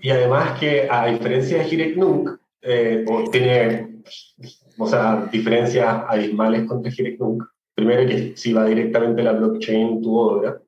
y 0.00 0.10
además 0.10 0.58
que 0.58 0.88
a 0.88 1.06
diferencia 1.06 1.58
de 1.58 1.68
Hirek 1.68 1.96
Nunk, 1.96 2.30
eh, 2.62 3.04
o 3.08 3.28
tiene 3.30 3.92
o 4.78 4.86
sea, 4.86 5.28
diferencias 5.30 6.04
abismales 6.08 6.66
contra 6.66 6.92
Hirek 6.92 7.18
Nunk. 7.18 7.44
Primero 7.74 8.06
que 8.06 8.36
si 8.36 8.52
va 8.52 8.64
directamente 8.64 9.22
la 9.22 9.32
blockchain 9.32 10.02
tu 10.02 10.16
obra, 10.16 10.60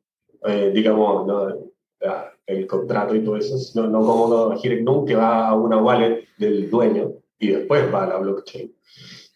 eh, 0.46 0.70
digamos, 0.74 1.28
el 2.46 2.66
contrato 2.66 3.14
y 3.14 3.24
todo 3.24 3.36
eso, 3.36 3.56
no, 3.74 3.88
no 3.88 4.00
como 4.00 4.28
no, 4.28 4.60
Hirek 4.62 4.82
Nunk 4.82 5.08
que 5.08 5.14
va 5.14 5.48
a 5.48 5.54
una 5.54 5.78
wallet 5.78 6.26
del 6.38 6.70
dueño 6.70 7.12
y 7.38 7.48
después 7.48 7.92
va 7.92 8.04
a 8.04 8.08
la 8.08 8.16
blockchain. 8.18 8.74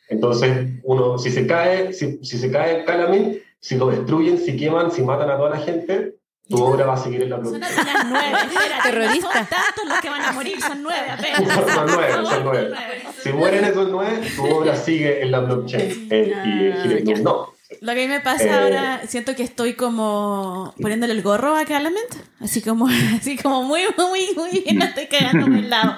Entonces, 0.08 0.80
uno, 0.84 1.18
si 1.18 1.30
se 1.30 1.46
cae, 1.46 1.92
si, 1.92 2.24
si 2.24 2.38
se 2.38 2.50
cae 2.50 2.84
Calamint, 2.84 3.38
si 3.60 3.76
lo 3.76 3.88
destruyen, 3.88 4.38
si 4.38 4.56
queman, 4.56 4.90
si 4.90 5.02
matan 5.02 5.30
a 5.30 5.36
toda 5.36 5.50
la 5.50 5.58
gente, 5.58 6.14
tu 6.48 6.56
obra 6.62 6.86
va 6.86 6.94
a 6.94 6.96
seguir 6.96 7.22
en 7.22 7.30
la 7.30 7.36
Son 7.36 7.50
blockchain. 7.50 7.78
apenas 7.78 8.06
nueve. 8.08 8.32
espérate, 8.52 8.82
Terrorista. 8.90 9.26
No 9.28 9.32
son 9.34 9.46
tantos 9.46 9.84
los 9.88 9.98
que 10.00 10.08
van 10.10 10.22
a 10.22 10.32
morir, 10.32 10.60
son 10.60 10.82
nueve 10.82 11.10
apenas. 11.10 11.54
Son 11.74 11.86
nueve, 11.86 12.12
son 12.12 12.44
nueve. 12.44 12.74
Si 13.22 13.32
mueren 13.32 13.64
esos 13.64 13.88
nueve, 13.90 14.20
tu 14.36 14.46
obra 14.46 14.74
sigue 14.76 15.22
en 15.22 15.30
la 15.30 15.40
blockchain. 15.40 16.08
Eh, 16.10 16.32
y 16.44 16.70
Ah, 16.72 16.84
Nunk 17.04 17.16
ya. 17.16 17.22
no. 17.22 17.52
Lo 17.82 17.92
que 17.92 18.02
a 18.04 18.06
mí 18.06 18.08
me 18.08 18.20
pasa 18.20 18.44
Eh. 18.44 18.50
ahora, 18.50 19.02
siento 19.06 19.36
que 19.36 19.42
estoy 19.42 19.74
como 19.74 20.74
poniéndole 20.80 21.12
el 21.12 21.20
gorro 21.22 21.54
a 21.54 21.64
Calamint, 21.66 22.14
así 22.40 22.62
como, 22.62 22.88
así 23.18 23.36
como 23.36 23.62
muy, 23.62 23.82
muy, 23.96 24.28
muy 24.36 24.60
bien, 24.64 24.82
estoy 24.82 25.06
cagándome 25.06 25.60
el 25.60 25.70
lado. 25.70 25.96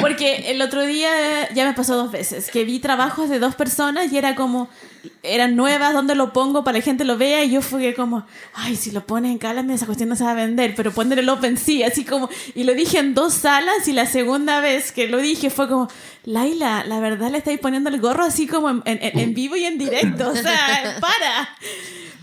Porque 0.00 0.50
el 0.50 0.62
otro 0.62 0.82
día 0.84 1.10
ya 1.54 1.64
me 1.66 1.74
pasó 1.74 1.96
dos 1.96 2.10
veces, 2.10 2.50
que 2.50 2.64
vi 2.64 2.78
trabajos 2.78 3.28
de 3.28 3.38
dos 3.38 3.54
personas 3.54 4.10
y 4.12 4.16
era 4.18 4.34
como, 4.34 4.68
eran 5.22 5.54
nuevas, 5.56 5.92
¿dónde 5.92 6.14
lo 6.14 6.32
pongo 6.32 6.64
para 6.64 6.76
que 6.78 6.80
la 6.80 6.84
gente 6.84 7.04
lo 7.04 7.18
vea? 7.18 7.44
Y 7.44 7.50
yo 7.50 7.60
fui 7.60 7.92
como, 7.94 8.24
ay, 8.54 8.76
si 8.76 8.90
lo 8.90 9.04
pones 9.06 9.32
en 9.32 9.38
Calamint 9.38 9.74
esa 9.76 9.86
cuestión 9.86 10.08
no 10.08 10.16
se 10.16 10.24
va 10.24 10.30
a 10.30 10.34
vender, 10.34 10.74
pero 10.74 10.92
poner 10.92 11.18
el 11.18 11.28
OpenSea, 11.28 11.88
así 11.88 12.04
como, 12.04 12.30
y 12.54 12.64
lo 12.64 12.72
dije 12.74 12.98
en 12.98 13.14
dos 13.14 13.34
salas 13.34 13.86
y 13.86 13.92
la 13.92 14.06
segunda 14.06 14.60
vez 14.60 14.92
que 14.92 15.08
lo 15.08 15.18
dije 15.18 15.50
fue 15.50 15.68
como, 15.68 15.88
Laila, 16.24 16.84
la 16.86 17.00
verdad 17.00 17.30
le 17.30 17.38
estáis 17.38 17.58
poniendo 17.60 17.90
el 17.90 18.00
gorro 18.00 18.24
así 18.24 18.46
como 18.46 18.70
en, 18.70 18.82
en- 18.86 19.18
en 19.18 19.34
vivo 19.34 19.56
y 19.56 19.64
en 19.64 19.76
directo, 19.76 20.30
o 20.30 20.36
sea, 20.36 20.96
para. 21.00 21.48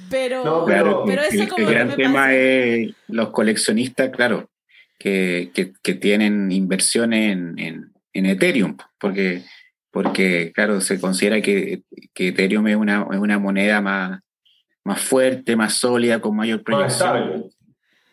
Pero, 0.10 0.44
No, 0.44 0.66
Claro, 0.66 1.04
pero 1.06 1.22
el, 1.24 1.28
eso 1.34 1.44
el 1.44 1.50
como 1.50 1.68
que 1.68 1.74
gran 1.74 1.88
me 1.90 1.96
tema 1.96 2.14
pasa. 2.14 2.36
es 2.36 2.94
los 3.08 3.30
coleccionistas, 3.32 4.10
claro, 4.10 4.50
que, 4.98 5.52
que, 5.54 5.74
que 5.82 5.94
tienen 5.96 6.52
inversiones 6.52 7.32
en, 7.34 7.60
en, 7.60 7.94
en 8.14 8.26
Ethereum, 8.26 8.78
porque, 9.00 9.44
porque 9.92 10.52
claro, 10.54 10.82
se 10.82 11.00
considera 11.00 11.42
que, 11.42 11.84
que 12.14 12.30
Ethereum 12.30 12.68
es 12.68 12.76
una, 12.76 13.08
es 13.12 13.18
una 13.18 13.40
moneda 13.40 13.82
más, 13.82 14.20
más 14.84 15.02
fuerte, 15.02 15.56
más 15.56 15.74
sólida, 15.76 16.20
con 16.20 16.36
mayor 16.36 16.64
proyección. 16.64 17.46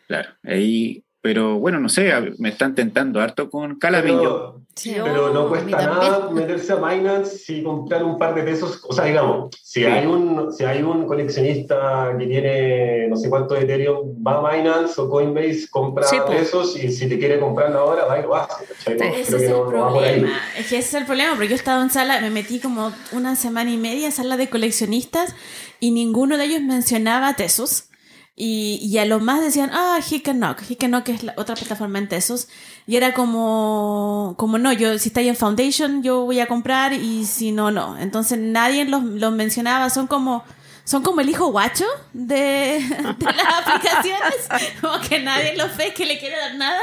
Claro, 0.07 0.29
ahí 0.43 1.03
pero 1.27 1.59
bueno, 1.59 1.81
no 1.81 1.89
sé, 1.89 2.09
me 2.37 2.47
están 2.47 2.73
tentando 2.73 3.19
harto 3.19 3.49
con 3.49 3.77
Calamillo. 3.77 4.61
Pero, 4.81 5.33
no 5.33 5.49
cuesta 5.49 5.75
nada 5.75 6.29
meterse 6.31 6.71
a 6.71 6.75
Binance 6.77 7.51
y 7.51 7.63
comprar 7.63 8.01
un 8.05 8.17
par 8.17 8.33
de 8.33 8.43
pesos. 8.43 8.79
O 8.87 8.93
sea, 8.93 9.03
digamos, 9.03 9.53
si, 9.61 9.83
hay 9.83 10.05
un, 10.05 10.53
si 10.53 10.63
hay 10.63 10.83
un 10.83 11.05
coleccionista 11.05 12.15
que 12.17 12.27
tiene 12.27 13.09
no 13.09 13.17
sé 13.17 13.29
cuánto 13.29 13.55
de 13.55 13.63
Ethereum, 13.63 14.25
va 14.25 14.37
a 14.37 14.55
Binance 14.55 15.01
o 15.01 15.09
Coinbase, 15.09 15.67
compra 15.69 16.07
pesos 16.29 16.81
y 16.81 16.93
si 16.93 17.09
te 17.09 17.19
quiere 17.19 17.41
comprar 17.41 17.73
ahora, 17.73 18.05
va 18.05 18.19
y 18.19 18.21
lo 18.21 18.33
hace. 18.33 18.63
ese 18.85 19.19
es 19.19 19.33
el 19.33 19.63
problema. 19.67 20.29
Es 20.57 20.69
que 20.69 20.77
ese 20.77 20.87
es 20.87 20.93
el 20.93 21.05
problema, 21.05 21.31
porque 21.31 21.49
yo 21.49 21.55
he 21.55 21.57
estado 21.57 21.83
en 21.83 21.89
sala, 21.89 22.21
me 22.21 22.29
metí 22.29 22.61
como 22.61 22.93
una 23.11 23.35
semana 23.35 23.69
y 23.69 23.77
media 23.77 24.05
en 24.05 24.13
sala 24.13 24.37
de 24.37 24.47
coleccionistas 24.47 25.35
y 25.81 25.91
ninguno 25.91 26.37
de 26.37 26.45
ellos 26.45 26.61
mencionaba 26.61 27.33
Tesos. 27.33 27.86
Y, 28.39 28.79
y, 28.83 28.99
a 28.99 29.05
lo 29.05 29.19
más 29.19 29.41
decían, 29.41 29.71
ah, 29.73 29.97
Knock 29.99 30.61
Knock 30.61 31.09
es 31.09 31.23
la 31.23 31.33
otra 31.37 31.55
plataforma 31.55 31.97
en 31.97 32.07
Tesos. 32.07 32.47
Y 32.85 32.95
era 32.95 33.15
como, 33.15 34.35
como 34.37 34.59
no, 34.59 34.71
yo 34.71 34.99
si 34.99 35.09
está 35.09 35.21
ahí 35.21 35.27
en 35.27 35.35
Foundation, 35.35 36.03
yo 36.03 36.21
voy 36.21 36.39
a 36.39 36.45
comprar 36.45 36.93
y 36.93 37.25
si 37.25 37.51
no, 37.51 37.71
no. 37.71 37.97
Entonces 37.97 38.37
nadie 38.37 38.85
los, 38.85 39.03
los 39.03 39.33
mencionaba. 39.33 39.89
Son 39.89 40.05
como, 40.05 40.43
son 40.83 41.01
como 41.01 41.21
el 41.21 41.29
hijo 41.29 41.47
guacho 41.47 41.85
de, 42.13 42.79
de 43.17 43.25
las 43.25 43.67
aplicaciones. 43.67 44.47
Como 44.81 44.99
que 45.01 45.19
nadie 45.19 45.57
los 45.57 45.75
ve, 45.75 45.95
que 45.95 46.05
le 46.05 46.19
quiere 46.19 46.37
dar 46.37 46.53
nada. 46.53 46.81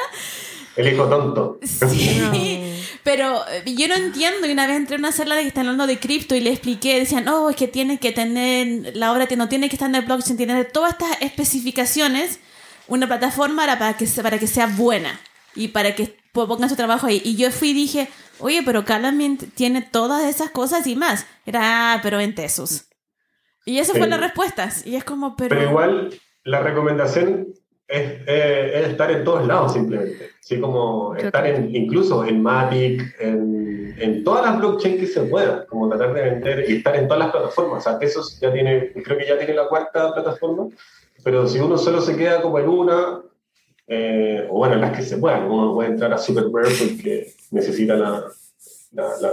El 0.76 0.92
hijo 0.92 1.08
tonto. 1.08 1.58
Sí, 1.62 2.82
pero 3.04 3.46
eh, 3.48 3.62
yo 3.76 3.88
no 3.88 3.94
entiendo. 3.94 4.46
Y 4.46 4.52
una 4.52 4.66
vez 4.66 4.76
entré 4.76 4.96
a 4.96 4.98
una 4.98 5.12
sala 5.12 5.36
de 5.36 5.42
que 5.42 5.48
están 5.48 5.66
hablando 5.66 5.86
de 5.86 5.98
cripto 5.98 6.34
y 6.34 6.40
le 6.40 6.50
expliqué, 6.50 6.98
decían, 6.98 7.28
oh, 7.28 7.50
es 7.50 7.56
que 7.56 7.68
tiene 7.68 7.98
que 7.98 8.12
tener, 8.12 8.96
la 8.96 9.12
obra 9.12 9.28
no 9.36 9.48
tiene 9.48 9.68
que 9.68 9.76
estar 9.76 9.88
en 9.88 9.94
el 9.94 10.04
blockchain, 10.04 10.36
tiene 10.36 10.64
todas 10.64 10.92
estas 10.92 11.20
especificaciones, 11.20 12.40
una 12.88 13.06
plataforma 13.06 13.66
para 13.66 13.96
que, 13.96 14.06
para 14.22 14.38
que 14.38 14.46
sea 14.46 14.66
buena 14.66 15.20
y 15.54 15.68
para 15.68 15.94
que 15.94 16.16
pongan 16.32 16.68
su 16.68 16.76
trabajo 16.76 17.06
ahí. 17.06 17.22
Y 17.24 17.36
yo 17.36 17.50
fui 17.50 17.70
y 17.70 17.74
dije, 17.74 18.08
oye, 18.38 18.62
pero 18.64 18.84
Calamint 18.84 19.54
tiene 19.54 19.82
todas 19.82 20.24
esas 20.24 20.50
cosas 20.50 20.86
y 20.86 20.96
más. 20.96 21.26
Era, 21.46 21.94
ah, 21.94 22.00
pero 22.02 22.20
en 22.20 22.34
Tesos. 22.34 22.86
Y 23.64 23.78
esas 23.78 23.92
fueron 23.92 24.10
las 24.10 24.20
respuestas. 24.20 24.86
Y 24.86 24.96
es 24.96 25.04
como, 25.04 25.36
pero... 25.36 25.56
Pero 25.56 25.70
igual, 25.70 26.20
la 26.42 26.60
recomendación 26.60 27.54
eh, 27.86 28.72
es, 28.74 28.88
estar 28.88 29.10
en 29.10 29.24
todos 29.24 29.46
lados 29.46 29.72
simplemente. 29.72 30.30
Así 30.40 30.58
como 30.60 31.14
estar 31.14 31.46
en, 31.46 31.74
incluso 31.74 32.24
en 32.24 32.42
Matic, 32.42 33.16
en, 33.20 33.94
en, 33.98 34.24
todas 34.24 34.44
las 34.44 34.58
blockchains 34.58 35.00
que 35.00 35.06
se 35.06 35.22
pueda, 35.22 35.66
como 35.66 35.88
tratar 35.88 36.14
de 36.14 36.22
vender 36.22 36.64
y 36.68 36.76
estar 36.76 36.96
en 36.96 37.06
todas 37.06 37.24
las 37.24 37.32
plataformas. 37.32 37.86
O 37.86 37.90
sea, 37.90 37.98
eso 38.00 38.22
ya 38.40 38.52
tiene, 38.52 38.92
creo 38.92 39.18
que 39.18 39.26
ya 39.26 39.38
tiene 39.38 39.54
la 39.54 39.68
cuarta 39.68 40.12
plataforma, 40.14 40.68
pero 41.22 41.46
si 41.46 41.58
uno 41.60 41.78
solo 41.78 42.00
se 42.00 42.16
queda 42.16 42.40
como 42.40 42.58
en 42.58 42.68
una, 42.68 43.22
eh, 43.86 44.46
o 44.50 44.58
bueno, 44.58 44.74
en 44.74 44.80
las 44.80 44.96
que 44.96 45.02
se 45.02 45.18
puedan, 45.18 45.44
uno 45.50 45.74
puede 45.74 45.90
entrar 45.90 46.12
a 46.12 46.18
Superbird 46.18 46.72
porque 46.78 47.34
necesita 47.50 47.96
la, 47.96 48.24
la, 48.92 49.32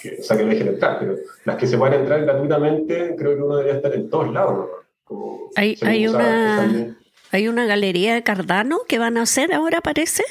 que, 0.00 0.18
o 0.20 0.22
sea, 0.22 0.36
que 0.36 0.44
dejen 0.44 0.68
entrar, 0.68 0.98
pero 1.00 1.16
las 1.44 1.56
que 1.56 1.66
se 1.66 1.78
puedan 1.78 2.00
entrar 2.00 2.22
gratuitamente, 2.22 3.14
creo 3.16 3.36
que 3.36 3.42
uno 3.42 3.56
debería 3.56 3.76
estar 3.76 3.94
en 3.94 4.08
todos 4.08 4.32
lados. 4.32 4.70
Como 5.04 5.50
hay, 5.56 5.76
hay 5.82 6.06
una... 6.08 6.96
Hay 7.32 7.48
una 7.48 7.64
galería 7.64 8.12
de 8.12 8.22
Cardano 8.22 8.80
que 8.86 8.98
van 8.98 9.16
a 9.16 9.22
hacer 9.22 9.54
ahora, 9.54 9.80
parece. 9.80 10.22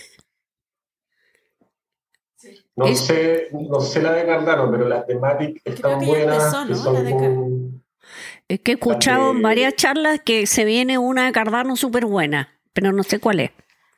No, 2.75 2.95
sé, 2.95 3.49
no 3.51 3.81
sé 3.81 4.03
la 4.03 4.13
de 4.13 4.25
Cardano, 4.25 4.71
pero 4.71 4.87
las 4.87 5.07
temáticas 5.07 5.61
están 5.65 6.05
buenas. 6.05 6.55
Es 8.47 8.59
que 8.59 8.71
he 8.71 8.73
escuchado 8.75 9.31
en 9.31 9.41
varias 9.41 9.75
charlas 9.75 10.19
que 10.23 10.45
se 10.45 10.63
viene 10.63 10.99
una 10.99 11.25
de 11.25 11.31
Cardano 11.31 11.75
súper 11.75 12.05
buena, 12.05 12.49
pero 12.71 12.91
no 12.91 13.01
sé 13.01 13.19
cuál 13.19 13.39
es. 13.39 13.51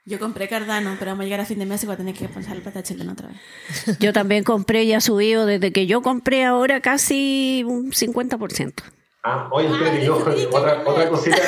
Yo 0.06 0.18
compré 0.18 0.48
Cardano, 0.48 0.96
pero 0.98 1.12
vamos 1.12 1.24
a 1.24 1.26
llegar 1.26 1.42
a 1.42 1.46
fin 1.46 1.60
de 1.60 1.66
mes 1.66 1.84
y 1.84 1.86
voy 1.86 1.96
a 1.96 1.98
tener 1.98 2.16
que 2.16 2.30
pasar 2.30 2.56
el 2.56 2.62
plata 2.62 2.84
chileno 2.84 3.12
otra 3.12 3.28
vez. 3.28 4.00
Yo 4.00 4.14
también 4.14 4.46
compré 4.46 4.84
y 4.84 4.94
ha 4.94 5.02
subido 5.02 5.46
desde 5.46 5.74
que 5.74 5.88
yo 5.88 6.02
compré 6.02 6.46
ahora 6.46 6.80
casi 6.80 7.66
un 7.68 7.92
50%. 7.92 8.74
Ah, 9.24 9.48
oye, 9.52 9.70
ah, 9.72 10.12
otra, 10.52 10.84
otra 10.86 11.10
cosita 11.10 11.42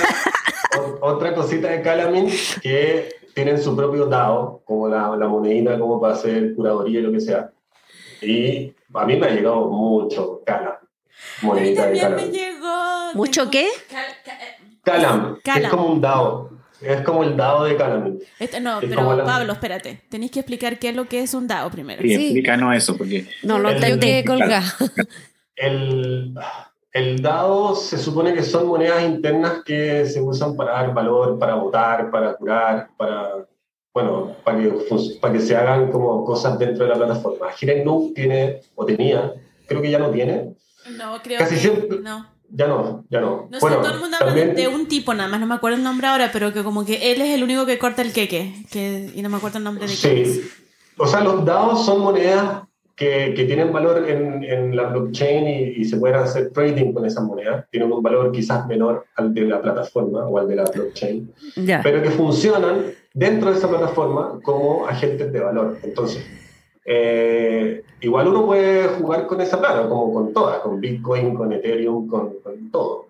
otra 1.01 1.33
cosita 1.35 1.69
de 1.69 1.81
Calamint 1.81 2.31
que 2.61 3.09
tienen 3.33 3.61
su 3.61 3.75
propio 3.75 4.05
DAO, 4.05 4.61
como 4.65 4.87
la, 4.87 5.15
la 5.15 5.27
monedita, 5.27 5.77
como 5.79 5.99
para 5.99 6.13
hacer 6.13 6.55
curaduría 6.55 6.99
y 6.99 7.03
lo 7.03 7.11
que 7.11 7.19
sea. 7.19 7.51
Y 8.21 8.73
a 8.93 9.05
mí 9.05 9.17
me 9.17 9.27
ha 9.27 9.29
llegado 9.29 9.69
mucho 9.69 10.41
Calam. 10.45 10.75
Monedita 11.41 11.87
de 11.87 11.99
Calam. 11.99 12.15
Me 12.15 12.29
llegó, 12.29 13.13
¿Mucho 13.13 13.49
qué? 13.49 13.67
Calam, 14.83 15.37
Es 15.43 15.69
como 15.69 15.87
un 15.87 16.01
DAO. 16.01 16.49
Es 16.81 17.01
como 17.01 17.23
el 17.23 17.35
DAO 17.35 17.63
de 17.65 17.75
Calamint. 17.75 18.23
Este, 18.39 18.59
no, 18.59 18.79
pero 18.79 19.23
Pablo, 19.25 19.53
espérate. 19.53 20.03
Tenéis 20.09 20.31
que 20.31 20.39
explicar 20.39 20.77
qué 20.79 20.89
es 20.89 20.95
lo 20.95 21.05
que 21.05 21.21
es 21.21 21.33
un 21.33 21.47
DAO 21.47 21.69
primero. 21.71 22.01
Sí, 22.01 22.13
explícanos 22.13 22.75
eso, 22.75 22.97
porque... 22.97 23.27
No, 23.43 23.59
lo 23.59 23.75
tengo 23.75 23.99
que 23.99 24.23
colgar. 24.25 24.63
El, 25.55 26.33
el 26.95 27.21
dado 27.21 27.75
se 27.75 27.97
supone 27.97 28.33
que 28.33 28.41
son 28.41 28.67
monedas 28.67 29.03
internas 29.03 29.63
que 29.65 30.05
se 30.05 30.21
usan 30.21 30.55
para 30.55 30.71
dar 30.71 30.93
valor, 30.93 31.37
para 31.37 31.55
votar, 31.55 32.09
para 32.09 32.35
curar, 32.37 32.87
para, 32.95 33.45
bueno, 33.93 34.37
para 34.45 34.59
que, 34.59 34.73
para 35.19 35.33
que 35.33 35.41
se 35.41 35.57
hagan 35.57 35.91
como 35.91 36.23
cosas 36.23 36.57
dentro 36.57 36.85
de 36.85 36.91
la 36.91 36.95
plataforma. 36.95 37.47
Hirenuk 37.59 38.13
tiene, 38.13 38.61
o 38.75 38.85
tenía, 38.85 39.33
creo 39.67 39.81
que 39.81 39.91
ya 39.91 39.99
no 39.99 40.09
tiene. 40.09 40.55
No, 40.91 41.21
creo 41.21 41.39
Casi 41.39 41.55
que 41.55 41.61
siempre, 41.61 41.99
no. 41.99 42.27
Ya 42.49 42.67
no, 42.67 43.03
ya 43.09 43.19
no. 43.19 43.49
No 43.51 43.59
bueno, 43.59 43.75
sé, 43.75 43.83
todo 43.83 43.93
el 43.93 43.99
mundo 43.99 44.17
habla 44.17 44.33
de 44.33 44.67
un 44.69 44.87
tipo 44.87 45.13
nada 45.13 45.27
más, 45.27 45.41
no 45.41 45.47
me 45.47 45.55
acuerdo 45.55 45.75
el 45.75 45.83
nombre 45.83 46.07
ahora, 46.07 46.29
pero 46.31 46.53
que 46.53 46.63
como 46.63 46.85
que 46.85 47.11
él 47.11 47.21
es 47.21 47.35
el 47.35 47.43
único 47.43 47.65
que 47.65 47.77
corta 47.77 48.03
el 48.03 48.13
queque, 48.13 48.65
que, 48.71 49.11
y 49.13 49.21
no 49.21 49.27
me 49.27 49.35
acuerdo 49.35 49.57
el 49.57 49.65
nombre 49.65 49.85
de 49.85 49.93
sí. 49.93 50.49
O 50.97 51.05
sea, 51.05 51.19
los 51.19 51.43
dados 51.43 51.85
son 51.85 51.99
monedas 51.99 52.64
que, 52.95 53.33
que 53.35 53.43
tienen 53.43 53.73
valor 53.73 54.09
en, 54.09 54.43
en 54.43 54.75
la 54.75 54.87
blockchain 54.87 55.47
y, 55.47 55.81
y, 55.81 55.85
se 55.85 55.97
pueden 55.97 56.15
hacer 56.15 56.51
trading 56.51 56.93
con 56.93 57.05
esa 57.05 57.21
moneda. 57.21 57.67
Tienen 57.69 57.91
un 57.91 58.01
valor 58.01 58.31
quizás 58.31 58.65
menor 58.67 59.05
al 59.15 59.33
de 59.33 59.41
la 59.41 59.61
plataforma 59.61 60.25
o 60.25 60.37
al 60.37 60.47
de 60.47 60.55
la 60.55 60.63
blockchain, 60.63 61.33
pero 61.83 62.01
que 62.01 62.09
funcionan 62.11 62.85
dentro 63.13 63.51
de 63.51 63.57
esa 63.57 63.67
plataforma 63.67 64.39
como 64.41 64.87
agentes 64.87 65.31
de 65.31 65.39
valor. 65.41 65.77
Entonces, 65.83 66.25
eh, 66.85 67.83
igual 67.99 68.27
uno 68.27 68.45
puede 68.45 68.87
jugar 68.87 69.27
con 69.27 69.41
esa 69.41 69.59
plata, 69.59 69.89
como 69.89 70.13
con 70.13 70.33
todas, 70.33 70.59
con 70.59 70.79
Bitcoin, 70.79 71.35
con 71.35 71.51
Ethereum, 71.51 72.07
con, 72.07 72.35
con 72.41 72.71
todo. 72.71 73.07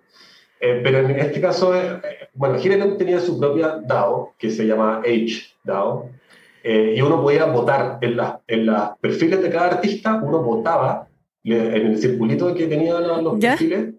Eh, 0.60 0.80
pero 0.84 1.00
en 1.00 1.20
este 1.20 1.40
caso, 1.40 1.76
eh, 1.76 2.02
bueno, 2.34 2.56
Ethereum 2.56 2.98
tenía 2.98 3.20
su 3.20 3.40
propia 3.40 3.80
DAO, 3.86 4.34
que 4.40 4.50
se 4.50 4.66
llama 4.66 5.02
H-DAO, 5.06 6.10
eh, 6.68 6.96
y 6.98 7.02
uno 7.02 7.22
podía 7.22 7.46
votar 7.46 8.00
en, 8.02 8.18
en 8.48 8.66
los 8.66 8.90
perfiles 9.00 9.40
de 9.40 9.52
cada 9.52 9.68
artista, 9.68 10.16
uno 10.16 10.42
votaba 10.42 11.08
en 11.44 11.86
el 11.86 12.00
circulito 12.00 12.56
que 12.56 12.66
tenía 12.66 13.00
los, 13.00 13.40
perfiles, 13.40 13.94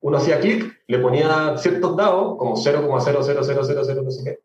uno 0.00 0.16
hacía 0.16 0.40
clic, 0.40 0.82
le 0.88 0.98
ponía 0.98 1.56
ciertos 1.56 1.96
dados, 1.96 2.36
como 2.36 2.56
0,00000, 2.56 4.02
no 4.02 4.10
sé 4.10 4.24
qué, 4.24 4.38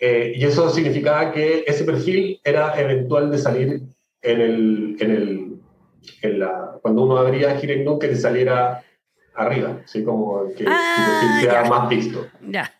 eh, 0.00 0.32
y 0.34 0.42
eso 0.46 0.70
significaba 0.70 1.30
que 1.30 1.62
ese 1.66 1.84
perfil 1.84 2.40
era 2.42 2.80
eventual 2.80 3.30
de 3.30 3.36
salir 3.36 3.82
en 4.22 4.40
el, 4.40 4.96
en 4.98 5.10
el 5.10 5.48
en 6.22 6.38
la, 6.38 6.78
cuando 6.80 7.02
uno 7.02 7.18
abría 7.18 7.58
Girendon 7.58 7.98
que 7.98 8.06
le 8.06 8.16
saliera 8.16 8.82
arriba, 9.34 9.82
así 9.84 10.02
como 10.04 10.48
que 10.56 10.64
ah, 10.66 11.20
perfil 11.20 11.50
sea 11.50 11.64
más 11.68 11.88
visto. 11.90 12.26
Ya. 12.48 12.72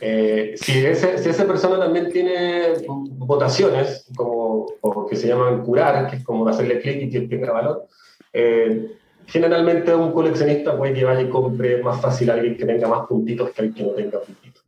Eh, 0.00 0.54
si, 0.56 0.84
ese, 0.84 1.18
si, 1.18 1.28
esa 1.28 1.46
persona 1.46 1.78
también 1.78 2.10
tiene 2.10 2.72
votaciones, 2.86 4.06
como, 4.16 4.66
o 4.80 5.06
que 5.06 5.16
se 5.16 5.28
llaman 5.28 5.62
curar, 5.62 6.08
que 6.08 6.16
es 6.16 6.24
como 6.24 6.48
hacerle 6.48 6.80
clic 6.80 7.02
y 7.02 7.10
que 7.10 7.20
tenga 7.22 7.52
valor, 7.52 7.86
eh, 8.32 8.92
generalmente 9.26 9.94
un 9.94 10.12
coleccionista 10.12 10.76
puede 10.76 10.94
que 10.94 11.04
vaya 11.04 11.20
y 11.20 11.28
compre 11.28 11.82
más 11.82 12.00
fácil 12.00 12.30
a 12.30 12.34
alguien 12.34 12.56
que 12.56 12.64
tenga 12.64 12.88
más 12.88 13.06
puntitos 13.06 13.50
que 13.50 13.62
alguien 13.62 13.74
que 13.74 13.90
no 13.90 13.96
tenga 13.96 14.20
puntitos. 14.20 14.64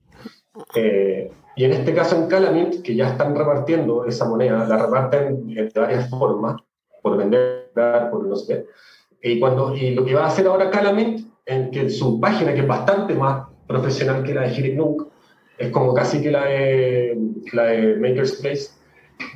Eh, 0.75 1.31
y 1.57 1.65
en 1.65 1.73
este 1.73 1.95
caso 1.95 2.17
en 2.17 2.27
Calamint, 2.27 2.83
que 2.83 2.95
ya 2.95 3.09
están 3.09 3.35
repartiendo 3.35 4.07
esa 4.07 4.27
moneda, 4.27 4.67
la 4.67 4.77
reparten 4.77 5.47
de 5.47 5.71
varias 5.75 6.09
formas, 6.09 6.57
por 7.03 7.17
vender, 7.17 7.71
por 8.11 8.27
no 8.27 8.37
sé 8.37 8.67
qué. 9.21 9.31
Y, 9.31 9.41
cuando, 9.41 9.75
y 9.75 9.95
lo 9.95 10.05
que 10.05 10.15
va 10.15 10.25
a 10.25 10.29
hacer 10.29 10.47
ahora 10.47 10.71
Calamint, 10.71 11.29
en 11.45 11.71
que 11.71 11.91
su 11.91 12.21
página, 12.21 12.55
que 12.55 12.61
es 12.61 12.67
bastante 12.67 13.15
más 13.15 13.47
profesional 13.67 14.23
que 14.23 14.35
la 14.35 14.43
de 14.43 14.55
Hirik 14.55 14.77
es 15.63 15.71
como 15.71 15.95
casi 15.95 16.21
que 16.21 16.31
la 16.31 16.45
de, 16.45 17.17
la 17.53 17.63
de 17.65 17.97
Makerspace, 17.97 18.71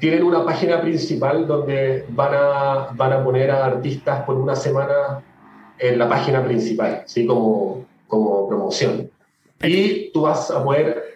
tienen 0.00 0.24
una 0.24 0.44
página 0.44 0.80
principal 0.80 1.46
donde 1.46 2.04
van 2.08 2.34
a, 2.34 2.88
van 2.94 3.12
a 3.12 3.24
poner 3.24 3.52
a 3.52 3.64
artistas 3.64 4.24
por 4.24 4.36
una 4.36 4.56
semana 4.56 5.22
en 5.78 5.98
la 5.98 6.08
página 6.08 6.44
principal, 6.44 7.02
¿sí? 7.06 7.26
como, 7.26 7.86
como 8.08 8.48
promoción. 8.48 9.08
Y 9.62 10.10
tú 10.12 10.22
vas 10.22 10.50
a 10.50 10.64
poder 10.64 11.14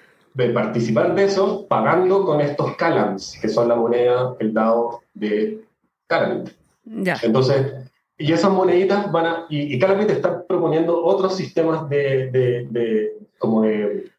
participar 0.54 1.14
de 1.16 1.24
eso 1.24 1.66
pagando 1.66 2.24
con 2.24 2.40
estos 2.40 2.76
calams, 2.76 3.36
que 3.42 3.48
son 3.48 3.68
la 3.68 3.74
moneda, 3.74 4.36
el 4.38 4.54
dado 4.54 5.00
de 5.12 5.64
Calamity. 6.06 6.52
Ya. 6.84 7.16
Entonces, 7.22 7.74
y 8.16 8.32
esas 8.32 8.52
moneditas 8.52 9.10
van 9.10 9.26
a, 9.26 9.46
y, 9.48 9.74
y 9.74 9.78
Calamity 9.80 10.12
está 10.12 10.46
proponiendo 10.46 11.04
otros 11.04 11.36
sistemas 11.36 11.88
de, 11.88 12.30
de, 12.30 12.66
de 12.70 13.12
como 13.38 13.62
de 13.62 14.10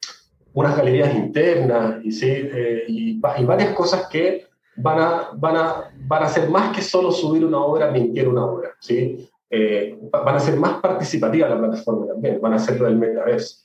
unas 0.54 0.76
galerías 0.78 1.16
internas 1.16 2.04
y, 2.04 2.12
sí, 2.12 2.28
eh, 2.30 2.84
y, 2.88 3.12
y 3.38 3.46
varias 3.46 3.74
cosas 3.74 4.08
que 4.08 4.46
van 4.76 5.00
a, 5.00 5.30
van, 5.36 5.56
a, 5.58 5.92
van 6.08 6.24
a 6.24 6.28
ser 6.28 6.50
más 6.50 6.76
que 6.76 6.82
solo 6.82 7.12
subir 7.12 7.46
una 7.46 7.60
obra, 7.60 7.92
mintier 7.92 8.28
una 8.28 8.46
obra, 8.46 8.70
¿sí? 8.80 9.30
Eh, 9.50 9.98
va- 10.14 10.24
van 10.24 10.36
a 10.36 10.40
ser 10.40 10.56
más 10.58 10.80
participativas 10.82 11.50
la 11.50 11.60
plataforma 11.60 12.08
también, 12.08 12.40
van 12.42 12.54
a 12.54 12.60
ser 12.60 12.80
del 12.80 12.96
metaverso. 12.98 13.58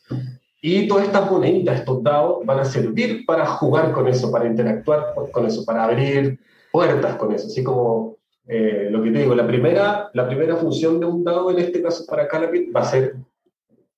Y 0.60 0.88
todas 0.88 1.04
estas 1.06 1.30
moneditas, 1.30 1.78
estos 1.80 2.02
dados, 2.02 2.44
van 2.44 2.58
a 2.60 2.64
servir 2.64 3.24
para 3.24 3.46
jugar 3.46 3.92
con 3.92 4.08
eso, 4.08 4.30
para 4.32 4.46
interactuar 4.46 5.14
con 5.30 5.46
eso, 5.46 5.64
para 5.64 5.84
abrir 5.84 6.40
puertas 6.72 7.14
con 7.16 7.32
eso, 7.32 7.46
así 7.46 7.62
como 7.62 8.16
eh, 8.48 8.88
lo 8.90 9.02
que 9.02 9.10
te 9.10 9.20
digo, 9.20 9.34
la 9.34 9.46
primera, 9.46 10.10
la 10.12 10.26
primera 10.26 10.56
función 10.56 10.98
de 11.00 11.06
un 11.06 11.24
dado 11.24 11.50
en 11.50 11.58
este 11.58 11.82
caso 11.82 12.04
para 12.06 12.26
Calapit 12.28 12.74
va 12.74 12.80
a 12.80 12.84
ser 12.84 13.14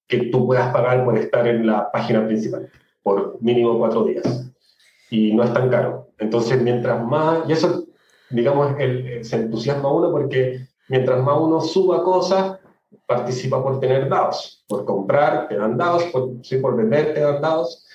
que 0.09 0.24
tú 0.30 0.47
puedas 0.47 0.72
pagar 0.72 1.05
por 1.05 1.16
estar 1.18 1.47
en 1.47 1.66
la 1.66 1.93
página 1.93 2.26
principal 2.26 2.68
por 3.02 3.40
mínimo 3.40 3.78
cuatro 3.78 4.05
días. 4.05 4.51
Y 5.10 5.35
no 5.35 5.43
es 5.43 5.52
tan 5.52 5.70
caro. 5.70 6.09
Entonces, 6.18 6.60
mientras 6.60 7.02
más, 7.05 7.48
y 7.48 7.52
eso, 7.52 7.85
digamos, 8.30 8.74
el, 8.78 9.24
se 9.24 9.36
entusiasma 9.36 9.93
uno 9.93 10.10
porque 10.10 10.66
mientras 10.89 11.22
más 11.22 11.39
uno 11.39 11.60
suba 11.60 12.02
cosas, 12.02 12.59
participa 13.06 13.62
por 13.62 13.80
tener 13.80 14.09
dados, 14.09 14.64
por 14.68 14.85
comprar, 14.85 15.48
te 15.48 15.56
dan 15.56 15.76
dados, 15.76 16.05
por, 16.05 16.30
sí, 16.43 16.59
por 16.59 16.76
vender, 16.76 17.14
te 17.14 17.20
dan 17.20 17.40
dados. 17.40 17.86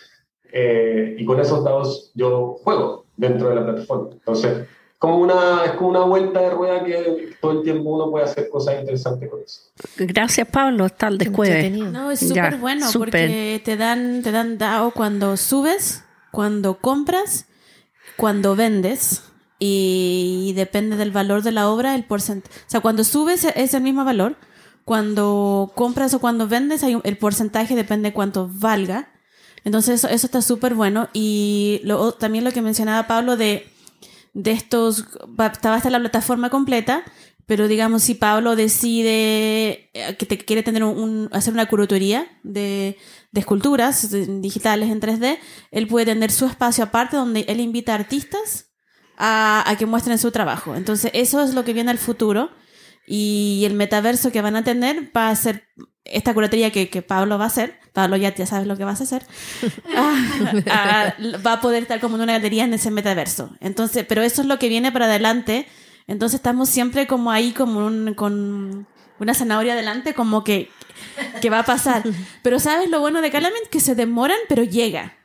eh, 0.51 1.15
y 1.17 1.25
con 1.25 1.39
esos 1.39 1.63
dados 1.63 2.11
yo 2.13 2.57
juego 2.63 3.05
dentro 3.17 3.49
de 3.49 3.55
la 3.55 3.65
plataforma. 3.65 4.09
Entonces, 4.11 4.67
como 5.03 5.17
una, 5.17 5.65
es 5.65 5.71
como 5.73 5.89
una 5.89 5.99
vuelta 6.05 6.39
de 6.39 6.49
rueda 6.51 6.81
que 6.85 7.35
todo 7.41 7.51
el 7.51 7.63
tiempo 7.63 7.89
uno 7.89 8.09
puede 8.09 8.23
hacer 8.23 8.47
cosas 8.47 8.79
interesantes 8.79 9.29
con 9.29 9.41
eso. 9.41 9.59
Gracias, 9.97 10.47
Pablo. 10.47 10.85
Hasta 10.85 11.09
el 11.09 11.17
después. 11.17 11.69
No, 11.91 12.09
es 12.09 12.21
Ya, 12.21 12.45
súper 12.45 12.57
bueno 12.61 12.89
súper. 12.89 13.09
porque 13.09 13.61
te 13.65 13.75
dan, 13.75 14.21
te 14.23 14.31
dan 14.31 14.57
DAO 14.57 14.91
cuando 14.91 15.35
subes, 15.35 16.05
cuando 16.31 16.77
compras, 16.79 17.47
cuando 18.15 18.55
vendes 18.55 19.23
y 19.59 20.53
depende 20.55 20.95
del 20.95 21.11
valor 21.11 21.43
de 21.43 21.51
la 21.51 21.67
obra, 21.69 21.95
el 21.95 22.05
porcentaje. 22.05 22.57
O 22.61 22.69
sea, 22.69 22.79
cuando 22.79 23.03
subes 23.03 23.43
es 23.43 23.73
el 23.73 23.83
mismo 23.83 24.05
valor, 24.05 24.37
cuando 24.85 25.73
compras 25.75 26.13
o 26.13 26.19
cuando 26.19 26.47
vendes 26.47 26.81
hay 26.81 26.95
un- 26.95 27.01
el 27.03 27.17
porcentaje 27.17 27.75
depende 27.75 28.09
de 28.11 28.13
cuánto 28.13 28.49
valga. 28.53 29.09
Entonces 29.65 29.95
eso, 29.95 30.07
eso 30.07 30.27
está 30.27 30.41
súper 30.41 30.75
bueno 30.75 31.09
y 31.11 31.81
lo- 31.83 32.13
también 32.13 32.45
lo 32.45 32.51
que 32.51 32.61
mencionaba 32.61 33.05
Pablo 33.05 33.35
de, 33.35 33.67
de 34.33 34.51
estos, 34.51 35.05
va, 35.27 35.53
va 35.65 35.73
a 35.73 35.77
estar 35.77 35.91
la 35.91 35.99
plataforma 35.99 36.49
completa, 36.49 37.03
pero 37.45 37.67
digamos 37.67 38.03
si 38.03 38.15
Pablo 38.15 38.55
decide 38.55 39.89
eh, 39.93 40.15
que 40.17 40.25
te 40.25 40.37
quiere 40.37 40.63
tener 40.63 40.83
un, 40.83 41.29
hacer 41.31 41.53
una 41.53 41.67
curatoría 41.67 42.25
de, 42.43 42.97
de 43.31 43.39
esculturas 43.39 44.09
digitales 44.41 44.89
en 44.89 45.01
3D, 45.01 45.37
él 45.71 45.87
puede 45.87 46.05
tener 46.07 46.31
su 46.31 46.45
espacio 46.45 46.85
aparte 46.85 47.17
donde 47.17 47.45
él 47.47 47.59
invita 47.59 47.91
a 47.91 47.95
artistas 47.95 48.71
a, 49.17 49.69
a 49.69 49.77
que 49.77 49.85
muestren 49.85 50.17
su 50.17 50.31
trabajo. 50.31 50.75
Entonces 50.75 51.11
eso 51.13 51.41
es 51.41 51.53
lo 51.53 51.63
que 51.63 51.73
viene 51.73 51.91
al 51.91 51.97
futuro 51.97 52.49
y 53.05 53.63
el 53.65 53.73
metaverso 53.73 54.31
que 54.31 54.41
van 54.41 54.55
a 54.55 54.63
tener 54.63 55.11
va 55.15 55.29
a 55.29 55.35
ser 55.35 55.67
esta 56.05 56.33
curatoría 56.33 56.71
que, 56.71 56.89
que 56.89 57.01
Pablo 57.01 57.37
va 57.37 57.45
a 57.45 57.47
hacer. 57.47 57.79
Pablo 57.93 58.17
ya, 58.17 58.33
ya 58.33 58.45
sabes 58.45 58.67
lo 58.67 58.75
que 58.77 58.83
vas 58.85 58.99
a 59.01 59.03
hacer. 59.03 59.23
Ah, 59.95 60.15
ah, 60.71 61.13
va 61.45 61.53
a 61.53 61.61
poder 61.61 61.83
estar 61.83 61.99
como 61.99 62.15
en 62.15 62.21
una 62.23 62.33
galería 62.33 62.63
en 62.65 62.73
ese 62.73 62.91
metaverso. 62.91 63.51
Entonces, 63.59 64.05
pero 64.07 64.21
eso 64.21 64.41
es 64.41 64.47
lo 64.47 64.59
que 64.59 64.69
viene 64.69 64.91
para 64.91 65.05
adelante. 65.05 65.67
Entonces 66.07 66.35
estamos 66.39 66.69
siempre 66.69 67.07
como 67.07 67.31
ahí 67.31 67.51
como 67.51 67.85
un- 67.85 68.13
con 68.15 68.87
una 69.19 69.33
zanahoria 69.33 69.73
adelante 69.73 70.13
como 70.13 70.43
que, 70.43 70.69
que 71.41 71.49
va 71.49 71.59
a 71.59 71.63
pasar. 71.65 72.03
Pero 72.41 72.59
¿sabes 72.59 72.89
lo 72.89 72.99
bueno 72.99 73.21
de 73.21 73.31
Calamint? 73.31 73.67
Que 73.69 73.79
se 73.79 73.95
demoran, 73.95 74.37
pero 74.49 74.63
llega. 74.63 75.15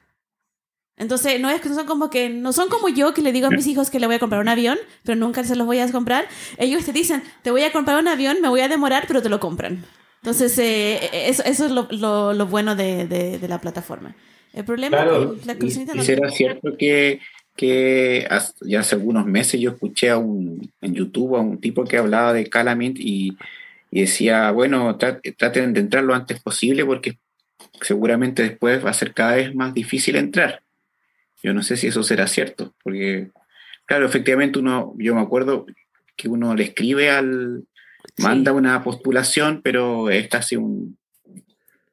Entonces, 0.97 1.41
no 1.41 1.49
es 1.49 1.61
que 1.61 1.69
no 1.69 1.77
son 1.77 1.87
como 1.87 2.11
que 2.11 2.29
no 2.29 2.53
son 2.53 2.69
como 2.69 2.89
yo 2.89 3.15
que 3.15 3.23
le 3.23 3.31
digo 3.33 3.47
a 3.47 3.51
mis 3.51 3.67
hijos 3.69 3.89
que 3.89 4.01
le 4.01 4.07
voy 4.07 4.17
a 4.17 4.19
comprar 4.19 4.41
un 4.41 4.49
avión, 4.49 4.79
pero 5.05 5.17
nunca 5.17 5.45
se 5.45 5.55
los 5.55 5.65
voy 5.67 5.79
a 5.79 5.91
comprar. 5.93 6.27
Ellos 6.57 6.85
te 6.85 6.93
dicen, 6.93 7.23
te 7.43 7.51
voy 7.53 7.63
a 7.63 7.71
comprar 7.73 7.99
un 8.01 8.09
avión, 8.09 8.39
me 8.41 8.49
voy 8.49 8.61
a 8.61 8.69
demorar, 8.69 9.05
pero 9.07 9.23
te 9.23 9.29
lo 9.29 9.39
compran. 9.39 9.85
Entonces, 10.23 10.59
eh, 10.59 10.99
eso, 11.29 11.43
eso 11.45 11.67
es 11.67 11.71
lo, 11.71 11.87
lo- 11.91 12.33
lo 12.33 12.47
bueno 12.47 12.75
de, 12.77 13.07
de- 13.07 13.39
de 13.39 13.49
la 13.49 13.61
plataforma. 13.61 14.15
El 14.53 14.65
problema 14.65 14.97
Claro, 14.97 15.35
es 15.35 15.41
que 15.41 15.47
la 15.47 15.53
Y, 15.55 15.59
cosita 15.59 15.93
y 15.95 15.97
no- 15.97 16.03
será 16.03 16.31
cierto 16.31 16.77
que, 16.77 17.21
que 17.57 18.27
hace- 18.31 18.53
ya 18.63 18.81
hace 18.81 18.95
algunos 18.97 19.27
meses 19.27 19.61
yo 19.61 19.71
escuché 19.71 20.11
a 20.11 20.19
un, 20.19 20.73
en 20.81 20.95
YouTube 20.95 21.37
a 21.37 21.41
un 21.41 21.61
tipo 21.61 21.85
que 21.85 21.99
hablaba 21.99 22.33
de 22.33 22.49
Calamint 22.49 22.99
y, 22.99 23.37
y 23.91 24.01
decía, 24.01 24.51
bueno, 24.51 24.99
tra- 24.99 25.21
traten 25.37 25.73
de 25.73 25.81
entrar 25.81 26.03
lo 26.05 26.15
antes 26.15 26.41
posible 26.41 26.85
porque 26.85 27.19
seguramente 27.83 28.43
después 28.43 28.85
va 28.85 28.91
a 28.91 28.95
ser 28.95 29.15
cada 29.15 29.37
vez 29.37 29.55
más 29.55 29.73
difícil 29.75 30.17
entrar. 30.17 30.63
Yo 31.43 31.55
no 31.55 31.63
sé 31.63 31.77
si 31.77 31.87
eso 31.87 32.03
será 32.03 32.27
cierto, 32.27 32.75
porque, 32.83 33.29
claro, 33.87 34.07
efectivamente 34.07 34.59
uno, 34.59 34.95
yo 34.99 35.15
me 35.15 35.21
acuerdo 35.21 35.67
que 36.17 36.29
uno 36.29 36.57
le 36.57 36.65
escribe 36.65 37.11
al, 37.11 37.65
manda 38.19 38.53
una 38.53 38.83
postulación, 38.83 39.61
pero 39.63 40.11
es 40.11 40.29
casi 40.29 40.57
un, 40.57 40.97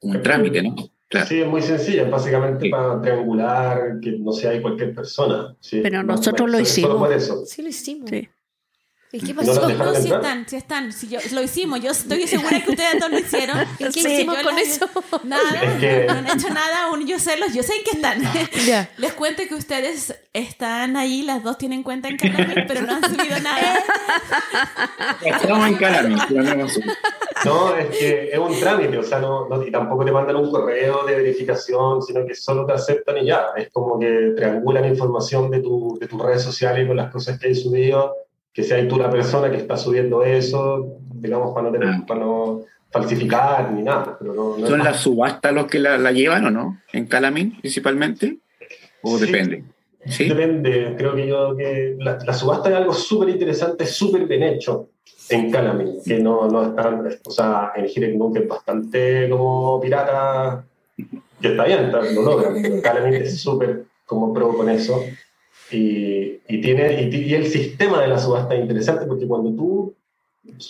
un 0.01 0.21
trámite, 0.21 0.61
¿no? 0.63 0.75
Claro. 1.07 1.27
Sí, 1.27 1.39
es 1.41 1.47
muy 1.47 1.61
sencilla, 1.61 2.03
es 2.03 2.09
básicamente 2.11 2.65
Sí. 2.65 2.69
para 2.69 3.01
triangular, 3.01 3.99
que 4.01 4.11
no 4.13 4.31
sea 4.31 4.59
cualquier 4.61 4.93
persona. 4.95 5.55
sí. 5.59 5.79
Pero 5.83 6.03
nosotros 6.03 6.49
lo 6.49 6.57
solo- 6.57 6.57
Solo 6.57 6.61
hicimos. 6.63 6.95
por 6.97 7.13
eso. 7.13 7.45
Sí, 7.45 7.61
lo 7.61 7.69
hicimos. 7.69 8.09
Sí. 8.09 8.27
¿Y 9.11 9.19
qué 9.21 9.33
¿No 9.33 9.41
pasó? 9.41 9.61
No, 9.61 9.67
sí 9.95 10.01
entrar? 10.01 10.19
están, 10.19 10.45
sí 10.49 10.55
están. 10.57 10.91
Sí, 10.91 11.07
yo, 11.07 11.19
lo 11.31 11.41
hicimos. 11.41 11.79
Yo 11.79 11.91
estoy 11.91 12.27
segura 12.27 12.59
que 12.61 12.71
ustedes 12.71 12.97
todos 12.99 13.11
lo 13.11 13.19
hicieron. 13.19 13.57
¿Y 13.79 13.83
qué 13.85 13.91
Sí, 13.93 13.99
hicimos 14.13 14.37
con 14.39 14.55
las- 14.55 14.63
eso? 14.67 14.89
Nada, 15.23 15.61
Es 15.63 15.79
que- 15.79 16.05
no 16.05 16.13
han 16.13 16.27
hecho 16.27 16.49
nada 16.49 16.85
aún. 16.87 17.07
Yo 17.07 17.17
sé, 17.17 17.37
los, 17.37 17.53
yo 17.53 17.63
sé 17.63 17.75
en 17.77 17.83
qué 17.83 17.91
están. 17.91 18.21
Ya. 18.67 18.89
Les 18.97 19.13
cuento 19.13 19.43
que 19.47 19.55
ustedes 19.55 20.13
están 20.33 20.97
ahí, 20.97 21.21
las 21.21 21.43
dos 21.43 21.57
tienen 21.57 21.81
cuenta 21.83 22.09
en 22.09 22.17
Calamit, 22.17 22.67
pero 22.67 22.81
no 22.81 22.95
han 22.95 23.03
subido 23.03 23.39
nada. 23.39 23.79
Estamos 25.23 25.67
en 25.67 25.75
Calamint, 25.75 26.21
pero 26.27 26.43
no 26.43 26.49
hemos 26.51 26.73
subido. 26.73 26.93
No, 27.45 27.75
es 27.75 27.87
que 27.97 28.29
es 28.31 28.37
un 28.39 28.59
trámite, 28.59 28.97
o 28.97 29.03
sea, 29.03 29.19
no, 29.19 29.47
no- 29.47 29.63
y 29.63 29.71
tampoco 29.71 30.03
te 30.03 30.11
mandan 30.11 30.35
un 30.35 30.49
correo 30.51 31.05
de 31.05 31.15
verificación, 31.15 32.01
sino 32.01 32.25
que 32.25 32.35
solo 32.35 32.65
te 32.65 32.73
aceptan 32.73 33.17
y 33.19 33.27
ya. 33.27 33.45
Es 33.55 33.69
como 33.71 33.99
que 33.99 34.33
triangulan 34.35 34.85
información 34.85 35.49
de, 35.51 35.59
tu, 35.59 35.97
de 35.99 36.07
tus 36.07 36.21
redes 36.21 36.41
sociales 36.41 36.87
con 36.87 36.97
las 36.97 37.11
cosas 37.11 37.39
que 37.39 37.47
hay 37.47 37.55
subido, 37.55 38.13
que 38.55 38.63
seas 38.63 38.87
tú 38.87 38.97
la 38.97 39.09
persona 39.11 39.51
que 39.51 39.57
está 39.57 39.75
subiendo 39.77 40.23
eso, 40.23 40.97
digamos, 41.13 41.53
para 41.53 41.67
no, 41.67 41.71
tener, 41.73 41.89
Ah. 41.89 42.03
para 42.07 42.21
no 42.21 42.61
falsificar 42.89 43.71
ni 43.73 43.83
nada. 43.83 44.15
Pero 44.17 44.33
no, 44.33 44.57
no 44.57 44.65
¿Son 44.67 44.79
las 44.79 44.97
subastas 45.01 45.53
los 45.53 45.65
que 45.67 45.77
la, 45.79 45.97
la 45.97 46.11
llevan 46.13 46.45
o 46.45 46.51
no? 46.51 46.79
¿En 46.93 47.05
Calamint 47.05 47.59
principalmente? 47.59 48.37
¿O 49.03 49.17
Sí. 49.17 49.25
depende? 49.25 49.63
¿Sí? 50.07 50.29
Depende, 50.29 50.93
creo 50.97 51.15
que 51.15 51.27
yo 51.27 51.55
que 51.57 51.95
la, 51.99 52.17
la 52.25 52.33
subasta 52.33 52.69
es 52.69 52.75
algo 52.75 52.93
súper 52.93 53.27
interesante, 53.29 53.85
súper 53.85 54.25
bien 54.25 54.43
hecho 54.43 54.89
en 55.29 55.51
Calamity, 55.51 55.97
que 56.05 56.19
no, 56.19 56.47
no 56.47 56.67
están, 56.67 57.03
o 57.25 57.31
sea, 57.31 57.71
en 57.75 58.17
Nuke 58.17 58.37
es 58.43 58.47
bastante 58.47 59.27
como 59.29 59.81
pirata, 59.81 60.63
que 61.41 61.47
está 61.49 61.65
bien, 61.65 61.85
está- 61.85 62.01
lo 62.03 62.21
logran, 62.21 62.53
pero 62.61 62.81
Calamity 62.81 63.23
es 63.23 63.41
súper 63.41 63.83
como 64.05 64.31
pro 64.33 64.55
con 64.55 64.69
eso. 64.69 65.03
Y, 65.71 66.39
y 66.47 66.61
tiene, 66.61 67.01
y, 67.03 67.15
y 67.15 67.33
el 67.33 67.47
sistema 67.47 68.01
de 68.01 68.07
la 68.07 68.19
subasta 68.19 68.53
es 68.53 68.61
interesante 68.61 69.05
porque 69.05 69.27
cuando 69.27 69.51
tú 69.51 69.95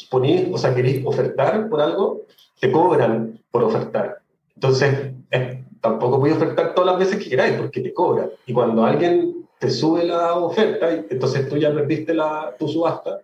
ponís, 0.10 0.48
o 0.52 0.58
sea, 0.58 0.74
querés 0.74 1.06
ofertar 1.06 1.70
por 1.70 1.82
algo, 1.82 2.22
te 2.60 2.72
cobran 2.72 3.40
por 3.52 3.64
ofertar. 3.64 4.22
Entonces, 4.56 5.12
eh, 5.32 5.64
tampoco 5.82 6.20
puedes 6.20 6.38
ofertar 6.38 6.74
todas 6.74 6.92
las 6.92 7.00
veces 7.00 7.24
que 7.24 7.30
queráis 7.30 7.58
porque 7.58 7.82
te 7.82 7.94
cobran. 7.94 8.30
Y 8.46 8.54
cuando 8.54 8.84
alguien 8.86 9.48
te 9.60 9.70
sube 9.70 10.04
la 10.06 10.36
oferta, 10.36 10.92
entonces 11.10 11.48
tú 11.50 11.58
ya 11.58 11.74
perdiste 11.74 12.14
la, 12.14 12.56
tu 12.58 12.68
subasta, 12.68 13.22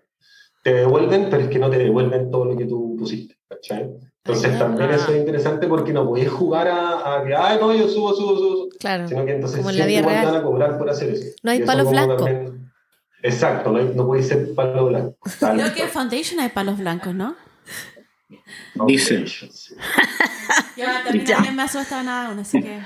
te 0.63 0.73
devuelven, 0.73 1.27
pero 1.29 1.43
es 1.43 1.49
que 1.49 1.59
no 1.59 1.69
te 1.69 1.77
devuelven 1.77 2.29
todo 2.31 2.45
lo 2.45 2.57
que 2.57 2.65
tú 2.65 2.95
pusiste. 2.97 3.35
¿cachai? 3.49 3.89
Entonces 4.23 4.53
Ah. 4.55 4.59
también 4.59 4.91
eso 4.91 5.11
es 5.11 5.17
interesante 5.17 5.67
porque 5.67 5.91
no 5.93 6.05
podés 6.07 6.29
jugar 6.29 6.67
a, 6.67 7.15
a 7.17 7.23
que, 7.25 7.35
ay, 7.35 7.57
no, 7.59 7.73
yo 7.73 7.87
subo, 7.89 8.13
subo, 8.13 8.37
subo. 8.37 8.69
Claro. 8.79 9.07
Sino 9.07 9.25
que 9.25 9.33
entonces 9.33 9.57
Como 9.57 9.71
en 9.71 9.77
la 9.79 9.85
siempre 9.85 9.91
vida 9.91 9.99
igual 10.01 10.15
te 10.15 10.21
real. 10.21 10.33
van 10.33 10.41
a 10.41 10.45
cobrar 10.45 10.77
por 10.77 10.89
hacer 10.89 11.09
eso. 11.09 11.25
No 11.43 11.51
hay 11.51 11.63
palos 11.63 11.89
blancos. 11.89 12.17
también- 12.23 12.71
Exacto, 13.23 13.71
no, 13.71 13.77
hay- 13.79 13.91
no 13.95 14.05
podéis 14.07 14.27
ser 14.27 14.53
palo 14.55 14.87
blanco. 14.87 15.15
Tal 15.39 15.57
Creo 15.59 15.73
que 15.73 15.83
en. 15.83 15.89
Foundation 15.89 16.39
hay 16.39 16.49
palos 16.49 16.77
blancos, 16.79 17.13
¿no? 17.13 17.35
Dicen. 18.87 19.27
Sí. 19.27 19.47
Yo 20.77 20.85
también 21.05 21.25
Ya. 21.25 21.39
me 21.51 21.61
asusta 21.63 22.01
nada 22.03 22.27
aún, 22.29 22.39
así 22.39 22.61
que... 22.61 22.79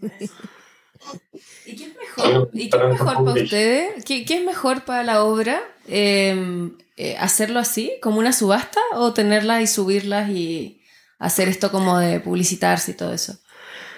¿Y 1.66 1.76
qué 1.76 1.84
es 1.84 1.96
mejor? 1.96 2.50
¿Y 2.52 2.70
qué 2.70 2.76
es 2.78 2.84
mejor 2.84 3.06
para 3.24 3.42
ustedes? 3.42 4.04
¿Qué, 4.04 4.24
qué 4.24 4.34
es 4.38 4.44
mejor 4.44 4.84
para 4.84 5.02
la 5.02 5.24
obra? 5.24 5.60
Eh, 5.88 6.70
eh, 6.96 7.16
¿Hacerlo 7.18 7.58
así, 7.60 7.92
como 8.00 8.18
una 8.18 8.32
subasta? 8.32 8.80
¿O 8.94 9.12
tenerlas 9.12 9.62
y 9.62 9.66
subirlas 9.66 10.30
y 10.30 10.80
hacer 11.18 11.48
esto 11.48 11.70
como 11.70 11.98
de 11.98 12.20
publicitarse 12.20 12.92
y 12.92 12.94
todo 12.94 13.12
eso? 13.12 13.38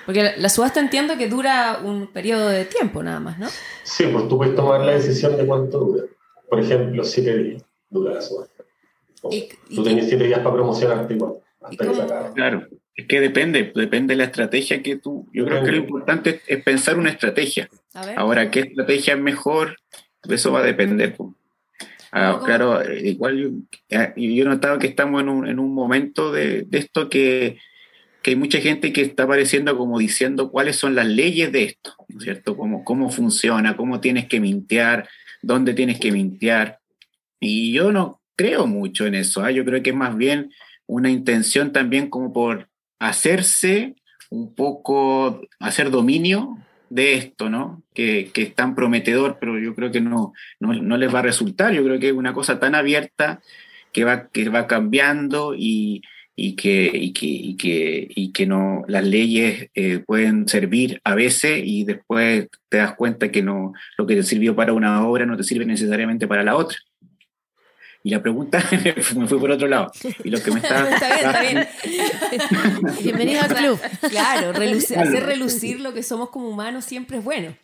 Porque 0.07 0.23
la, 0.23 0.37
la 0.37 0.49
subasta 0.49 0.81
entiendo 0.81 1.19
que 1.19 1.29
dura 1.29 1.81
un 1.85 2.07
periodo 2.07 2.49
de 2.49 2.65
tiempo 2.65 3.03
nada 3.03 3.21
más, 3.21 3.39
¿no? 3.39 3.49
Sí, 3.85 4.05
pues 4.11 4.27
tú 4.29 4.39
puedes 4.39 4.57
tomar 4.57 4.81
la 4.81 4.93
decisión 4.93 5.37
de 5.37 5.47
cuánto 5.47 5.79
dura. 5.81 6.05
por 6.49 6.61
ejemplo, 6.61 7.05
siete 7.05 7.37
días 7.37 7.63
dura 7.91 8.15
la 8.15 8.23
subasta. 8.23 8.65
O 9.23 9.31
Y- 9.33 9.49
y 9.69 9.77
tú 9.77 9.83
qué- 9.85 9.91
tenés 9.91 10.09
siete 10.09 10.25
días 10.25 10.41
para 10.41 10.55
promocionarte 10.55 11.13
igual. 11.15 11.35
¿Y 11.71 11.75
Hasta 11.75 11.89
que 11.89 11.95
se. 11.95 12.33
Claro, 12.35 12.67
es 12.99 13.07
que 13.07 13.21
depende, 13.21 13.73
depende 13.77 14.15
de 14.15 14.19
la 14.19 14.25
estrategia 14.25 14.83
que 14.83 14.97
tú. 14.97 15.29
Yo 15.33 15.45
creo 15.45 15.63
que 15.63 15.71
lo 15.71 15.77
importante 15.77 16.41
es, 16.49 16.65
pensar 16.65 16.99
una 16.99 17.11
estrategia. 17.11 17.71
Ahora, 18.17 18.51
¿qué 18.51 18.59
estrategia 18.59 19.15
es 19.15 19.21
mejor? 19.21 19.77
Eso 20.29 20.51
va 20.51 20.59
a 20.59 20.65
depender. 20.65 21.15
Ah, 22.11 22.41
claro, 22.45 22.83
eh, 22.83 23.09
igual 23.09 23.39
yo, 23.39 23.49
eh, 23.91 24.13
yo 24.17 24.43
he 24.43 24.49
notado 24.49 24.81
que 24.81 24.89
estamos 24.89 25.23
en 25.23 25.29
un, 25.29 25.47
en 25.47 25.61
un 25.61 25.73
momento 25.73 26.33
de, 26.33 26.63
de 26.63 26.79
esto 26.79 27.09
que, 27.09 27.59
que 28.21 28.31
hay 28.31 28.37
mucha 28.37 28.59
gente 28.59 28.93
que 28.93 29.03
está 29.03 29.23
apareciendo 29.23 29.79
como 29.79 30.01
diciendo 30.01 30.51
cuáles 30.51 30.75
son 30.75 30.97
las 30.97 31.07
leyes 31.07 31.53
de 31.53 31.63
esto, 31.63 31.95
¿no 32.09 32.19
es 32.19 32.25
cierto? 32.25 32.57
Cómo, 32.57 32.83
cómo 32.83 33.11
funciona, 33.11 33.77
cómo 33.77 34.01
tienes 34.01 34.27
que 34.27 34.41
mintear, 34.41 35.09
dónde 35.41 35.73
tienes 35.73 36.01
que 36.01 36.11
mintear. 36.11 36.81
Y 37.39 37.73
yo 37.73 37.93
no 37.93 38.21
creo 38.35 38.67
mucho 38.67 39.07
en 39.07 39.15
eso. 39.15 39.45
¿ah? 39.45 39.53
Yo 39.53 39.65
creo 39.65 39.85
que 39.85 39.91
es 39.91 39.97
más 39.97 40.17
bien 40.17 40.51
una 40.87 41.11
intención 41.11 41.73
también 41.73 42.11
como 42.11 42.33
por 42.33 42.69
hacerse 42.99 43.95
un 44.31 44.55
poco, 44.55 45.41
hacer 45.59 45.91
dominio 45.91 46.59
de 46.91 47.15
esto, 47.15 47.51
¿no? 47.51 47.83
Que, 47.95 48.31
que 48.33 48.43
es 48.43 48.55
tan 48.55 48.75
prometedor, 48.75 49.39
pero 49.41 49.59
yo 49.59 49.75
creo 49.75 49.91
que 49.91 50.01
no, 50.01 50.33
no, 50.61 50.73
no 50.75 50.97
les 50.97 51.15
va 51.15 51.21
a 51.21 51.23
resultar. 51.23 51.73
Yo 51.73 51.85
creo 51.85 51.99
que 51.99 52.09
es 52.09 52.15
una 52.15 52.35
cosa 52.35 52.59
tan 52.59 52.75
abierta 52.75 53.41
que 53.93 54.05
va, 54.05 54.29
que 54.29 54.49
va 54.49 54.67
cambiando 54.67 55.55
y, 55.57 56.03
y 56.41 56.57
que, 56.57 56.91
y 56.95 57.13
que, 57.13 57.27
y 57.27 57.57
que, 57.57 58.09
y 58.15 58.33
que 58.33 58.47
no, 58.47 58.85
las 58.87 59.05
leyes 59.05 59.71
eh, 59.75 59.99
pueden 60.07 60.49
servir 60.49 61.01
a 61.05 61.15
veces 61.15 61.63
y 61.65 61.85
después 61.85 62.49
te 62.69 62.79
das 62.79 62.95
cuenta 62.95 63.31
que 63.31 63.43
no, 63.43 63.73
lo 63.97 64.07
que 64.07 64.15
te 64.15 64.23
sirvió 64.23 64.55
para 64.55 64.73
una 64.73 65.07
obra 65.07 65.27
no 65.27 65.37
te 65.37 65.43
sirve 65.43 65.67
necesariamente 65.67 66.29
para 66.29 66.45
la 66.45 66.57
otra. 66.57 66.79
Y 68.09 68.11
la 68.11 68.23
pregunta 68.23 68.65
me 69.17 69.27
fue 69.27 69.39
por 69.39 69.51
otro 69.51 69.69
lado. 69.69 69.93
Y 70.25 70.31
lo 70.31 70.41
que 70.41 70.51
me 70.51 70.61
está, 70.61 70.89
Está 70.95 71.41
bien, 71.43 71.59
está 71.59 71.83
bien. 71.83 72.95
Bienvenido 73.03 73.43
al 73.43 73.55
club. 73.55 73.79
Claro, 74.09 74.55
relucir- 74.55 74.97
hacer 74.97 75.27
relucir 75.27 75.79
lo 75.81 75.93
que 75.93 76.03
somos 76.03 76.31
como 76.31 76.49
humanos 76.49 76.87
siempre 76.87 77.19
es 77.19 77.25
bueno. 77.25 77.55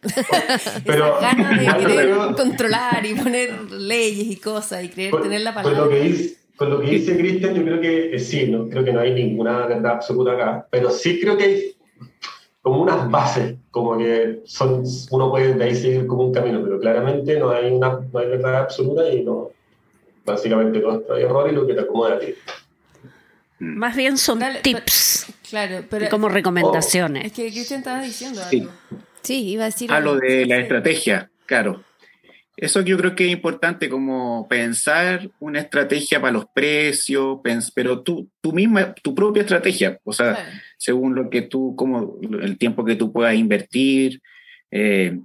Pero- 0.84 1.18
Esa 1.18 1.34
gana 1.34 1.78
de 1.78 1.86
querer 1.86 2.14
controlar 2.36 3.06
y 3.06 3.14
poner 3.14 3.70
leyes 3.72 4.26
y 4.26 4.36
cosas 4.36 4.84
y 4.84 4.88
querer 4.90 5.12
Con, 5.12 5.22
tener 5.22 5.40
la 5.40 5.54
con 5.54 5.62
palabra. 5.62 5.84
lo 5.86 5.88
que 5.90 6.00
dice, 6.00 6.36
con 6.56 6.68
lo 6.68 6.80
que 6.82 6.90
dice 6.90 7.16
Cristian, 7.16 7.54
yo 7.54 7.62
creo 7.64 7.80
que 7.80 8.14
eh, 8.14 8.18
sí, 8.18 8.46
no 8.46 8.68
creo 8.68 8.84
que 8.84 8.92
no 8.92 9.00
hay 9.00 9.14
ninguna 9.14 9.64
verdad 9.66 9.92
absoluta 9.92 10.32
acá, 10.32 10.66
pero 10.70 10.90
sí 10.90 11.18
creo 11.22 11.38
que 11.38 11.44
hay 11.44 11.76
como 12.60 12.82
unas 12.82 13.10
bases, 13.10 13.54
como 13.70 13.96
que 13.96 14.40
son, 14.44 14.84
uno 15.10 15.30
puede 15.30 15.54
de 15.54 15.64
ahí 15.64 15.74
seguir 15.74 16.06
como 16.06 16.24
un 16.24 16.34
camino, 16.34 16.60
pero 16.62 16.78
claramente 16.78 17.38
no 17.38 17.48
hay 17.50 17.70
una 17.72 17.98
no 18.12 18.18
hay 18.18 18.26
verdad 18.28 18.56
absoluta 18.62 19.08
y 19.10 19.22
no, 19.22 19.43
básicamente 20.24 20.80
todo 20.80 21.00
esto 21.00 21.14
hay 21.14 21.22
error 21.24 21.50
y 21.50 21.54
lo 21.54 21.66
que 21.66 21.74
te 21.74 21.80
acomoda 21.80 22.14
a 22.16 22.18
ti. 22.18 22.34
Más 23.58 23.94
bien 23.96 24.18
son 24.18 24.40
Dale, 24.40 24.60
pero- 24.62 24.78
tips 24.80 25.26
Claro, 25.48 25.84
pero 25.88 26.06
y 26.06 26.08
como 26.08 26.28
recomendaciones. 26.28 27.26
es 27.26 27.32
que 27.32 27.50
Cristian 27.50 27.80
estaba 27.80 28.02
diciendo 28.02 28.40
Sí. 28.50 28.60
algo. 28.60 28.72
Sí, 29.22 29.48
iba 29.50 29.62
a 29.62 29.66
decir. 29.66 29.90
a 29.92 30.00
lo 30.00 30.12
algo. 30.12 30.20
de 30.20 30.46
la 30.46 30.56
Sí. 30.56 30.62
estrategia, 30.62 31.30
claro. 31.46 31.82
Eso 32.56 32.82
yo 32.82 32.96
creo 32.96 33.16
que 33.16 33.26
es 33.26 33.32
importante 33.32 33.88
como 33.88 34.46
pensar 34.48 35.28
una 35.40 35.58
estrategia 35.60 36.20
para 36.20 36.32
los 36.32 36.46
precios, 36.54 37.38
pens- 37.42 37.72
pero 37.74 38.02
tú, 38.02 38.28
tú 38.40 38.52
misma, 38.52 38.94
tu 38.94 39.12
propia 39.14 39.42
estrategia, 39.42 39.98
o 40.04 40.12
sea, 40.12 40.34
Claro. 40.34 40.50
según 40.76 41.14
lo 41.16 41.30
que 41.30 41.42
tú, 41.42 41.74
como 41.76 42.18
el 42.22 42.56
tiempo 42.58 42.84
que 42.84 42.94
tú 42.96 43.12
puedas 43.12 43.34
invertir, 43.34 44.20
eh, 44.70 45.18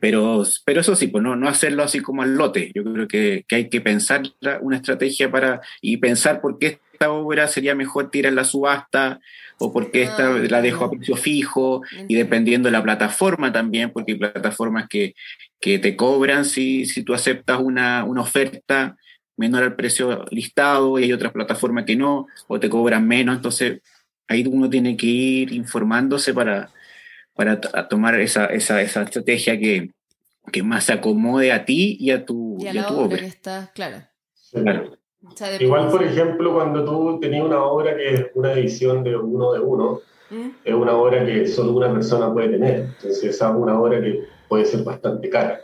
pero, 0.00 0.44
pero 0.64 0.80
eso 0.80 0.94
sí, 0.94 1.08
pues 1.08 1.24
no, 1.24 1.36
no 1.36 1.48
hacerlo 1.48 1.82
así 1.82 2.00
como 2.00 2.22
al 2.22 2.34
lote. 2.34 2.70
Yo 2.74 2.84
creo 2.84 3.08
que, 3.08 3.44
que 3.48 3.56
hay 3.56 3.68
que 3.68 3.80
pensar 3.80 4.22
una 4.60 4.76
estrategia 4.76 5.30
para 5.30 5.60
y 5.80 5.96
pensar 5.96 6.40
por 6.40 6.58
qué 6.58 6.80
esta 6.92 7.10
obra 7.10 7.48
sería 7.48 7.74
mejor 7.74 8.10
tirar 8.10 8.32
la 8.32 8.44
subasta 8.44 9.20
o 9.58 9.72
por 9.72 9.90
qué 9.90 10.02
esta 10.02 10.28
Ah, 10.28 10.38
la 10.48 10.60
dejo 10.60 10.84
a 10.84 10.90
precio 10.90 11.16
fijo 11.16 11.82
y 12.08 12.14
dependiendo 12.14 12.68
de 12.68 12.72
la 12.72 12.82
plataforma 12.82 13.52
también, 13.52 13.90
porque 13.90 14.12
hay 14.12 14.18
plataformas 14.18 14.88
que, 14.88 15.14
que 15.60 15.78
te 15.78 15.96
cobran 15.96 16.44
si, 16.44 16.86
si 16.86 17.02
tú 17.02 17.14
aceptas 17.14 17.58
una, 17.60 18.04
una 18.04 18.22
oferta 18.22 18.96
menor 19.36 19.62
al 19.62 19.76
precio 19.76 20.24
listado 20.30 20.98
y 20.98 21.04
hay 21.04 21.12
otras 21.12 21.32
plataformas 21.32 21.84
que 21.84 21.96
no, 21.96 22.26
o 22.46 22.60
te 22.60 22.68
cobran 22.68 23.06
menos, 23.06 23.36
entonces 23.36 23.80
ahí 24.26 24.44
uno 24.46 24.68
tiene 24.68 24.96
que 24.96 25.06
ir 25.06 25.52
informándose 25.52 26.34
para, 26.34 26.70
para 27.38 27.60
tomar 27.88 28.18
esa, 28.18 28.46
esa, 28.46 28.82
esa 28.82 29.02
estrategia 29.02 29.56
que, 29.56 29.92
que 30.50 30.64
más 30.64 30.82
se 30.82 30.94
acomode 30.94 31.52
a 31.52 31.64
ti 31.64 31.96
y 32.00 32.10
a 32.10 32.26
tu, 32.26 32.56
Y 32.58 32.66
a 32.66 32.74
y 32.74 32.78
a 32.78 32.86
tu 32.88 32.94
obra 32.94 33.04
obra. 33.04 33.18
que 33.18 33.26
está, 33.26 33.70
claro. 33.72 33.98
Claro. 34.50 34.98
Igual, 35.60 35.88
por 35.88 36.02
ejemplo, 36.02 36.52
cuando 36.52 36.84
tú 36.84 37.20
tenías 37.20 37.44
una 37.44 37.62
obra 37.62 37.96
que 37.96 38.12
es 38.12 38.26
una 38.34 38.54
edición 38.54 39.04
de 39.04 39.16
uno 39.16 39.52
de 39.52 39.60
uno, 39.60 40.00
¿Mm? 40.30 40.48
es 40.64 40.74
una 40.74 40.96
obra 40.96 41.24
que 41.24 41.46
solo 41.46 41.76
una 41.76 41.92
persona 41.92 42.32
puede 42.32 42.48
tener. 42.48 42.80
Entonces, 42.80 43.22
esa 43.22 43.50
es 43.50 43.54
una 43.56 43.80
obra 43.80 44.00
que 44.00 44.24
puede 44.48 44.64
ser 44.64 44.82
bastante 44.82 45.30
cara. 45.30 45.60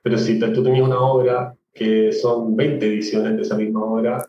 Pero 0.00 0.16
si 0.16 0.38
tú 0.38 0.64
tenías 0.64 0.86
una 0.86 0.98
obra 0.98 1.54
que 1.74 2.10
son 2.12 2.56
20 2.56 2.86
ediciones 2.86 3.36
de 3.36 3.42
esa 3.42 3.58
misma 3.58 3.84
obra, 3.84 4.26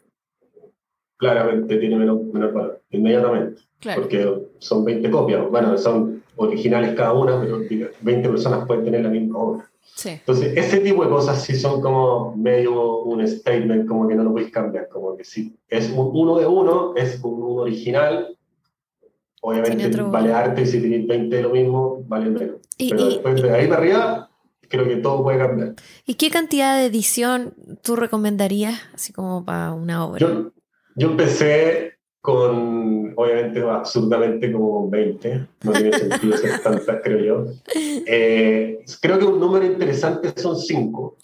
claramente 1.15 1.77
tiene 1.77 1.95
menor, 1.95 2.23
menor 2.26 2.51
valor, 2.51 2.81
inmediatamente. 2.89 3.61
Claro. 3.80 4.01
Porque 4.01 4.38
son 4.60 4.84
20 4.84 5.10
copias. 5.10 5.49
Bueno, 5.49 5.77
son 5.77 6.22
originales 6.35 6.95
cada 6.95 7.14
una, 7.14 7.39
pero 7.39 7.60
diga, 7.60 7.89
20 8.01 8.30
personas 8.30 8.65
pueden 8.68 8.84
tener 8.85 9.01
la 9.01 9.10
misma 9.10 9.38
obra. 9.39 9.69
Sí. 9.95 10.10
Entonces, 10.10 10.57
ese 10.57 10.80
tipo 10.80 11.03
de 11.03 11.10
cosas 11.10 11.41
sí 11.43 11.55
son 11.55 11.80
como 11.81 12.35
medio 12.35 12.99
un 13.01 13.26
statement, 13.27 13.88
como 13.88 14.07
que 14.07 14.15
no 14.15 14.23
lo 14.23 14.31
puedes 14.31 14.51
cambiar. 14.51 14.88
Como 14.89 15.15
que 15.15 15.23
si 15.23 15.55
es 15.68 15.89
un 15.91 16.10
uno 16.14 16.38
de 16.39 16.47
uno, 16.47 16.93
es 16.95 17.19
un 17.23 17.60
original. 17.60 18.35
Obviamente 19.41 19.88
otro 19.88 20.10
vale 20.10 20.31
arte 20.34 20.61
y 20.61 20.65
si 20.65 20.80
tienes 20.80 21.05
20 21.05 21.35
de 21.35 21.41
lo 21.43 21.49
mismo, 21.49 22.03
vale 22.07 22.30
menos. 22.30 22.55
Y- 22.77 22.89
Pero 22.89 23.01
y- 23.01 23.10
después 23.10 23.41
de 23.41 23.51
ahí 23.51 23.68
para 23.68 23.81
arriba, 23.81 24.30
creo 24.69 24.85
que 24.85 24.95
todo 24.97 25.22
puede 25.22 25.38
cambiar. 25.38 25.73
¿Y 26.07 26.15
qué 26.15 26.30
cantidad 26.30 26.77
de 26.77 26.85
edición 26.85 27.53
tú 27.84 27.95
recomendarías, 27.95 28.80
así 28.93 29.11
como 29.14 29.43
para 29.43 29.73
una 29.73 30.05
obra? 30.05 30.19
Yo, 30.19 30.51
yo 30.95 31.07
empecé 31.11 31.93
con, 32.23 33.11
obviamente, 33.17 33.61
absurdamente 33.61 34.49
como 34.49 34.79
con 34.79 34.89
20. 34.89 35.45
No 35.65 35.73
tiene 35.73 35.91
sentido 35.91 36.37
ser 36.37 36.61
tantas, 36.63 37.01
creo 37.03 37.19
yo. 37.19 37.51
Eh, 37.75 38.79
creo 39.01 39.19
que 39.19 39.25
un 39.25 39.41
número 39.41 39.65
interesante 39.65 40.29
son 40.37 40.55
5. 40.55 41.17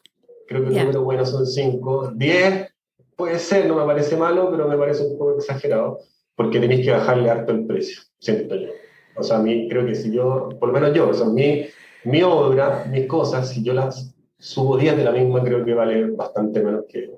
Creo 0.46 0.62
que 0.62 0.68
un 0.68 0.74
Ya. 0.74 0.82
número 0.84 1.04
bueno 1.04 1.26
son 1.26 1.48
5. 1.48 2.12
10 2.16 2.68
puede 3.16 3.40
ser, 3.40 3.68
no 3.68 3.78
me 3.78 3.86
parece 3.86 4.18
malo, 4.18 4.52
pero 4.52 4.68
me 4.68 4.78
parece 4.78 5.06
un 5.06 5.18
poco 5.18 5.38
exagerado, 5.38 6.00
porque 6.36 6.60
tenéis 6.60 6.86
que 6.86 6.92
bajarle 6.92 7.30
harto 7.30 7.54
el 7.54 7.66
precio, 7.66 8.02
siento 8.20 8.56
yo. 8.56 8.68
O 9.16 9.24
sea, 9.24 9.38
a 9.38 9.42
mí 9.42 9.70
creo 9.70 9.86
que 9.86 9.96
si 9.96 10.12
yo, 10.12 10.50
por 10.60 10.68
lo 10.68 10.74
menos 10.74 10.94
yo, 10.94 11.08
o 11.08 11.14
sea, 11.14 11.28
mi, 11.28 11.66
mi 12.04 12.24
obra, 12.24 12.86
mis 12.92 13.08
cosas, 13.08 13.48
si 13.48 13.64
yo 13.64 13.74
las 13.74 14.14
subo 14.38 14.78
10 14.78 14.98
de 14.98 15.04
la 15.06 15.12
misma, 15.12 15.44
creo 15.46 15.64
que 15.64 15.74
vale 15.74 16.08
bastante 16.12 16.62
menos 16.62 16.84
que, 16.90 17.10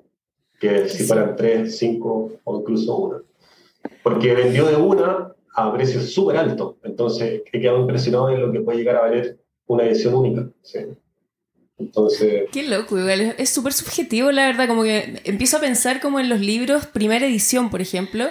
que 0.60 0.88
si 0.88 1.02
fueran 1.02 1.34
3, 1.34 1.76
5 1.76 2.30
o 2.44 2.58
incluso 2.60 2.96
una. 2.96 3.22
Porque 4.02 4.34
vendió 4.34 4.66
de 4.66 4.76
una 4.76 5.32
a 5.54 5.72
precios 5.72 6.12
súper 6.12 6.36
altos. 6.36 6.76
Entonces, 6.84 7.42
he 7.52 7.60
quedado 7.60 7.80
impresionado 7.80 8.30
en 8.30 8.40
lo 8.40 8.52
que 8.52 8.60
puede 8.60 8.78
llegar 8.78 8.96
a 8.96 9.00
valer 9.02 9.38
una 9.66 9.84
edición 9.84 10.14
única. 10.14 10.48
sí. 10.62 10.78
Entonces, 11.78 12.44
Qué 12.52 12.62
loco, 12.64 12.96
igual. 12.98 13.20
es- 13.20 13.34
Es 13.38 13.50
súper 13.50 13.72
subjetivo, 13.72 14.30
la 14.30 14.46
verdad. 14.46 14.68
Como 14.68 14.82
que 14.84 15.20
empiezo 15.24 15.56
a 15.56 15.60
pensar 15.60 16.00
como 16.00 16.20
en 16.20 16.28
los 16.28 16.40
libros, 16.40 16.86
primera 16.86 17.26
edición, 17.26 17.70
por 17.70 17.80
ejemplo, 17.80 18.26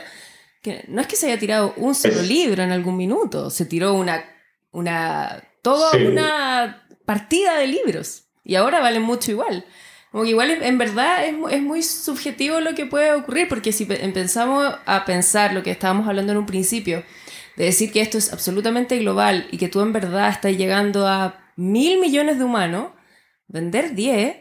que 0.61 0.85
no 0.87 1.01
es 1.01 1.07
que 1.07 1.15
se 1.17 1.27
haya 1.27 1.39
tirado 1.39 1.73
un 1.75 1.93
solo 1.95 2.21
Es- 2.21 2.29
libro 2.29 2.63
en 2.63 2.71
algún 2.71 2.95
minuto, 2.95 3.49
se 3.49 3.65
tiró 3.65 3.93
una, 3.93 4.23
una, 4.71 5.43
toda 5.61 5.91
Sí. 5.91 6.05
una 6.05 6.85
partida 7.05 7.57
de 7.57 7.67
libros. 7.67 8.25
Y 8.43 8.55
ahora 8.55 8.79
valen 8.79 9.01
mucho 9.01 9.31
igual. 9.31 9.65
Como 10.11 10.23
que 10.23 10.29
igual 10.31 10.51
es- 10.51 10.61
en 10.61 10.77
verdad 10.77 11.25
es, 11.25 11.35
es 11.51 11.61
muy 11.61 11.81
subjetivo 11.83 12.59
lo 12.59 12.75
que 12.75 12.85
puede 12.85 13.13
ocurrir, 13.13 13.47
porque 13.47 13.71
si 13.71 13.85
pe- 13.85 14.03
empezamos 14.03 14.73
a 14.85 15.05
pensar 15.05 15.53
lo 15.53 15.63
que 15.63 15.71
estábamos 15.71 16.07
hablando 16.07 16.31
en 16.33 16.37
un 16.39 16.45
principio, 16.45 17.03
de 17.55 17.65
decir 17.65 17.91
que 17.91 18.01
esto 18.01 18.17
es 18.17 18.31
absolutamente 18.33 18.97
global 18.99 19.47
y 19.51 19.57
que 19.57 19.67
tú 19.69 19.81
en 19.81 19.93
verdad 19.93 20.29
estás 20.29 20.55
llegando 20.57 21.07
a 21.07 21.39
mil 21.55 21.99
millones 21.99 22.37
de 22.39 22.43
humanos, 22.45 22.91
vender 23.47 23.93
10 23.95 24.35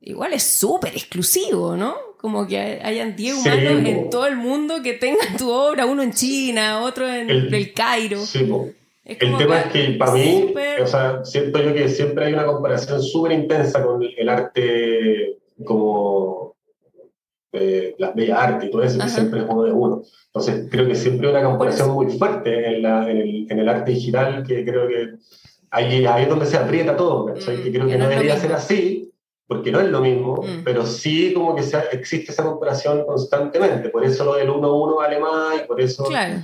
igual 0.00 0.32
es 0.32 0.42
súper 0.42 0.92
exclusivo, 0.96 1.76
¿no? 1.76 1.94
Como 2.20 2.46
que 2.46 2.58
hay- 2.58 2.78
hayan 2.82 3.14
10 3.16 3.36
Sí, 3.42 3.48
humanos 3.48 3.86
en 3.88 4.10
todo 4.10 4.26
el 4.26 4.36
mundo 4.36 4.82
que 4.82 4.92
tengan 4.94 5.36
tu 5.36 5.50
obra, 5.50 5.86
uno 5.86 6.02
en 6.02 6.12
China, 6.12 6.80
otro 6.80 7.08
en 7.08 7.30
el, 7.30 7.52
El- 7.54 7.72
Cairo. 7.72 8.24
sí. 8.24 8.48
Es 9.04 9.20
el 9.20 9.36
tema 9.36 9.60
es 9.60 9.72
que 9.72 9.90
para 9.98 10.12
mí, 10.12 10.44
súper- 10.48 10.80
o 10.82 10.86
sea, 10.86 11.24
siento 11.24 11.60
yo 11.60 11.74
que 11.74 11.88
siempre 11.88 12.26
hay 12.26 12.34
una 12.34 12.46
comparación 12.46 13.02
súper 13.02 13.32
intensa 13.32 13.82
con 13.84 14.02
el 14.02 14.28
arte 14.28 15.38
como 15.64 16.54
eh, 17.52 17.94
las 17.98 18.14
bellas 18.14 18.38
artes 18.38 18.68
y 18.68 18.72
todo 18.72 18.82
eso, 18.82 18.96
que 18.98 19.04
Ajá. 19.04 19.12
siempre 19.14 19.40
es 19.40 19.46
uno 19.48 19.62
de 19.64 19.72
uno. 19.72 20.02
Entonces, 20.26 20.68
creo 20.70 20.86
que 20.86 20.94
siempre 20.94 21.28
hay 21.28 21.34
una 21.34 21.44
comparación 21.44 21.90
muy 21.90 22.06
fuerte 22.16 22.66
en, 22.76 22.82
la, 22.82 23.10
en, 23.10 23.16
el, 23.18 23.46
en 23.50 23.58
el 23.58 23.68
arte 23.68 23.90
digital 23.92 24.42
que 24.46 24.64
creo 24.64 24.88
que 24.88 25.10
ahí, 25.70 26.06
ahí 26.06 26.22
es 26.22 26.28
donde 26.30 26.46
se 26.46 26.56
aprieta 26.56 26.96
todo. 26.96 27.26
Mm, 27.26 27.34
que 27.34 27.70
creo 27.72 27.86
que 27.86 27.92
que 27.92 27.98
no 27.98 28.08
debería 28.08 28.38
ser 28.38 28.52
así, 28.52 29.12
porque 29.46 29.70
no 29.70 29.80
es 29.80 29.88
lo 29.88 30.00
mismo, 30.00 30.36
Mm. 30.42 30.62
pero 30.64 30.86
sí 30.86 31.34
como 31.34 31.54
que 31.54 31.62
se- 31.62 31.76
existe 31.92 32.32
esa 32.32 32.44
comparación 32.44 33.04
constantemente. 33.04 33.90
Por 33.90 34.04
eso 34.04 34.24
lo 34.24 34.34
del 34.36 34.48
1-1 34.48 34.96
vale 34.96 35.18
más 35.18 35.56
y 35.62 35.66
por 35.66 35.78
eso... 35.80 36.04
Claro. 36.04 36.36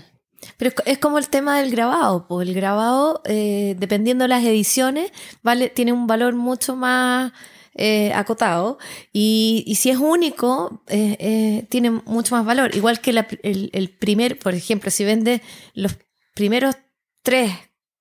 Pero 0.56 0.68
es 0.70 0.74
co- 0.74 0.82
es 0.86 0.98
como 0.98 1.18
el 1.18 1.28
tema 1.28 1.58
del 1.58 1.70
grabado, 1.70 2.26
pues 2.28 2.48
el 2.48 2.54
grabado, 2.54 3.22
eh, 3.24 3.74
dependiendo 3.78 4.24
de 4.24 4.28
las 4.28 4.44
ediciones, 4.44 5.10
vale, 5.42 5.68
tiene 5.68 5.92
un 5.92 6.06
valor 6.06 6.34
mucho 6.34 6.76
más 6.76 7.32
eh, 7.74 8.12
acotado 8.14 8.78
y, 9.12 9.64
y 9.66 9.76
si 9.76 9.90
es 9.90 9.98
único, 9.98 10.82
eh, 10.88 11.16
eh, 11.20 11.66
tiene 11.70 11.90
mucho 11.90 12.34
más 12.36 12.44
valor. 12.44 12.74
Igual 12.74 13.00
que 13.00 13.12
la 13.12 13.26
el, 13.42 13.70
el 13.72 13.88
primer, 13.90 14.38
por 14.38 14.54
ejemplo, 14.54 14.90
si 14.90 15.04
vende 15.04 15.42
los 15.74 15.96
primeros 16.34 16.76
tres 17.22 17.52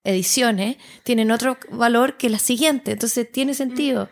ediciones, 0.03 0.77
tienen 1.03 1.31
otro 1.31 1.57
valor 1.71 2.17
que 2.17 2.29
la 2.29 2.39
siguiente, 2.39 2.91
entonces 2.91 3.31
tiene 3.31 3.53
sentido. 3.53 4.09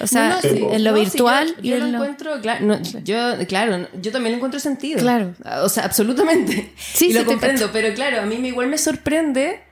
O 0.00 0.06
sea, 0.06 0.28
No, 0.30 0.34
no, 0.36 0.40
sí. 0.42 0.48
en 0.72 0.84
lo 0.84 0.90
No, 0.92 0.96
sí, 0.96 1.04
virtual 1.04 1.48
yo, 1.48 1.62
y 1.62 1.68
yo 1.68 1.76
en 1.76 1.80
lo 1.80 1.86
lo... 1.88 1.94
encuentro, 1.98 2.40
claro, 2.40 2.64
no, 2.66 2.80
yo, 3.04 3.46
claro, 3.46 3.86
yo 4.00 4.12
también 4.12 4.32
lo 4.32 4.36
encuentro 4.36 4.58
sentido. 4.60 5.00
Claro. 5.00 5.34
O 5.62 5.68
sea, 5.68 5.84
absolutamente. 5.84 6.72
Sí, 6.78 7.08
y 7.08 7.12
lo 7.12 7.20
sí, 7.20 7.26
te 7.26 7.30
comprendo, 7.32 7.70
pero 7.72 7.92
claro, 7.94 8.20
a 8.20 8.26
mí 8.26 8.38
me, 8.38 8.48
igual 8.48 8.68
me 8.68 8.78
sorprende 8.78 9.62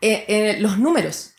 eh, 0.00 0.24
eh, 0.28 0.56
los 0.60 0.78
números. 0.78 1.32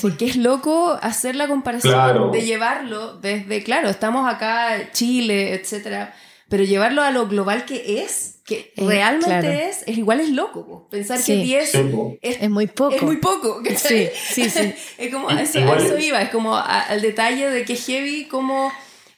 Porque 0.00 0.24
es 0.26 0.36
loco 0.36 0.98
hacer 1.02 1.36
la 1.36 1.48
comparación 1.48 1.92
Claro. 1.92 2.30
de 2.30 2.42
llevarlo 2.42 3.18
desde, 3.18 3.62
claro, 3.62 3.90
estamos 3.90 4.26
acá, 4.32 4.90
Chile, 4.92 5.52
etcétera, 5.54 6.14
pero 6.52 6.64
llevarlo 6.64 7.00
a 7.00 7.10
lo 7.10 7.28
global 7.28 7.64
que 7.64 8.02
es, 8.02 8.40
que 8.44 8.72
Eh, 8.76 8.84
realmente 8.86 9.26
claro. 9.40 9.48
es, 9.50 9.82
es 9.86 9.96
igual 9.96 10.20
es 10.20 10.28
loco. 10.28 10.66
po. 10.66 10.86
Pensar 10.90 11.16
Sí. 11.18 11.32
que 11.38 11.42
10 11.44 11.70
Sí, 11.70 11.78
po. 11.90 12.14
es, 12.20 12.42
Es 12.42 12.50
muy 12.50 12.66
poco. 12.66 12.94
es 12.94 13.02
muy 13.02 13.16
poco. 13.16 13.62
Sí, 13.74 14.08
sí, 14.12 14.50
sí. 14.50 14.74
es 14.98 15.10
como, 15.10 15.30
a 15.30 15.40
eso, 15.40 15.58
eso 15.76 15.96
iba, 15.98 16.20
es 16.20 16.28
como 16.28 16.54
a- 16.54 16.80
al 16.82 17.00
detalle 17.00 17.48
de 17.48 17.64
que 17.64 17.74
heavy, 17.74 18.26
como 18.28 18.70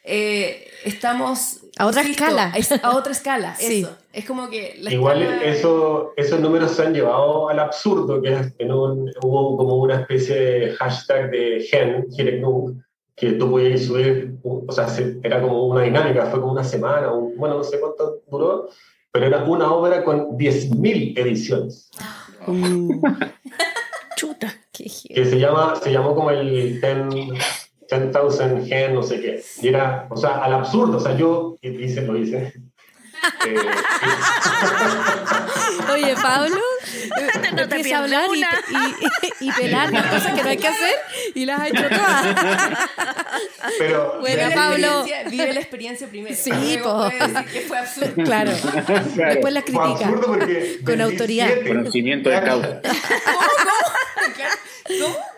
eh, 0.04 0.68
estamos... 0.84 1.60
A 1.76 1.86
otra 1.86 2.02
insisto, 2.02 2.22
escala. 2.24 2.52
es 2.56 2.70
a 2.70 2.96
otra 2.96 3.10
escala, 3.10 3.56
Sí. 3.58 3.80
eso. 3.80 3.96
Es 4.12 4.24
como 4.26 4.48
que... 4.48 4.76
la 4.78 4.92
Igual 4.92 5.22
escala- 5.22 5.44
eso, 5.44 6.12
esos 6.16 6.38
números 6.38 6.70
se 6.76 6.82
han 6.82 6.94
llevado 6.94 7.48
al 7.48 7.58
absurdo, 7.58 8.22
que 8.22 8.32
es 8.32 8.52
en 8.58 8.70
un- 8.70 9.10
hubo 9.22 9.56
como 9.56 9.74
una 9.78 9.96
especie 10.02 10.36
de 10.36 10.72
hashtag 10.76 11.30
de 11.32 11.66
gen, 11.68 12.06
que 13.16 13.32
tú 13.32 13.50
podías 13.50 13.82
subir, 13.84 14.36
o 14.42 14.72
sea, 14.72 14.88
se- 14.88 15.18
era 15.22 15.40
como 15.40 15.66
una 15.66 15.82
dinámica, 15.82 16.26
fue 16.26 16.40
como 16.40 16.52
una 16.52 16.64
semana, 16.64 17.12
un- 17.12 17.36
bueno, 17.36 17.56
no 17.58 17.64
sé 17.64 17.78
cuánto 17.80 18.22
duró, 18.30 18.68
pero 19.12 19.26
era 19.26 19.44
una 19.44 19.72
obra 19.72 20.02
con 20.04 20.36
10.000 20.36 21.16
ediciones, 21.16 21.90
Chuta. 24.16 24.52
Qué 24.72 24.84
que 25.14 25.24
se, 25.24 25.38
llama, 25.38 25.76
se 25.76 25.92
llamó 25.92 26.14
como 26.14 26.30
el 26.30 26.80
10 26.80 26.80
10,000 26.80 28.64
gen, 28.66 28.94
no 28.94 29.02
sé 29.02 29.20
qué, 29.20 29.42
y 29.62 29.68
era, 29.68 30.08
o 30.10 30.16
sea, 30.16 30.38
al 30.42 30.54
absurdo, 30.54 30.96
o 30.98 31.00
sea, 31.00 31.16
yo, 31.16 31.56
y 31.60 31.70
dice, 31.70 32.02
lo 32.02 32.16
hice. 32.16 32.52
Eh, 33.46 33.56
Oye, 35.92 36.14
Pablo, 36.20 36.60
No 37.52 37.68
te 37.68 37.76
empieza 37.76 37.96
a 37.98 38.02
hablar 38.02 38.28
y, 38.34 38.40
y- 38.40 39.48
y 39.48 39.52
pelar 39.52 39.92
las 39.92 40.06
cosas 40.06 40.34
que 40.34 40.42
no 40.42 40.48
hay 40.48 40.56
que 40.56 40.68
hacer 40.68 40.94
y 41.34 41.44
las 41.46 41.60
ha 41.60 41.68
hecho 41.68 41.88
todas. 41.88 42.36
pero 43.78 44.20
Bueno, 44.20 44.36
Vive 44.36 44.48
la 44.48 44.54
Pablo. 44.54 44.86
experiencia- 44.86 45.30
Vive 45.30 45.52
la 45.52 45.60
experiencia 45.60 46.06
primero. 46.08 46.36
Sí, 46.36 46.50
Luego 46.50 46.84
po. 46.84 47.10
puede 47.10 47.28
decir 47.28 47.44
que 47.52 47.60
fue 47.62 47.78
absurdo. 47.78 48.24
Claro. 48.24 48.50
Claro. 49.14 49.34
Después 49.34 49.52
las 49.54 49.64
fue 49.64 49.72
critica. 49.74 50.06
absurdo 50.08 50.26
porque 50.26 50.78
Con 50.84 51.00
autoridad. 51.00 51.48
Conocimiento 51.66 52.30
de 52.30 52.42
causa. 52.42 52.80
¿Cómo? 52.82 53.48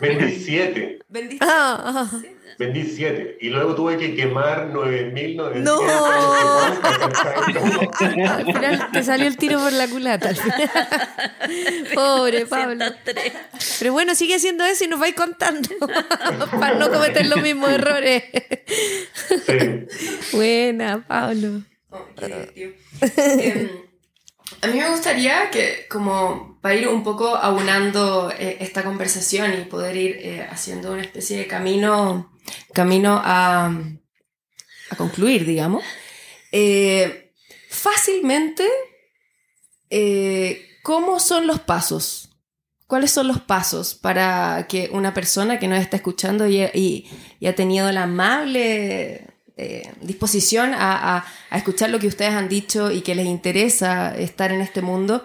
Vendí 0.00 0.36
siete. 0.36 0.98
Vendiste. 1.08 1.44
Ah, 1.48 2.10
ah. 2.12 2.22
Vendí 2.58 2.84
siete. 2.84 3.36
Y 3.40 3.50
luego 3.50 3.74
tuve 3.74 3.98
que 3.98 4.14
quemar 4.14 4.70
9.900. 4.72 5.54
No. 5.56 5.82
No. 5.82 6.06
Al 8.32 8.44
final 8.44 8.90
te 8.92 9.02
salió 9.02 9.26
el 9.26 9.36
tiro 9.36 9.60
por 9.60 9.72
la 9.72 9.88
culata. 9.88 10.30
Pobre 11.94 12.46
Pablo. 12.46 12.84
103. 12.84 13.32
Pero 13.78 13.92
bueno, 13.92 14.14
sigue 14.14 14.36
haciendo 14.36 14.64
eso 14.64 14.84
y 14.84 14.88
nos 14.88 15.00
vais 15.00 15.14
contando 15.14 15.68
para 16.58 16.74
no 16.78 16.90
cometer 16.90 17.26
los 17.26 17.42
mismos 17.42 17.70
errores. 17.70 18.24
Sí. 19.46 19.86
Buena, 20.32 21.04
Pablo. 21.06 21.62
Oh, 21.90 22.06
qué 22.16 22.74
a 24.62 24.66
mí 24.68 24.78
me 24.78 24.88
gustaría 24.90 25.50
que, 25.50 25.86
como 25.88 26.58
para 26.60 26.74
ir 26.74 26.88
un 26.88 27.02
poco 27.04 27.36
aunando 27.36 28.30
eh, 28.38 28.58
esta 28.60 28.82
conversación 28.84 29.52
y 29.54 29.64
poder 29.64 29.96
ir 29.96 30.16
eh, 30.20 30.46
haciendo 30.50 30.92
una 30.92 31.02
especie 31.02 31.36
de 31.38 31.46
camino, 31.46 32.32
camino 32.72 33.20
a, 33.24 33.66
a 34.90 34.96
concluir, 34.96 35.44
digamos, 35.46 35.84
eh, 36.52 37.32
fácilmente, 37.68 38.64
¿cómo 40.82 41.20
son 41.20 41.46
los 41.46 41.60
pasos? 41.60 42.30
¿Cuáles 42.86 43.10
son 43.10 43.26
los 43.26 43.40
pasos 43.40 43.94
para 43.94 44.66
que 44.68 44.90
una 44.92 45.12
persona 45.12 45.58
que 45.58 45.66
nos 45.66 45.80
está 45.80 45.96
escuchando 45.96 46.46
y, 46.46 46.62
y- 46.72 47.10
y 47.40 47.46
ha 47.48 47.54
tenido 47.56 47.90
la 47.90 48.04
amable 48.04 49.26
eh, 49.56 49.90
disposición 50.02 50.72
a, 50.74 51.24
escuchar 51.50 51.88
lo 51.88 51.98
que 51.98 52.08
ustedes 52.08 52.32
han 52.32 52.48
dicho 52.48 52.90
y 52.90 53.00
que 53.00 53.14
les 53.14 53.26
interesa 53.26 54.14
estar 54.14 54.52
en 54.52 54.60
este 54.60 54.82
mundo, 54.82 55.24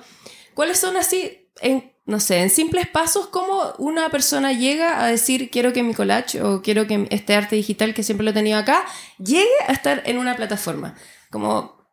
¿cuáles 0.53 0.77
son 0.77 0.95
así, 0.95 1.49
en, 1.59 1.91
no 2.05 2.19
sé, 2.21 2.39
en 2.39 2.49
simples 2.49 2.87
pasos, 2.87 3.27
cómo 3.27 3.73
una 3.77 4.09
persona 4.09 4.53
llega 4.53 5.03
a 5.03 5.07
decir 5.07 5.49
quiero 5.49 5.73
que 5.73 5.83
mi 5.83 5.93
collage 5.93 6.41
o 6.41 6.61
quiero 6.61 6.87
que 6.87 7.07
este 7.09 7.35
arte 7.35 7.57
digital 7.57 7.93
que 7.93 8.03
siempre 8.03 8.23
lo 8.23 8.31
he 8.31 8.33
tenido 8.33 8.57
acá 8.57 8.85
llegue 9.17 9.49
a 9.67 9.73
estar 9.73 10.01
en 10.05 10.17
una 10.17 10.37
plataforma? 10.37 10.95
Como 11.29 11.85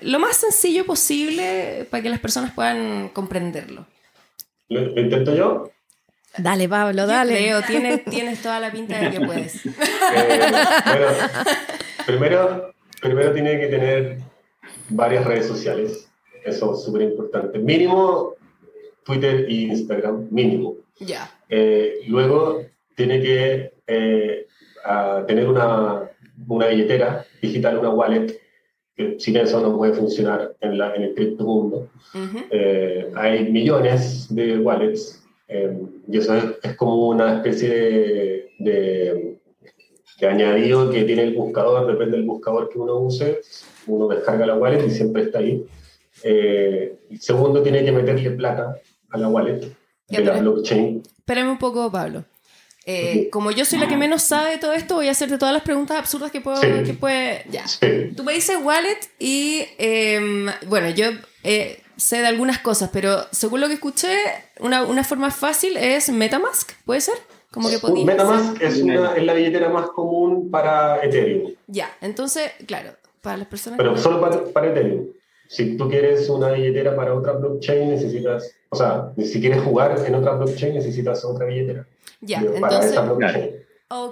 lo 0.00 0.18
más 0.18 0.38
sencillo 0.38 0.86
posible 0.86 1.86
para 1.90 2.02
que 2.02 2.08
las 2.08 2.20
personas 2.20 2.52
puedan 2.52 3.10
comprenderlo. 3.10 3.86
¿Lo, 4.68 4.80
lo 4.80 5.00
intento 5.00 5.34
yo? 5.34 5.70
Dale, 6.38 6.68
Pablo, 6.68 7.02
Yo 7.02 7.06
dale. 7.06 7.36
creo, 7.36 7.62
tienes, 7.62 8.04
tienes 8.10 8.42
toda 8.42 8.60
la 8.60 8.70
pinta 8.70 8.98
de 8.98 9.10
que 9.10 9.20
puedes. 9.20 9.62
Eh, 10.14 10.38
bueno, 10.38 10.58
primero, 12.06 12.74
primero 13.00 13.32
tiene 13.32 13.58
que 13.58 13.66
tener 13.66 14.18
varias 14.88 15.24
redes 15.24 15.46
sociales. 15.46 16.08
Eso 16.44 16.74
es 16.74 16.82
súper 16.84 17.02
importante. 17.02 17.58
Mínimo 17.58 18.34
Twitter 19.04 19.46
e 19.48 19.52
Instagram, 19.52 20.28
mínimo. 20.30 20.76
Ya. 21.00 21.30
Eh, 21.48 22.00
luego 22.06 22.62
tiene 22.94 23.20
que 23.20 23.72
eh, 23.86 24.46
a 24.84 25.24
tener 25.26 25.48
una, 25.48 26.10
una 26.48 26.66
billetera 26.68 27.24
digital, 27.42 27.78
una 27.78 27.90
wallet, 27.90 28.40
que 28.96 29.16
sin 29.18 29.36
eso 29.36 29.60
no 29.60 29.76
puede 29.76 29.92
funcionar 29.92 30.54
en, 30.60 30.78
la, 30.78 30.94
en 30.94 31.02
el 31.02 31.14
criptomundo. 31.14 31.88
Eh, 32.50 33.10
hay 33.14 33.50
millones 33.50 34.26
de 34.34 34.58
wallets 34.58 35.22
eh, 35.48 35.78
y 36.08 36.18
eso 36.18 36.36
es, 36.36 36.44
es 36.62 36.76
como 36.76 37.08
una 37.08 37.36
especie 37.36 37.68
de, 37.68 38.50
de, 38.58 39.38
de 40.20 40.26
añadido 40.26 40.90
que 40.90 41.04
tiene 41.04 41.22
el 41.22 41.34
buscador, 41.34 41.86
depende 41.86 42.16
del 42.16 42.26
buscador 42.26 42.68
que 42.68 42.78
uno 42.78 42.96
use, 42.98 43.40
uno 43.86 44.08
descarga 44.08 44.46
la 44.46 44.56
wallet 44.56 44.84
y 44.86 44.90
siempre 44.90 45.22
está 45.24 45.38
ahí. 45.38 45.64
Eh, 46.22 46.98
segundo, 47.20 47.62
tiene 47.62 47.84
que 47.84 47.92
meterle 47.92 48.30
plata 48.32 48.76
a 49.10 49.18
la 49.18 49.28
wallet 49.28 49.60
Ya, 50.08 50.20
de 50.20 50.24
la 50.24 50.40
blockchain. 50.40 51.02
Espérame 51.18 51.50
un 51.50 51.58
poco, 51.58 51.90
Pablo. 51.90 52.24
Eh, 52.88 53.28
como 53.30 53.50
yo 53.50 53.64
soy 53.64 53.80
la 53.80 53.88
que 53.88 53.96
menos 53.96 54.22
sabe 54.22 54.52
de 54.52 54.58
todo 54.58 54.72
esto, 54.72 54.94
voy 54.94 55.08
a 55.08 55.10
hacerte 55.10 55.38
todas 55.38 55.52
las 55.52 55.64
preguntas 55.64 55.98
absurdas 55.98 56.30
que 56.30 56.40
puedo. 56.40 56.56
Sí. 56.58 56.68
Que 56.84 56.94
puede, 56.94 57.44
ya. 57.50 57.66
Sí. 57.66 58.12
Tú 58.16 58.22
me 58.22 58.32
dices 58.32 58.56
wallet 58.62 58.98
y, 59.18 59.64
em, 59.78 60.46
bueno, 60.68 60.90
yo 60.90 61.06
eh, 61.42 61.80
sé 61.96 62.18
de 62.20 62.26
algunas 62.26 62.58
cosas, 62.58 62.90
pero 62.92 63.24
según 63.30 63.60
lo 63.60 63.68
que 63.68 63.74
escuché, 63.74 64.16
una, 64.60 64.84
una 64.84 65.04
forma 65.04 65.30
fácil 65.30 65.76
es 65.76 66.08
Metamask, 66.10 66.72
¿puede 66.84 67.00
ser? 67.00 67.14
Como 67.50 67.70
que 67.70 67.78
podías 67.78 68.06
Metamask 68.06 68.60
es, 68.60 68.82
una, 68.82 69.14
es 69.16 69.24
la 69.24 69.32
billetera 69.34 69.68
más 69.70 69.86
común 69.90 70.50
para 70.50 71.02
Ethereum, 71.02 71.52
Ya, 71.66 71.88
entonces, 72.00 72.50
claro, 72.66 72.90
para 73.22 73.38
las 73.38 73.46
personas 73.48 73.78
pero 73.78 73.94
que- 73.94 74.00
solo 74.00 74.20
para, 74.20 74.44
para 74.44 74.68
Ethereum. 74.70 75.06
Si 75.48 75.76
tú 75.76 75.88
quieres 75.88 76.28
una 76.28 76.50
billetera 76.50 76.96
para 76.96 77.14
otra 77.14 77.32
blockchain, 77.32 77.90
necesitas, 77.90 78.50
o 78.68 78.76
sea, 78.76 79.12
si 79.16 79.40
quieres 79.40 79.62
jugar 79.62 79.96
en 80.04 80.14
otra 80.16 80.32
blockchain, 80.32 80.74
necesitas 80.74 81.24
otra 81.24 81.46
billetera 81.46 81.86
Ya, 82.20 82.40
para 82.40 82.56
entonces, 82.56 82.90
esa 82.90 83.02
blockchain. 83.02 83.50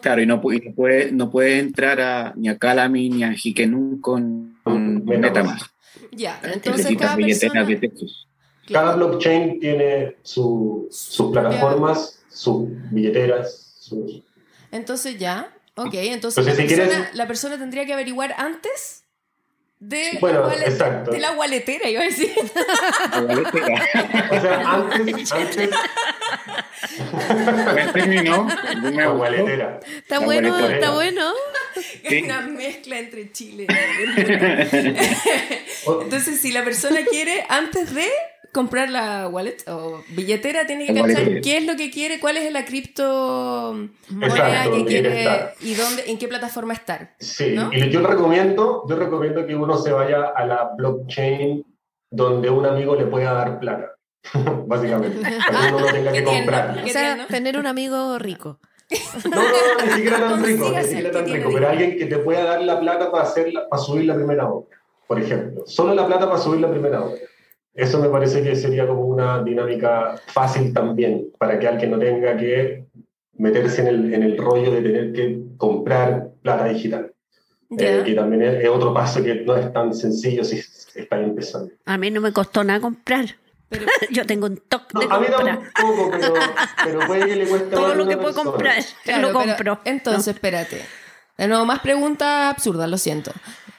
Claro, 0.01 0.23
y 0.23 0.27
no, 0.27 0.41
y 0.53 0.61
no 0.61 0.75
puedes 0.77 1.13
no 1.13 1.31
puede 1.33 1.59
entrar 1.59 2.01
a, 2.01 2.33
ni 2.37 2.49
a 2.49 2.57
Calami 2.57 3.11
ni 3.11 3.25
a 3.25 3.35
Hikenun 3.35 4.01
con, 4.01 4.57
con 4.63 5.05
Metamask. 5.05 5.21
Metamask. 5.35 5.74
Ya, 6.17 6.35
Necesitas 6.43 6.55
entonces 6.67 6.97
cada 6.99 7.17
billeteras 7.17 7.53
persona... 7.53 7.65
de 7.65 7.77
Texas. 7.77 8.27
Cada 8.73 8.97
blockchain 8.97 9.61
tiene 9.61 10.17
su- 10.23 10.89
sus 10.91 11.33
plataformas, 11.33 12.19
sus 12.31 12.69
billeteras, 12.91 13.75
sus... 13.79 14.23
Entonces 14.73 15.19
ya, 15.19 15.55
ok, 15.77 15.95
entonces 15.95 16.39
Entonces, 16.39 16.47
la, 16.47 16.55
si 16.55 16.75
persona, 16.75 16.99
quieres- 16.99 17.15
la 17.15 17.27
persona 17.27 17.59
tendría 17.59 17.85
que 17.87 17.93
averiguar 17.93 18.35
antes 18.39 19.04
de, 19.79 20.17
Bueno, 20.21 20.41
la 20.41 20.49
wallet- 20.49 20.69
exacto. 20.69 21.11
de 21.11 21.19
la 21.19 21.33
walletera, 21.33 21.89
iba 21.89 22.01
a 22.01 22.05
decir. 22.05 22.33
La. 23.13 23.43
O 24.31 24.41
sea, 24.41 24.73
antes, 24.73 25.33
antes 25.33 25.71
me 28.03 28.23
la 28.23 29.07
gustó. 29.07 29.13
waletera. 29.19 29.81
Está 29.97 30.19
La 30.21 30.25
bueno, 30.25 30.51
walletera. 30.53 30.75
está 30.77 30.91
bueno. 30.93 31.33
Sí. 32.09 32.23
Una 32.23 32.41
mezcla 32.43 32.99
entre 32.99 33.33
Chile. 33.33 33.67
Entonces, 36.03 36.41
si 36.41 36.53
la 36.53 36.65
persona 36.65 37.01
quiere, 37.11 37.45
antes 37.49 37.95
de 37.95 38.09
comprar 38.55 38.89
la 38.89 39.29
wallet 39.29 39.57
o 39.67 40.03
billetera, 40.11 40.67
tiene 40.67 40.87
que 40.87 40.93
La 40.95 41.03
cachar 41.03 41.41
qué 41.43 41.59
es 41.59 41.67
lo 41.67 41.77
que 41.77 41.91
quiere, 41.91 42.21
cuál 42.21 42.39
es 42.39 42.51
la 42.53 42.65
cripto 42.65 43.75
moneda 44.09 44.37
Exacto, 44.37 44.77
que 44.77 44.85
quiere 44.87 45.19
estar. 45.19 45.55
y 45.61 45.75
dónde, 45.75 46.05
en 46.07 46.17
qué 46.19 46.29
plataforma 46.29 46.73
estar. 46.73 47.15
Sí, 47.19 47.53
¿no? 47.55 47.71
y 47.73 47.91
yo 47.91 48.01
recomiendo, 48.01 48.85
yo 48.89 48.97
recomiendo 48.97 49.45
que 49.45 49.55
uno 49.57 49.77
se 49.77 49.93
vaya 49.93 50.33
a 50.35 50.47
la 50.47 50.71
blockchain 50.77 51.67
donde 52.11 52.49
un 52.49 52.65
amigo 52.65 52.95
le 52.95 53.07
pueda 53.07 53.33
dar 53.33 53.59
plata, 53.59 53.97
básicamente, 54.67 55.21
para 55.21 55.61
que 55.69 55.75
uno 55.75 55.81
no 55.81 55.87
tenga 55.93 56.13
que 56.13 56.25
comprarla. 56.25 56.83
O 56.83 56.85
¿Qué 56.85 56.93
sea, 56.93 57.27
tener 57.27 57.59
un 57.59 57.67
amigo 57.67 58.19
rico. 58.19 58.61
No, 59.25 59.37
no, 59.37 59.43
no, 59.43 59.87
ni 59.87 59.93
siquiera 59.95 60.19
tan 60.19 60.45
rico, 60.45 60.71
ni 60.71 60.85
siquiera 60.85 61.11
tan 61.11 61.27
rico, 61.27 61.51
pero 61.53 61.69
alguien 61.69 61.99
que 61.99 62.07
te 62.07 62.19
pueda 62.19 62.45
dar 62.45 62.63
la 62.63 62.79
plata 62.79 63.11
para, 63.11 63.25
hacerla, 63.25 63.69
para 63.69 63.83
subir 63.83 64.05
la 64.05 64.15
primera 64.15 64.49
obra, 64.49 64.77
por 65.09 65.19
ejemplo. 65.21 65.65
Solo 65.67 65.95
la 65.95 66.07
plata 66.07 66.27
para 66.27 66.39
subir 66.39 66.61
la 66.61 66.71
primera 66.71 67.03
obra. 67.03 67.19
Eso 67.75 67.99
me 68.01 68.09
parece 68.09 68.43
que 68.43 68.55
sería 68.55 68.87
como 68.87 69.03
una 69.03 69.43
dinámica 69.43 70.15
fácil 70.29 70.73
también, 70.73 71.27
para 71.39 71.59
que 71.59 71.67
alguien 71.67 71.91
no 71.91 71.99
tenga 71.99 72.37
que 72.37 72.85
meterse 73.37 73.81
en 73.83 73.89
el, 73.89 74.15
en 74.15 74.23
el 74.23 74.39
rollo 74.39 74.71
de 74.71 74.81
tener 74.83 75.13
que 75.13 75.41
comprar 75.57 76.29
plata 76.43 76.67
digital. 76.67 77.11
Eh, 77.71 77.97
Ya. 77.99 78.05
que 78.05 78.15
también 78.15 78.43
es, 78.43 78.63
es 78.63 78.69
otro 78.69 78.95
paso 78.95 79.23
que 79.25 79.35
no 79.37 79.57
es 79.57 79.73
tan 79.73 79.93
sencillo 79.93 80.45
si 80.45 80.59
estás 80.59 81.21
empezando. 81.21 81.73
A 81.87 81.99
mí 81.99 82.11
no 82.13 82.21
me 82.21 82.33
costó 82.33 82.63
nada 82.63 82.79
comprar. 82.81 83.25
Pero- 83.69 83.87
Yo 84.13 84.25
tengo 84.25 84.47
un 84.47 84.59
toque 84.69 84.87
No, 84.95 85.01
de 85.01 85.07
a 85.11 85.19
mí 85.19 85.27
comprar. 85.27 85.61
tampoco, 85.75 86.11
pero, 86.13 86.35
pero 86.85 87.01
puede 87.09 87.27
que 87.27 87.37
le 87.37 87.47
cueste 87.47 87.71
Todo 87.75 87.95
lo 87.97 88.07
que 88.07 88.17
puedo 88.17 88.29
persona. 88.35 88.51
comprar, 88.53 88.75
Claro, 89.05 89.33
lo 89.33 89.39
pero 89.41 89.51
compro. 89.57 89.81
entonces, 89.85 90.35
espérate. 90.35 90.81
De 91.37 91.49
nuevo, 91.49 91.65
más 91.65 91.81
preguntas 91.81 92.55
absurdas, 92.55 92.89
lo 92.89 92.99
siento. 92.99 93.33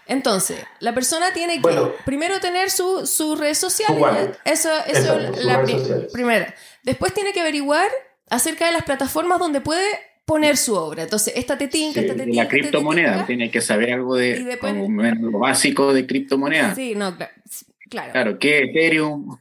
Entonces, 0.08 0.58
la 0.80 0.94
persona 0.94 1.34
tiene 1.34 1.56
que 1.56 1.62
Bueno. 1.62 1.92
primero 2.06 2.40
tener 2.40 2.70
su- 2.70 3.06
sus 3.08 3.40
redes 3.40 3.58
sociales. 3.58 3.98
Su 3.98 4.04
wallet. 4.04 4.38
Eso, 4.46 4.70
eso 4.88 5.20
es 5.20 5.44
la 5.44 5.58
redes 5.58 5.72
pri- 5.72 5.80
sociales. 5.80 6.12
primera. 6.14 6.56
Después 6.84 7.14
tiene 7.14 7.34
que 7.34 7.42
averiguar 7.42 7.90
acerca 8.30 8.68
de 8.68 8.74
las 8.74 8.84
plataformas 8.84 9.40
donde 9.40 9.62
puede 9.62 9.86
poner 10.26 10.58
su 10.58 10.76
obra. 10.76 11.04
Entonces, 11.04 11.34
esta 11.36 11.58
te 11.58 11.68
tinca, 11.68 12.00
Sí, 12.02 12.06
esta 12.08 12.16
te 12.18 12.24
tinca, 12.26 12.44
la 12.44 12.50
criptomoneda, 12.50 13.12
tinca. 13.14 13.26
tiene 13.28 13.52
que 13.52 13.62
saber 13.62 13.94
algo 13.94 14.16
de 14.16 14.44
después- 14.44 14.74
como 14.74 14.90
menos 14.90 15.32
lo 15.32 15.40
básico 15.40 15.94
de 15.94 16.06
criptomoneda. 16.08 16.74
Sí, 16.76 16.94
no, 16.96 17.16
cla- 17.18 17.32
claro. 17.90 18.12
Claro, 18.12 18.40
¿qué 18.40 18.60
es 18.64 18.70
Ethereum? 18.70 19.38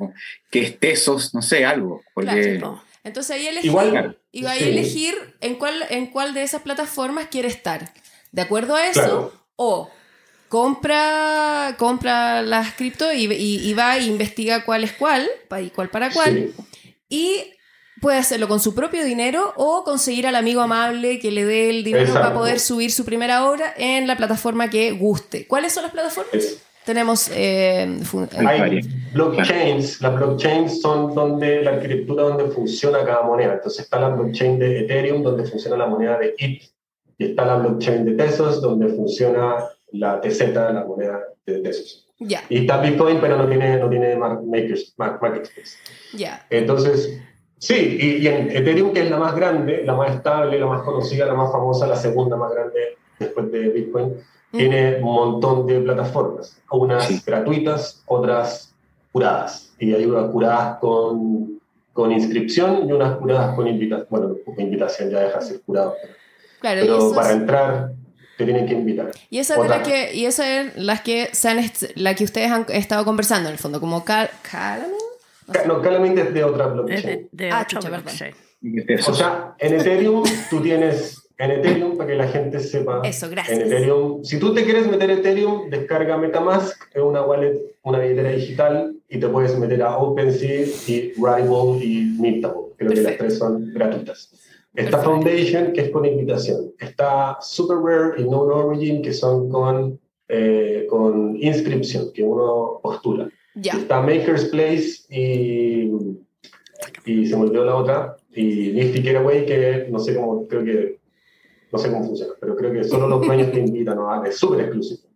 ¿Qué 0.51 0.61
es 0.62 0.78
Tesos? 0.78 1.35
No 1.35 1.41
sé, 1.43 1.65
algo. 1.65 2.03
Porque 2.15 2.59
Claro. 2.59 2.82
Entonces 3.03 3.36
ahí 3.36 3.47
elegir, 3.47 3.70
Igual, 3.70 4.19
y 4.32 4.43
va 4.43 4.53
a 4.53 4.57
sí. 4.57 4.65
elegir 4.65 5.15
en 5.43 5.57
cuál, 5.57 5.85
en 5.91 6.07
cuál 6.07 6.32
de 6.32 6.43
esas 6.43 6.62
plataformas 6.62 7.27
quiere 7.31 7.49
estar. 7.49 7.93
De 8.32 8.41
acuerdo 8.43 8.74
a 8.77 8.86
eso, 8.86 9.01
Claro. 9.01 9.32
o 9.57 9.91
compra, 10.55 11.75
compra 11.79 12.43
las 12.43 12.73
cripto 12.75 13.13
y, 13.13 13.25
y- 13.33 13.69
y 13.69 13.75
va 13.75 13.97
e 13.99 14.05
investiga 14.05 14.65
cuál 14.65 14.85
es 14.85 14.93
cuál, 14.93 15.29
y 15.61 15.71
cuál 15.71 15.89
para 15.91 16.11
cuál, 16.11 16.33
Sí. 16.35 16.55
y 17.09 17.31
puede 18.01 18.19
hacerlo 18.19 18.47
con 18.49 18.61
su 18.61 18.75
propio 18.75 19.05
dinero 19.05 19.53
o 19.57 19.83
conseguir 19.85 20.27
al 20.27 20.37
amigo 20.37 20.61
amable 20.61 21.19
que 21.19 21.31
le 21.31 21.45
dé 21.45 21.71
el 21.71 21.85
dinero 21.85 22.05
Exacto. 22.05 22.23
para 22.29 22.35
poder 22.35 22.61
subir 22.61 22.91
su 22.93 23.05
primera 23.05 23.49
obra 23.49 23.75
en 23.77 24.07
la 24.07 24.17
plataforma 24.17 24.69
que 24.71 24.93
guste. 24.93 25.47
¿Cuáles 25.47 25.73
son 25.73 25.83
las 25.85 25.93
plataformas? 25.93 26.35
Es- 26.35 26.61
Tenemos... 26.85 27.31
eh, 27.33 27.99
fun- 28.05 28.29
Hay 28.47 28.81
blockchains, 29.15 30.03
las 30.03 30.15
blockchains 30.17 30.81
son 30.83 31.15
donde 31.15 31.63
la 31.63 31.71
arquitectura 31.73 32.25
donde 32.25 32.45
funciona 32.53 33.03
cada 33.07 33.23
moneda. 33.23 33.55
Entonces 33.55 33.85
está 33.85 33.99
la 33.99 34.11
blockchain 34.11 34.59
de 34.59 34.81
Ethereum 34.81 35.23
donde 35.23 35.45
funciona 35.47 35.79
la 35.79 35.87
moneda 35.87 36.19
de 36.19 36.35
ETH 36.39 36.63
y 37.19 37.25
está 37.25 37.47
la 37.47 37.57
blockchain 37.57 38.05
de 38.05 38.13
Tesos 38.13 38.61
donde 38.61 38.89
funciona 38.89 39.57
la 39.99 40.21
TZ, 40.21 40.55
la 40.55 40.85
moneda 40.87 41.21
de 41.47 41.61
Tesos. 41.61 42.07
ya, 42.19 42.43
Y 42.49 42.59
está 42.61 42.81
Bitcoin 42.81 43.19
pero 43.21 43.37
no 43.37 43.47
tiene, 43.49 43.77
no 43.79 43.89
tiene 43.89 44.16
makers, 44.16 44.95
mar- 44.97 45.19
marketplace. 45.21 45.77
ya. 46.15 46.47
Entonces, 46.51 47.21
sí, 47.59 47.99
y, 48.01 48.16
y 48.25 48.29
en 48.29 48.51
Ethereum 48.51 48.93
que 48.93 49.01
es 49.03 49.11
la 49.11 49.19
más 49.19 49.35
grande, 49.35 49.83
la 49.85 49.95
más 49.95 50.15
estable, 50.16 50.59
la 50.59 50.66
más 50.66 50.83
conocida, 50.83 51.27
la 51.27 51.35
más 51.35 51.51
famosa, 51.53 51.87
la 51.87 51.97
segunda 51.97 52.37
más 52.37 52.53
grande 52.53 52.97
después 53.19 53.51
de 53.53 53.69
Bitcoin, 53.71 54.15
tiene 54.51 54.97
un 54.97 55.03
montón 55.03 55.66
de 55.66 55.81
plataformas, 55.81 56.61
unas 56.71 57.07
Sí. 57.07 57.21
gratuitas, 57.27 58.03
otras 58.07 58.73
curadas. 59.12 59.75
Y 59.79 59.93
hay 59.93 60.05
unas 60.07 60.31
curadas 60.31 60.79
con, 60.79 61.61
con 61.93 62.12
inscripción 62.12 62.89
y 62.89 62.93
unas 62.93 63.16
curadas 63.16 63.55
con 63.57 63.66
invitación. 63.66 64.07
Bueno, 64.11 64.37
invitación 64.59 65.11
ya 65.11 65.21
deja 65.21 65.39
de 65.41 65.45
ser 65.45 65.61
curado, 65.62 65.95
Claro, 66.61 66.81
y 66.81 66.87
pero 66.87 67.12
para 67.12 67.31
es- 67.31 67.37
entrar 67.37 67.91
te 68.36 68.44
tienen 68.44 68.66
que 68.66 68.74
invitar. 68.74 69.11
Y 69.31 69.39
esas 69.39 69.56
de 69.59 69.62
Otra. 69.65 69.78
las 69.78 69.89
que, 69.89 70.15
y 70.15 70.27
esas 70.27 70.47
es 70.47 70.77
las 70.77 71.01
que 71.02 71.28
se 71.32 71.48
han 71.48 71.61
la 71.97 72.15
que 72.15 72.24
ustedes 72.24 72.51
han 72.51 72.66
estado 72.70 73.05
conversando 73.05 73.48
en 73.48 73.55
el 73.55 73.59
fondo, 73.59 73.81
como 73.81 74.05
Cal 74.05 74.31
Calamine. 74.51 74.93
Ca- 75.52 75.65
No, 75.66 75.82
Calamint 75.82 76.19
es 76.19 76.32
de 76.35 76.43
otra 76.44 76.66
Es 76.66 76.73
blockchain. 76.73 77.02
de, 77.05 77.28
de 77.32 77.51
Ah, 77.51 77.66
otra 77.77 77.90
blockchain. 77.90 78.35
O 79.09 79.15
sea, 79.15 79.55
en 79.59 79.74
Ethereum 79.74 80.24
tú 80.48 80.62
tienes, 80.62 81.28
en 81.36 81.51
Ethereum, 81.51 81.97
para 81.98 82.09
que 82.09 82.16
la 82.16 82.28
gente 82.28 82.61
sepa, 82.61 83.02
Eso, 83.05 83.28
gracias. 83.28 83.59
en 83.59 83.66
Ethereum, 83.66 84.24
si 84.24 84.39
tú 84.39 84.55
te 84.55 84.65
quieres 84.65 84.86
meter 84.86 85.11
Ethereum, 85.11 85.69
descarga 85.69 86.16
Metamask, 86.16 86.74
es 86.94 87.02
una 87.02 87.20
wallet, 87.23 87.61
una 87.82 87.98
billetera 87.98 88.31
digital, 88.31 88.94
y 89.11 89.19
te 89.19 89.28
puedes 89.28 89.56
meter 89.59 89.82
a 89.82 89.98
OpenSea 89.98 90.65
y 90.86 91.12
Rarible 91.23 91.85
y 91.85 92.05
Mintable. 92.19 92.61
Creo 92.78 92.90
que 92.93 93.01
las 93.02 93.16
tres 93.19 93.36
son 93.39 93.70
gratuitas. 93.74 94.31
Está 94.75 94.99
Perfecto. 94.99 95.11
Foundation, 95.11 95.73
que 95.73 95.81
es 95.83 95.91
con 95.91 96.05
invitación. 96.05 96.73
Está 96.81 97.39
Super 97.41 97.77
Rare 97.79 98.21
y 98.21 98.25
Known 98.25 98.51
Origin, 98.51 99.03
que 99.03 99.13
son 99.13 99.49
con, 99.49 100.01
eh, 100.29 100.87
con 100.91 101.37
inscripción, 101.37 102.13
que 102.13 102.25
uno 102.25 102.81
postula. 102.83 103.31
Ya. 103.55 103.75
Está 103.75 104.01
Maker's 104.01 104.47
Place 104.47 105.05
y, 105.09 105.93
y 107.05 107.27
se 107.27 107.37
me 107.37 107.43
olvidó 107.43 107.65
la 107.65 107.77
otra. 107.77 108.17
Y 108.35 108.73
Nifty 108.73 109.01
Getaway, 109.03 109.47
que 109.47 109.87
no 109.91 110.01
sé 110.01 110.17
cómo, 110.17 110.45
creo 110.49 110.65
que, 110.65 110.99
no 111.71 111.79
sé 111.79 111.93
cómo 111.93 112.05
funciona, 112.05 112.33
pero 112.41 112.57
creo 112.57 112.73
que 112.73 112.83
solo 112.83 113.07
los 113.07 113.25
dueños 113.25 113.53
te 113.53 113.61
invitan, 113.61 113.97
¿no? 113.97 114.25
es 114.25 114.37
súper 114.37 114.61
exclusivo. 114.63 115.09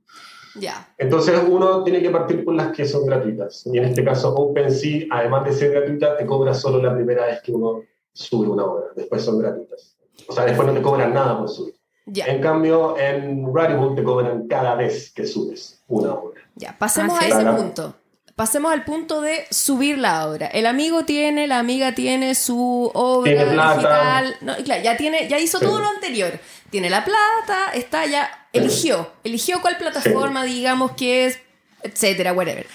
Ya. 0.61 0.93
Entonces 0.99 1.35
uno 1.49 1.83
tiene 1.83 2.01
que 2.01 2.11
partir 2.11 2.45
por 2.45 2.55
las 2.55 2.77
que 2.77 2.85
son 2.85 3.07
gratuitas. 3.07 3.67
Y 3.67 3.79
en 3.79 3.85
este 3.85 4.05
caso 4.05 4.35
OpenSea, 4.35 5.07
además 5.11 5.47
de 5.47 5.53
ser 5.53 5.73
gratuita, 5.73 6.17
te 6.17 6.27
cobra 6.27 6.55
solo 6.55 6.81
la 6.81 6.95
primera 6.95 7.27
vez 7.27 7.41
que 7.43 7.53
uno 7.53 7.83
sube 8.19 8.49
una 8.49 8.65
obra. 8.65 8.87
Después 8.97 9.25
son 9.25 9.39
gratuitas. 9.39 9.97
O 10.27 10.33
sea, 10.33 10.45
después 10.45 10.67
no 10.67 10.75
te 10.75 10.83
cobran 10.83 11.15
nada 11.15 11.39
por 11.39 11.49
subir. 11.49 11.75
Ya. 12.07 12.27
En 12.27 12.41
cambio, 12.41 12.99
en 12.99 13.55
Rarible 13.55 13.95
te 13.95 14.03
cobran 14.03 14.49
cada 14.49 14.75
vez 14.75 15.11
que 15.13 15.27
subes 15.27 15.81
una 15.89 16.15
obra. 16.15 16.41
Ya. 16.57 16.77
Pasemos 16.79 17.15
Ah, 17.15 17.21
a 17.21 17.25
sí. 17.27 17.31
ese 17.33 17.45
punto. 17.45 17.95
Pasemos 18.35 18.73
al 18.73 18.85
punto 18.85 19.21
de 19.21 19.47
subir 19.51 19.99
la 19.99 20.29
obra. 20.29 20.47
El 20.47 20.67
amigo 20.67 21.05
tiene, 21.05 21.47
la 21.49 21.59
amiga 21.59 21.95
tiene 21.95 22.35
su 22.35 22.91
obra 22.95 23.31
Tiene 23.33 23.47
plata. 23.53 23.75
digital. 23.75 24.37
No, 24.43 24.57
claro, 24.65 24.83
ya 24.83 24.97
tiene, 24.97 25.29
ya 25.29 25.39
hizo 25.39 25.59
Sí. 25.59 25.65
todo 25.65 25.81
lo 25.81 25.89
anterior. 25.89 26.39
Tiene 26.71 26.89
la 26.89 27.05
plata, 27.05 27.71
está 27.75 28.07
ya, 28.07 28.31
eligió, 28.53 29.11
eligió 29.25 29.61
cuál 29.61 29.77
plataforma, 29.79 30.45
digamos 30.45 30.93
que 30.93 31.27
es, 31.27 31.39
etcétera, 31.83 32.33
whatever. 32.33 32.67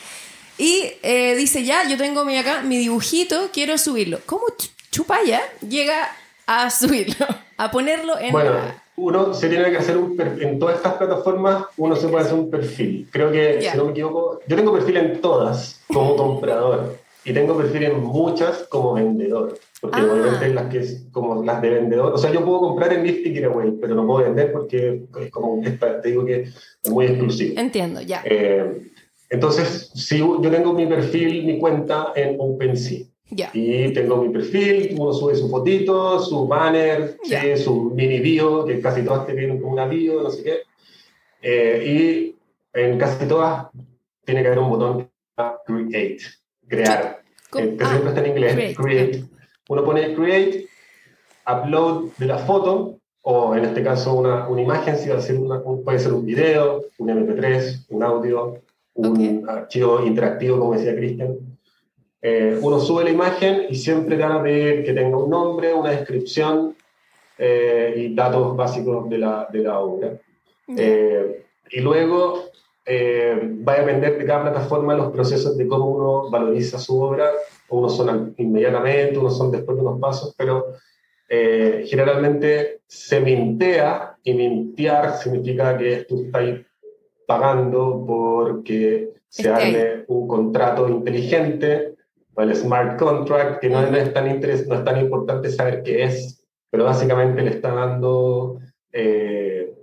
Y 0.57 0.91
eh, 1.01 1.35
dice, 1.35 1.63
ya, 1.63 1.87
yo 1.87 1.97
tengo 1.97 2.25
mi 2.25 2.37
acá, 2.37 2.61
mi 2.61 2.77
dibujito, 2.77 3.49
quiero 3.53 3.77
subirlo. 3.77 4.19
¿Cómo 4.25 4.43
ch- 4.93 5.03
Chupaya 5.03 5.41
llega 5.67 6.09
a 6.45 6.69
subirlo? 6.69 7.25
A 7.57 7.71
ponerlo 7.71 8.17
en 8.19 8.31
Bueno, 8.31 8.51
uno 8.95 9.33
se 9.33 9.49
tiene 9.49 9.69
que 9.71 9.77
hacer 9.77 9.97
un 9.97 10.15
per- 10.15 10.37
en 10.41 10.59
todas 10.59 10.75
estas 10.77 10.93
plataformas, 10.93 11.65
uno 11.77 11.95
se 11.95 12.07
puede 12.07 12.25
hacer 12.25 12.35
un 12.35 12.49
perfil. 12.49 13.07
Creo 13.11 13.31
que, 13.31 13.59
Ya. 13.61 13.71
si 13.71 13.77
no 13.77 13.85
me 13.85 13.91
equivoco, 13.91 14.39
yo 14.47 14.55
tengo 14.55 14.73
perfil 14.73 14.97
en 14.97 15.21
todas 15.21 15.81
como 15.87 16.15
comprador 16.15 16.97
y 17.25 17.33
tengo 17.33 17.55
perfil 17.57 17.83
en 17.83 18.03
muchas 18.03 18.63
como 18.69 18.93
vendedor. 18.93 19.57
Porque 19.81 19.99
Ah. 19.99 20.07
obviamente 20.11 20.49
las 20.49 20.65
que 20.69 20.79
es 20.79 21.03
como 21.11 21.43
las 21.43 21.61
de 21.61 21.69
vendedor, 21.69 22.13
o 22.13 22.17
sea, 22.17 22.31
yo 22.31 22.43
puedo 22.45 22.59
comprar 22.59 22.93
en 22.93 23.03
Nifty 23.03 23.33
Getaway, 23.33 23.71
pero 23.81 23.95
no 23.95 24.05
puedo 24.05 24.23
vender 24.25 24.51
porque 24.51 25.03
es 25.21 25.31
como, 25.31 25.61
te 25.61 26.07
digo 26.09 26.23
que 26.25 26.41
es 26.83 26.89
muy 26.89 27.05
exclusivo. 27.05 27.59
Entiendo, 27.59 27.99
ya. 28.01 28.21
Eh, 28.25 28.91
entonces, 29.29 29.91
si 29.95 30.19
yo 30.19 30.39
tengo 30.51 30.73
mi 30.73 30.85
perfil, 30.85 31.45
mi 31.45 31.59
cuenta 31.59 32.11
en 32.15 32.35
OpenSea. 32.39 33.05
Ya. 33.29 33.49
Y 33.53 33.91
tengo 33.93 34.17
mi 34.17 34.29
perfil, 34.29 34.95
uno 34.99 35.11
sube 35.13 35.35
su 35.35 35.49
fotito, 35.49 36.19
su 36.19 36.47
banner, 36.47 37.17
sí, 37.23 37.35
su 37.57 37.91
mini 37.95 38.19
bio, 38.19 38.65
que 38.65 38.79
casi 38.79 39.01
todas 39.03 39.25
te 39.25 39.33
vienen 39.33 39.59
con 39.59 39.71
una 39.71 39.87
bio, 39.87 40.21
no 40.21 40.29
sé 40.29 40.43
qué. 40.43 40.57
Eh, 41.41 41.83
y 42.73 42.79
en 42.79 42.97
casi 42.99 43.25
todas 43.27 43.67
tiene 44.25 44.41
que 44.41 44.47
haber 44.47 44.59
un 44.59 44.69
botón 44.69 45.09
Create, 45.65 46.17
crear, 46.67 47.21
eh, 47.57 47.75
que 47.77 47.83
Ah, 47.83 47.89
siempre 47.89 48.09
está 48.09 48.21
en 48.21 48.27
inglés, 48.27 48.53
create. 48.53 48.75
create. 48.75 49.23
Uno 49.69 49.83
pone 49.83 50.13
Create, 50.13 50.67
upload 51.47 52.09
de 52.17 52.25
la 52.27 52.37
foto, 52.37 52.99
o 53.23 53.55
en 53.55 53.65
este 53.65 53.83
caso 53.83 54.13
una, 54.13 54.47
una 54.47 54.61
imagen, 54.61 54.97
si 54.97 55.09
va 55.09 55.17
a 55.17 55.21
ser 55.21 55.39
una, 55.39 55.59
un- 55.59 55.83
puede 55.83 55.97
ser 55.99 56.13
un 56.13 56.25
video, 56.25 56.83
un 56.99 57.09
MP3, 57.09 57.85
un 57.89 58.03
audio, 58.03 58.61
un 58.95 59.45
archivo 59.49 60.05
interactivo, 60.05 60.59
como 60.59 60.73
decía 60.73 60.95
Cristian. 60.95 61.37
Eh, 62.25 62.57
uno 62.61 62.79
sube 62.79 63.03
la 63.03 63.09
imagen 63.09 63.65
y 63.69 63.75
siempre 63.75 64.15
te 64.15 64.23
van 64.23 64.31
a 64.31 64.43
pedir 64.43 64.85
que 64.85 64.93
tenga 64.93 65.17
un 65.17 65.29
nombre, 65.29 65.73
una 65.73 65.91
descripción 65.91 66.73
eh, 67.37 67.93
y 67.97 68.15
datos 68.15 68.55
básicos 68.55 69.09
de 69.09 69.17
la, 69.17 69.45
de 69.51 69.59
la 69.59 69.79
obra. 69.79 70.13
Eh, 70.77 71.43
y 71.69 71.81
luego 71.81 72.45
eh, 72.85 73.57
va 73.67 73.73
a 73.73 73.79
depender 73.79 74.17
de 74.17 74.25
cada 74.25 74.43
plataforma 74.43 74.95
los 74.95 75.11
procesos 75.11 75.57
de 75.57 75.67
cómo 75.67 75.89
uno 75.89 76.29
valoriza 76.29 76.79
su 76.79 76.97
obra. 77.01 77.29
Unos 77.67 77.97
son 77.97 78.33
inmediatamente, 78.37 79.17
unos 79.17 79.37
son 79.37 79.51
después 79.51 79.75
de 79.77 79.83
unos 79.83 79.99
pasos, 79.99 80.33
pero 80.37 80.67
eh, 81.27 81.83
generalmente 81.87 82.81
se 82.87 83.19
mintea 83.19 84.17
y 84.23 84.33
mintear 84.33 85.17
significa 85.17 85.77
que 85.77 86.05
tú 86.07 86.23
estás 86.23 86.59
pagando 87.27 88.03
porque 88.07 89.13
se 89.27 89.49
arme 89.49 90.03
un 90.07 90.27
contrato 90.27 90.87
inteligente 90.87 91.92
o 92.35 92.41
el 92.41 92.55
smart 92.55 92.97
contract, 92.99 93.59
que 93.61 93.69
no, 93.69 93.81
es 93.83 94.13
tan 94.13 94.27
interes- 94.27 94.67
no 94.67 94.75
es 94.75 94.83
tan 94.83 94.99
importante 94.99 95.49
saber 95.49 95.83
qué 95.83 96.03
es, 96.03 96.43
pero 96.69 96.85
básicamente 96.85 97.41
le 97.41 97.51
está 97.51 97.73
dando 97.73 98.59
eh, 98.91 99.73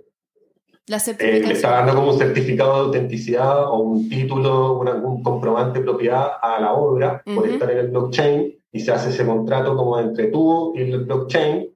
La 0.87 0.97
eh, 0.97 0.99
le 0.99 0.99
está 0.99 0.99
certificación. 0.99 1.71
dando 1.71 1.95
como 1.95 2.11
un 2.11 2.17
certificado 2.17 2.73
de 2.73 2.79
autenticidad 2.85 3.65
o 3.69 3.79
un 3.79 4.09
título, 4.09 4.77
una- 4.79 4.95
un 4.95 5.21
comprobante 5.23 5.79
de 5.79 5.85
propiedad 5.85 6.31
a 6.41 6.59
la 6.59 6.73
obra 6.73 7.21
por 7.25 7.43
Ujú. 7.45 7.53
estar 7.53 7.71
en 7.71 7.77
el 7.77 7.87
blockchain 7.89 8.55
y 8.73 8.79
se 8.79 8.91
hace 8.91 9.09
ese 9.09 9.25
contrato 9.25 9.75
como 9.75 9.99
entre 9.99 10.27
tú 10.27 10.73
y 10.75 10.81
el 10.91 11.03
blockchain, 11.05 11.69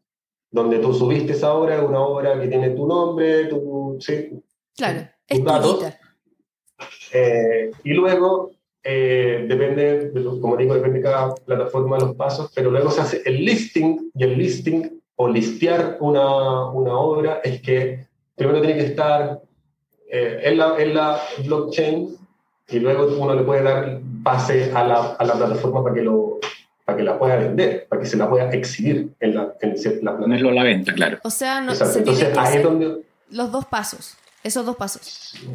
donde 0.52 0.80
tú 0.80 0.94
subiste 0.94 1.34
esa 1.34 1.54
obra, 1.54 1.82
una 1.82 2.00
obra 2.02 2.40
que 2.40 2.48
tiene 2.48 2.70
tu 2.72 2.88
nombre, 2.88 3.46
tu, 3.46 3.98
sí, 4.00 4.32
Claro, 4.78 5.02
es 5.28 5.44
datos. 5.44 5.86
eh, 7.14 7.72
y 7.84 7.94
luego, 7.94 8.52
eh, 8.88 9.46
depende, 9.50 10.12
de 10.12 10.20
lo- 10.22 10.40
como 10.40 10.56
digo, 10.56 10.76
depende 10.76 11.00
de 11.00 11.04
cada 11.04 11.34
plataforma 11.36 11.98
los 11.98 12.16
pasos, 12.16 12.52
pero 12.56 12.70
luego 12.72 12.92
se 12.92 13.02
hace 13.02 13.22
el 13.26 13.44
listing, 13.44 14.12
y 14.16 14.24
el 14.24 14.38
listing 14.38 15.02
o 15.18 15.28
listear 15.28 15.98
una, 16.00 16.70
una 16.70 16.94
obra 16.94 17.42
es 17.44 17.62
que 17.62 18.06
primero 18.36 18.62
tiene 18.62 18.76
que 18.76 18.86
estar 18.86 19.42
eh, 20.10 20.40
en, 20.44 20.58
la, 20.60 20.78
en 20.78 20.94
la 20.94 21.20
blockchain 21.46 22.16
y 22.70 22.80
luego 22.80 23.08
uno 23.18 23.34
le 23.34 23.44
puede 23.44 23.64
dar 23.64 24.00
pase 24.24 24.72
a 24.74 24.84
la, 24.88 25.16
a 25.18 25.24
la 25.26 25.34
plataforma 25.34 25.82
para 25.84 25.96
que, 25.96 26.02
lo, 26.02 26.40
para 26.86 26.98
que 26.98 27.04
la 27.04 27.18
pueda 27.18 27.38
vender, 27.38 27.88
para 27.90 28.02
que 28.02 28.08
se 28.08 28.18
la 28.18 28.30
pueda 28.30 28.52
exhibir 28.52 29.10
en 29.20 29.36
la, 29.36 29.54
en 29.62 29.70
la 29.72 29.76
plataforma. 29.76 30.20
Ponerlo 30.20 30.50
a 30.50 30.54
la 30.54 30.64
venta, 30.64 30.94
claro. 30.94 31.18
O 31.24 31.30
sea, 31.30 31.62
no, 31.62 31.74
se 31.74 31.84
tienen 31.86 32.00
Entonces 32.00 32.28
que 32.30 32.40
ahí 32.40 32.46
hacer 32.46 32.58
es 32.60 32.64
donde... 32.64 33.02
los 33.32 33.52
dos 33.52 33.66
pasos. 33.66 34.16
Esos 34.44 34.64
dos 34.66 34.76
pasos. 34.76 35.02
Sí, 35.04 35.48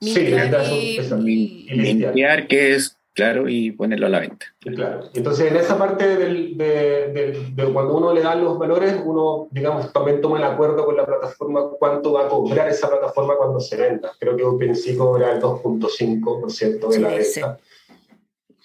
Y- 0.00 0.10
Y 0.10 1.74
listear. 1.74 2.14
Limpiar, 2.14 2.46
que 2.46 2.74
es, 2.74 2.96
claro, 3.14 3.48
y 3.48 3.72
ponerlo 3.72 4.06
a 4.06 4.10
la 4.10 4.20
venta. 4.20 4.46
Claro. 4.60 5.00
Entonces, 5.14 5.50
en 5.50 5.56
esa 5.56 5.76
parte 5.76 6.16
del- 6.16 6.56
de, 6.56 6.64
de- 7.12 7.46
de 7.54 7.72
cuando 7.72 7.96
uno 7.96 8.14
le 8.14 8.20
da 8.22 8.34
los 8.36 8.58
valores, 8.58 8.94
uno, 9.04 9.48
digamos, 9.50 9.92
también 9.92 10.20
toma 10.20 10.38
el 10.38 10.44
acuerdo 10.44 10.84
con 10.84 10.96
la 10.96 11.04
plataforma 11.04 11.68
cuánto 11.78 12.12
va 12.12 12.26
a 12.26 12.28
cobrar 12.28 12.68
esa 12.68 12.88
plataforma 12.88 13.34
cuando 13.36 13.58
se 13.58 13.76
venda. 13.76 14.12
Creo 14.20 14.36
que 14.36 14.44
OpenSea 14.44 14.96
cobra 14.96 15.32
el 15.32 15.40
2.5% 15.40 16.88
de 16.90 17.00
la 17.00 17.10
Sí, 17.18 17.24
sí. 17.24 17.40
venta. 17.40 17.58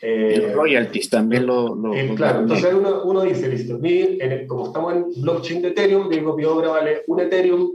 Eh, 0.05 0.51
royalties 0.53 1.09
también 1.09 1.45
lo... 1.45 1.73
lo- 1.75 1.93
eh, 1.93 2.07
lo- 2.09 2.15
claro, 2.15 2.39
entonces 2.41 2.65
ahí 2.65 2.73
uno, 2.73 3.03
uno 3.05 3.21
dice, 3.21 3.47
listo, 3.47 3.79
como 4.47 4.65
estamos 4.67 4.93
en 4.93 5.05
blockchain 5.21 5.61
de 5.61 5.69
Ethereum, 5.69 6.09
digo, 6.09 6.35
mi 6.35 6.43
obra 6.43 6.69
vale 6.71 7.03
un 7.07 7.21
Ethereum, 7.21 7.71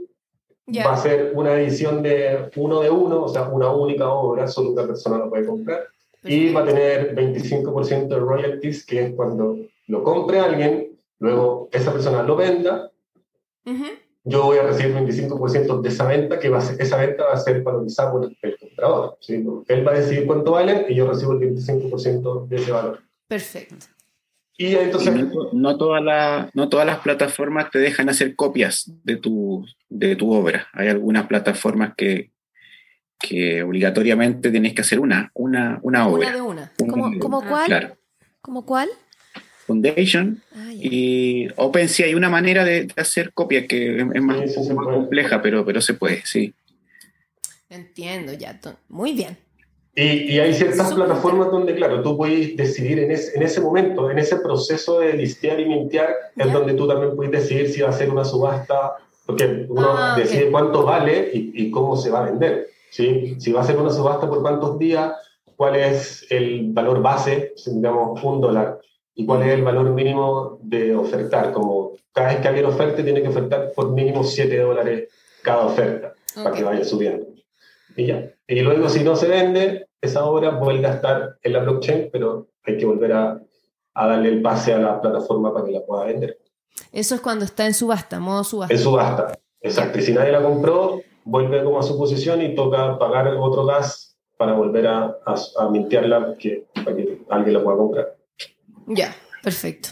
Ya. 0.71 0.87
va 0.87 0.95
a 0.95 0.99
ser 0.99 1.33
una 1.35 1.59
edición 1.59 2.03
de 2.03 2.51
uno 2.57 2.81
de 2.81 2.91
uno, 2.91 3.25
o 3.25 3.29
sea, 3.29 3.49
una 3.49 3.73
única 3.73 4.09
obra, 4.11 4.47
solo 4.47 4.73
una 4.73 4.87
persona 4.87 5.19
lo 5.19 5.31
puede 5.31 5.47
comprar. 5.47 5.87
Y 6.25 6.53
va 6.53 6.61
a 6.61 6.65
tener 6.67 7.15
25% 7.15 8.09
de 8.09 8.21
royalties, 8.21 8.85
que 8.85 9.05
es 9.05 9.15
cuando 9.15 9.57
lo 9.87 10.03
compre 10.03 10.41
alguien, 10.41 10.99
luego 11.21 11.69
esa 11.73 11.93
persona 11.93 12.23
lo 12.23 12.37
venda, 12.37 12.91
Ujú. 13.65 13.85
yo 14.25 14.43
voy 14.43 14.59
a 14.59 14.63
recibir 14.65 14.95
25% 14.95 15.81
de 15.81 15.89
esa 15.89 16.07
venta, 16.07 16.39
que 16.39 16.51
va 16.51 16.59
a 16.59 16.61
ser, 16.61 16.81
esa 16.81 16.99
venta 16.99 17.25
va 17.25 17.33
a 17.33 17.39
ser 17.39 17.63
valorizada 17.63 18.13
por 18.13 18.25
el 18.43 18.59
comprador. 18.59 19.17
¿sí? 19.21 19.45
Él 19.69 19.87
va 19.87 19.93
a 19.93 19.99
decidir 19.99 20.27
cuánto 20.27 20.53
vale 20.53 20.87
y 20.89 20.95
yo 20.97 21.07
recibo 21.09 21.33
el 21.33 21.41
25% 21.41 22.47
de 22.47 22.57
ese 22.57 22.73
valor. 22.73 22.99
Perfecto. 23.27 23.87
Y 24.61 24.67
Y 24.67 24.75
entonces, 24.75 25.15
no, 25.15 25.51
no, 25.53 25.79
todas 25.79 26.03
las- 26.03 26.53
no 26.55 26.69
todas 26.69 26.85
las 26.85 26.99
plataformas 26.99 27.71
te 27.71 27.79
dejan 27.79 28.09
hacer 28.09 28.35
copias 28.35 28.91
de 29.05 29.17
tu, 29.17 29.65
de 29.89 30.17
tu 30.17 30.33
obra. 30.33 30.67
Hay 30.73 30.89
algunas 30.89 31.27
plataformas 31.29 31.93
que, 31.97 32.33
que 33.21 33.63
obligatoriamente 33.63 34.51
tienes 34.51 34.75
que 34.75 34.81
hacer 34.81 34.99
una, 34.99 35.31
una, 35.35 35.79
una 35.83 36.07
Una 36.07 36.09
obra. 36.09 36.33
de 36.33 36.41
una. 36.41 36.73
Una 36.79 36.91
¿Cómo, 36.93 37.11
de 37.11 37.19
cómo 37.21 37.39
una. 37.39 37.49
cuál? 37.49 37.67
Claro. 37.67 37.97
¿Cómo 38.43 38.67
cuál? 38.67 38.89
Foundation 39.67 40.43
Ah, 40.57 40.73
ya. 40.73 40.81
y 40.81 41.49
OpenSea 41.57 42.07
hay 42.07 42.15
una 42.15 42.31
manera 42.31 42.65
de, 42.65 42.87
de 42.87 42.95
hacer 42.97 43.33
copias 43.35 43.67
que 43.69 43.97
es, 44.01 44.07
es 44.15 44.23
más, 44.23 44.53
Sí, 44.53 44.69
compleja, 44.75 45.41
pero, 45.41 45.65
pero 45.65 45.81
se 45.81 45.95
puede, 45.95 46.23
sí. 46.25 46.53
Entiendo, 47.71 48.33
ya. 48.33 48.59
Muy 48.89 49.13
bien. 49.13 49.37
Y, 50.03 50.35
y 50.35 50.39
hay 50.41 50.55
ciertas 50.55 50.93
plataformas 50.95 51.51
donde, 51.51 51.75
claro, 51.75 52.03
tú 52.03 52.17
puedes 52.17 52.57
decidir 52.57 52.99
en 53.01 53.11
ese, 53.11 53.37
en 53.37 53.43
ese 53.43 53.61
momento, 53.61 54.11
en 54.11 54.19
ese 54.19 54.37
proceso 54.37 55.01
de 55.01 55.13
listear 55.15 55.59
y 55.61 55.67
mintear, 55.67 56.15
Ya. 56.37 56.45
es 56.45 56.53
donde 56.53 56.75
tú 56.75 56.87
también 56.87 57.17
puedes 57.17 57.33
decidir 57.33 57.69
si 57.71 57.81
va 57.83 57.89
a 57.91 57.93
ser 57.93 58.11
una 58.11 58.25
subasta, 58.25 58.93
porque 59.27 59.67
uno 59.69 59.89
Ah, 59.91 60.15
ok. 60.17 60.23
decide 60.23 60.51
cuánto 60.51 60.85
vale 60.85 61.31
y, 61.33 61.53
y 61.67 61.71
cómo 61.71 61.97
se 61.97 62.11
va 62.11 62.21
a 62.21 62.31
vender. 62.31 62.69
¿sí? 62.91 63.37
Si 63.39 63.53
va 63.53 63.61
a 63.61 63.65
ser 63.65 63.77
una 63.77 63.91
subasta 63.91 64.29
por 64.29 64.41
cuántos 64.41 64.79
días, 64.79 65.13
cuál 65.57 65.75
es 65.77 66.25
el 66.31 66.69
valor 66.73 67.03
base, 67.03 67.53
digamos 67.67 68.23
un 68.23 68.41
dólar, 68.41 68.79
y 69.15 69.27
cuál 69.27 69.43
es 69.43 69.49
el 69.55 69.63
valor 69.65 69.91
mínimo 69.91 70.59
de 70.63 70.95
ofertar. 70.95 71.53
Como 71.53 71.93
cada 72.13 72.29
vez 72.29 72.37
que 72.41 72.49
alguien 72.49 72.67
oferte, 72.67 73.03
tiene 73.03 73.21
que 73.21 73.29
ofertar 73.29 73.73
por 73.75 73.91
mínimo 73.91 74.23
7 74.23 74.57
dólares 74.61 75.09
cada 75.43 75.67
oferta 75.67 76.15
para 76.35 76.55
que 76.55 76.63
vaya 76.63 76.85
subiendo. 76.85 77.27
Y 77.99 78.07
ya. 78.07 78.33
Y 78.47 78.61
luego, 78.61 78.89
si 78.89 79.03
no 79.03 79.17
se 79.17 79.27
vende, 79.27 79.89
esa 80.01 80.25
obra 80.25 80.51
vuelve 80.51 80.87
a 80.87 80.95
estar 80.95 81.37
en 81.43 81.53
la 81.53 81.59
blockchain, 81.59 82.11
pero 82.13 82.47
hay 82.63 82.79
que 82.79 82.87
volver 82.87 83.13
a, 83.13 83.43
a 83.95 84.07
darle 84.07 84.29
el 84.29 84.41
pase 84.41 84.73
a 84.73 84.79
la 84.79 85.01
plataforma 85.01 85.53
para 85.53 85.67
que 85.67 85.73
la 85.73 85.85
pueda 85.85 86.05
vender. 86.05 86.39
Eso 86.93 87.17
es 87.17 87.21
cuando 87.21 87.45
está 87.45 87.67
en 87.67 87.75
subasta, 87.75 88.21
modo 88.21 88.45
subasta. 88.45 88.73
Es 88.73 88.83
subasta. 88.83 89.37
Exacto. 89.61 89.99
Y 89.99 90.03
si 90.03 90.13
nadie 90.13 90.31
la 90.31 90.41
compró, 90.41 91.03
vuelve 91.25 91.65
como 91.65 91.81
a 91.81 91.83
su 91.83 91.99
posición 91.99 92.41
y 92.41 92.55
toca 92.55 93.01
pagar 93.01 93.27
otro 93.37 93.67
gas 93.67 94.17
para 94.37 94.53
volver 94.53 94.87
a, 94.87 95.17
a, 95.27 95.35
a 95.59 95.69
mintearla 95.69 96.37
que, 96.39 96.69
para 96.73 96.95
que 96.95 97.21
alguien 97.29 97.55
la 97.55 97.65
pueda 97.65 97.79
comprar. 97.79 98.17
Ya, 98.87 99.13
perfecto. 99.43 99.89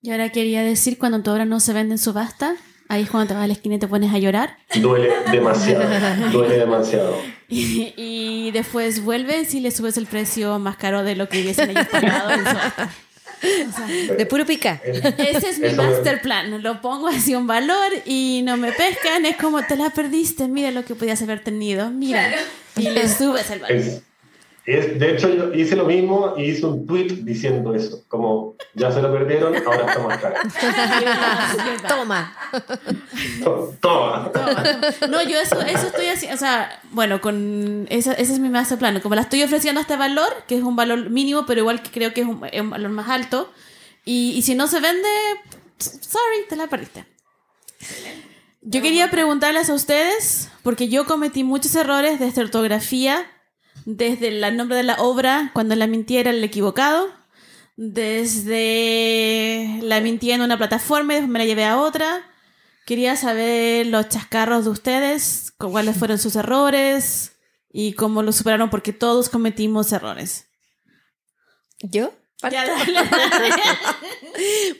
Y 0.00 0.10
ahora 0.10 0.30
quería 0.30 0.62
decir, 0.62 0.98
cuando 0.98 1.22
tu 1.22 1.30
obra 1.30 1.44
no 1.44 1.60
se 1.60 1.72
vende 1.72 1.94
en 1.94 1.98
subasta, 1.98 2.56
ahí 2.92 3.02
es 3.02 3.10
cuando 3.10 3.28
te 3.28 3.34
vas 3.34 3.44
a 3.44 3.46
la 3.46 3.52
esquina 3.54 3.76
y 3.76 3.78
te 3.78 3.88
pones 3.88 4.12
a 4.12 4.18
llorar. 4.18 4.56
Duele 4.74 5.10
demasiado. 5.30 6.30
duele 6.32 6.58
demasiado. 6.58 7.16
Y, 7.48 7.92
y 7.96 8.50
después 8.52 9.02
vuelves 9.04 9.54
y 9.54 9.60
le 9.60 9.70
subes 9.70 9.96
el 9.96 10.06
precio 10.06 10.58
más 10.58 10.76
caro 10.76 11.02
de 11.02 11.16
lo 11.16 11.28
que 11.28 11.40
hubiesen 11.42 11.70
ellos 11.70 11.86
pagado 11.88 12.30
en 12.30 12.40
subasta. 12.40 12.90
De 14.16 14.24
puro 14.26 14.46
pica. 14.46 14.80
Ese 14.84 15.48
es 15.50 15.58
mi 15.58 15.66
Eso 15.66 15.82
me- 15.82 15.88
master 15.90 16.22
plan. 16.22 16.62
Lo 16.62 16.80
pongo 16.80 17.08
así 17.08 17.34
un 17.34 17.46
valor 17.46 17.90
y 18.06 18.42
no 18.44 18.56
me 18.56 18.70
pescan. 18.72 19.26
Es 19.26 19.36
como 19.36 19.62
te 19.62 19.76
la 19.76 19.90
perdiste. 19.90 20.46
Mira 20.48 20.70
lo 20.70 20.84
que 20.84 20.94
podías 20.94 21.20
haber 21.22 21.42
tenido. 21.42 21.90
Mira. 21.90 22.30
Y 22.76 22.90
le 22.90 23.08
subes 23.08 23.50
el 23.50 23.58
valor. 23.58 23.76
Es, 23.76 24.02
es- 24.66 24.98
de 24.98 25.12
hecho, 25.12 25.28
yo 25.28 25.52
hice 25.54 25.74
lo 25.76 25.84
mismo 25.84 26.34
y 26.36 26.44
hice 26.50 26.66
un 26.66 26.86
tweet 26.86 27.08
diciendo 27.22 27.74
eso. 27.74 28.02
Como 28.08 28.54
ya 28.74 28.90
se 28.92 29.02
lo 29.02 29.12
perdieron, 29.12 29.54
ahora 29.66 29.86
está 29.86 29.98
más 30.06 30.18
caro. 30.18 30.34
Toma. 31.88 32.36
Toma. 33.42 34.30
No, 35.08 35.22
yo 35.22 35.38
eso, 35.40 35.60
eso 35.62 35.86
estoy 35.86 36.06
haciendo. 36.06 36.34
O 36.36 36.38
sea, 36.38 36.80
bueno, 36.92 37.20
con 37.20 37.86
esa- 37.90 38.12
ese 38.14 38.32
es 38.34 38.38
mi 38.38 38.48
master 38.48 38.78
plan. 38.78 39.00
Como 39.00 39.14
la 39.14 39.22
estoy 39.22 39.42
ofreciendo 39.42 39.80
a 39.80 39.82
este 39.82 39.96
valor, 39.96 40.28
que 40.46 40.56
es 40.56 40.62
un 40.62 40.76
valor 40.76 41.10
mínimo, 41.10 41.44
pero 41.46 41.60
igual 41.60 41.82
que 41.82 41.90
creo 41.90 42.12
que 42.14 42.22
es 42.22 42.26
un, 42.26 42.40
es 42.50 42.60
un 42.60 42.70
valor 42.70 42.90
más 42.90 43.08
alto. 43.08 43.50
Y, 44.04 44.32
y 44.36 44.42
si 44.42 44.54
no 44.54 44.66
se 44.66 44.80
vende, 44.80 45.08
sorry, 45.78 46.46
te 46.48 46.56
la 46.56 46.66
perdiste. 46.66 47.04
Yo 48.62 48.80
quería 48.80 49.10
preguntarles 49.10 49.68
a 49.70 49.74
ustedes, 49.74 50.48
porque 50.62 50.88
yo 50.88 51.04
cometí 51.04 51.42
muchos 51.42 51.74
errores 51.74 52.20
desde 52.20 52.42
ortografía, 52.42 53.26
desde 53.84 54.28
el 54.28 54.56
nombre 54.56 54.76
de 54.76 54.82
la 54.82 54.96
obra, 54.96 55.50
cuando 55.54 55.74
la 55.76 55.86
mintiera 55.86 56.30
el 56.30 56.42
equivocado, 56.44 57.08
desde 57.76 59.78
la 59.82 60.00
mintí 60.00 60.30
en 60.32 60.42
una 60.42 60.58
plataforma 60.58 61.12
y 61.12 61.16
después 61.16 61.30
me 61.32 61.38
la 61.38 61.44
llevé 61.44 61.64
a 61.64 61.78
otra. 61.80 62.22
Quería 62.86 63.16
saber 63.16 63.86
los 63.86 64.08
chascarros 64.08 64.64
de 64.64 64.70
ustedes, 64.70 65.52
cu- 65.56 65.70
cuáles 65.70 65.96
fueron 65.96 66.18
sus 66.18 66.34
errores 66.36 67.32
y 67.70 67.92
cómo 67.94 68.22
los 68.22 68.36
superaron, 68.36 68.70
porque 68.70 68.92
todos 68.92 69.28
cometimos 69.28 69.92
errores. 69.92 70.46
¿Yo? 71.80 72.12
Ya, 72.50 72.66
dale, 72.66 72.92
dale. 72.92 73.50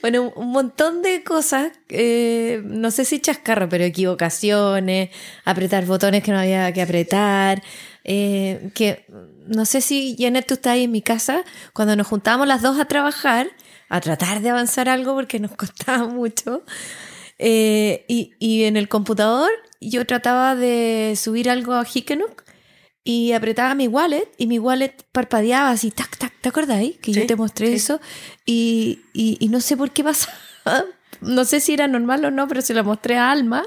Bueno, 0.01 0.33
un 0.35 0.51
montón 0.51 1.01
de 1.01 1.23
cosas, 1.23 1.71
eh, 1.87 2.61
no 2.65 2.91
sé 2.91 3.05
si 3.05 3.21
chascarro, 3.21 3.69
pero 3.69 3.85
equivocaciones, 3.85 5.11
apretar 5.45 5.85
botones 5.85 6.23
que 6.23 6.31
no 6.31 6.39
había 6.39 6.73
que 6.73 6.81
apretar, 6.81 7.63
eh, 8.03 8.71
que 8.73 9.05
no 9.47 9.65
sé 9.65 9.81
si 9.81 10.15
Janet 10.17 10.47
tú 10.47 10.55
estás 10.55 10.73
ahí 10.73 10.83
en 10.83 10.91
mi 10.91 11.01
casa, 11.01 11.43
cuando 11.73 11.95
nos 11.95 12.07
juntábamos 12.07 12.47
las 12.47 12.61
dos 12.61 12.79
a 12.79 12.85
trabajar, 12.85 13.49
a 13.89 14.01
tratar 14.01 14.41
de 14.41 14.49
avanzar 14.49 14.89
algo 14.89 15.13
porque 15.13 15.39
nos 15.39 15.51
costaba 15.55 16.07
mucho, 16.07 16.63
eh, 17.39 18.05
y, 18.07 18.33
y 18.39 18.63
en 18.63 18.77
el 18.77 18.87
computador 18.89 19.49
yo 19.81 20.05
trataba 20.05 20.55
de 20.55 21.13
subir 21.17 21.49
algo 21.49 21.73
a 21.73 21.85
Hikenuk 21.85 22.43
y 23.03 23.33
apretaba 23.33 23.75
mi 23.75 23.87
wallet 23.87 24.29
y 24.37 24.47
mi 24.47 24.59
wallet 24.59 24.93
parpadeaba 25.11 25.69
así, 25.69 25.91
tac, 25.91 26.17
tac, 26.17 26.33
¿te 26.39 26.49
acordáis? 26.49 26.97
Que 26.99 27.11
yo 27.11 27.25
te 27.25 27.35
mostré 27.35 27.67
sí. 27.67 27.73
eso 27.75 27.99
y, 28.45 29.01
y, 29.13 29.37
y 29.39 29.49
no 29.49 29.59
sé 29.59 29.77
por 29.77 29.91
qué 29.91 30.03
pasaba. 30.03 30.37
No 31.21 31.45
sé 31.45 31.61
si 31.61 31.73
era 31.73 31.87
normal 31.87 32.25
o 32.25 32.31
no, 32.31 32.49
pero 32.49 32.61
se 32.61 32.73
lo 32.73 32.83
mostré 32.83 33.15
a 33.15 33.31
Alma 33.31 33.63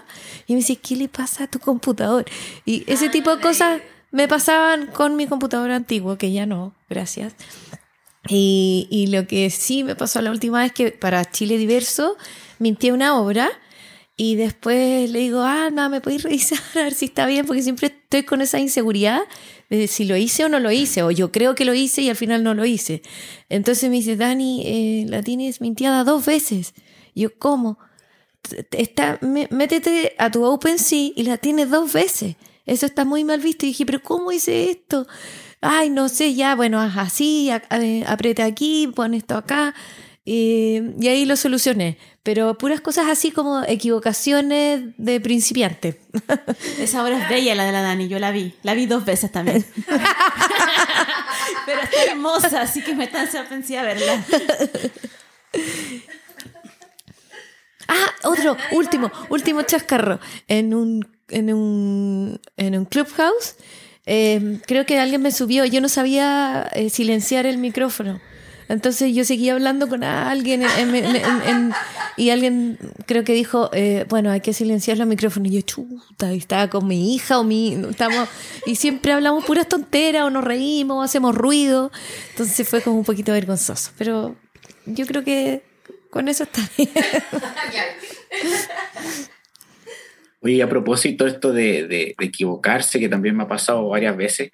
y 0.47 0.53
me 0.53 0.59
dice, 0.59 0.77
¿qué 0.77 0.95
le 0.95 1.09
pasa 1.09 1.45
a 1.45 1.47
tu 1.47 1.59
computador? 1.59 2.27
Y 2.67 2.85
ese 2.87 3.09
tipo 3.09 3.35
de 3.35 3.41
cosas 3.41 3.81
me 4.17 4.29
pasaban 4.29 4.87
con 4.87 5.15
mi 5.15 5.27
computador 5.27 5.71
antiguo, 5.71 6.17
que 6.17 6.33
ya 6.33 6.47
no, 6.47 6.75
gracias. 6.89 7.35
Y, 8.29 9.07
lo 9.11 9.27
que 9.27 9.51
sí 9.51 9.85
me 9.85 9.95
pasó 9.95 10.21
la 10.23 10.31
última 10.31 10.61
vez 10.63 10.73
que 10.73 10.91
para 10.91 11.31
Chile 11.31 11.59
Diverso 11.59 12.17
mintié 12.59 12.93
una 12.93 13.21
obra 13.21 13.51
y 14.17 14.35
después 14.37 15.11
le 15.11 15.19
digo, 15.21 15.43
Alma, 15.43 15.91
¿me 15.91 16.01
podéis 16.01 16.23
revisar 16.25 16.59
a 16.75 16.79
ver 16.85 16.95
si 16.95 17.05
está 17.05 17.27
bien? 17.27 17.45
Porque 17.47 17.63
siempre 17.63 17.89
estoy 17.89 18.23
con 18.23 18.41
esa 18.41 18.59
inseguridad 18.59 19.21
de 19.69 19.87
si 19.87 20.07
lo 20.07 20.17
hice 20.17 20.47
o 20.47 20.49
no 20.49 20.61
lo 20.61 20.73
hice, 20.73 21.03
o 21.03 21.11
yo 21.11 21.31
creo 21.31 21.55
que 21.55 21.67
lo 21.67 21.75
hice 21.75 22.01
y 22.01 22.09
al 22.09 22.17
final 22.17 22.43
no 22.43 22.55
lo 22.55 22.65
hice. 22.65 23.03
Entonces 23.51 23.91
me 23.91 23.97
dice, 23.97 24.17
Dani, 24.17 24.63
eh, 24.65 25.07
la 25.09 25.23
tienes 25.23 25.61
mintiada 25.61 26.03
dos 26.03 26.25
veces. 26.25 26.73
Yo, 27.15 27.37
¿cómo? 27.39 27.79
Está, 28.71 29.19
mé- 29.21 29.49
métete 29.51 30.15
a 30.19 30.31
tu 30.31 30.43
OpenSea 30.45 31.13
y 31.15 31.23
la 31.25 31.37
tienes 31.37 31.69
dos 31.71 31.93
veces. 31.93 32.37
Eso 32.67 32.87
está 32.87 33.05
muy 33.05 33.25
mal 33.25 33.41
visto. 33.41 33.65
Y 33.65 33.69
dije, 33.71 33.87
¿pero 33.87 34.03
cómo 34.03 34.33
hice 34.33 34.71
esto? 34.71 35.07
Ay, 35.61 35.89
no 35.91 36.09
sé, 36.09 36.35
ya, 36.35 36.55
bueno, 36.55 36.81
haz 36.81 36.97
así, 36.99 37.51
a- 37.51 37.63
aprieta 38.07 38.45
aquí, 38.45 38.89
pon 38.95 39.15
esto 39.15 39.37
acá. 39.37 39.75
Eh, 40.29 40.95
y 41.01 41.07
ahí 41.09 41.25
lo 41.25 41.37
solucioné. 41.37 41.99
Pero 42.25 42.59
puras 42.59 42.81
cosas 42.81 43.07
así 43.09 43.31
como 43.31 43.63
equivocaciones 43.63 44.83
de 44.99 45.21
principiante. 45.21 46.01
Esa 46.81 47.05
obra 47.05 47.23
es 47.23 47.29
bella, 47.29 47.55
la 47.55 47.65
de 47.65 47.71
la 47.73 47.83
Dani. 47.83 48.09
Yo 48.09 48.19
la 48.19 48.33
vi. 48.33 48.53
La 48.65 48.75
vi 48.75 48.87
dos 48.87 49.05
veces 49.05 49.31
también. 49.31 49.65
Pero 51.67 51.81
está 51.83 52.03
hermosa, 52.11 52.63
así 52.63 52.83
que 52.83 52.95
me 52.97 53.07
tan 53.07 53.29
pensé 53.49 53.79
a 53.79 53.83
verla. 53.85 54.25
Ah, 57.89 58.07
otro, 58.25 58.57
último, 58.73 59.11
último 59.29 59.63
chascarro. 59.63 60.19
En 60.49 60.75
un, 60.75 61.16
en 61.29 61.53
un, 61.53 62.41
en 62.57 62.79
un 62.79 62.85
clubhouse, 62.85 63.57
eh, 64.07 64.61
creo 64.67 64.87
que 64.87 64.99
alguien 64.99 65.23
me 65.23 65.33
subió, 65.33 65.65
yo 65.65 65.81
no 65.81 65.89
sabía 65.89 66.69
eh, 66.75 66.91
silenciar 66.91 67.47
el 67.47 67.59
micrófono. 67.59 68.21
Entonces 68.69 69.15
yo 69.15 69.25
seguía 69.25 69.53
hablando 69.53 69.89
con 69.89 70.03
alguien 70.03 70.63
en- 70.65 71.73
y 72.17 72.31
alguien 72.31 72.79
creo 73.07 73.23
que 73.23 73.33
dijo, 73.33 73.71
eh, 73.73 74.07
bueno, 74.09 74.33
hay 74.33 74.41
que 74.41 74.53
silenciar 74.53 74.99
los 74.99 75.07
micrófonos. 75.07 75.53
Y 75.53 75.57
yo, 75.57 75.61
chuta, 75.61 76.33
y 76.33 76.39
estaba 76.39 76.69
con 76.69 76.89
mi 76.89 77.15
hija 77.15 77.39
o 77.39 77.45
mi... 77.45 77.75
Estamos, 77.91 78.29
y 78.67 78.75
siempre 78.75 79.13
hablamos 79.13 79.45
puras 79.45 79.69
tonteras 79.69 80.25
o 80.25 80.31
nos 80.31 80.43
reímos 80.43 80.97
o 80.97 81.03
hacemos 81.03 81.33
ruido. 81.37 81.93
Entonces 82.31 82.69
fue 82.69 82.81
como 82.83 82.99
un 82.99 83.05
poquito 83.05 83.31
vergonzoso. 83.33 83.93
Pero 83.99 84.35
yo 84.87 85.07
creo 85.07 85.23
que 85.23 85.63
con 86.11 86.27
eso 86.29 86.43
está 86.43 86.69
bien. 86.77 86.91
Oye, 90.47 90.63
a 90.63 90.69
propósito 90.69 91.27
esto 91.27 91.53
de, 91.53 91.89
de- 91.89 92.15
de 92.17 92.25
equivocarse, 92.25 93.01
que 93.01 93.09
también 93.09 93.37
me 93.37 93.43
ha 93.43 93.49
pasado 93.49 93.89
varias 93.89 94.17
veces, 94.17 94.53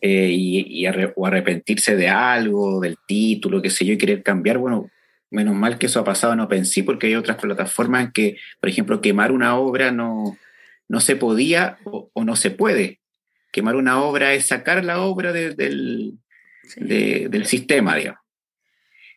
eh, 0.00 0.28
y, 0.30 0.60
y 0.60 0.86
arre- 0.86 1.12
o 1.16 1.26
arrepentirse 1.26 1.96
de 1.96 2.08
algo, 2.08 2.78
del 2.80 2.96
título, 3.08 3.60
qué 3.60 3.68
sé 3.70 3.84
yo, 3.84 3.94
y 3.94 3.98
querer 3.98 4.22
cambiar, 4.22 4.58
bueno, 4.58 4.88
menos 5.32 5.56
mal 5.56 5.76
que 5.76 5.86
eso 5.86 5.98
ha 5.98 6.04
pasado 6.04 6.34
en 6.34 6.40
OpenSea, 6.40 6.84
porque 6.84 7.08
hay 7.08 7.16
otras 7.16 7.38
plataformas 7.38 8.04
en 8.04 8.12
que, 8.12 8.36
por 8.60 8.70
ejemplo, 8.70 9.00
quemar 9.00 9.32
una 9.32 9.56
obra 9.58 9.90
no, 9.90 10.38
no 10.88 11.00
se 11.00 11.16
podía 11.16 11.78
o, 11.84 12.10
o 12.12 12.24
no 12.24 12.36
se 12.36 12.52
puede. 12.52 13.00
Quemar 13.50 13.74
una 13.74 14.00
obra 14.04 14.34
es 14.34 14.46
sacar 14.46 14.84
la 14.84 15.00
obra 15.02 15.32
de- 15.32 15.54
del, 15.56 16.12
de- 16.76 17.26
del 17.28 17.46
sistema, 17.46 17.96
digamos. 17.96 18.20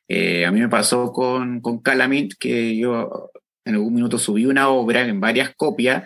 Eh, 0.07 0.45
a 0.47 0.51
mí 0.51 0.61
me 0.61 0.69
pasó 0.69 1.11
con, 1.11 1.61
con 1.61 1.79
Calamint 1.79 2.33
que 2.39 2.75
yo 2.75 3.29
en 3.67 3.75
algún 3.75 3.95
minuto 3.95 4.17
subí 4.17 4.45
una 4.45 4.69
obra 4.69 5.01
en 5.01 5.19
varias 5.19 5.53
copias 5.55 6.03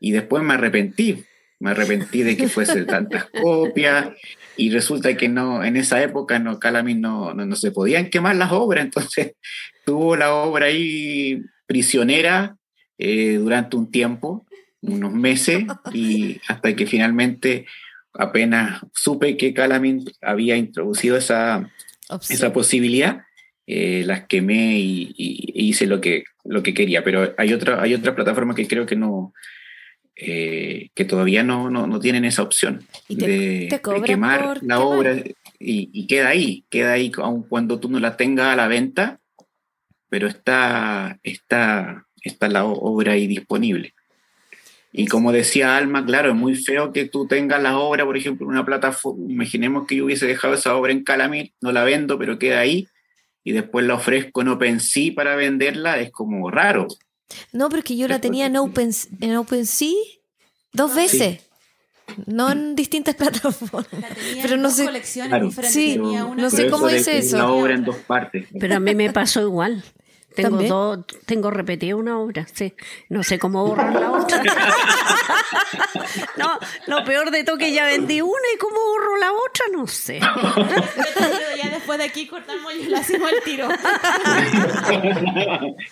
y 0.00 0.12
después 0.12 0.42
me 0.42 0.54
arrepentí. 0.54 1.24
Me 1.60 1.70
arrepentí 1.70 2.22
de 2.22 2.36
que 2.36 2.48
fuese 2.48 2.84
tantas 2.84 3.26
copias 3.42 4.10
y 4.56 4.70
resulta 4.70 5.16
que 5.16 5.28
no, 5.28 5.64
en 5.64 5.76
esa 5.76 6.02
época 6.02 6.38
no, 6.38 6.58
Calamint 6.58 7.00
no, 7.00 7.32
no, 7.34 7.46
no 7.46 7.56
se 7.56 7.70
podían 7.70 8.10
quemar 8.10 8.36
las 8.36 8.52
obras, 8.52 8.84
entonces 8.84 9.34
tuvo 9.84 10.16
la 10.16 10.34
obra 10.34 10.66
ahí 10.66 11.42
prisionera 11.66 12.56
eh, 12.98 13.34
durante 13.34 13.76
un 13.76 13.90
tiempo, 13.90 14.46
unos 14.80 15.12
meses, 15.12 15.64
y 15.92 16.40
hasta 16.48 16.74
que 16.74 16.86
finalmente 16.86 17.66
apenas 18.12 18.82
supe 18.94 19.36
que 19.36 19.54
Calamint 19.54 20.10
había 20.20 20.56
introducido 20.56 21.16
esa, 21.16 21.70
esa 22.28 22.52
posibilidad, 22.52 23.24
eh, 23.66 24.02
las 24.06 24.26
quemé 24.26 24.78
y, 24.78 25.12
y- 25.16 25.52
y 25.54 25.68
hice 25.68 25.86
lo 25.86 26.00
que, 26.00 26.24
lo 26.44 26.62
que 26.62 26.74
quería. 26.74 27.04
Pero 27.04 27.34
hay 27.38 27.52
otra, 27.52 27.82
hay 27.82 27.94
otra 27.94 28.14
plataforma 28.14 28.54
que 28.54 28.66
creo 28.66 28.86
que 28.86 28.96
no, 28.96 29.32
eh, 30.16 30.90
que 30.94 31.04
todavía 31.04 31.42
no, 31.42 31.70
no, 31.70 31.86
no 31.86 31.98
tienen 32.00 32.24
esa 32.24 32.42
opción 32.42 32.84
Y 33.08 33.16
te- 33.16 33.26
de, 33.26 33.66
te 33.70 33.76
de 33.76 34.02
quemar 34.02 34.58
la 34.62 34.76
quemar. 34.76 34.78
obra 34.80 35.16
y, 35.58 35.90
y 35.92 36.06
queda 36.06 36.28
ahí, 36.28 36.64
queda 36.70 36.92
ahí 36.92 37.10
aun 37.18 37.42
cuando 37.44 37.78
tú 37.80 37.88
no 37.88 37.98
la 38.00 38.16
tengas 38.16 38.46
a 38.48 38.56
la 38.56 38.68
venta, 38.68 39.20
pero 40.08 40.26
está, 40.26 41.18
está, 41.22 42.04
está 42.22 42.48
la 42.48 42.64
obra 42.66 43.12
ahí 43.12 43.26
disponible. 43.26 43.94
Y 44.94 45.06
como 45.06 45.32
decía 45.32 45.78
Alma, 45.78 46.04
claro, 46.04 46.28
es 46.30 46.34
muy 46.34 46.54
feo 46.54 46.92
que 46.92 47.06
tú 47.06 47.26
tengas 47.26 47.62
la 47.62 47.78
obra, 47.78 48.04
por 48.04 48.14
ejemplo, 48.18 48.44
en 48.44 48.50
una 48.52 48.66
plataforma. 48.66 49.24
Imaginemos 49.32 49.86
que 49.86 49.96
yo 49.96 50.04
hubiese 50.04 50.26
dejado 50.26 50.52
esa 50.52 50.76
obra 50.76 50.92
en 50.92 51.02
Calamit, 51.02 51.54
no 51.62 51.72
la 51.72 51.82
vendo, 51.84 52.18
pero 52.18 52.38
queda 52.38 52.60
ahí, 52.60 52.86
y 53.44 53.52
después 53.52 53.84
la 53.86 53.94
ofrezco 53.94 54.42
en 54.42 54.48
OpenSea 54.48 55.12
para 55.14 55.34
venderla, 55.36 55.98
es 56.00 56.10
como 56.10 56.50
raro. 56.50 56.86
No, 57.52 57.68
porque 57.68 57.96
yo 57.96 58.08
la 58.08 58.20
tenía 58.20 58.46
en, 58.46 58.56
Open, 58.56 58.90
en 59.20 59.36
OpenSea 59.36 59.88
dos 60.72 60.94
veces. 60.94 61.40
No 62.26 62.50
en 62.50 62.74
distintas 62.76 63.14
plataformas. 63.16 63.86
Pero 64.42 64.56
no 64.58 64.70
sé- 64.70 64.84
colecciones 64.84 65.28
Claro. 65.30 65.46
diferentes. 65.46 65.72
Sí, 65.74 65.92
Tenía 65.94 66.24
una 66.26 66.42
no 66.42 66.50
sé 66.50 66.68
cómo 66.68 66.88
es 66.88 67.06
que 67.06 67.18
eso. 67.18 67.38
La 67.38 67.50
obra 67.50 67.74
en 67.74 67.84
dos 67.84 67.96
partes. 67.96 68.48
Pero 68.58 68.76
a 68.76 68.80
mí 68.80 68.94
me 68.94 69.10
pasó 69.12 69.40
igual. 69.40 69.82
Tengo 70.34 70.50
¿También? 70.50 70.68
dos, 70.70 70.98
tengo 71.26 71.50
repetida 71.50 71.94
una 71.96 72.18
obra, 72.18 72.46
sí. 72.52 72.74
No 73.08 73.22
sé 73.22 73.38
cómo 73.38 73.66
borrar 73.66 73.94
la 73.94 74.10
otra. 74.12 74.42
no, 76.36 76.58
lo 76.86 77.04
peor 77.04 77.30
de 77.30 77.44
todo 77.44 77.58
que 77.58 77.72
ya 77.72 77.84
vendí 77.86 78.20
una 78.20 78.32
y 78.54 78.58
cómo 78.58 78.76
borro 78.76 79.16
la 79.18 79.32
otra, 79.32 79.64
no 79.72 79.86
sé. 79.86 80.20
Ya 80.20 81.68
después 81.70 81.98
de 81.98 82.04
aquí 82.04 82.26
cortamos 82.26 82.74
y 82.74 82.84
le 82.84 82.96
hacemos 82.96 83.30
el 83.30 83.42
tiro. 83.42 83.68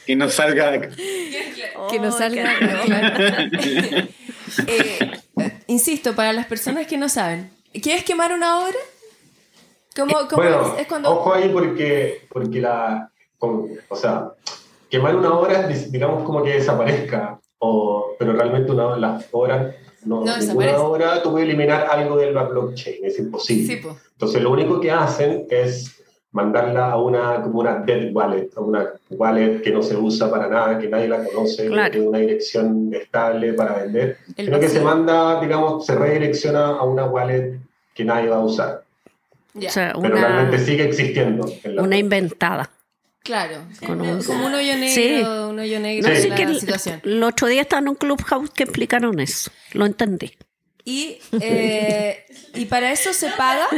que 0.06 0.16
no 0.16 0.28
salga. 0.28 0.80
Que 0.88 1.98
no 2.00 2.08
Oh, 2.08 2.12
salga. 2.12 2.50
Eh, 4.66 4.98
eh, 5.38 5.52
insisto, 5.68 6.16
para 6.16 6.32
las 6.32 6.44
personas 6.46 6.88
que 6.88 6.96
no 6.96 7.08
saben, 7.08 7.50
¿quieres 7.82 8.02
quemar 8.02 8.32
una 8.32 8.58
obra? 8.64 8.74
¿Cómo, 9.94 10.12
cómo 10.28 10.42
Bueno, 10.42 10.74
es, 10.74 10.80
es 10.82 10.86
cuando... 10.88 11.08
ojo 11.12 11.32
ahí 11.34 11.48
porque, 11.50 12.26
porque 12.28 12.60
la, 12.60 13.12
con- 13.40 13.66
o 13.88 13.96
sea, 13.96 14.30
quemar 14.88 15.16
una 15.16 15.32
obra 15.34 15.68
es, 15.68 15.90
digamos, 15.90 16.22
como 16.22 16.44
que 16.44 16.50
desaparezca, 16.52 17.40
o, 17.58 18.14
pero 18.18 18.32
realmente 18.34 18.70
una, 18.70 18.96
las 18.96 19.26
obras, 19.32 19.74
no, 20.04 20.24
No 20.24 20.36
ninguna 20.38 20.78
obra 20.78 21.22
tú 21.22 21.32
puedes 21.32 21.48
eliminar 21.48 21.86
algo 21.90 22.16
de 22.16 22.30
la 22.32 22.44
blockchain, 22.44 23.04
es 23.04 23.18
imposible. 23.18 23.80
Sí. 23.82 23.88
Entonces 24.12 24.40
lo 24.42 24.50
único 24.52 24.80
que 24.80 24.90
hacen 24.92 25.46
es 25.50 25.96
mandarla 26.32 26.92
a 26.92 26.96
una, 27.02 27.42
como 27.42 27.58
una 27.60 27.74
dead 27.80 28.10
wallet, 28.14 28.48
a 28.56 28.60
una 28.60 28.88
wallet 29.10 29.60
que 29.62 29.70
no 29.72 29.82
se 29.82 29.96
usa 29.96 30.30
para 30.30 30.46
nada, 30.48 30.78
que 30.78 30.88
nadie 30.88 31.08
la 31.08 31.24
conoce, 31.24 31.66
Claro. 31.66 31.84
que 31.86 31.90
tiene 31.98 32.08
una 32.08 32.18
dirección 32.18 32.90
estable 32.94 33.52
para 33.54 33.74
vender, 33.82 34.16
El 34.36 34.44
sino 34.46 34.60
que 34.60 34.68
se 34.68 34.80
manda, 34.80 35.40
digamos, 35.40 35.84
se 35.84 35.94
redirecciona 35.96 36.66
a 36.68 36.82
una 36.84 37.04
wallet 37.06 37.58
que 37.94 38.04
nadie 38.04 38.28
va 38.28 38.36
a 38.36 38.44
usar, 38.44 38.84
Ya, 39.54 39.68
O 39.68 39.72
sea, 39.72 39.92
pero 40.00 40.14
una, 40.16 40.28
realmente 40.28 40.58
sigue 40.60 40.84
existiendo. 40.84 41.46
en 41.64 41.74
la 41.76 41.82
una 41.82 41.90
red. 41.90 41.98
inventada. 41.98 42.70
Claro. 43.22 43.64
Con 43.86 43.98
Como, 43.98 44.12
un- 44.12 44.22
como 44.24 44.46
un 44.46 44.54
hoyo 44.54 44.76
negro, 44.76 44.94
Sí. 44.94 45.22
un 45.50 45.58
hoyo 45.58 45.80
negro 45.80 46.08
No 46.08 46.14
de 46.14 46.28
la 46.28 46.34
que 46.36 46.42
el, 46.42 46.60
situación. 46.60 47.00
el 47.04 47.22
otro 47.22 47.46
día 47.48 47.62
estaba 47.62 47.80
en 47.80 47.88
un 47.88 47.94
clubhouse 47.94 48.50
que 48.50 48.64
explicaron 48.64 49.18
eso. 49.20 49.50
Lo 49.72 49.86
entendí. 49.86 50.32
Y, 50.90 51.18
eh, 51.40 52.24
y 52.54 52.62
¿Y 52.62 52.64
para 52.64 52.90
eso 52.90 53.12
se 53.12 53.28
paga? 53.30 53.68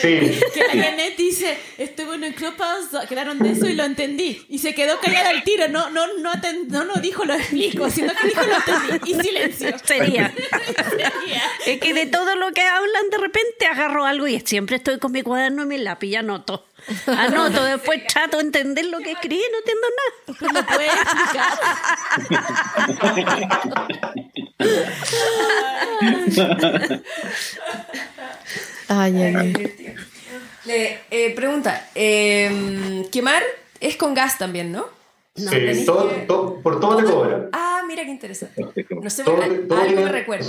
Sí, 0.00 0.40
Que 0.54 0.60
la 0.72 0.84
Janet 0.84 1.16
dice, 1.16 1.58
estuve 1.78 2.14
en 2.14 2.22
el 2.24 2.34
Clubhouse, 2.34 2.94
hablaron 2.94 3.38
de 3.40 3.50
eso 3.50 3.66
y 3.66 3.74
lo 3.74 3.82
entendí. 3.84 4.46
Y 4.48 4.58
se 4.60 4.72
quedó 4.72 5.00
callada 5.00 5.30
al 5.30 5.42
tiro, 5.42 5.66
no, 5.68 5.90
no, 5.90 6.06
no, 6.18 6.32
aten- 6.32 6.68
no, 6.68 6.84
no 6.84 6.94
dijo 7.00 7.24
lo 7.24 7.34
explico, 7.34 7.90
sino 7.90 8.12
que 8.14 8.28
dijo 8.28 8.42
lo 8.42 8.54
entendí. 8.54 9.10
Y 9.10 9.14
silencio. 9.20 9.76
Sería. 9.84 10.32
Sería. 10.90 11.42
Es 11.66 11.80
que 11.80 11.92
de 11.92 12.06
todo 12.06 12.36
lo 12.36 12.52
que 12.52 12.62
hablan, 12.62 13.10
de 13.10 13.18
repente 13.18 13.66
agarro 13.66 14.04
algo 14.06 14.28
y 14.28 14.38
siempre 14.40 14.76
estoy 14.76 14.98
con 15.00 15.10
mi 15.10 15.22
cuaderno 15.22 15.64
y 15.64 15.66
mi 15.66 15.78
lápiz 15.78 16.06
y 16.08 16.16
anoto. 16.16 16.66
Anoto, 17.06 17.64
después 17.64 18.06
trato 18.06 18.36
de 18.38 18.44
entender 18.44 18.86
lo 18.86 18.98
que 19.00 19.10
escribí 19.12 19.36
y 19.36 19.50
no 19.52 19.58
entiendo 19.58 19.88
nada. 19.98 20.52
Me 20.52 20.62
puede 20.62 20.86
explicar. 20.86 21.58
Ay, 28.88 29.22
ay, 29.22 29.34
ay. 29.36 29.52
Le, 30.64 30.98
eh, 31.10 31.34
pregunta, 31.34 31.88
eh, 31.94 33.06
quemar 33.12 33.42
es 33.80 33.96
con 33.96 34.14
gas 34.14 34.38
también, 34.38 34.72
¿no? 34.72 34.86
sí, 35.34 35.46
tenés 35.48 35.86
todo- 35.86 36.08
que- 36.08 36.16
todo- 36.26 36.60
por 36.60 36.80
todo 36.80 36.96
te 36.96 37.04
cobran. 37.04 37.48
Ah, 37.52 37.82
mira 37.86 38.04
qué 38.04 38.10
interesante. 38.10 38.62
No 39.00 39.08
sé, 39.08 39.22
Todo, 39.24 39.40
algo 39.42 39.76
tiene- 39.86 40.04
me 40.04 40.12
recuerda. 40.12 40.44
o 40.44 40.48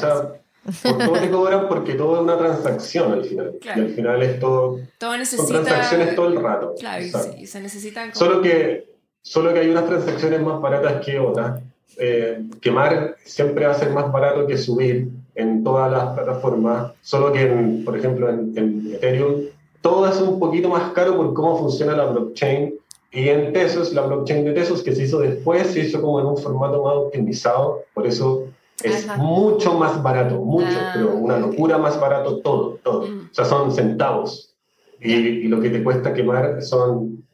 sea, 0.72 0.92
por 0.92 0.98
todo 1.06 1.20
te 1.20 1.30
cobran 1.30 1.68
porque 1.70 1.94
todo 1.94 2.16
es 2.16 2.22
una 2.24 2.38
transacción 2.38 3.14
al 3.14 3.24
final. 3.26 3.54
Claro. 3.62 3.82
Y 3.82 3.86
al 3.86 3.94
final 3.94 4.24
es 4.24 4.40
todo, 4.40 4.80
Todo 4.98 5.12
son 5.12 5.20
necesita... 5.20 5.64
transacciones 5.64 6.16
todo 6.16 6.28
el 6.28 6.42
rato. 6.42 6.76
Claro, 6.80 7.04
y, 7.38 7.46
se 7.48 7.62
necesitan... 7.62 8.12
como- 8.12 8.26
Solo 8.26 8.42
que, 8.42 8.86
solo 9.22 9.54
que 9.54 9.60
hay 9.60 9.70
unas 9.70 9.86
transacciones 9.88 10.42
más 10.42 10.60
baratas 10.60 11.06
que 11.06 11.20
otras. 11.20 11.62
Eh, 11.98 12.44
quemar 12.62 13.16
siempre 13.24 13.66
va 13.66 13.72
a 13.72 13.76
ser 13.76 13.92
más 13.92 14.12
barato 14.12 14.48
que 14.48 14.58
subir 14.58 15.10
en 15.36 15.64
todas 15.64 15.92
las 15.92 16.14
plataformas, 16.14 16.94
solo 17.02 17.32
que, 17.32 17.42
en, 17.44 17.84
por 17.86 17.98
ejemplo, 17.98 18.30
en, 18.30 18.54
en 18.58 18.94
Ethereum, 18.94 19.44
todo 19.82 20.08
es 20.08 20.20
un 20.22 20.40
poquito 20.40 20.70
más 20.70 20.92
caro 20.92 21.16
por 21.18 21.34
cómo 21.34 21.58
funciona 21.58 21.96
la 21.96 22.06
blockchain. 22.06 22.74
Y 23.14 23.28
en 23.28 23.52
Tesos, 23.52 23.94
la 23.94 24.04
blockchain 24.04 24.46
de 24.46 24.54
Tesos 24.54 24.84
que 24.84 24.96
se 24.96 25.04
hizo 25.04 25.20
después, 25.20 25.68
se 25.68 25.82
hizo 25.82 26.02
como 26.02 26.20
en 26.20 26.28
un 26.28 26.38
formato 26.38 26.84
más 26.84 26.94
optimizado, 26.96 27.82
por 27.94 28.08
eso 28.08 28.46
es 28.84 29.08
Ajá. 29.08 29.22
mucho 29.22 29.74
más 29.78 30.02
barato, 30.02 30.36
mucho, 30.38 30.68
Ah, 30.70 30.92
pero 30.94 31.16
una 31.16 31.38
locura 31.38 31.78
más 31.78 32.00
barato 32.00 32.40
todo, 32.40 32.80
todo. 32.84 33.08
Mm. 33.08 33.30
O 33.32 33.34
sea, 33.34 33.46
son 33.46 33.72
centavos. 33.72 34.56
Y, 35.00 35.14
y 35.14 35.48
lo 35.48 35.60
que 35.60 35.70
te 35.70 35.84
cuesta 35.84 36.14
quemar 36.14 36.62
son, 36.62 37.26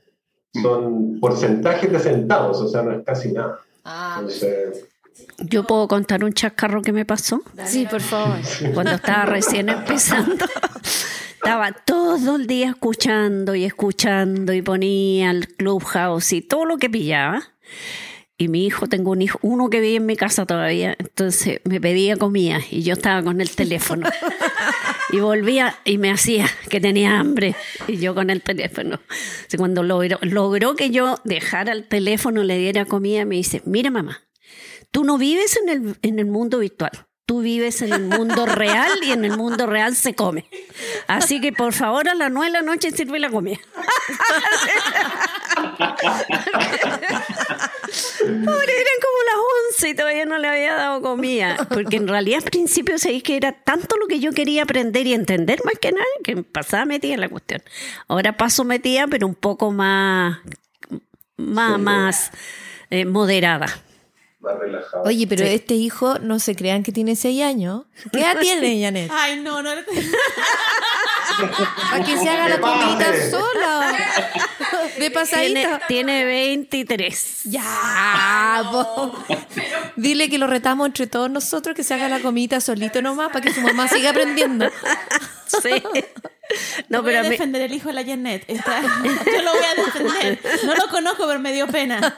son 0.61 1.19
porcentajes 1.19 1.91
de 1.91 1.99
centavos, 1.99 2.61
o 2.61 2.67
sea, 2.67 2.81
no 2.81 2.93
es 2.93 3.03
casi 3.05 3.31
nada. 3.31 3.59
Ah, 3.89 4.17
Entonces, 4.19 4.85
Yo 5.39 5.65
puedo 5.65 5.87
contar 5.87 6.23
un 6.23 6.33
chascarro 6.33 6.81
que 6.81 6.91
me 6.91 7.05
pasó 7.05 7.41
Sí, 7.65 7.87
por 7.89 8.01
favor. 8.01 8.37
cuando 8.73 8.91
estaba 8.95 9.25
recién 9.25 9.69
empezando. 9.69 10.45
Estaba 11.37 11.71
todo 11.71 12.35
el 12.35 12.47
día 12.47 12.69
escuchando 12.71 13.55
y 13.55 13.63
escuchando 13.63 14.51
y 14.51 14.61
ponía 14.61 15.31
el 15.31 15.47
clubhouse 15.47 16.33
y 16.33 16.41
todo 16.41 16.65
lo 16.65 16.77
que 16.77 16.89
pillaba. 16.89 17.41
Y 18.37 18.49
mi 18.49 18.65
hijo, 18.65 18.87
tengo 18.87 19.11
un 19.11 19.21
hijo, 19.21 19.39
uno 19.41 19.69
que 19.69 19.79
vive 19.79 19.95
en 19.95 20.05
mi 20.05 20.17
casa 20.17 20.45
todavía, 20.45 20.95
entonces 20.99 21.61
me 21.63 21.79
pedía 21.79 22.17
comida 22.17 22.59
y 22.69 22.83
yo 22.83 22.93
estaba 22.93 23.23
con 23.23 23.39
el 23.39 23.49
teléfono. 23.51 24.09
Y 25.09 25.19
volvía 25.19 25.77
y 25.85 25.97
me 25.97 26.11
hacía 26.11 26.49
que 26.69 26.81
tenía 26.81 27.19
hambre 27.19 27.55
y 27.87 27.97
yo 27.97 28.13
con 28.13 28.29
el 28.29 28.41
teléfono. 28.41 28.99
Cuando 29.55 29.83
logró, 29.83 30.19
logró 30.21 30.75
que 30.75 30.89
yo 30.89 31.19
dejara 31.23 31.71
el 31.71 31.87
teléfono, 31.87 32.43
le 32.43 32.57
diera 32.57 32.85
comida, 32.85 33.25
me 33.25 33.35
dice, 33.35 33.61
mira 33.65 33.89
mamá, 33.89 34.23
tú 34.91 35.03
no 35.03 35.17
vives 35.17 35.57
en 35.57 35.69
el, 35.69 35.97
en 36.01 36.19
el 36.19 36.25
mundo 36.25 36.59
virtual. 36.59 36.91
Tú 37.25 37.41
vives 37.41 37.81
en 37.81 37.91
el 37.91 38.03
mundo 38.03 38.45
real 38.45 38.89
y 39.03 39.11
en 39.11 39.25
el 39.25 39.35
mundo 39.35 39.65
real 39.65 39.97
se 39.97 40.15
come. 40.15 40.45
Así 41.07 41.41
que 41.41 41.51
por 41.51 41.73
favor 41.73 42.07
a 42.07 42.15
las 42.15 42.31
nueve 42.31 42.47
de 42.47 42.53
la 42.53 42.61
noche 42.61 42.91
sirve 42.91 43.19
la 43.19 43.29
comida. 43.29 43.57
Pobre, 48.19 48.73
eran 48.73 48.97
como 49.01 49.17
las 49.25 49.35
11 49.77 49.89
y 49.89 49.93
todavía 49.95 50.25
no 50.25 50.37
le 50.37 50.47
había 50.47 50.73
dado 50.75 51.01
comida. 51.01 51.57
Porque 51.69 51.97
en 51.97 52.07
realidad 52.07 52.39
al 52.43 52.49
principio 52.49 52.97
sabéis 52.97 53.23
que 53.23 53.37
era 53.37 53.51
tanto 53.51 53.95
lo 53.97 54.07
que 54.07 54.19
yo 54.19 54.31
quería 54.31 54.63
aprender 54.63 55.07
y 55.07 55.13
entender 55.13 55.59
más 55.63 55.75
que 55.79 55.91
nada 55.91 56.05
que 56.23 56.37
pasaba 56.43 56.85
metida 56.85 57.13
en 57.13 57.21
la 57.21 57.29
cuestión. 57.29 57.61
Ahora 58.07 58.35
paso 58.37 58.63
metida, 58.63 59.07
pero 59.07 59.27
un 59.27 59.35
poco 59.35 59.71
más, 59.71 60.39
más, 61.37 61.75
Sí. 61.75 61.81
más 61.81 62.31
eh, 62.89 63.05
moderada. 63.05 63.67
más 64.39 64.59
relajado. 64.59 65.03
Oye, 65.05 65.27
pero 65.27 65.43
este 65.45 65.73
hijo 65.73 66.19
no 66.19 66.39
se 66.39 66.55
crean 66.55 66.83
que 66.83 66.91
tiene 66.91 67.15
seis 67.15 67.41
años. 67.43 67.83
¿Qué 68.11 68.19
edad 68.19 68.37
tiene, 68.41 68.81
Janet? 68.81 69.11
Ay, 69.13 69.39
no, 69.41 69.61
no. 69.61 69.71
Para 71.91 72.03
que 72.03 72.17
se 72.17 72.29
haga 72.29 72.49
la 72.49 72.59
comidita 72.59 73.29
sola. 73.29 73.97
De 74.97 75.09
Tiene, 75.09 75.11
pasadita. 75.11 75.81
tiene 75.87 76.25
23. 76.25 77.41
Ya, 77.45 78.63
po. 78.71 79.13
Dile 79.95 80.29
que 80.29 80.37
lo 80.37 80.47
retamos 80.47 80.87
entre 80.87 81.07
todos 81.07 81.29
nosotros, 81.29 81.75
que 81.75 81.83
se 81.83 81.93
haga 81.93 82.09
la 82.09 82.19
comidita 82.19 82.59
solito 82.61 83.01
nomás, 83.01 83.27
para 83.27 83.41
que 83.41 83.53
su 83.53 83.61
mamá 83.61 83.87
siga 83.87 84.09
aprendiendo. 84.09 84.69
Sí. 85.61 85.69
No, 86.87 87.01
voy 87.03 87.11
pero 87.11 87.25
a 87.25 87.29
defender 87.29 87.61
el 87.63 87.73
hijo 87.73 87.89
de 87.89 87.93
la 87.95 88.05
Janet. 88.05 88.45
Está- 88.47 88.81
yo 89.03 89.41
lo 89.41 89.51
voy 89.51 89.63
a 89.65 89.83
defender. 89.83 90.39
No 90.63 90.75
lo 90.75 90.87
conozco, 90.87 91.27
pero 91.27 91.39
me 91.41 91.51
dio 91.51 91.67
pena. 91.67 92.17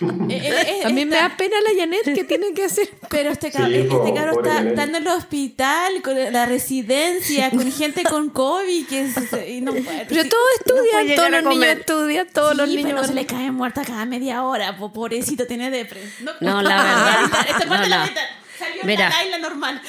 Eh, 0.00 0.06
eh, 0.30 0.64
eh, 0.68 0.84
A 0.84 0.90
mí 0.90 1.04
me 1.04 1.16
da 1.16 1.36
pena 1.36 1.56
la 1.60 1.70
Janet 1.76 2.14
que 2.14 2.22
tiene 2.22 2.54
que 2.54 2.66
hacer. 2.66 2.88
Pero 3.08 3.30
este 3.30 3.50
Sí, 3.50 3.58
este 3.60 3.84
pobre 3.88 4.12
está, 4.70 4.84
en 4.84 4.94
el 4.94 5.08
hospital, 5.08 6.00
con 6.00 6.32
la 6.32 6.46
residencia, 6.46 7.50
con 7.50 7.72
gente 7.72 8.04
con 8.04 8.30
COVID. 8.30 8.86
Que 8.86 9.00
es- 9.00 9.48
y 9.48 9.60
no 9.62 9.72
puede. 9.72 10.06
Pero 10.06 10.28
todos 10.28 10.48
estudian, 10.60 11.16
todos 11.16 11.30
los 11.32 11.42
niños 11.42 11.66
estudian, 11.76 12.28
todos 12.32 12.56
los 12.56 12.68
niños. 12.68 12.92
pero 12.92 13.04
se 13.04 13.14
le 13.14 13.26
cae 13.26 13.50
muerta 13.50 13.82
cada 13.84 14.04
media 14.04 14.44
hora. 14.44 14.76
po- 14.76 14.92
pobrecito, 14.92 15.48
tiene 15.48 15.72
depre. 15.72 16.00
No, 16.40 16.62
la 16.62 16.82
verdad, 16.84 17.46
Esta 17.48 17.66
parte 17.66 17.88
no, 17.88 17.88
la 17.88 18.06
la- 18.06 18.10
Salió 18.60 18.84
Mira. 18.84 19.10
la 19.30 19.38
normal. 19.38 19.80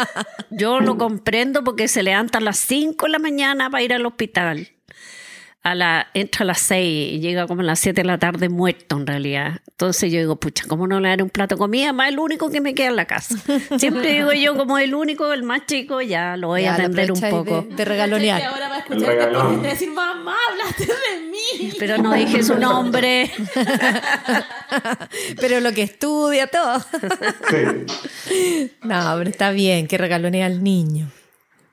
yo 0.50 0.80
lo 0.80 0.96
comprendo 0.96 1.62
porque 1.62 1.88
se 1.88 2.02
levanta 2.02 2.38
a 2.38 2.40
las 2.40 2.58
5 2.58 3.04
de 3.04 3.12
la 3.12 3.18
mañana 3.18 3.68
para 3.68 3.82
ir 3.82 3.92
al 3.92 4.06
hospital. 4.06 4.70
A 5.66 5.74
la, 5.74 6.08
entra 6.12 6.42
a 6.42 6.46
las 6.46 6.60
6 6.60 7.12
y 7.14 7.20
llega 7.20 7.46
como 7.46 7.62
a 7.62 7.64
las 7.64 7.78
7 7.78 8.02
de 8.02 8.06
la 8.06 8.18
tarde 8.18 8.50
muerto 8.50 8.96
en 8.98 9.06
realidad. 9.06 9.60
Entonces 9.70 10.12
yo 10.12 10.18
digo, 10.18 10.36
pucha, 10.36 10.64
¿cómo 10.68 10.86
no 10.86 11.00
le 11.00 11.08
daré 11.08 11.22
un 11.22 11.30
plato 11.30 11.54
de 11.54 11.58
comida? 11.58 11.94
Más 11.94 12.10
el 12.10 12.18
único 12.18 12.50
que 12.50 12.60
me 12.60 12.74
queda 12.74 12.88
en 12.88 12.96
la 12.96 13.06
casa. 13.06 13.34
Siempre 13.78 14.12
digo 14.12 14.30
yo, 14.32 14.56
como 14.58 14.76
el 14.76 14.94
único, 14.94 15.32
el 15.32 15.42
más 15.42 15.64
chico, 15.64 16.02
ya 16.02 16.36
lo 16.36 16.48
voy 16.48 16.62
Ya, 16.64 16.72
a 16.72 16.74
atender 16.74 17.10
un 17.10 17.18
poco. 17.20 17.62
De, 17.62 17.76
de 17.76 17.84
regalonear. 17.86 18.42
ahora 18.42 18.68
va 18.68 18.74
a 18.74 18.78
escuchar 18.80 19.16
y 19.58 19.62
decir, 19.66 19.90
mamá, 19.90 20.36
hablaste 20.50 20.84
de 20.84 21.30
mí. 21.30 21.72
Pero 21.78 21.96
no 21.96 22.12
dije 22.12 22.42
su 22.42 22.56
nombre. 22.58 23.30
Pero 25.40 25.60
lo 25.60 25.72
que 25.72 25.82
estudia, 25.82 26.46
todo. 26.46 26.80
Sí. 27.50 28.70
No, 28.82 29.14
pero 29.16 29.30
está 29.30 29.50
bien 29.50 29.86
que 29.86 29.96
regalonea 29.96 30.46
al 30.46 30.62
niño. 30.62 31.10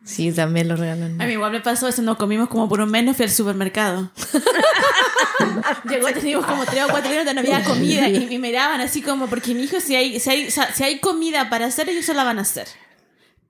Sí, 0.04 0.32
también 0.32 0.68
lo 0.68 0.74
A 0.74 0.78
regalonea. 0.78 1.28
mí 1.28 1.34
igual 1.34 1.52
me 1.52 1.62
pasó 1.62 1.88
eso, 1.88 2.02
nos 2.02 2.18
comimos 2.18 2.50
como 2.50 2.68
por 2.68 2.82
un 2.82 2.90
mes, 2.90 3.04
no 3.06 3.14
fui 3.14 3.26
al 3.26 3.32
supermercado. 3.32 4.12
Llegó, 5.90 6.08
teníamos 6.12 6.46
como 6.46 6.66
tres 6.66 6.84
o 6.86 6.88
cuatro 6.90 7.12
días 7.12 7.26
donde 7.26 7.42
no 7.42 7.48
había 7.56 7.64
comida 7.64 8.10
y 8.10 8.26
me 8.28 8.40
miraban 8.40 8.82
así 8.82 9.02
como, 9.02 9.28
porque 9.28 9.54
mi 9.54 9.64
hijo, 9.64 9.80
si 9.80 9.96
hay, 9.96 10.20
si 10.20 10.30
hay, 10.30 10.48
o 10.48 10.52
sea, 10.52 10.74
si 10.74 10.84
hay 10.84 11.00
comida 11.00 11.50
para 11.50 11.66
hacer, 11.68 11.90
ellos 11.90 12.06
se 12.06 12.14
la 12.14 12.24
van 12.24 12.40
a 12.40 12.42
hacer. 12.42 12.68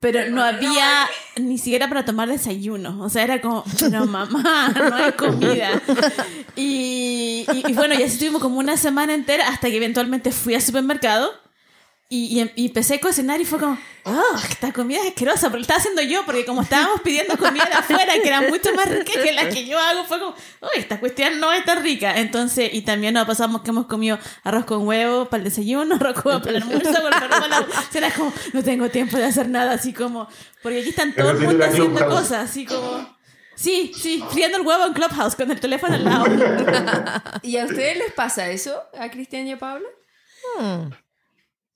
Pero 0.00 0.30
no 0.30 0.42
había 0.42 1.06
ni 1.36 1.58
siquiera 1.58 1.88
para 1.88 2.04
tomar 2.04 2.28
desayuno. 2.28 3.00
O 3.02 3.08
sea, 3.08 3.22
era 3.22 3.40
como, 3.40 3.64
pero 3.78 4.04
mamá, 4.06 4.68
no 4.74 4.94
hay 4.96 5.12
comida. 5.12 5.80
Y, 6.56 7.46
y, 7.52 7.70
y 7.70 7.72
bueno, 7.72 7.94
y 7.94 8.02
así 8.02 8.14
estuvimos 8.14 8.42
como 8.42 8.58
una 8.58 8.76
semana 8.76 9.14
entera 9.14 9.48
hasta 9.48 9.68
que 9.68 9.76
eventualmente 9.76 10.32
fui 10.32 10.54
al 10.54 10.62
supermercado 10.62 11.30
y, 12.14 12.40
y 12.40 12.52
y 12.56 12.66
empecé 12.66 12.96
a 12.96 13.00
cocinar 13.00 13.40
y 13.40 13.44
fue 13.44 13.58
como, 13.58 13.78
oh, 14.04 14.36
esta 14.50 14.72
comida 14.72 15.00
es 15.00 15.08
asquerosa, 15.08 15.46
pero 15.48 15.56
lo 15.56 15.62
estaba 15.62 15.78
haciendo 15.80 16.02
yo, 16.02 16.24
porque 16.26 16.44
como 16.44 16.62
estábamos 16.62 17.00
pidiendo 17.00 17.38
comida 17.38 17.64
de 17.64 17.72
afuera, 17.72 18.12
que 18.22 18.28
era 18.28 18.42
mucho 18.42 18.74
más 18.74 18.88
rica 18.88 19.12
que 19.22 19.32
la 19.32 19.48
que 19.48 19.64
yo 19.66 19.78
hago, 19.78 20.04
fue 20.04 20.18
como, 20.18 20.34
oh, 20.60 20.68
esta 20.76 21.00
cuestión 21.00 21.40
no 21.40 21.52
está 21.52 21.74
rica. 21.76 22.18
Entonces, 22.18 22.70
y 22.72 22.82
también 22.82 23.14
nos 23.14 23.26
pasamos 23.26 23.62
que 23.62 23.70
hemos 23.70 23.86
comido 23.86 24.18
arroz 24.44 24.64
con 24.66 24.86
huevo 24.86 25.24
para 25.30 25.38
el 25.38 25.44
desayuno, 25.44 25.94
arroz 25.94 26.14
con 26.20 26.32
huevo 26.32 26.40
para 26.44 26.56
el 26.56 26.62
almuerzo, 26.62 26.92
para 27.02 27.48
la- 27.48 27.66
era 27.94 28.10
como, 28.10 28.32
no 28.52 28.62
tengo 28.62 28.90
tiempo 28.90 29.16
de 29.16 29.24
hacer 29.24 29.48
nada, 29.48 29.72
así 29.72 29.92
como, 29.92 30.28
porque 30.62 30.80
aquí 30.80 30.90
están 30.90 31.14
todo 31.14 31.30
el 31.30 31.38
mundo 31.38 31.64
haciendo 31.64 32.06
cosas, 32.08 32.50
así 32.50 32.66
como... 32.66 33.16
Sí, 33.54 33.92
sí, 33.94 34.24
friendo 34.30 34.58
el 34.58 34.66
huevo 34.66 34.86
en 34.86 34.92
Clubhouse 34.94 35.36
con 35.36 35.50
el 35.50 35.60
teléfono 35.60 35.94
al 35.94 36.04
lado. 36.04 36.24
¿Y 37.42 37.58
a 37.58 37.64
ustedes 37.66 37.96
les 37.98 38.12
pasa 38.12 38.48
eso? 38.50 38.82
¿A 38.98 39.10
Cristian 39.10 39.46
y 39.46 39.52
a 39.52 39.58
Pablo? 39.58 39.86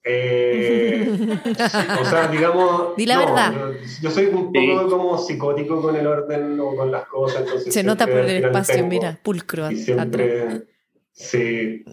Eh, 0.08 1.36
o 2.00 2.04
sea, 2.04 2.28
digamos. 2.28 2.96
Di 2.96 3.06
la 3.06 3.16
no, 3.16 3.20
verdad. 3.20 3.52
Yo, 3.52 4.02
yo 4.02 4.10
soy 4.10 4.26
un 4.26 4.52
poco 4.52 4.88
como 4.88 5.18
psicótico 5.18 5.82
con 5.82 5.96
el 5.96 6.06
orden 6.06 6.58
o 6.60 6.76
con 6.76 6.92
las 6.92 7.06
cosas. 7.06 7.42
Entonces 7.42 7.74
Se 7.74 7.82
nota 7.82 8.06
por 8.06 8.18
el 8.18 8.44
espacio, 8.44 8.76
tengo. 8.76 8.88
mira, 8.88 9.18
pulcro. 9.20 9.70
Y 9.70 9.74
atrás. 9.74 9.84
siempre. 9.84 10.66
Sí. 11.12 11.84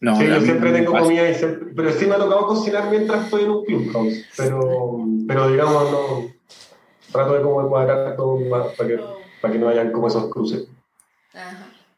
No, 0.00 0.16
sí, 0.16 0.26
yo 0.26 0.40
siempre 0.42 0.72
tengo 0.72 0.92
comida 0.92 1.30
y 1.30 1.34
siempre, 1.34 1.72
pero 1.74 1.90
sí 1.92 2.04
me 2.04 2.14
ha 2.14 2.18
tocado 2.18 2.46
cocinar 2.48 2.90
mientras 2.90 3.24
estoy 3.24 3.44
en 3.44 3.50
un 3.50 3.64
clubhouse. 3.64 4.26
Pero, 4.36 5.06
pero 5.26 5.48
digamos, 5.50 5.90
no. 5.90 6.30
trato 7.10 7.32
de 7.32 7.40
como 7.40 7.66
cuadrar 7.70 8.14
todo 8.14 8.38
para 8.50 8.88
que, 8.88 9.00
para 9.40 9.54
que 9.54 9.58
no 9.58 9.68
hayan 9.68 9.90
como 9.90 10.08
esos 10.08 10.28
cruces. 10.28 10.68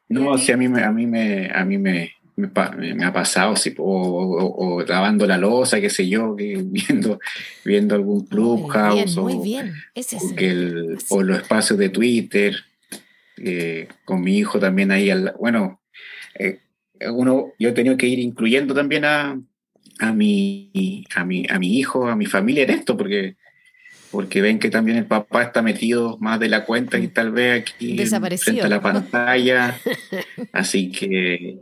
No, 0.09 0.39
sí, 0.39 0.53
a 0.53 0.57
mí 0.57 0.69
me, 0.69 0.85
a 0.85 0.93
mí 0.93 1.07
me, 1.07 1.51
a 1.53 1.65
mí 1.65 1.79
me, 1.79 2.13
me, 2.37 3.05
ha 3.05 3.13
pasado, 3.13 3.57
sí, 3.57 3.75
o, 3.79 4.85
lavando 4.87 5.27
la 5.27 5.39
losa, 5.39 5.81
qué 5.81 5.91
sé 5.91 6.09
yo, 6.09 6.35
viendo, 6.37 7.19
viendo 7.65 7.95
algún 7.95 8.27
clubhouse 8.27 9.17
muy 9.17 9.39
bien, 9.39 9.75
Ese 9.95 10.17
o, 10.17 10.35
el, 10.37 10.99
o 11.09 11.23
los 11.23 11.39
espacios 11.39 11.79
de 11.79 11.89
Twitter, 11.89 12.55
eh, 13.39 13.89
con 14.05 14.23
mi 14.23 14.37
hijo 14.37 14.59
también 14.59 14.91
ahí, 14.91 15.11
al, 15.11 15.35
bueno, 15.39 15.81
eh, 16.39 16.61
uno, 17.11 17.53
yo 17.59 17.71
he 17.71 17.73
tenido 17.73 17.97
que 17.97 18.07
ir 18.07 18.19
incluyendo 18.19 18.75
también 18.75 19.05
a, 19.05 19.41
a, 19.99 20.13
mi, 20.13 21.05
a, 21.15 21.25
mi, 21.25 21.47
a 21.49 21.59
mi 21.59 21.79
hijo, 21.79 22.09
a 22.09 22.17
mi 22.17 22.27
familia 22.27 22.65
en 22.65 22.71
esto, 22.71 22.97
porque 22.97 23.37
porque 24.11 24.41
ven 24.41 24.59
que 24.59 24.71
también 24.71 24.97
el 24.97 25.05
papá 25.05 25.43
está 25.43 25.61
metido 25.61 26.17
más 26.21 26.41
de 26.41 26.49
la 26.49 26.65
cuenta 26.65 26.97
y 26.97 27.09
tal 27.09 27.33
vez 27.33 27.61
aquí 27.61 27.99
frente 28.39 28.63
a 28.63 28.69
la 28.69 28.81
pantalla. 28.81 29.79
Así 30.53 30.91
que 30.91 31.59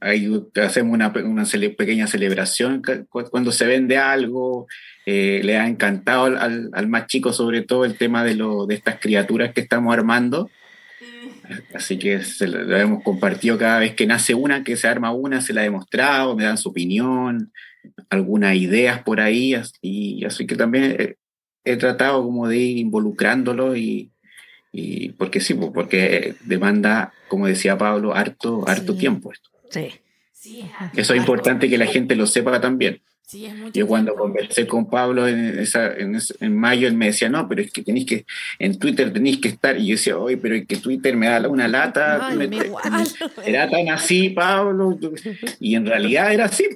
ahí 0.00 0.30
hacemos 0.62 0.94
una, 0.94 1.12
una 1.24 1.44
pequeña 1.76 2.06
celebración 2.06 2.82
cuando 3.08 3.52
se 3.52 3.66
vende 3.66 3.98
algo. 3.98 4.66
Eh, 5.06 5.40
le 5.44 5.56
ha 5.56 5.68
encantado 5.68 6.24
al, 6.24 6.70
al, 6.72 6.88
más 6.88 7.06
chico 7.06 7.32
sobre 7.32 7.62
todo 7.62 7.84
el 7.84 7.96
tema 7.96 8.24
de, 8.24 8.34
lo, 8.34 8.66
de 8.66 8.74
estas 8.74 8.98
criaturas 8.98 9.52
que 9.54 9.60
estamos 9.60 9.92
armando. 9.92 10.50
Así 11.74 11.98
que 11.98 12.22
se 12.22 12.48
lo, 12.48 12.76
hemos 12.76 13.02
compartido 13.04 13.56
cada 13.56 13.78
vez 13.78 13.94
que 13.94 14.06
nace 14.06 14.34
una, 14.34 14.64
que 14.64 14.76
se 14.76 14.88
arma 14.88 15.12
una, 15.12 15.40
se 15.40 15.52
la 15.52 15.60
ha 15.60 15.64
demostrado, 15.64 16.34
me 16.36 16.44
dan 16.44 16.58
su 16.58 16.70
opinión, 16.70 17.52
algunas 18.10 18.56
ideas 18.56 19.02
por 19.02 19.20
ahí, 19.20 19.54
y 19.80 20.24
así 20.24 20.46
que 20.46 20.56
también 20.56 20.96
eh, 20.98 21.16
he 21.64 21.76
tratado 21.76 22.24
como 22.24 22.48
de 22.48 22.58
ir 22.58 22.78
involucrándolo 22.78 23.76
y, 23.76 24.10
y 24.72 25.10
porque 25.10 25.40
sí, 25.40 25.54
porque 25.54 26.34
demanda, 26.44 27.12
como 27.28 27.46
decía 27.46 27.78
Pablo, 27.78 28.14
harto, 28.14 28.68
harto 28.68 28.96
tiempo 28.96 29.32
esto. 29.32 29.50
Sí. 29.70 29.92
Eso 30.94 31.14
es 31.14 31.18
importante 31.18 31.68
que 31.68 31.78
la 31.78 31.86
gente 31.86 32.14
lo 32.14 32.26
sepa 32.26 32.60
también. 32.60 33.00
Yo 33.72 33.88
cuando 33.88 34.14
conversé 34.14 34.68
con 34.68 34.88
Pablo 34.88 35.26
en, 35.26 35.58
esa, 35.58 35.92
en, 35.92 36.16
en, 36.40 36.56
mayo, 36.56 36.86
él 36.86 36.94
me 36.94 37.06
decía, 37.06 37.28
no, 37.28 37.48
pero 37.48 37.60
es 37.60 37.72
que 37.72 37.82
tenéis 37.82 38.06
que, 38.06 38.26
en 38.60 38.78
Twitter 38.78 39.12
tenéis 39.12 39.38
que 39.38 39.48
estar. 39.48 39.76
Y 39.76 39.88
yo 39.88 39.96
decía, 39.96 40.16
oye, 40.16 40.36
pero 40.36 40.54
es 40.54 40.66
que 40.66 40.76
Twitter 40.76 41.16
me 41.16 41.26
da 41.26 41.48
una 41.48 41.66
lata. 41.66 42.30
era 43.44 43.68
tan 43.68 43.88
así, 43.88 44.30
Pablo. 44.30 44.96
Y 45.58 45.74
en 45.74 45.86
realidad 45.86 46.32
era 46.32 46.44
así. 46.44 46.68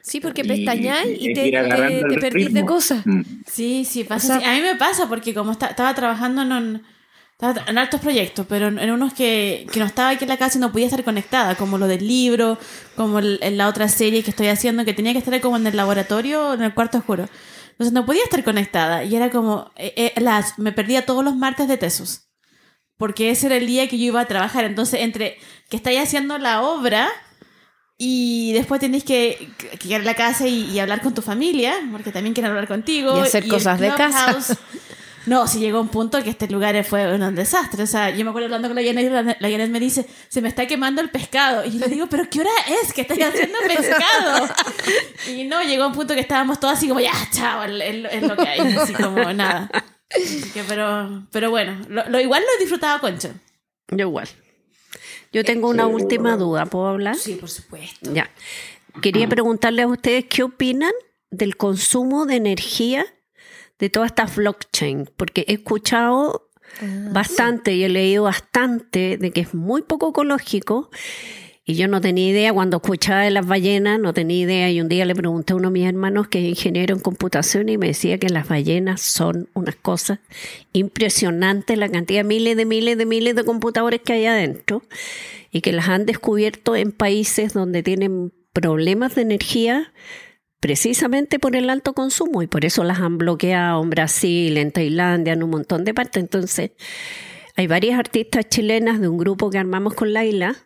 Sí, 0.00 0.20
porque 0.20 0.44
pestañáis 0.44 1.18
y, 1.20 1.34
te, 1.34 1.50
te, 1.50 2.18
perdís 2.18 2.54
de 2.54 2.64
cosas. 2.64 3.06
Mm. 3.06 3.22
Sí, 3.46 3.84
sí, 3.84 4.04
pasa. 4.04 4.36
a 4.36 4.54
mí 4.54 4.62
me 4.62 4.76
pasa 4.76 5.08
porque 5.08 5.34
como 5.34 5.52
estaba 5.52 5.94
trabajando 5.94 6.42
en, 6.42 6.82
en 7.66 7.78
altos 7.78 8.00
proyectos, 8.00 8.46
pero 8.48 8.68
en, 8.68 8.90
unos 8.90 9.12
que, 9.14 9.66
que, 9.72 9.80
no 9.80 9.86
estaba 9.86 10.10
aquí 10.10 10.24
en 10.24 10.28
la 10.28 10.36
casa 10.36 10.58
y 10.58 10.60
no 10.60 10.72
podía 10.72 10.86
estar 10.86 11.04
conectada, 11.04 11.54
como 11.56 11.78
lo 11.78 11.86
del 11.86 12.06
libro, 12.06 12.58
como 12.96 13.18
en 13.18 13.56
la 13.56 13.68
otra 13.68 13.88
serie 13.88 14.22
que 14.22 14.30
estoy 14.30 14.48
haciendo, 14.48 14.84
que 14.84 14.94
tenía 14.94 15.12
que 15.12 15.18
estar 15.18 15.40
como 15.40 15.56
en 15.56 15.66
el 15.66 15.76
laboratorio, 15.76 16.54
en 16.54 16.62
el 16.62 16.74
cuarto 16.74 16.98
oscuro. 16.98 17.28
Entonces 17.72 17.92
no 17.92 18.06
podía 18.06 18.22
estar 18.22 18.44
conectada 18.44 19.02
y 19.02 19.16
era 19.16 19.30
como, 19.30 19.72
eh, 19.76 20.12
eh, 20.14 20.20
las, 20.20 20.58
me 20.58 20.70
perdía 20.70 21.06
todos 21.06 21.24
los 21.24 21.34
martes 21.34 21.66
de 21.66 21.76
tesos. 21.76 22.28
Porque 22.96 23.30
ese 23.30 23.46
era 23.46 23.56
el 23.56 23.66
día 23.66 23.88
que 23.88 23.98
yo 23.98 24.04
iba 24.04 24.20
a 24.20 24.26
trabajar. 24.26 24.64
Entonces, 24.64 25.00
entre 25.00 25.36
que 25.68 25.76
estáis 25.76 26.00
haciendo 26.00 26.38
la 26.38 26.62
obra 26.62 27.10
y 27.98 28.52
después 28.52 28.80
tenés 28.80 29.02
que, 29.02 29.50
que 29.80 29.88
ir 29.88 29.96
a 29.96 29.98
la 29.98 30.14
casa 30.14 30.46
y, 30.46 30.78
hablar 30.78 31.02
con 31.02 31.14
tu 31.14 31.22
familia, 31.22 31.74
porque 31.90 32.12
también 32.12 32.34
quieren 32.34 32.50
hablar 32.50 32.68
contigo. 32.68 33.18
Y 33.18 33.22
hacer 33.22 33.48
cosas 33.48 33.80
de 33.80 33.88
casa. 33.88 34.38
No, 35.26 35.46
si 35.46 35.58
llegó 35.58 35.80
un 35.80 35.88
punto 35.88 36.22
que 36.22 36.30
este 36.30 36.48
lugar 36.48 36.82
fue 36.84 37.14
un 37.14 37.34
desastre. 37.34 37.82
O 37.82 37.86
sea, 37.86 38.10
yo 38.10 38.24
me 38.24 38.30
acuerdo 38.30 38.46
hablando 38.46 38.68
con 38.68 38.76
la 38.76 38.82
Janet, 38.82 39.38
la 39.40 39.50
Janet 39.50 39.70
me 39.70 39.80
dice, 39.80 40.06
se 40.28 40.42
me 40.42 40.48
está 40.48 40.66
quemando 40.66 41.00
el 41.00 41.10
pescado. 41.10 41.64
Y 41.64 41.72
yo 41.72 41.78
le 41.78 41.88
digo, 41.88 42.06
¿pero 42.08 42.28
qué 42.28 42.40
hora 42.40 42.50
es 42.82 42.92
que 42.92 43.02
estáis 43.02 43.24
haciendo 43.24 43.58
pescado? 43.66 44.48
Y 45.28 45.44
no, 45.44 45.62
llegó 45.62 45.86
un 45.86 45.94
punto 45.94 46.14
que 46.14 46.20
estábamos 46.20 46.60
todos 46.60 46.74
así 46.74 46.88
como, 46.88 47.00
ya, 47.00 47.12
chao, 47.32 47.64
es, 47.64 48.22
lo 48.22 48.36
que 48.36 48.48
hay. 48.48 48.60
Así 48.76 48.92
como, 48.92 49.32
nada. 49.32 49.70
pero, 50.68 51.26
pero 51.30 51.50
bueno, 51.50 51.78
lo, 51.88 52.20
igual 52.20 52.42
lo 52.42 52.48
he 52.56 52.60
disfrutado, 52.60 53.00
Concho. 53.00 53.30
Yo 53.88 54.06
igual. 54.06 54.28
Yo 55.32 55.44
tengo 55.44 55.68
una 55.68 55.86
última 55.86 56.36
duda, 56.36 56.66
¿puedo 56.66 56.86
hablar? 56.86 57.16
Sí, 57.16 57.34
por 57.34 57.48
supuesto. 57.48 58.12
Ya. 58.12 58.30
Quería 59.00 59.28
preguntarle 59.28 59.82
a 59.82 59.88
ustedes 59.88 60.26
qué 60.26 60.42
opinan 60.42 60.92
del 61.30 61.56
consumo 61.56 62.26
de 62.26 62.36
energía 62.36 63.06
de 63.78 63.90
todas 63.90 64.08
estas 64.10 64.36
blockchain, 64.36 65.10
porque 65.16 65.44
he 65.48 65.54
escuchado 65.54 66.48
ah, 66.80 66.84
bastante 67.12 67.74
y 67.74 67.84
he 67.84 67.88
leído 67.88 68.24
bastante 68.24 69.18
de 69.18 69.30
que 69.30 69.40
es 69.42 69.54
muy 69.54 69.82
poco 69.82 70.10
ecológico 70.10 70.90
y 71.66 71.76
yo 71.76 71.88
no 71.88 72.02
tenía 72.02 72.28
idea, 72.28 72.52
cuando 72.52 72.76
escuchaba 72.76 73.22
de 73.22 73.30
las 73.30 73.46
ballenas, 73.46 73.98
no 73.98 74.12
tenía 74.12 74.36
idea. 74.36 74.70
Y 74.70 74.82
un 74.82 74.88
día 74.88 75.06
le 75.06 75.14
pregunté 75.14 75.54
a 75.54 75.56
uno 75.56 75.68
de 75.68 75.72
mis 75.72 75.88
hermanos 75.88 76.28
que 76.28 76.40
es 76.40 76.44
ingeniero 76.44 76.94
en 76.94 77.00
computación 77.00 77.70
y 77.70 77.78
me 77.78 77.86
decía 77.86 78.18
que 78.18 78.28
las 78.28 78.48
ballenas 78.48 79.00
son 79.00 79.48
unas 79.54 79.74
cosas 79.76 80.18
impresionantes, 80.74 81.78
la 81.78 81.88
cantidad 81.88 82.20
de 82.20 82.28
miles 82.28 82.58
de 82.58 82.66
miles 82.66 82.98
de 82.98 83.06
miles 83.06 83.34
de 83.34 83.44
computadores 83.44 84.02
que 84.02 84.12
hay 84.12 84.26
adentro 84.26 84.82
y 85.50 85.62
que 85.62 85.72
las 85.72 85.88
han 85.88 86.04
descubierto 86.04 86.76
en 86.76 86.92
países 86.92 87.54
donde 87.54 87.82
tienen 87.82 88.30
problemas 88.52 89.14
de 89.14 89.22
energía 89.22 89.90
precisamente 90.64 91.38
por 91.38 91.56
el 91.56 91.68
alto 91.68 91.92
consumo 91.92 92.40
y 92.40 92.46
por 92.46 92.64
eso 92.64 92.84
las 92.84 92.98
han 92.98 93.18
bloqueado 93.18 93.82
en 93.82 93.90
Brasil, 93.90 94.56
en 94.56 94.72
Tailandia, 94.72 95.34
en 95.34 95.42
un 95.42 95.50
montón 95.50 95.84
de 95.84 95.92
partes. 95.92 96.22
Entonces, 96.22 96.70
hay 97.54 97.66
varias 97.66 97.98
artistas 97.98 98.48
chilenas 98.48 98.98
de 98.98 99.08
un 99.08 99.18
grupo 99.18 99.50
que 99.50 99.58
armamos 99.58 99.92
con 99.92 100.14
Laila 100.14 100.56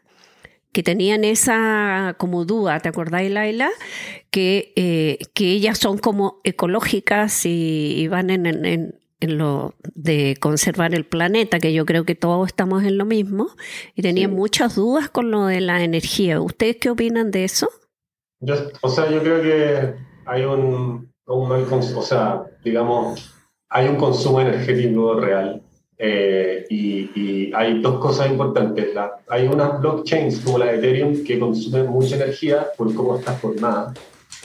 que 0.71 0.85
tenían 0.85 1.25
esa 1.25 2.15
como 2.17 2.45
duda, 2.45 2.79
¿te 2.79 2.89
acordáis, 2.89 3.33
Laila? 3.33 3.71
Que, 4.31 4.73
eh, 4.77 5.19
que 5.35 5.51
ellas 5.51 5.79
son 5.79 5.99
como 5.99 6.39
ecológicas 6.45 7.45
y, 7.45 8.07
van 8.07 8.31
en, 8.31 8.47
en, 8.47 8.95
en, 9.19 9.37
lo 9.37 9.75
de 9.97 10.37
conservar 10.39 10.95
el 10.95 11.07
planeta, 11.07 11.59
que 11.59 11.73
yo 11.73 11.85
creo 11.85 12.05
que 12.05 12.15
todos 12.15 12.47
estamos 12.47 12.85
en 12.85 12.99
lo 12.99 13.05
mismo, 13.05 13.49
y 13.97 14.03
tenían 14.03 14.31
muchas 14.31 14.77
dudas 14.77 15.11
con 15.11 15.33
lo 15.33 15.47
de 15.47 15.61
la 15.61 15.83
energía. 15.83 16.41
¿Ustedes 16.41 16.77
qué 16.77 16.89
opinan 16.89 17.33
de 17.33 17.43
eso? 17.43 17.69
Yo, 18.41 18.55
o 18.81 18.89
sea, 18.89 19.11
yo 19.11 19.21
creo 19.21 19.43
que 19.43 19.95
hay 20.27 20.45
un, 20.45 21.11
un 21.27 21.53
o 21.53 22.03
sea, 22.03 22.45
digamos, 22.65 23.35
hay 23.69 23.89
un 23.89 23.97
consumo 23.97 24.41
energético 24.41 25.15
real 25.15 25.63
eh, 25.99 26.65
y, 26.71 27.53
hay 27.55 27.81
dos 27.81 27.99
cosas 27.99 28.31
importantes. 28.31 28.95
La, 28.95 29.17
hay 29.29 29.49
unas 29.49 29.81
blockchains 29.81 30.41
como 30.41 30.59
la 30.59 30.67
de 30.67 30.77
Ethereum 30.77 31.25
que 31.25 31.39
consumen 31.39 31.87
mucha 31.89 32.17
energía 32.17 32.69
por 32.77 32.95
cómo 32.95 33.17
está 33.17 33.33
formada. 33.33 33.95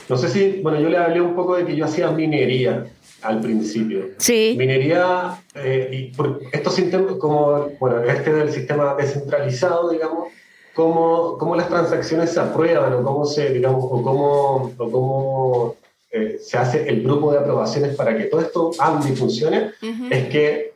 No 0.10 0.18
sé 0.18 0.30
si, 0.30 0.62
bueno, 0.62 0.80
yo 0.80 0.90
le 0.90 0.98
hablé 0.98 1.22
un 1.22 1.36
poco 1.36 1.56
de 1.56 1.66
que 1.66 1.76
yo 1.76 1.86
hacía 1.86 2.10
minería 2.12 2.86
al 3.22 3.40
principio. 3.40 4.10
Sí. 4.18 4.56
Minería, 4.58 5.44
eh, 5.56 5.90
y 5.92 6.16
por 6.16 6.42
estos 6.52 6.76
sistemas, 6.76 7.14
como, 7.18 7.70
bueno, 7.80 8.04
este 8.04 8.34
del 8.34 8.52
sistema 8.52 8.96
descentralizado, 8.96 9.90
digamos, 9.90 10.30
cómo, 10.74 11.38
cómo 11.38 11.56
las 11.56 11.70
transacciones 11.70 12.32
se 12.32 12.40
aprueban 12.40 12.94
o 12.94 13.04
cómo 13.04 13.26
se, 13.26 13.50
digamos, 13.50 13.84
o 13.84 14.02
cómo, 14.02 14.72
o 14.78 14.92
cómo 14.92 15.76
eh, 16.12 16.40
se 16.42 16.58
hace 16.58 16.88
el 16.88 17.04
grupo 17.04 17.32
de 17.32 17.40
aprobaciones 17.40 17.96
para 17.96 18.18
que 18.18 18.26
todo 18.26 18.42
esto 18.42 18.72
ande 18.80 19.10
y 19.10 19.16
funcione, 19.16 19.72
es 20.10 20.28
que 20.30 20.74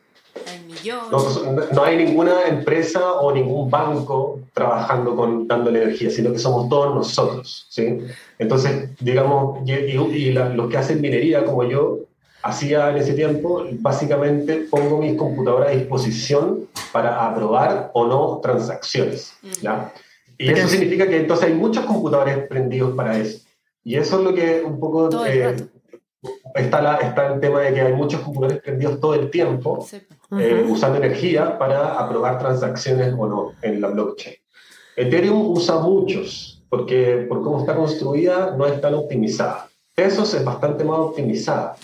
no, 1.73 1.83
hay 1.83 1.97
ninguna 1.97 2.47
empresa 2.47 3.13
o 3.13 3.31
ningún 3.31 3.69
banco 3.69 4.39
trabajando 4.53 5.15
con 5.15 5.47
dándole 5.47 5.83
energía, 5.83 6.09
sino 6.09 6.31
que 6.31 6.39
somos 6.39 6.69
todos 6.69 6.93
nosotros. 6.93 7.65
¿sí? 7.69 7.99
Entonces, 8.39 8.89
digamos, 8.99 9.59
y, 9.67 10.31
los 10.31 10.69
que 10.69 10.77
hacen 10.77 11.01
minería 11.01 11.45
como 11.45 11.63
yo, 11.63 11.99
hacía 12.47 12.89
en 12.91 12.97
ese 12.97 13.13
tiempo, 13.13 13.65
básicamente 13.79 14.67
pongo 14.69 14.97
mis 14.99 15.17
computadoras 15.17 15.69
a 15.69 15.71
disposición 15.71 16.67
para 16.91 17.25
aprobar 17.25 17.91
o 17.93 18.07
no 18.07 18.39
transacciones. 18.41 19.33
¿ya? 19.61 19.93
Y 20.37 20.49
eso 20.49 20.67
significa 20.67 21.07
que 21.07 21.17
entonces 21.17 21.47
hay 21.47 21.53
muchos 21.53 21.85
computadores 21.85 22.47
prendidos 22.47 22.95
para 22.95 23.17
eso. 23.17 23.39
Y 23.83 23.95
eso 23.95 24.19
es 24.19 24.23
lo 24.23 24.33
que 24.33 24.61
un 24.63 24.79
poco 24.79 25.09
está, 26.55 26.81
la, 26.81 26.95
está 26.97 27.33
el 27.33 27.39
tema 27.39 27.61
de 27.61 27.73
que 27.73 27.81
hay 27.81 27.93
muchos 27.93 28.21
computadores 28.21 28.61
prendidos 28.61 28.99
todo 28.99 29.13
el 29.15 29.29
tiempo, 29.29 29.85
eh, 30.39 30.65
usando 30.67 30.97
energía 30.97 31.57
para 31.57 31.99
aprobar 31.99 32.39
transacciones 32.39 33.13
o 33.17 33.27
no 33.27 33.51
en 33.61 33.81
la 33.81 33.89
blockchain. 33.89 34.35
Ethereum 34.95 35.51
usa 35.51 35.79
muchos, 35.79 36.63
porque 36.69 37.25
por 37.27 37.43
cómo 37.43 37.59
está 37.59 37.75
construida 37.75 38.55
no 38.57 38.65
es 38.65 38.79
tan 38.81 38.93
optimizada. 38.93 39.69
Tesos 39.95 40.33
es 40.33 40.43
bastante 40.43 40.83
más 40.83 40.99
optimizada. 40.99 41.75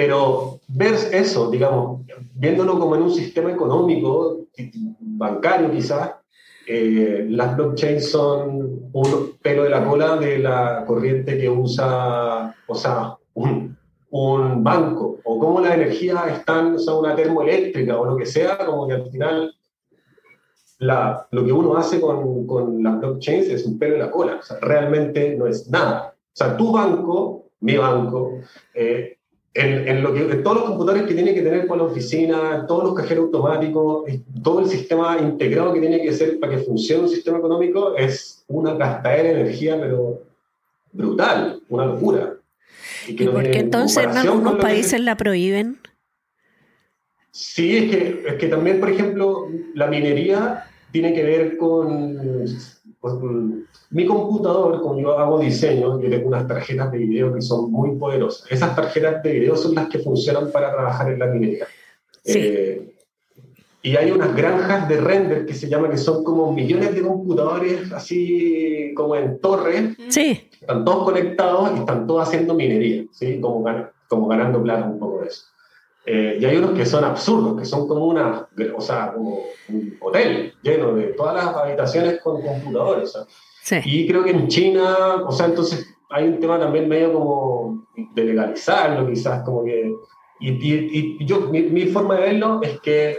Pero 0.00 0.60
ver 0.68 0.94
eso, 1.10 1.50
digamos, 1.50 2.02
viéndolo 2.36 2.78
como 2.78 2.94
en 2.94 3.02
un 3.02 3.10
sistema 3.10 3.50
económico, 3.50 4.46
bancario 5.00 5.72
quizás, 5.72 6.12
eh, 6.68 7.26
las 7.28 7.56
blockchains 7.56 8.08
son 8.08 8.90
un 8.92 9.38
pelo 9.42 9.64
de 9.64 9.70
la 9.70 9.84
cola 9.84 10.16
de 10.16 10.38
la 10.38 10.84
corriente 10.86 11.36
que 11.36 11.48
usa, 11.48 12.54
o 12.68 12.74
sea, 12.76 13.16
un, 13.34 13.76
un 14.10 14.62
banco 14.62 15.18
o 15.24 15.36
cómo 15.40 15.60
la 15.60 15.74
energía 15.74 16.26
está 16.28 16.60
en 16.60 16.74
o 16.76 16.78
sea, 16.78 16.94
una 16.94 17.16
termoeléctrica 17.16 17.98
o 17.98 18.04
lo 18.04 18.16
que 18.16 18.26
sea, 18.26 18.56
como 18.64 18.86
que 18.86 18.94
al 18.94 19.10
final 19.10 19.52
la, 20.78 21.26
lo 21.32 21.44
que 21.44 21.52
uno 21.52 21.76
hace 21.76 22.00
con, 22.00 22.46
con 22.46 22.84
las 22.84 23.00
blockchains 23.00 23.48
es 23.48 23.66
un 23.66 23.80
pelo 23.80 23.94
en 23.94 24.00
la 24.02 24.12
cola, 24.12 24.36
o 24.36 24.42
sea, 24.42 24.58
realmente 24.60 25.34
no 25.36 25.48
es 25.48 25.68
nada. 25.68 26.14
O 26.14 26.36
sea, 26.36 26.56
tu 26.56 26.70
banco, 26.70 27.46
mi 27.58 27.76
banco, 27.76 28.38
eh, 28.74 29.17
en, 29.58 29.88
en, 29.88 30.02
lo 30.02 30.14
que, 30.14 30.20
en 30.20 30.42
todos 30.42 30.58
los 30.58 30.66
computadores 30.66 31.06
que 31.06 31.14
tiene 31.14 31.34
que 31.34 31.42
tener 31.42 31.66
con 31.66 31.78
la 31.78 31.84
oficina, 31.84 32.64
todos 32.66 32.84
los 32.84 32.94
cajeros 32.94 33.24
automáticos, 33.24 34.04
todo 34.42 34.60
el 34.60 34.66
sistema 34.66 35.18
integrado 35.20 35.72
que 35.72 35.80
tiene 35.80 36.00
que 36.00 36.12
ser 36.12 36.38
para 36.38 36.54
que 36.54 36.62
funcione 36.62 37.02
un 37.02 37.08
sistema 37.08 37.38
económico 37.38 37.96
es 37.96 38.44
una 38.46 38.74
gastadera 38.74 39.30
de 39.30 39.40
energía, 39.40 39.78
pero 39.80 40.22
brutal, 40.92 41.60
una 41.68 41.86
locura. 41.86 42.34
¿Y, 43.08 43.22
¿Y 43.22 43.26
por 43.26 43.50
qué 43.50 43.58
entonces 43.58 44.04
en 44.04 44.16
algunos 44.16 44.56
países 44.56 45.00
la 45.00 45.16
prohíben? 45.16 45.78
Sí, 47.32 47.76
es 47.76 47.90
que, 47.90 48.22
es 48.26 48.34
que 48.34 48.48
también, 48.48 48.80
por 48.80 48.90
ejemplo, 48.90 49.48
la 49.74 49.88
minería 49.88 50.64
tiene 50.92 51.12
que 51.12 51.22
ver 51.22 51.56
con, 51.56 52.44
con, 53.00 53.66
mi 53.90 54.06
computador, 54.06 54.80
como 54.80 55.00
yo 55.00 55.18
hago 55.18 55.38
diseño, 55.38 56.00
yo 56.00 56.10
tengo 56.10 56.28
unas 56.28 56.46
tarjetas 56.46 56.92
de 56.92 56.98
video 56.98 57.32
que 57.32 57.40
son 57.40 57.70
muy 57.70 57.96
poderosas. 57.96 58.50
Esas 58.50 58.74
tarjetas 58.74 59.22
de 59.22 59.32
video 59.32 59.56
son 59.56 59.74
las 59.74 59.88
que 59.88 59.98
funcionan 59.98 60.50
para 60.50 60.72
trabajar 60.72 61.12
en 61.12 61.18
la 61.18 61.26
minería. 61.26 61.66
Sí. 62.24 62.38
Eh, 62.38 62.94
y 63.80 63.96
hay 63.96 64.10
unas 64.10 64.34
granjas 64.34 64.88
de 64.88 65.00
render 65.00 65.46
que 65.46 65.54
se 65.54 65.68
llaman, 65.68 65.92
que 65.92 65.96
son 65.96 66.24
como 66.24 66.52
millones 66.52 66.94
de 66.94 67.02
computadores, 67.02 67.92
así 67.92 68.92
como 68.94 69.14
en 69.14 69.38
torres. 69.38 69.96
Sí. 70.08 70.50
Están 70.60 70.84
todos 70.84 71.04
conectados 71.04 71.70
y 71.74 71.78
están 71.78 72.06
todos 72.06 72.28
haciendo 72.28 72.54
minería, 72.54 73.04
¿sí? 73.12 73.40
Como, 73.40 73.64
como 74.08 74.28
ganando 74.28 74.62
plata 74.62 74.86
un 74.86 74.98
poco 74.98 75.20
de 75.20 75.28
eso. 75.28 75.44
Eh, 76.10 76.38
y 76.40 76.44
hay 76.46 76.56
unos 76.56 76.70
que 76.70 76.86
son 76.86 77.04
absurdos, 77.04 77.58
que 77.58 77.66
son 77.66 77.86
como 77.86 78.06
una, 78.06 78.48
o 78.74 78.80
sea, 78.80 79.12
como 79.12 79.40
un 79.68 79.94
hotel 80.00 80.54
lleno 80.62 80.94
de 80.94 81.08
todas 81.08 81.34
las 81.34 81.54
habitaciones 81.54 82.18
con 82.22 82.40
computadores. 82.40 83.12
Sí. 83.62 83.76
Y 83.84 84.08
creo 84.08 84.24
que 84.24 84.30
en 84.30 84.48
China, 84.48 85.16
o 85.26 85.30
sea, 85.30 85.44
entonces 85.44 85.94
hay 86.08 86.26
un 86.26 86.40
tema 86.40 86.58
también 86.58 86.88
medio 86.88 87.12
como 87.12 87.86
de 88.14 88.24
legalizarlo, 88.24 89.06
quizás, 89.06 89.42
como 89.44 89.64
que... 89.64 89.92
Y, 90.40 90.52
y, 90.52 91.16
y 91.20 91.26
yo, 91.26 91.40
mi, 91.50 91.64
mi, 91.64 91.84
forma 91.88 92.14
de 92.14 92.20
verlo 92.22 92.60
es 92.62 92.80
que 92.80 93.18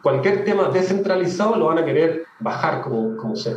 cualquier 0.00 0.44
tema 0.44 0.68
descentralizado 0.68 1.56
lo 1.56 1.66
van 1.66 1.78
a 1.78 1.84
querer 1.84 2.26
bajar 2.38 2.82
como, 2.82 3.16
como 3.16 3.34
sea. 3.34 3.56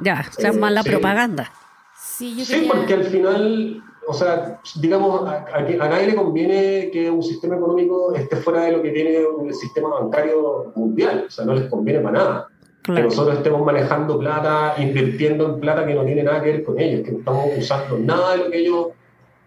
Ya, 0.00 0.24
o 0.28 0.32
sea, 0.32 0.50
eh, 0.50 0.58
más 0.58 0.70
la 0.70 0.84
sí. 0.84 0.90
propaganda. 0.90 1.50
Sí, 1.96 2.36
yo 2.36 2.44
sí 2.44 2.68
porque 2.70 2.94
al 2.94 3.04
final 3.04 3.82
o 4.06 4.14
sea, 4.14 4.60
digamos, 4.80 5.26
a, 5.26 5.44
a, 5.52 5.58
a, 5.58 5.88
nadie 5.88 6.08
le 6.08 6.14
conviene 6.14 6.90
que 6.92 7.10
un 7.10 7.22
sistema 7.22 7.56
económico 7.56 8.14
esté 8.14 8.36
fuera 8.36 8.64
de 8.64 8.72
lo 8.72 8.82
que 8.82 8.90
tiene 8.90 9.18
el 9.18 9.54
sistema 9.54 9.88
bancario 10.00 10.72
mundial, 10.74 11.24
o 11.28 11.30
sea, 11.30 11.44
no 11.44 11.54
les 11.54 11.68
conviene 11.68 12.00
para 12.00 12.18
nada. 12.18 12.48
Claro. 12.82 13.00
Que 13.00 13.04
nosotros 13.04 13.36
estemos 13.36 13.64
manejando 13.64 14.18
plata, 14.18 14.74
invirtiendo 14.78 15.46
en 15.46 15.60
plata 15.60 15.86
que 15.86 15.94
no 15.94 16.04
tiene 16.04 16.24
nada 16.24 16.42
que 16.42 16.50
ver 16.50 16.64
con 16.64 16.80
ellos, 16.80 17.02
que 17.04 17.12
no 17.12 17.18
estamos 17.18 17.46
usando 17.56 17.98
nada 17.98 18.32
de 18.32 18.38
lo 18.38 18.50
que 18.50 18.58
ellos 18.58 18.86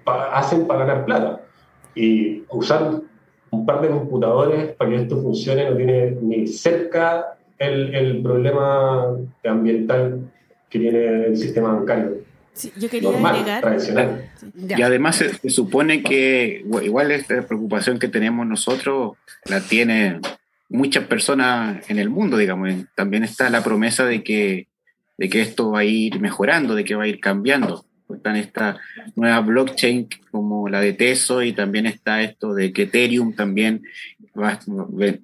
pa 0.06 0.38
hacen 0.38 0.66
para 0.68 0.86
ganar 0.86 1.06
plata. 1.06 1.42
Y 1.96 2.44
usar 2.50 3.02
un 3.52 3.66
par 3.66 3.82
de 3.82 3.90
computadores 3.90 4.74
para 4.76 4.90
que 4.90 4.96
esto 4.98 5.22
funcione 5.22 5.70
no 5.70 5.76
tiene 5.76 6.18
ni 6.22 6.48
cerca 6.48 7.38
el, 7.58 7.94
el 7.94 8.22
problema 8.22 9.18
ambiental 9.44 10.32
que 10.70 10.80
tiene 10.80 11.26
el 11.26 11.38
sistema 11.38 11.74
bancario. 11.74 12.25
Sí, 12.56 12.72
yo 12.78 12.90
quería 12.90 13.12
Normal, 13.12 13.36
agregar. 13.36 13.62
Tradicional. 13.62 14.32
Y 14.56 14.82
además 14.82 15.18
se, 15.18 15.34
se, 15.34 15.50
supone 15.50 16.02
que 16.02 16.66
igual 16.84 17.12
esta 17.12 17.46
preocupación 17.46 18.00
que 18.00 18.08
tenemos 18.08 18.48
nosotros 18.48 19.18
la 19.44 19.60
tienen 19.60 20.22
muchas 20.70 21.06
personas 21.06 21.90
en 21.90 22.00
el 22.00 22.10
mundo, 22.10 22.38
digamos. 22.38 22.74
También 22.96 23.24
está 23.24 23.50
la 23.50 23.64
promesa 23.64 24.06
de 24.06 24.24
que, 24.24 24.68
de 25.18 25.30
que 25.30 25.42
esto 25.42 25.72
va 25.72 25.80
a 25.80 25.86
ir 25.86 26.20
mejorando, 26.20 26.76
de 26.76 26.86
que 26.86 26.96
va 26.96 27.04
a 27.04 27.08
ir 27.08 27.20
cambiando. 27.20 27.86
Están 28.14 28.36
esta 28.36 28.78
nueva 29.16 29.40
blockchain 29.42 30.08
como 30.32 30.70
la 30.70 30.80
de 30.80 30.94
Teso 30.94 31.42
y 31.42 31.54
también 31.54 31.88
está 31.88 32.22
esto 32.22 32.54
de 32.54 32.72
que 32.72 32.84
Ethereum 32.84 33.34
también 33.34 33.82
va, 34.40 34.60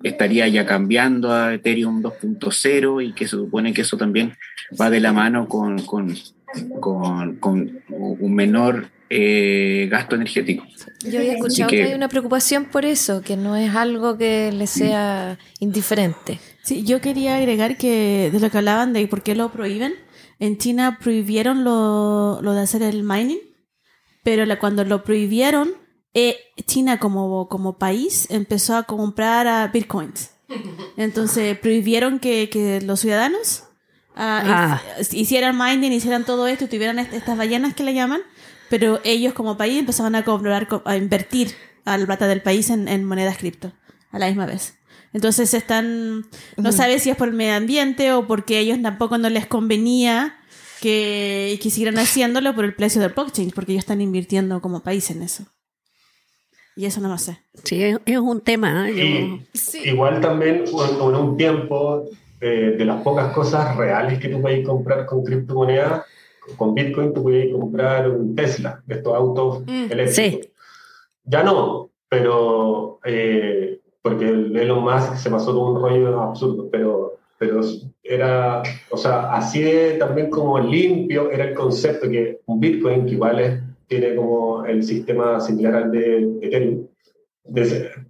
estaría 0.03 0.47
ya 0.47 0.65
cambiando 0.65 1.31
a 1.31 1.53
Ethereum 1.53 2.01
2.0 2.01 3.05
y 3.07 3.13
que 3.13 3.25
se 3.25 3.37
supone 3.37 3.73
que 3.73 3.81
eso 3.81 3.97
también 3.97 4.33
va 4.79 4.89
de 4.89 4.99
la 4.99 5.13
mano 5.13 5.47
con, 5.47 5.79
con 5.83 6.15
con, 6.79 7.35
con 7.37 7.81
un 7.89 8.33
menor 8.33 8.89
eh, 9.09 9.87
gasto 9.91 10.15
energético. 10.15 10.65
Yo 11.03 11.19
había 11.19 11.33
escuchado 11.33 11.69
que, 11.69 11.77
que, 11.77 11.83
hay 11.83 11.93
una 11.93 12.07
preocupación 12.07 12.65
por 12.65 12.85
eso, 12.85 13.21
que 13.21 13.35
no 13.35 13.55
es 13.57 13.75
algo 13.75 14.17
que 14.17 14.51
le 14.51 14.67
sea 14.67 15.37
indiferente. 15.59 16.39
Sí, 16.63 16.83
yo 16.83 17.01
quería 17.01 17.35
agregar 17.35 17.77
que 17.77 18.29
de 18.31 18.39
lo 18.39 18.49
que 18.49 18.57
hablaban 18.57 18.93
de 18.93 19.05
por 19.07 19.21
qué 19.21 19.35
lo 19.35 19.51
prohíben, 19.51 19.93
en 20.39 20.57
China 20.57 20.97
prohibieron 21.01 21.63
lo, 21.63 22.39
lo 22.41 22.53
de 22.53 22.61
hacer 22.61 22.83
el 22.83 23.03
mining, 23.03 23.39
pero 24.23 24.45
la, 24.45 24.59
cuando 24.59 24.83
lo 24.83 25.03
prohibieron, 25.03 25.73
eh, 26.13 26.37
China 26.65 26.99
como, 26.99 27.47
como 27.47 27.77
país 27.77 28.27
empezó 28.29 28.75
a 28.75 28.83
comprar 28.83 29.47
a 29.47 29.67
bitcoins. 29.67 30.31
Entonces 30.97 31.57
prohibieron 31.57 32.19
que, 32.19 32.49
que 32.49 32.81
los 32.81 32.99
ciudadanos 32.99 33.65
ah, 34.21 34.43
ah. 34.45 35.01
hicieran 35.11 35.57
mining, 35.57 35.91
hicieran 35.91 36.25
todo 36.25 36.47
esto, 36.47 36.67
tuvieran 36.67 36.99
estas 36.99 37.37
ballenas 37.37 37.73
que 37.73 37.83
le 37.83 37.93
llaman, 37.93 38.21
pero 38.69 38.99
ellos 39.03 39.33
como 39.33 39.57
país 39.57 39.79
empezaban 39.79 40.15
a 40.15 40.23
comprar, 40.23 40.67
a 40.85 40.95
invertir 40.97 41.53
a 41.85 41.97
la 41.97 42.05
plata 42.05 42.27
del 42.27 42.41
país 42.41 42.69
en, 42.69 42.87
en 42.87 43.03
monedas 43.03 43.37
cripto 43.37 43.73
a 44.11 44.19
la 44.19 44.27
misma 44.27 44.45
vez. 44.45 44.75
Entonces 45.13 45.53
están, 45.53 46.25
no 46.55 46.71
sabes 46.71 47.03
si 47.03 47.09
es 47.09 47.17
por 47.17 47.27
el 47.27 47.33
medio 47.33 47.55
ambiente 47.55 48.13
o 48.13 48.27
porque 48.27 48.57
a 48.57 48.59
ellos 48.59 48.81
tampoco 48.81 49.17
no 49.17 49.29
les 49.29 49.45
convenía 49.45 50.37
que, 50.79 51.59
que 51.61 51.69
siguieran 51.69 51.99
haciéndolo 51.99 52.55
por 52.55 52.63
el 52.63 52.75
precio 52.75 53.01
del 53.01 53.11
blockchain, 53.11 53.51
porque 53.51 53.73
ellos 53.73 53.83
están 53.83 54.01
invirtiendo 54.01 54.61
como 54.61 54.81
país 54.81 55.09
en 55.11 55.21
eso. 55.21 55.45
Y 56.75 56.85
eso 56.85 57.01
no 57.01 57.09
lo 57.09 57.17
sé. 57.17 57.39
Sí, 57.65 57.83
es 57.83 58.17
un 58.17 58.41
tema. 58.41 58.89
¿eh? 58.89 59.41
Y, 59.53 59.57
sí. 59.57 59.79
Igual 59.83 60.21
también, 60.21 60.63
en 60.65 61.15
un 61.15 61.35
tiempo, 61.35 62.05
eh, 62.43 62.73
de 62.75 62.85
las 62.85 63.03
pocas 63.03 63.31
cosas 63.33 63.75
reales 63.77 64.17
que 64.17 64.27
tú 64.27 64.41
puedes 64.41 64.65
comprar 64.65 65.05
con 65.05 65.23
criptomonedas, 65.23 66.05
con 66.57 66.73
Bitcoin 66.73 67.13
tú 67.13 67.21
puedes 67.21 67.53
comprar 67.53 68.09
un 68.09 68.35
Tesla, 68.35 68.81
de 68.87 68.95
estos 68.95 69.13
autos 69.13 69.61
mm, 69.61 69.91
eléctricos. 69.91 70.15
Sí. 70.15 70.41
Ya 71.23 71.43
no, 71.43 71.91
pero 72.09 72.99
eh, 73.05 73.79
porque 74.01 74.27
el 74.27 74.57
Elon 74.57 74.83
Musk 74.83 75.17
se 75.17 75.29
pasó 75.29 75.51
todo 75.51 75.71
un 75.71 75.81
rollo 75.83 76.19
absurdo, 76.19 76.67
pero, 76.71 77.19
pero 77.37 77.61
era, 78.01 78.63
o 78.89 78.97
sea, 78.97 79.33
así 79.33 79.61
de, 79.61 79.93
también 79.99 80.31
como 80.31 80.57
limpio 80.57 81.29
era 81.29 81.45
el 81.45 81.53
concepto 81.53 82.09
que 82.09 82.39
un 82.47 82.59
Bitcoin, 82.59 83.05
que 83.05 83.11
igual 83.11 83.39
es, 83.39 83.61
tiene 83.85 84.15
como 84.15 84.65
el 84.65 84.81
sistema 84.83 85.39
similar 85.39 85.75
al 85.75 85.91
de 85.91 86.39
Ethereum, 86.41 86.87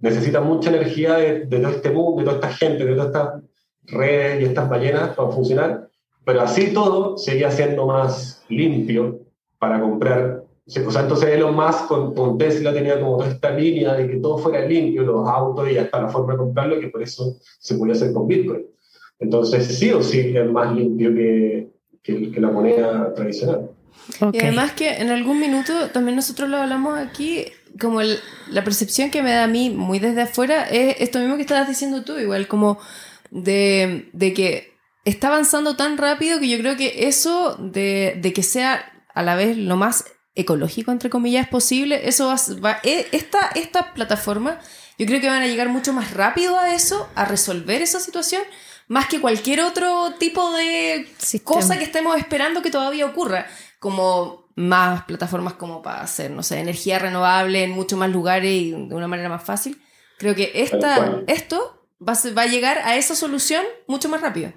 necesita 0.00 0.40
mucha 0.40 0.70
energía 0.70 1.16
de, 1.16 1.44
de, 1.44 1.58
todo 1.58 1.70
este 1.70 1.90
mundo, 1.90 2.20
de 2.20 2.24
toda 2.24 2.36
esta 2.36 2.48
gente, 2.48 2.84
de 2.86 2.94
toda 2.94 3.06
esta 3.06 3.42
redes 3.86 4.42
y 4.42 4.44
estas 4.44 4.68
ballenas 4.68 5.14
para 5.16 5.30
funcionar, 5.30 5.88
pero 6.24 6.42
así 6.42 6.72
todo 6.72 7.16
seguía 7.16 7.50
siendo 7.50 7.86
más 7.86 8.44
limpio 8.48 9.20
para 9.58 9.80
comprar. 9.80 10.44
O 10.66 10.90
sea, 10.90 11.02
entonces 11.02 11.28
Elon 11.28 11.54
Musk 11.54 11.86
con, 11.88 12.14
con 12.14 12.38
Tesla 12.38 12.72
tenía 12.72 13.00
como 13.00 13.18
toda 13.18 13.30
esta 13.30 13.50
línea 13.50 13.94
de 13.94 14.08
que 14.08 14.16
todo 14.16 14.38
fuera 14.38 14.64
limpio, 14.64 15.02
los 15.02 15.28
autos 15.28 15.70
y 15.70 15.76
hasta 15.76 16.02
la 16.02 16.08
forma 16.08 16.34
de 16.34 16.38
comprarlo, 16.38 16.80
que 16.80 16.88
por 16.88 17.02
eso 17.02 17.36
se 17.58 17.74
podía 17.74 17.94
hacer 17.94 18.12
con 18.12 18.28
Bitcoin. 18.28 18.66
Entonces 19.18 19.66
sí 19.66 19.90
o 19.90 20.02
sí 20.02 20.36
es 20.36 20.50
más 20.50 20.74
limpio 20.74 21.14
que, 21.14 21.68
que, 22.02 22.30
que 22.30 22.40
la 22.40 22.50
moneda 22.50 23.12
tradicional. 23.14 23.70
Okay. 24.20 24.40
Y 24.40 24.44
además 24.44 24.72
que 24.72 24.96
en 24.96 25.10
algún 25.10 25.38
minuto 25.38 25.90
también 25.92 26.16
nosotros 26.16 26.48
lo 26.48 26.56
hablamos 26.56 26.98
aquí, 26.98 27.46
como 27.80 28.00
el, 28.00 28.18
la 28.50 28.64
percepción 28.64 29.10
que 29.10 29.22
me 29.22 29.30
da 29.30 29.44
a 29.44 29.48
mí 29.48 29.70
muy 29.70 29.98
desde 29.98 30.22
afuera 30.22 30.64
es 30.64 30.96
esto 31.00 31.18
mismo 31.18 31.36
que 31.36 31.42
estabas 31.42 31.68
diciendo 31.68 32.02
tú, 32.02 32.18
igual 32.18 32.48
como 32.48 32.78
de, 33.32 34.10
de 34.12 34.34
que 34.34 34.78
está 35.04 35.28
avanzando 35.28 35.74
tan 35.74 35.96
rápido 35.96 36.38
que 36.38 36.48
yo 36.48 36.58
creo 36.58 36.76
que 36.76 37.08
eso 37.08 37.56
de, 37.58 38.18
de, 38.20 38.32
que 38.32 38.42
sea 38.42 38.92
a 39.14 39.22
la 39.22 39.34
vez 39.34 39.56
lo 39.56 39.76
más 39.76 40.04
ecológico, 40.34 40.92
entre 40.92 41.10
comillas, 41.10 41.48
posible, 41.48 42.08
eso 42.08 42.28
va, 42.28 42.36
va 42.64 42.78
e, 42.82 43.08
esta, 43.12 43.50
esta 43.54 43.94
plataforma, 43.94 44.58
yo 44.98 45.06
creo 45.06 45.20
que 45.20 45.28
van 45.28 45.42
a 45.42 45.46
llegar 45.46 45.68
mucho 45.68 45.92
más 45.92 46.12
rápido 46.12 46.58
a 46.58 46.74
eso, 46.74 47.08
a 47.14 47.24
resolver 47.24 47.82
esa 47.82 48.00
situación, 48.00 48.42
más 48.88 49.08
que 49.08 49.20
cualquier 49.20 49.60
otro 49.60 50.14
tipo 50.18 50.52
de 50.52 51.06
Sistema. 51.18 51.60
cosa 51.60 51.78
que 51.78 51.84
estemos 51.84 52.16
esperando 52.18 52.62
que 52.62 52.70
todavía 52.70 53.06
ocurra, 53.06 53.46
como 53.78 54.46
más 54.54 55.04
plataformas 55.04 55.54
como 55.54 55.82
para 55.82 56.02
hacer, 56.02 56.30
no 56.30 56.42
sé, 56.42 56.60
energía 56.60 56.98
renovable 56.98 57.64
en 57.64 57.70
muchos 57.70 57.98
más 57.98 58.10
lugares 58.10 58.52
y 58.52 58.70
de 58.72 58.94
una 58.94 59.08
manera 59.08 59.30
más 59.30 59.42
fácil. 59.42 59.80
Creo 60.18 60.34
que 60.34 60.52
esta, 60.54 61.22
esto 61.26 61.81
va, 62.06 62.14
va 62.36 62.42
a 62.42 62.46
llegar 62.46 62.78
a 62.78 62.96
esa 62.96 63.14
solución 63.14 63.64
mucho 63.86 64.08
más 64.08 64.20
rápido. 64.20 64.52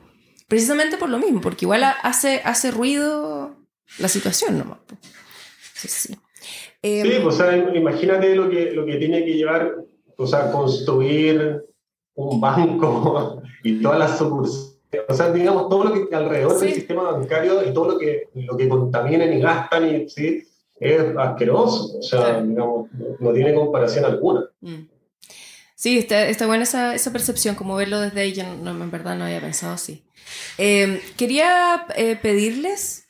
Precisamente 0.48 0.98
por 0.98 1.10
lo 1.10 1.18
mismo, 1.18 1.42
porque 1.42 1.66
igual 1.66 1.84
hace, 2.04 2.42
hace 2.44 2.72
ruido 2.72 3.56
la 4.00 4.08
situación 4.08 4.58
nomás. 4.60 4.78
Sí, 5.74 5.88
sí. 5.88 6.16
Eh, 6.82 7.02
Sí, 7.04 7.20
pues, 7.24 7.36
o 7.36 7.38
sea, 7.38 7.58
imagínate 7.58 8.36
lo 8.36 8.50
que, 8.50 8.72
lo 8.72 8.86
que 8.86 8.98
tiene 8.98 9.26
que 9.26 9.34
llevar, 9.34 9.76
o 10.18 10.28
sea, 10.28 10.52
construir 10.52 11.64
un 12.14 12.40
banco 12.40 13.42
y 13.64 13.82
todas 13.82 13.98
las 14.00 14.18
sucursales. 14.18 14.76
O 15.10 15.14
sea, 15.14 15.32
digamos, 15.32 15.68
todo 15.68 15.84
lo 15.86 16.08
que 16.08 16.16
alrededor 16.16 16.58
Sí. 16.60 16.66
del 16.68 16.76
sistema 16.76 17.12
bancario 17.12 17.68
y 17.68 17.74
todo 17.74 17.94
lo 17.94 17.98
que, 17.98 18.30
lo 18.36 18.56
que 18.56 18.70
contaminan 18.70 19.34
y 19.34 19.40
gastan, 19.42 19.90
y, 19.94 20.10
¿sí? 20.10 20.44
es 20.80 21.02
asqueroso. 21.18 21.98
O 21.98 22.02
sea, 22.04 22.20
Claro. 22.20 22.46
digamos, 22.46 22.88
no, 22.94 23.06
no 23.20 23.34
tiene 23.34 23.54
comparación 23.56 24.06
alguna. 24.06 24.48
Mm. 24.62 24.74
Sí, 25.76 25.98
está, 25.98 26.22
está 26.28 26.48
buena 26.48 26.64
esa, 26.64 26.96
esa 26.96 27.12
percepción, 27.12 27.56
como 27.56 27.76
verlo 27.76 28.00
desde 28.00 28.22
ahí, 28.22 28.34
yo 28.34 28.44
no, 28.44 28.74
no, 28.74 28.84
en 28.84 28.92
verdad 28.92 29.16
no 29.16 29.26
había 29.26 29.42
pensado 29.42 29.74
así. 29.74 30.06
Eh, 30.58 31.04
quería 31.18 31.86
eh, 31.96 32.16
pedirles, 32.16 33.08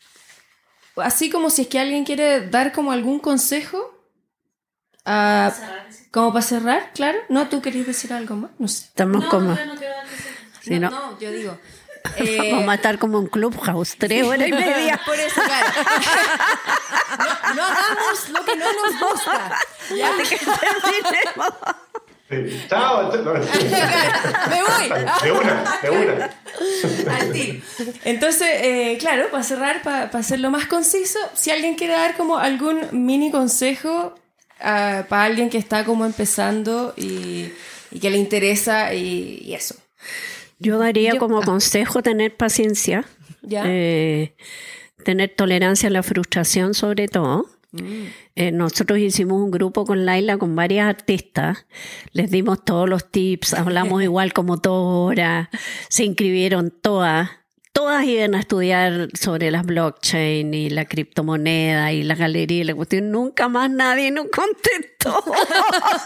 así 0.96 1.30
como 1.30 1.52
si 1.52 1.64
es 1.64 1.68
que 1.68 1.80
alguien 1.80 2.06
quiere 2.06 2.48
dar 2.48 2.72
como 2.72 2.92
algún 2.92 3.20
consejo, 3.20 3.94
ah, 5.06 5.54
como 6.10 6.34
para 6.34 6.42
cerrar, 6.42 6.92
claro. 6.94 7.20
No, 7.30 7.50
tú 7.50 7.62
querías 7.62 7.86
decir 7.86 8.12
algo 8.12 8.36
más, 8.36 8.52
no 8.58 8.68
sé. 8.68 8.86
Estamos 8.86 9.26
como. 9.26 9.56
Sí, 10.62 10.80
no, 10.80 10.90
no. 10.90 11.12
no, 11.12 11.20
yo 11.20 11.32
digo. 11.32 11.60
eh, 12.18 12.52
Vamos 12.52 12.70
a 12.70 12.76
estar 12.76 12.98
como 12.98 13.20
un 13.20 13.28
clubhouse, 13.28 13.96
tres 13.98 14.26
horas 14.26 14.48
y 14.48 14.52
media. 14.52 15.00
Por 15.06 15.20
eso, 15.20 15.42
claro. 15.42 15.68
No, 17.18 17.56
no 17.56 17.64
hagamos 17.64 18.30
lo 18.30 18.44
que 18.44 18.56
no 18.58 18.66
nos 18.66 19.00
gusta. 19.00 19.60
¿ya? 19.96 20.12
Sí. 22.30 22.36
Chao. 22.70 23.12
Me 23.14 24.62
voy. 24.62 24.90
De 25.22 25.32
una, 25.32 26.34
de. 27.32 27.62
Entonces, 28.04 28.48
eh, 28.62 28.98
claro, 29.00 29.30
para 29.30 29.44
cerrar, 29.44 29.82
para, 29.84 30.10
para 30.10 30.20
hacerlo 30.22 30.50
más 30.50 30.66
conciso, 30.66 31.20
si 31.36 31.52
alguien 31.52 31.76
quiere 31.76 31.94
dar 31.94 32.18
como 32.18 32.38
algún 32.40 32.82
mini 32.92 33.30
consejo 33.30 34.16
ah, 34.60 35.06
para 35.08 35.26
alguien 35.26 35.50
que 35.52 35.60
está 35.60 35.86
como 35.86 36.04
empezando 36.06 36.94
y, 36.98 37.52
y 37.92 38.00
que 38.00 38.10
le 38.10 38.18
interesa 38.18 38.94
y, 38.96 39.44
y 39.46 39.54
eso. 39.54 39.76
Yo 40.58 40.80
daría 40.80 41.18
como 41.18 41.42
consejo 41.42 42.02
tener 42.02 42.36
paciencia, 42.36 43.06
¿Ya? 43.42 43.64
eh, 43.68 44.36
tener 45.04 45.30
tolerancia 45.36 45.90
a 45.90 45.92
la 45.92 46.02
frustración 46.02 46.74
sobre 46.74 47.08
todo. 47.08 47.46
Eh, 48.36 48.52
nosotros 48.52 49.00
hicimos 49.00 49.42
un 49.42 49.52
grupo 49.52 49.86
con 49.86 50.06
Laila 50.06 50.38
con 50.38 50.56
varias 50.56 50.88
artistas, 50.88 51.66
les 52.12 52.32
dimos 52.32 52.64
todos 52.64 52.90
los 52.90 53.10
tips, 53.12 53.54
hablamos 53.54 54.04
igual 54.04 54.34
como 54.34 54.60
horas, 54.66 55.50
se 55.90 56.04
inscribieron 56.06 56.72
todas, 56.72 57.30
todas 57.72 58.06
iban 58.06 58.36
a 58.36 58.40
estudiar 58.40 59.10
sobre 59.20 59.52
las 59.52 59.66
blockchain 59.66 60.54
y 60.54 60.70
la 60.70 60.86
criptomoneda 60.86 61.92
y 61.92 62.04
la 62.04 62.16
galería 62.16 62.62
y 62.62 62.64
la 62.64 62.74
cuestión, 62.74 63.12
nunca 63.12 63.50
más 63.50 63.70
nadie 63.70 64.12
nos 64.12 64.28
contestó. 64.28 65.24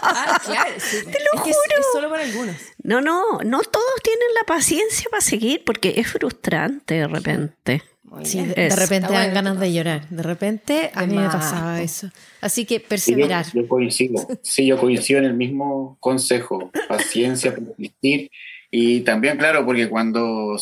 Ah, 0.02 0.38
claro. 0.44 0.72
sí. 0.76 0.98
Te 1.04 1.18
lo 1.20 1.32
es 1.34 1.40
juro. 1.40 1.54
es 1.78 1.86
solo 1.92 2.10
para 2.10 2.24
algunos. 2.24 2.56
No, 2.82 3.00
no, 3.00 3.38
no 3.44 3.60
todos 3.60 3.94
tienen 4.02 4.26
la 4.34 4.44
paciencia 4.44 5.08
para 5.10 5.22
seguir 5.22 5.62
porque 5.64 5.94
es 5.96 6.08
frustrante 6.08 6.94
de 6.94 7.08
repente. 7.08 7.82
Muy 8.10 8.24
Sí, 8.26 8.38
bien. 8.38 8.52
de, 8.54 8.66
Es. 8.66 8.76
repente 8.76 9.06
Está 9.06 9.12
dan 9.12 9.22
bueno. 9.30 9.34
ganas 9.34 9.60
de 9.60 9.72
llorar. 9.72 10.08
De 10.10 10.22
repente 10.22 10.90
a 10.94 11.06
mí 11.06 11.14
me 11.16 11.26
pasaba 11.26 11.80
eso. 11.80 12.10
Así 12.40 12.64
que 12.64 12.76
Sí, 12.76 12.82
yo, 12.82 12.88
perseverar. 12.88 13.46
yo 13.54 13.68
coincido. 13.68 14.26
Sí, 14.42 14.66
yo 14.66 14.78
coincido 14.78 15.20
en 15.20 15.26
el 15.26 15.34
mismo 15.34 15.96
consejo. 16.00 16.70
Paciencia, 16.88 17.54
persistir. 17.54 18.30
Y 18.70 19.00
también, 19.00 19.36
claro, 19.38 19.64
porque 19.64 19.88
cuando, 19.88 20.56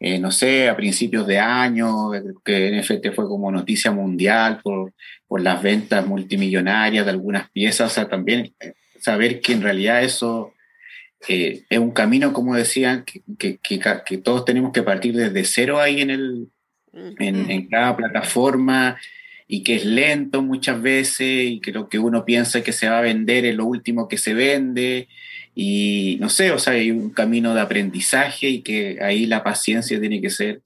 eh, 0.00 0.18
no 0.18 0.30
sé, 0.30 0.68
a 0.68 0.76
principios 0.76 1.26
de 1.26 1.38
año, 1.38 2.10
que 2.44 2.70
NFT 2.80 3.14
fue 3.14 3.26
como 3.26 3.50
noticia 3.52 3.90
mundial 3.90 4.60
por, 4.62 4.92
por 5.26 5.40
las 5.40 5.62
ventas 5.62 6.06
multimillonarias 6.06 7.04
de 7.04 7.10
algunas 7.10 7.50
piezas, 7.50 7.92
o 7.92 7.94
sea, 7.94 8.08
también 8.08 8.52
eh, 8.60 8.74
saber 9.00 9.40
que 9.40 9.52
en 9.52 9.62
realidad 9.62 10.02
eso 10.04 10.52
eh, 11.28 11.62
es 11.70 11.78
un 11.78 11.90
camino, 11.92 12.32
como 12.32 12.54
decían, 12.54 13.04
que, 13.04 13.22
que, 13.38 13.58
que 13.58 13.80
que 14.06 14.18
todos 14.18 14.44
tenemos 14.44 14.72
que 14.72 14.82
partir 14.82 15.14
desde 15.16 15.44
cero 15.44 15.80
ahí 15.80 16.00
en, 16.02 16.10
el, 16.10 16.48
en, 16.92 17.50
en 17.50 17.68
cada 17.68 17.96
plataforma 17.96 18.98
y 19.46 19.62
que 19.62 19.76
es 19.76 19.84
lento 19.84 20.42
muchas 20.42 20.80
veces 20.82 21.44
y 21.50 21.60
que 21.60 21.72
lo 21.72 21.88
que 21.88 21.98
uno 21.98 22.24
piensa 22.24 22.62
que 22.62 22.72
se 22.72 22.88
va 22.88 22.98
a 22.98 23.02
vender 23.02 23.44
es 23.46 23.54
lo 23.54 23.64
último 23.64 24.06
que 24.08 24.18
se 24.18 24.34
vende 24.34 25.08
y 25.54 26.18
no 26.20 26.28
sé, 26.28 26.52
o 26.52 26.58
sea, 26.58 26.74
hay 26.74 26.90
un 26.90 27.10
camino 27.10 27.54
de 27.54 27.60
aprendizaje 27.62 28.48
y 28.48 28.60
que 28.62 28.98
ahí 29.00 29.26
la 29.26 29.42
paciencia 29.42 29.98
tiene 29.98 30.20
que 30.20 30.30
ser 30.30 30.60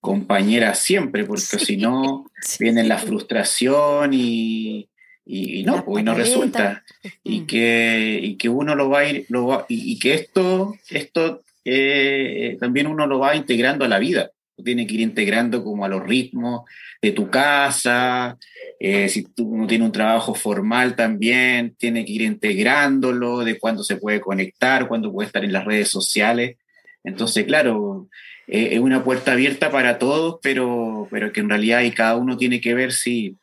compañera 0.00 0.74
siempre, 0.74 1.24
porque 1.24 1.58
si 1.58 1.76
no 1.76 2.30
viene 2.60 2.84
la 2.84 2.98
frustración 2.98 4.14
y, 4.14 4.88
y, 5.26 5.60
y 5.60 5.64
no, 5.64 5.84
pues, 5.84 6.04
no 6.04 6.12
resulta. 6.14 6.84
Y 7.24 7.40
que, 7.46 8.20
y 8.22 8.36
que 8.36 8.48
uno 8.48 8.74
lo 8.76 8.88
va 8.90 9.00
a 9.00 9.08
ir, 9.08 9.26
lo 9.28 9.46
va- 9.48 9.66
y, 9.68 9.92
y 9.92 9.98
que 9.98 10.14
esto, 10.14 10.76
esto 10.88 11.42
eh, 11.64 12.56
también 12.60 12.86
uno 12.86 13.06
lo 13.08 13.18
va 13.18 13.34
integrando 13.34 13.84
a 13.84 13.88
la 13.88 13.98
vida. 13.98 14.30
Lo 14.58 14.64
tiene 14.64 14.86
que 14.86 14.94
ir 14.94 15.00
integrando 15.00 15.62
como 15.64 15.84
a 15.84 15.88
los 15.88 16.02
ritmos 16.06 16.62
de 17.00 17.12
tu 17.12 17.30
casa. 17.30 18.36
eh, 18.80 19.08
si 19.08 19.22
tú 19.22 19.48
uno 19.48 19.66
tiene 19.66 19.84
un 19.84 19.92
trabajo 19.92 20.34
formal 20.34 20.94
también, 20.96 21.74
tiene 21.78 22.04
que 22.04 22.12
ir 22.12 22.22
integrándolo, 22.22 23.38
de 23.44 23.58
cuándo 23.58 23.82
se 23.84 23.96
puede 23.96 24.20
conectar, 24.20 24.86
cuándo 24.88 25.12
puede 25.12 25.26
estar 25.28 25.44
en 25.44 25.52
las 25.52 25.64
redes 25.64 25.88
sociales. 25.88 26.56
Entonces, 27.04 27.44
claro, 27.46 28.08
eh, 28.48 28.70
es 28.72 28.80
una 28.80 29.02
puerta 29.04 29.32
abierta 29.32 29.70
para 29.70 29.98
todos, 29.98 30.38
pero, 30.42 31.06
pero 31.10 31.32
que 31.32 31.40
en 31.40 31.48
realidad 31.48 31.78
ahí 31.78 31.90
cada 31.92 32.16
uno 32.16 32.36
tiene 32.36 32.60
que 32.60 32.74
ver 32.74 32.92
si, 32.92 33.36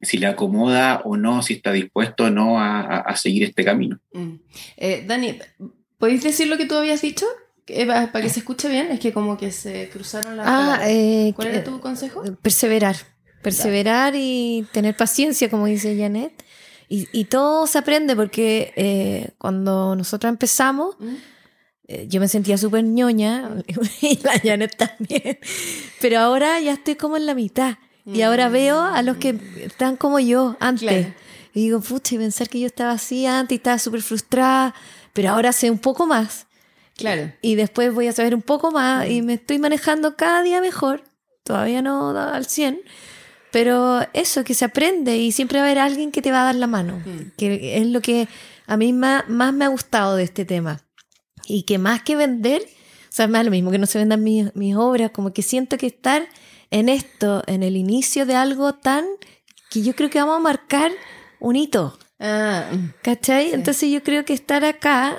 si 0.00 0.16
le 0.18 0.26
acomoda 0.26 1.00
o 1.04 1.16
no, 1.16 1.42
si 1.42 1.54
está 1.54 1.72
dispuesto 1.72 2.24
o 2.24 2.30
no 2.30 2.58
a, 2.60 2.80
a- 2.80 3.00
a 3.00 3.16
seguir 3.16 3.44
este 3.44 3.64
camino. 3.64 4.00
Mm. 4.12 4.34
Eh, 4.76 5.04
Dani, 5.06 5.38
¿podéis 5.98 6.22
decir 6.22 6.48
lo 6.48 6.56
que 6.56 6.66
tú 6.66 6.74
habías 6.76 7.02
dicho? 7.02 7.26
Eh, 7.66 7.86
pa- 7.86 8.12
para 8.12 8.22
que 8.24 8.30
se 8.30 8.40
escuche 8.40 8.68
bien, 8.68 8.90
es 8.90 9.00
que 9.00 9.12
como 9.12 9.36
que 9.38 9.50
se 9.52 9.88
cruzaron 9.90 10.36
las 10.36 10.46
Ah, 10.48 10.80
eh, 10.84 11.32
¿Cuál 11.34 11.48
era 11.48 11.64
tu 11.64 11.80
consejo? 11.80 12.22
Perseverar. 12.42 12.96
Perseverar 13.42 14.14
y 14.16 14.66
tener 14.72 14.96
paciencia, 14.96 15.50
como 15.50 15.66
dice 15.66 15.96
Janet. 15.98 16.32
Y, 16.88 17.08
y 17.12 17.24
todo 17.24 17.66
se 17.66 17.78
aprende 17.78 18.14
porque 18.16 18.72
eh, 18.76 19.30
cuando 19.38 19.96
nosotros 19.96 20.28
empezamos, 20.30 20.96
¿Mm? 20.98 21.14
eh, 21.88 22.06
yo 22.08 22.20
me 22.20 22.28
sentía 22.28 22.56
súper 22.58 22.84
ñoña 22.84 23.50
y 24.02 24.18
la 24.22 24.38
Janet 24.42 24.76
también. 24.76 25.38
Pero 26.00 26.18
ahora 26.20 26.60
ya 26.60 26.72
estoy 26.74 26.94
como 26.96 27.16
en 27.16 27.26
la 27.26 27.34
mitad. 27.34 27.76
Y 28.06 28.20
ahora 28.20 28.50
veo 28.50 28.82
a 28.82 29.00
los 29.00 29.16
que 29.16 29.34
están 29.62 29.96
como 29.96 30.20
yo 30.20 30.56
antes. 30.60 30.86
Claro. 31.06 31.14
Y 31.54 31.60
digo, 31.62 31.80
pucha, 31.80 32.16
y 32.16 32.18
pensar 32.18 32.50
que 32.50 32.60
yo 32.60 32.66
estaba 32.66 32.90
así 32.92 33.24
antes 33.24 33.54
y 33.54 33.56
estaba 33.56 33.78
súper 33.78 34.02
frustrada. 34.02 34.74
Pero 35.14 35.30
ahora 35.30 35.52
sé 35.52 35.70
un 35.70 35.78
poco 35.78 36.06
más. 36.06 36.46
Claro. 36.96 37.32
Y 37.42 37.56
después 37.56 37.92
voy 37.92 38.06
a 38.06 38.12
saber 38.12 38.34
un 38.34 38.42
poco 38.42 38.70
más 38.70 39.08
y 39.08 39.22
me 39.22 39.34
estoy 39.34 39.58
manejando 39.58 40.16
cada 40.16 40.42
día 40.42 40.60
mejor. 40.60 41.04
Todavía 41.42 41.82
no 41.82 42.10
al 42.10 42.46
100. 42.46 42.80
Pero 43.50 44.00
eso, 44.14 44.42
que 44.42 44.54
se 44.54 44.64
aprende 44.64 45.16
y 45.16 45.30
siempre 45.30 45.58
va 45.60 45.66
a 45.66 45.68
haber 45.68 45.78
alguien 45.78 46.10
que 46.10 46.22
te 46.22 46.32
va 46.32 46.42
a 46.42 46.44
dar 46.46 46.54
la 46.56 46.66
mano. 46.66 47.00
Que 47.36 47.78
es 47.78 47.86
lo 47.86 48.00
que 48.00 48.28
a 48.66 48.76
mí 48.76 48.92
más, 48.92 49.28
más 49.28 49.52
me 49.52 49.64
ha 49.64 49.68
gustado 49.68 50.16
de 50.16 50.24
este 50.24 50.44
tema. 50.44 50.80
Y 51.46 51.62
que 51.62 51.78
más 51.78 52.02
que 52.02 52.16
vender, 52.16 52.62
o 52.62 53.12
sea, 53.12 53.28
más 53.28 53.44
lo 53.44 53.50
mismo 53.50 53.70
que 53.70 53.78
no 53.78 53.86
se 53.86 53.98
vendan 53.98 54.24
mis, 54.24 54.54
mis 54.56 54.74
obras, 54.74 55.10
como 55.10 55.32
que 55.32 55.42
siento 55.42 55.78
que 55.78 55.86
estar 55.86 56.28
en 56.70 56.88
esto, 56.88 57.44
en 57.46 57.62
el 57.62 57.76
inicio 57.76 58.26
de 58.26 58.34
algo 58.34 58.74
tan 58.74 59.04
que 59.70 59.82
yo 59.82 59.94
creo 59.94 60.10
que 60.10 60.18
vamos 60.18 60.36
a 60.36 60.40
marcar 60.40 60.90
un 61.38 61.56
hito. 61.56 61.96
Ah, 62.18 62.70
mm. 62.72 62.94
¿Cachai? 63.02 63.52
Entonces 63.52 63.90
yo 63.90 64.02
creo 64.02 64.24
que 64.24 64.32
estar 64.32 64.64
acá, 64.64 65.16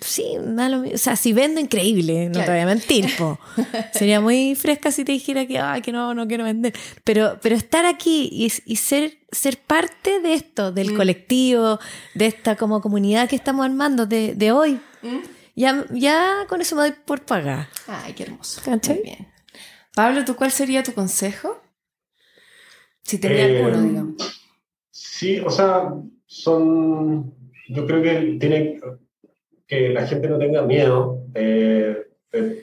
sí, 0.00 0.24
da 0.40 0.68
lo 0.68 0.78
mi- 0.80 0.94
o 0.94 0.98
sea, 0.98 1.16
si 1.16 1.32
vendo 1.32 1.60
increíble, 1.60 2.26
no 2.26 2.32
Claro. 2.32 2.46
te 2.46 2.52
voy 2.52 2.60
a 2.60 2.66
mentir, 2.66 3.06
po. 3.16 3.38
Sería 3.92 4.20
muy 4.20 4.54
fresca 4.54 4.90
si 4.90 5.04
te 5.04 5.12
dijera 5.12 5.46
que, 5.46 5.60
que 5.82 5.92
no, 5.92 6.14
no 6.14 6.26
quiero 6.28 6.44
vender. 6.44 6.72
Pero, 7.04 7.38
pero 7.42 7.56
estar 7.56 7.86
aquí 7.86 8.28
y, 8.32 8.52
y 8.66 8.76
ser, 8.76 9.18
ser 9.32 9.58
parte 9.58 10.20
de 10.20 10.34
esto, 10.34 10.72
del 10.72 10.92
Mm. 10.92 10.96
colectivo, 10.96 11.78
de 12.14 12.26
esta 12.26 12.56
como 12.56 12.80
comunidad 12.80 13.28
que 13.28 13.36
estamos 13.36 13.64
armando 13.64 14.06
de, 14.06 14.34
de 14.34 14.52
hoy, 14.52 14.80
¿Mm? 15.02 15.18
ya, 15.54 15.84
ya 15.92 16.44
con 16.48 16.60
eso 16.60 16.76
me 16.76 16.82
doy 16.82 16.92
por 17.04 17.22
pagar. 17.24 17.68
Ay, 17.86 18.12
qué 18.12 18.24
hermoso. 18.24 18.60
¿Cachai? 18.64 18.96
Muy 18.96 19.04
bien. 19.04 19.28
Pablo, 19.94 20.24
¿tú 20.24 20.36
cuál 20.36 20.50
sería 20.50 20.82
tu 20.82 20.92
consejo? 20.92 21.60
Si 23.02 23.18
tenía 23.18 23.46
Eh, 23.48 23.64
alguno, 23.64 23.82
digamos. 23.82 24.42
Sí, 24.90 25.40
o 25.40 25.50
sea, 25.50 25.90
son. 26.26 27.32
Yo 27.68 27.86
creo 27.86 28.02
que 28.02 28.36
tiene 28.38 28.80
que 29.66 29.90
la 29.90 30.06
gente 30.06 30.28
no 30.28 30.38
tenga 30.38 30.62
miedo, 30.62 31.18
eh, 31.34 32.06
eh, 32.32 32.62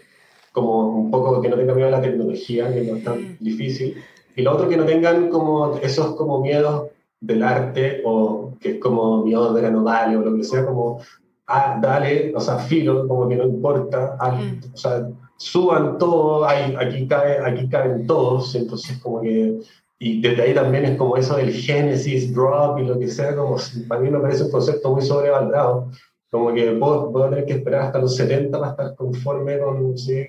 como 0.51 0.87
un 0.99 1.11
poco 1.11 1.41
que 1.41 1.49
no 1.49 1.55
tenga 1.55 1.73
miedo 1.73 1.87
a 1.87 1.91
la 1.91 2.01
tecnología, 2.01 2.71
que 2.73 2.81
no 2.81 2.97
es 2.97 3.03
tan 3.03 3.37
difícil. 3.39 3.97
Y 4.35 4.41
lo 4.41 4.53
otro, 4.53 4.69
que 4.69 4.77
no 4.77 4.85
tengan 4.85 5.29
como 5.29 5.77
esos 5.77 6.15
como 6.15 6.41
miedos 6.41 6.89
del 7.19 7.43
arte 7.43 8.01
o 8.05 8.53
que 8.59 8.71
es 8.71 8.79
como 8.79 9.23
miedo 9.23 9.53
de 9.53 9.61
la 9.61 9.71
novela 9.71 10.17
o 10.17 10.21
lo 10.21 10.35
que 10.35 10.43
sea, 10.43 10.65
como, 10.65 10.99
ah, 11.47 11.79
dale, 11.81 12.33
o 12.35 12.39
sea, 12.39 12.57
filo, 12.57 13.07
como 13.07 13.27
que 13.27 13.35
no 13.35 13.45
importa, 13.45 14.15
ah, 14.19 14.31
Mm. 14.31 14.73
o 14.73 14.77
sea, 14.77 15.07
suban 15.37 15.97
todo, 15.97 16.45
hay, 16.45 16.75
aquí, 16.79 17.07
cabe, 17.07 17.39
aquí 17.39 17.67
caben 17.67 18.05
todos, 18.07 18.55
entonces 18.55 18.97
como 18.99 19.21
que 19.21 19.59
y 19.99 20.21
desde 20.21 20.41
ahí 20.41 20.53
también 20.53 20.83
es 20.83 20.97
como 20.97 21.15
eso 21.15 21.37
del 21.37 21.53
Genesis, 21.53 22.33
Drop 22.33 22.77
y 22.77 22.83
lo 22.83 22.99
que 22.99 23.07
sea, 23.07 23.35
como 23.37 23.55
para 23.87 24.01
mí 24.01 24.09
me 24.09 24.19
parece 24.19 24.43
un 24.43 24.51
concepto 24.51 24.91
muy 24.91 25.01
sobrevalorado, 25.01 25.91
como 26.33 26.51
que 26.51 26.71
puedo, 26.71 27.11
puedo 27.11 27.29
tener 27.29 27.45
que 27.45 27.53
esperar 27.53 27.81
hasta 27.83 27.99
los 27.99 28.15
70 28.15 28.59
para 28.59 28.71
estar 28.71 28.95
conforme 28.95 29.59
con, 29.59 29.95
sí, 29.95 30.25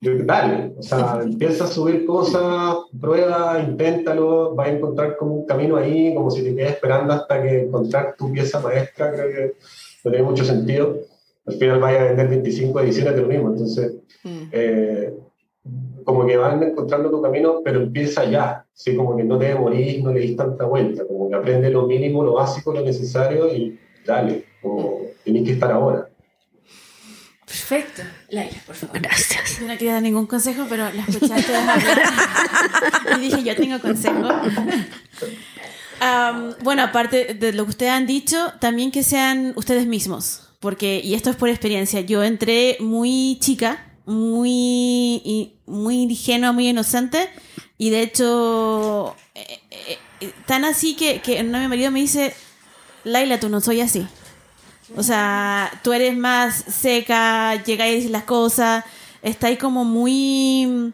dale, 0.00 0.72
o 0.76 0.82
sea, 0.82 1.20
empieza 1.22 1.64
a 1.64 1.68
subir 1.68 2.04
cosas, 2.04 2.78
prueba, 3.00 3.62
inténtalo, 3.64 4.56
vas 4.56 4.66
a 4.66 4.72
encontrar 4.72 5.16
como 5.16 5.34
un 5.34 5.46
camino 5.46 5.76
ahí, 5.76 6.12
como 6.16 6.32
si 6.32 6.42
te 6.42 6.56
quedas 6.56 6.72
esperando 6.72 7.12
hasta 7.12 7.40
que 7.40 7.60
encontrar 7.60 8.16
tu 8.18 8.32
pieza 8.32 8.58
maestra, 8.58 9.12
creo 9.12 9.28
que 9.28 9.54
no 10.04 10.10
tiene 10.10 10.26
mucho 10.26 10.44
sentido. 10.44 10.98
Al 11.46 11.54
final 11.54 11.78
vaya 11.78 12.00
a 12.00 12.04
vender 12.06 12.28
25 12.28 12.80
ediciones 12.80 13.14
de 13.14 13.22
lo 13.22 13.28
mismo, 13.28 13.50
entonces, 13.50 13.94
mm. 14.24 14.42
eh, 14.50 15.14
como 16.02 16.26
que 16.26 16.36
van 16.36 16.60
encontrando 16.60 17.08
tu 17.08 17.22
camino, 17.22 17.60
pero 17.64 17.80
empieza 17.80 18.24
ya, 18.24 18.66
¿sí? 18.72 18.96
como 18.96 19.16
que 19.16 19.22
no 19.22 19.38
te 19.38 19.54
morís, 19.54 20.02
no 20.02 20.12
le 20.12 20.18
dis 20.22 20.36
tanta 20.36 20.64
vuelta, 20.64 21.06
como 21.06 21.28
que 21.28 21.36
aprende 21.36 21.70
lo 21.70 21.86
mínimo, 21.86 22.24
lo 22.24 22.32
básico, 22.32 22.72
lo 22.72 22.80
necesario 22.80 23.46
y 23.46 23.78
dale, 24.04 24.44
como 24.60 24.99
tenés 25.24 25.44
que 25.44 25.52
estar 25.52 25.70
ahora. 25.70 26.08
Perfecto. 27.46 28.02
Laila, 28.28 28.58
por 28.64 28.76
favor. 28.76 29.00
Gracias. 29.00 29.58
Yo 29.58 29.66
no 29.66 29.72
quería 29.72 29.94
dar 29.94 30.02
ningún 30.02 30.26
consejo, 30.26 30.66
pero 30.68 30.90
la 30.92 31.02
escuchaste 31.02 31.52
y 33.16 33.20
dije, 33.20 33.42
yo 33.42 33.56
tengo 33.56 33.80
consejo. 33.80 34.22
bueno, 36.62 36.82
aparte 36.82 37.34
de 37.34 37.52
lo 37.52 37.64
que 37.64 37.70
ustedes 37.70 37.92
han 37.92 38.06
dicho, 38.06 38.52
también 38.60 38.92
que 38.92 39.02
sean 39.02 39.52
ustedes 39.56 39.86
mismos. 39.86 40.50
Porque, 40.60 41.00
y 41.02 41.14
esto 41.14 41.30
es 41.30 41.36
por 41.36 41.48
experiencia, 41.48 42.02
yo 42.02 42.22
entré 42.22 42.76
muy 42.80 43.38
chica, 43.40 43.86
muy, 44.04 45.54
muy 45.66 46.02
ingenua, 46.02 46.52
muy 46.52 46.68
inocente, 46.68 47.30
y 47.78 47.88
de 47.88 48.02
hecho, 48.02 49.16
eh, 49.34 49.58
eh, 49.70 49.98
eh, 50.20 50.32
tan 50.46 50.66
así 50.66 50.94
que, 50.94 51.22
que 51.22 51.42
mi 51.42 51.66
marido 51.66 51.90
me 51.90 52.00
dice, 52.00 52.34
Laila, 53.04 53.40
tú 53.40 53.48
no 53.48 53.62
soy 53.62 53.80
así. 53.80 54.06
O 54.96 55.02
sea, 55.02 55.70
tú 55.82 55.92
eres 55.92 56.16
más 56.16 56.54
seca, 56.54 57.62
llegáis 57.64 57.92
a 57.92 57.96
decir 57.96 58.10
las 58.10 58.24
cosas, 58.24 58.84
está 59.22 59.46
ahí 59.48 59.56
como 59.56 59.84
muy 59.84 60.92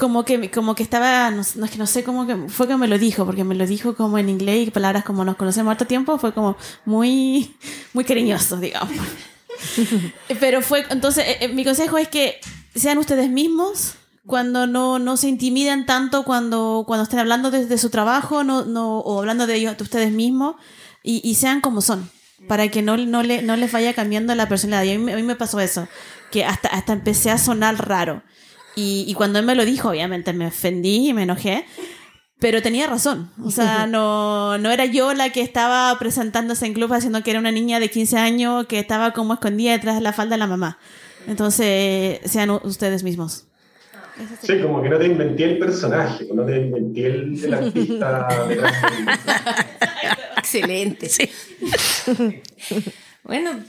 como 0.00 0.24
que 0.24 0.50
como 0.50 0.74
que 0.74 0.82
estaba 0.82 1.30
no, 1.30 1.42
es 1.42 1.70
que 1.70 1.76
no 1.76 1.86
sé 1.86 2.02
cómo 2.02 2.26
que 2.26 2.34
fue 2.48 2.66
que 2.66 2.76
me 2.76 2.88
lo 2.88 2.98
dijo 2.98 3.26
porque 3.26 3.44
me 3.44 3.54
lo 3.54 3.66
dijo 3.66 3.94
como 3.94 4.16
en 4.16 4.30
inglés 4.30 4.68
y 4.68 4.70
palabras 4.70 5.04
como 5.04 5.26
nos 5.26 5.36
conocemos 5.36 5.72
harto 5.72 5.86
tiempo 5.86 6.16
fue 6.16 6.32
como 6.32 6.56
muy 6.86 7.54
muy 7.92 8.04
cariñoso 8.04 8.56
digamos. 8.56 8.88
Pero 10.40 10.62
fue 10.62 10.86
entonces 10.88 11.26
eh, 11.26 11.36
eh, 11.42 11.48
mi 11.48 11.64
consejo 11.64 11.98
es 11.98 12.08
que 12.08 12.40
sean 12.74 12.96
ustedes 12.96 13.28
mismos 13.28 13.96
cuando 14.24 14.66
no, 14.66 14.98
no 14.98 15.18
se 15.18 15.28
intimidan 15.28 15.84
tanto 15.84 16.24
cuando 16.24 16.84
cuando 16.86 17.02
estén 17.02 17.18
hablando 17.18 17.50
de, 17.50 17.76
su 17.76 17.90
trabajo 17.90 18.42
no, 18.42 18.64
no 18.64 19.00
o 19.00 19.18
hablando 19.18 19.46
de, 19.46 19.56
ellos, 19.56 19.76
de 19.76 19.82
ustedes 19.82 20.12
mismos 20.12 20.56
y, 21.02 21.20
y 21.28 21.34
sean 21.34 21.60
como 21.60 21.82
son 21.82 22.08
para 22.48 22.68
que 22.68 22.82
no, 22.82 22.96
no, 22.96 23.22
le, 23.22 23.42
no 23.42 23.56
les 23.56 23.72
vaya 23.72 23.94
cambiando 23.94 24.34
la 24.34 24.48
personalidad. 24.48 24.92
Y 24.92 25.12
a 25.12 25.16
mí, 25.16 25.22
me 25.22 25.36
pasó 25.36 25.60
eso, 25.60 25.88
que 26.30 26.44
hasta, 26.44 26.68
hasta 26.68 26.92
empecé 26.92 27.30
a 27.30 27.38
sonar 27.38 27.86
raro. 27.86 28.22
Y, 28.76 29.04
y, 29.06 29.14
cuando 29.14 29.38
él 29.38 29.46
me 29.46 29.54
lo 29.54 29.64
dijo, 29.64 29.90
obviamente 29.90 30.32
me 30.32 30.46
ofendí 30.46 31.08
y 31.08 31.12
me 31.12 31.24
enojé, 31.24 31.66
pero 32.38 32.62
tenía 32.62 32.86
razón. 32.86 33.30
O 33.44 33.50
sea, 33.50 33.86
no, 33.86 34.58
no 34.58 34.70
era 34.70 34.86
yo 34.86 35.12
la 35.12 35.30
que 35.30 35.42
estaba 35.42 35.98
presentándose 35.98 36.66
en 36.66 36.74
club 36.74 36.92
haciendo 36.92 37.22
que 37.22 37.30
era 37.30 37.40
una 37.40 37.52
niña 37.52 37.80
de 37.80 37.90
15 37.90 38.16
años 38.16 38.66
que 38.66 38.78
estaba 38.78 39.12
como 39.12 39.34
escondida 39.34 39.72
detrás 39.72 39.96
de 39.96 40.00
la 40.00 40.12
falda 40.12 40.36
de 40.36 40.38
la 40.38 40.46
mamá. 40.46 40.78
Entonces, 41.26 42.20
sean 42.24 42.50
ustedes 42.50 43.02
mismos. 43.02 43.46
Sí, 44.42 44.60
como 44.60 44.82
que 44.82 44.88
no 44.88 44.98
te 44.98 45.06
inventé 45.06 45.44
el 45.44 45.58
personaje, 45.58 46.26
no 46.34 46.44
te 46.44 46.60
inventé 46.60 47.06
el, 47.06 47.44
el 47.44 47.54
artista. 47.54 48.28
Excelente. 50.40 51.08
Sí. 51.08 51.30
bueno, 53.22 53.62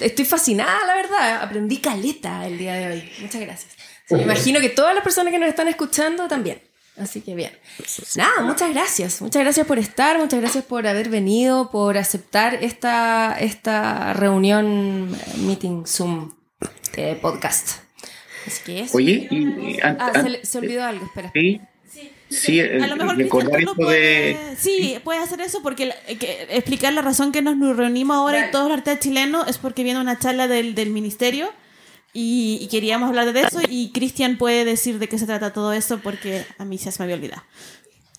estoy 0.00 0.24
fascinada, 0.24 0.86
la 0.86 0.94
verdad. 0.94 1.42
Aprendí 1.42 1.78
caleta 1.78 2.46
el 2.46 2.58
día 2.58 2.74
de 2.74 2.86
hoy. 2.88 3.12
Muchas 3.20 3.40
gracias. 3.40 3.72
me 4.10 4.22
imagino 4.22 4.60
que 4.60 4.68
todas 4.68 4.94
las 4.94 5.02
personas 5.02 5.32
que 5.32 5.38
nos 5.38 5.48
están 5.48 5.68
escuchando 5.68 6.28
también. 6.28 6.60
Así 6.98 7.22
que 7.22 7.34
bien. 7.34 7.52
Nada, 8.16 8.42
muchas 8.42 8.70
gracias. 8.70 9.22
Muchas 9.22 9.42
gracias 9.42 9.66
por 9.66 9.78
estar, 9.78 10.18
muchas 10.18 10.40
gracias 10.40 10.64
por 10.64 10.86
haber 10.86 11.08
venido, 11.08 11.70
por 11.70 11.96
aceptar 11.96 12.62
esta, 12.62 13.36
esta 13.40 14.12
reunión, 14.12 15.16
meeting, 15.38 15.86
Zoom, 15.86 16.34
eh, 16.96 17.18
podcast. 17.20 17.78
Así 18.46 18.62
que 18.64 18.80
eso. 18.80 18.96
Oye, 18.98 19.26
y, 19.30 19.78
ah, 19.82 20.12
se, 20.42 20.58
olvidó 20.58 20.84
algo, 20.84 21.06
espera. 21.06 21.30
Sí. 21.34 21.60
Sí, 22.32 22.60
a 22.60 22.86
lo 22.86 22.96
mejor 22.96 23.74
puede, 23.76 24.56
Sí, 24.56 24.96
puede 25.04 25.20
hacer 25.20 25.40
eso 25.40 25.62
porque 25.62 25.92
explicar 26.50 26.92
la 26.92 27.02
razón 27.02 27.30
que 27.30 27.42
nos 27.42 27.76
reunimos 27.76 28.16
ahora 28.16 28.48
y 28.48 28.50
todos 28.50 28.68
los 28.68 28.78
artistas 28.78 29.00
chilenos 29.00 29.46
es 29.48 29.58
porque 29.58 29.84
viene 29.84 30.00
una 30.00 30.18
charla 30.18 30.48
del, 30.48 30.74
del 30.74 30.90
ministerio 30.90 31.50
y, 32.14 32.68
queríamos 32.70 33.08
hablar 33.08 33.32
de 33.32 33.40
eso 33.40 33.60
y 33.68 33.90
Cristian 33.92 34.36
puede 34.36 34.64
decir 34.64 34.98
de 34.98 35.08
qué 35.08 35.18
se 35.18 35.26
trata 35.26 35.52
todo 35.52 35.72
eso 35.72 35.98
porque 36.00 36.44
a 36.58 36.64
mí 36.64 36.76
ya 36.76 36.90
se 36.90 37.02
me 37.02 37.04
había 37.04 37.16
olvidado. 37.16 37.42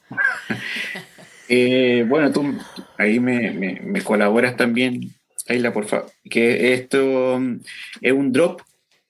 Eh, 1.49 2.05
bueno, 2.07 2.31
tú 2.31 2.57
ahí 2.97 3.19
me, 3.19 3.51
me, 3.51 4.01
colaboras 4.01 4.55
también, 4.55 5.13
Ayla, 5.49 5.73
por 5.73 5.85
favor, 5.85 6.09
que 6.29 6.73
esto 6.73 7.37
mm, 7.37 7.59
es 7.99 8.13
un 8.13 8.31
drop 8.31 8.61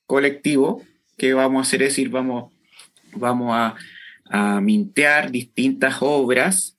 colectivo 0.08 0.82
que 1.16 1.34
vamos 1.34 1.60
a 1.60 1.68
hacer 1.68 1.84
es 1.84 1.90
decir, 1.90 2.10
vamos, 2.10 2.52
vamos 3.14 3.54
a 3.54 3.76
a 4.26 4.62
mintear 4.62 5.32
distintas 5.32 5.98
obras. 6.02 6.78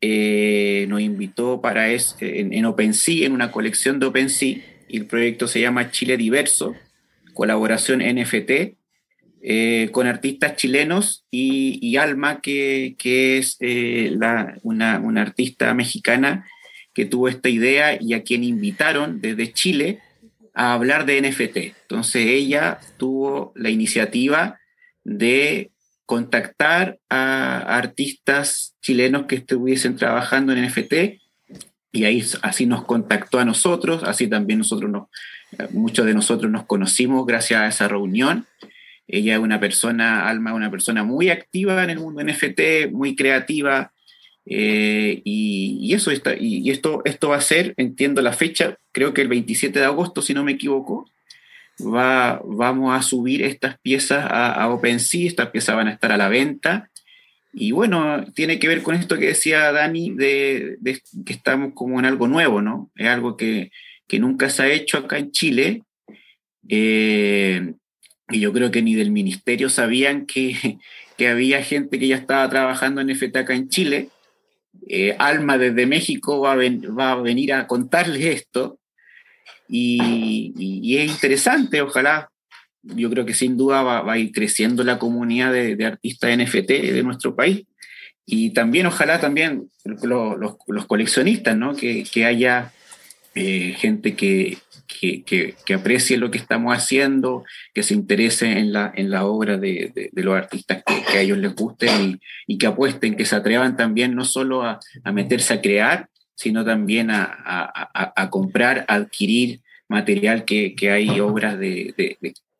Eh, 0.00 0.86
nos 0.88 1.00
invitó 1.00 1.60
para 1.60 1.90
eso 1.90 2.16
en, 2.20 2.52
en, 2.52 2.64
OpenSea, 2.64 3.26
en 3.26 3.32
una 3.32 3.52
colección 3.52 4.00
de 4.00 4.06
OpenSea, 4.06 4.58
y 4.88 4.96
el 4.96 5.06
proyecto 5.06 5.46
se 5.46 5.60
llama 5.60 5.90
Chile 5.90 6.16
Diverso, 6.16 6.74
colaboración 7.34 8.00
NFT, 8.00 8.76
eh, 9.42 9.88
con 9.92 10.06
artistas 10.06 10.56
chilenos 10.56 11.24
y, 11.30 11.96
Alma, 11.96 12.42
que, 12.42 12.94
es 13.38 13.56
eh, 13.60 14.12
una, 14.62 15.00
una, 15.02 15.22
artista 15.22 15.72
mexicana 15.72 16.46
que 16.92 17.06
tuvo 17.06 17.28
esta 17.28 17.48
idea 17.48 17.96
y 17.98 18.12
a 18.12 18.22
quien 18.22 18.44
invitaron 18.44 19.22
desde 19.22 19.52
Chile 19.52 20.00
a 20.52 20.74
hablar 20.74 21.06
de 21.06 21.22
NFT. 21.22 21.56
Entonces 21.56 22.26
ella 22.26 22.80
tuvo 22.98 23.52
la 23.54 23.70
iniciativa 23.70 24.60
de 25.04 25.70
contactar 26.10 26.98
a 27.08 27.58
artistas 27.76 28.74
chilenos 28.82 29.26
que 29.26 29.36
estuviesen 29.36 29.94
trabajando 29.94 30.52
en 30.52 30.66
NFT 30.66 31.20
y 31.92 32.02
ahí 32.02 32.20
así 32.42 32.66
nos 32.66 32.82
contactó 32.82 33.38
a 33.38 33.44
nosotros, 33.44 34.02
así 34.02 34.26
también 34.26 34.58
nosotros 34.58 34.90
nos, 34.90 35.06
muchos 35.70 36.04
de 36.06 36.14
nosotros 36.14 36.50
nos 36.50 36.66
conocimos 36.66 37.24
gracias 37.26 37.60
a 37.60 37.68
esa 37.68 37.86
reunión. 37.86 38.46
Ella 39.06 39.34
es 39.34 39.38
una 39.38 39.60
persona, 39.60 40.28
Alma, 40.28 40.52
una 40.52 40.68
persona 40.68 41.04
muy 41.04 41.30
activa 41.30 41.84
en 41.84 41.90
el 41.90 42.00
mundo 42.00 42.24
NFT, 42.24 42.90
muy 42.90 43.14
creativa, 43.14 43.92
eh, 44.46 45.22
y, 45.22 45.94
eso 45.94 46.10
está, 46.10 46.34
y, 46.36 46.68
esto, 46.70 47.02
esto 47.04 47.28
va 47.28 47.36
a 47.36 47.40
ser, 47.40 47.72
entiendo 47.76 48.20
la 48.20 48.32
fecha, 48.32 48.78
creo 48.90 49.14
que 49.14 49.22
el 49.22 49.28
27 49.28 49.78
de 49.78 49.84
agosto, 49.84 50.22
si 50.22 50.34
no 50.34 50.42
me 50.42 50.52
equivoco, 50.52 51.08
va, 51.82 52.40
vamos 52.44 52.96
a 52.96 53.02
subir 53.02 53.42
estas 53.42 53.78
piezas 53.80 54.26
a, 54.28 54.68
OpenSea, 54.68 55.26
estas 55.26 55.50
piezas 55.50 55.76
van 55.76 55.88
a 55.88 55.92
estar 55.92 56.12
a 56.12 56.16
la 56.16 56.28
venta. 56.28 56.90
Y 57.52 57.72
bueno, 57.72 58.24
tiene 58.34 58.58
que 58.58 58.68
ver 58.68 58.82
con 58.82 58.94
esto 58.94 59.18
que 59.18 59.28
decía 59.28 59.72
Dani, 59.72 60.12
de, 60.12 60.78
que 61.26 61.32
estamos 61.32 61.72
como 61.74 61.98
en 61.98 62.06
algo 62.06 62.28
nuevo, 62.28 62.62
¿no? 62.62 62.90
Es 62.94 63.08
algo 63.08 63.36
que, 63.36 63.70
nunca 64.12 64.50
se 64.50 64.62
ha 64.62 64.72
hecho 64.72 64.98
acá 64.98 65.18
en 65.18 65.30
Chile. 65.32 65.82
Eh, 66.68 67.74
y 68.30 68.40
yo 68.40 68.52
creo 68.52 68.70
que 68.70 68.82
ni 68.82 68.94
del 68.94 69.10
ministerio 69.10 69.68
sabían 69.68 70.26
que, 70.26 70.78
había 71.28 71.62
gente 71.62 71.98
que 71.98 72.08
ya 72.08 72.16
estaba 72.16 72.48
trabajando 72.48 73.00
en 73.00 73.10
FT 73.10 73.40
en 73.50 73.68
Chile. 73.68 74.08
Eh, 74.88 75.14
Alma 75.18 75.58
desde 75.58 75.86
México 75.86 76.40
va 76.40 76.52
a, 76.52 76.56
va 76.56 77.12
a 77.12 77.20
venir 77.20 77.52
a 77.52 77.66
contarles 77.66 78.24
esto. 78.24 78.79
Y, 79.70 80.96
es 80.96 81.10
interesante, 81.10 81.80
ojalá, 81.80 82.30
yo 82.82 83.08
creo 83.10 83.24
que 83.24 83.34
sin 83.34 83.56
duda 83.56 83.82
va, 83.82 84.12
a 84.12 84.18
ir 84.18 84.32
creciendo 84.32 84.82
la 84.82 84.98
comunidad 84.98 85.52
de, 85.52 85.84
artistas 85.84 86.36
NFT 86.36 86.68
de 86.68 87.02
nuestro 87.02 87.36
país. 87.36 87.64
Y 88.26 88.50
también, 88.50 88.86
ojalá 88.86 89.20
también 89.20 89.68
los, 89.84 90.86
coleccionistas, 90.86 91.56
¿no? 91.56 91.74
que, 91.74 92.24
haya 92.24 92.72
eh, 93.34 93.74
gente 93.78 94.14
que, 94.14 94.58
que, 94.86 95.74
aprecie 95.74 96.16
lo 96.16 96.30
que 96.30 96.38
estamos 96.38 96.76
haciendo, 96.76 97.44
que 97.72 97.82
se 97.82 97.94
interese 97.94 98.58
en 98.58 98.72
la, 98.72 98.92
en 98.94 99.10
la 99.10 99.24
obra 99.24 99.56
de, 99.56 100.10
los 100.14 100.36
artistas 100.36 100.82
que, 100.84 101.18
a 101.18 101.20
ellos 101.20 101.38
les 101.38 101.54
gusten 101.54 102.20
y, 102.46 102.58
que 102.58 102.66
apuesten, 102.66 103.16
que 103.16 103.24
se 103.24 103.36
atrevan 103.36 103.76
también 103.76 104.14
no 104.14 104.24
solo 104.24 104.62
a, 104.62 104.80
a 105.04 105.12
meterse 105.12 105.54
a 105.54 105.60
crear, 105.60 106.08
sino 106.40 106.64
también 106.64 107.10
a, 107.10 108.28
comprar, 108.30 108.86
a 108.88 108.94
adquirir 108.94 109.60
material 109.88 110.46
que, 110.46 110.74
hay 110.90 111.20
obras 111.20 111.58
de, 111.58 112.16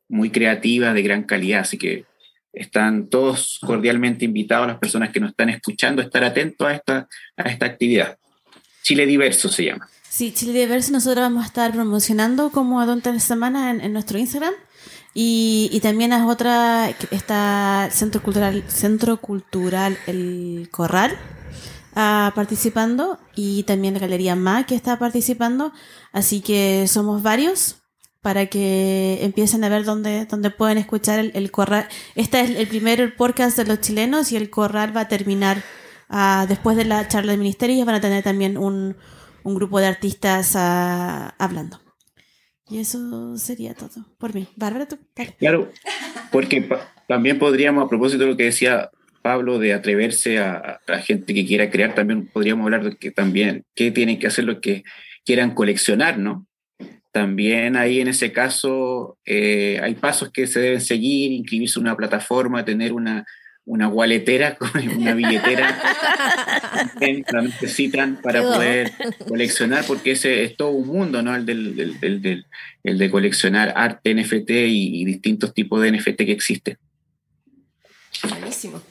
muy 0.07 0.29
creativas, 0.29 0.93
de 0.93 1.01
gran 1.01 1.23
calidad. 1.23 1.61
Así 1.61 1.79
que 1.79 2.05
están 2.53 3.07
todos 3.07 3.57
cordialmente 3.65 4.23
invitados, 4.23 4.67
las 4.67 4.77
personas 4.77 5.09
que 5.09 5.19
nos 5.19 5.31
están 5.31 5.49
escuchando, 5.49 6.03
a 6.03 6.05
estar 6.05 6.23
atentos 6.23 6.67
a 6.67 6.75
esta, 6.75 7.07
a 7.35 7.49
esta 7.49 7.65
actividad. 7.65 8.19
Chile 8.83 9.07
Diverso 9.07 9.49
se 9.49 9.65
llama. 9.65 9.89
Sí, 10.07 10.31
Chile 10.31 10.59
Diverso 10.59 10.91
nosotros 10.91 11.23
vamos 11.23 11.43
a 11.43 11.47
estar 11.47 11.71
promocionando 11.71 12.51
como 12.51 12.81
Adulta 12.81 13.11
de 13.11 13.19
Semana 13.19 13.71
en, 13.71 13.81
en 13.81 13.93
nuestro 13.93 14.19
Instagram. 14.19 14.53
Y, 15.15 15.71
y 15.73 15.79
también 15.79 16.13
es 16.13 16.21
otra, 16.21 16.93
que 16.99 17.15
está 17.15 17.89
Centro 17.91 18.21
Cultural, 18.21 18.63
Centro 18.67 19.17
Cultural 19.17 19.97
El 20.05 20.69
Corral 20.69 21.17
participando 21.93 23.19
y 23.35 23.63
también 23.63 23.93
la 23.93 23.99
Galería 23.99 24.35
MA 24.35 24.65
que 24.65 24.75
está 24.75 24.97
participando. 24.99 25.73
Así 26.11 26.41
que 26.41 26.87
somos 26.87 27.23
varios 27.23 27.77
para 28.21 28.45
que 28.45 29.19
empiecen 29.21 29.63
a 29.63 29.69
ver 29.69 29.83
dónde, 29.83 30.25
dónde 30.25 30.51
pueden 30.51 30.77
escuchar 30.77 31.19
el, 31.33 31.51
Corral. 31.51 31.87
Este 32.15 32.41
es 32.41 32.51
el 32.51 32.67
primer 32.67 33.15
podcast 33.15 33.57
de 33.57 33.65
los 33.65 33.81
chilenos 33.81 34.31
y 34.31 34.37
el 34.37 34.49
Corral 34.49 34.95
va 34.95 35.01
a 35.01 35.07
terminar 35.07 35.63
ah, 36.07 36.45
después 36.47 36.77
de 36.77 36.85
la 36.85 37.07
charla 37.07 37.31
del 37.31 37.39
ministerio 37.39 37.75
y 37.75 37.83
van 37.83 37.95
a 37.95 38.01
tener 38.01 38.23
también 38.23 38.57
un, 38.57 38.95
un 39.43 39.55
grupo 39.55 39.79
de 39.79 39.87
artistas 39.87 40.53
ah, 40.55 41.33
hablando. 41.39 41.81
Y 42.69 42.79
eso 42.79 43.35
sería 43.37 43.73
todo 43.73 43.89
por 44.17 44.33
mí. 44.33 44.47
Bárbara, 44.55 44.87
tú. 44.87 44.97
dale. 45.15 45.35
Claro, 45.37 45.71
porque 46.31 46.69
también 47.07 47.37
podríamos, 47.37 47.83
a 47.83 47.89
propósito 47.89 48.23
de 48.23 48.29
lo 48.29 48.37
que 48.37 48.45
decía 48.45 48.91
Pablo, 49.21 49.59
de 49.59 49.73
atreverse 49.73 50.39
a, 50.39 50.79
a 50.87 50.97
gente 50.99 51.33
que 51.33 51.45
quiera 51.45 51.69
crear, 51.69 51.95
también 51.95 52.27
podríamos 52.27 52.65
hablar 52.65 52.83
de 52.83 52.95
que 52.97 53.11
también, 53.11 53.63
qué 53.75 53.91
tienen 53.91 54.19
que 54.19 54.27
hacer 54.27 54.45
los 54.45 54.59
que 54.59 54.83
quieran 55.25 55.53
coleccionar, 55.53 56.17
¿no? 56.17 56.47
También 57.11 57.75
ahí 57.75 57.99
en 57.99 58.07
ese 58.07 58.31
caso 58.31 59.17
eh, 59.25 59.79
hay 59.83 59.95
pasos 59.95 60.31
que 60.31 60.47
se 60.47 60.59
deben 60.61 60.81
seguir, 60.81 61.31
inscribirse 61.31 61.77
en 61.79 61.85
una 61.85 61.97
plataforma, 61.97 62.63
tener 62.63 62.93
una, 62.93 63.25
una 63.65 63.89
walletera, 63.89 64.57
una 64.97 65.13
billetera 65.13 65.77
que 66.99 67.23
la 67.31 67.41
necesitan 67.41 68.19
para 68.23 68.41
poder 68.41 68.91
coleccionar, 69.27 69.83
porque 69.85 70.11
ese 70.11 70.43
es 70.45 70.55
todo 70.55 70.69
un 70.71 70.87
mundo, 70.87 71.21
¿no? 71.21 71.35
El, 71.35 71.45
del, 71.45 71.75
del- 71.75 71.99
del- 71.99 72.21
del- 72.21 72.45
el 72.83 72.97
de 72.97 73.11
coleccionar 73.11 73.73
arte 73.75 74.15
NFT 74.15 74.49
y, 74.51 75.01
y 75.01 75.05
distintos 75.05 75.53
tipos 75.53 75.81
de 75.81 75.91
NFT 75.91 76.17
que 76.25 76.31
existen. 76.31 76.77
Buenísimo. 78.29 78.81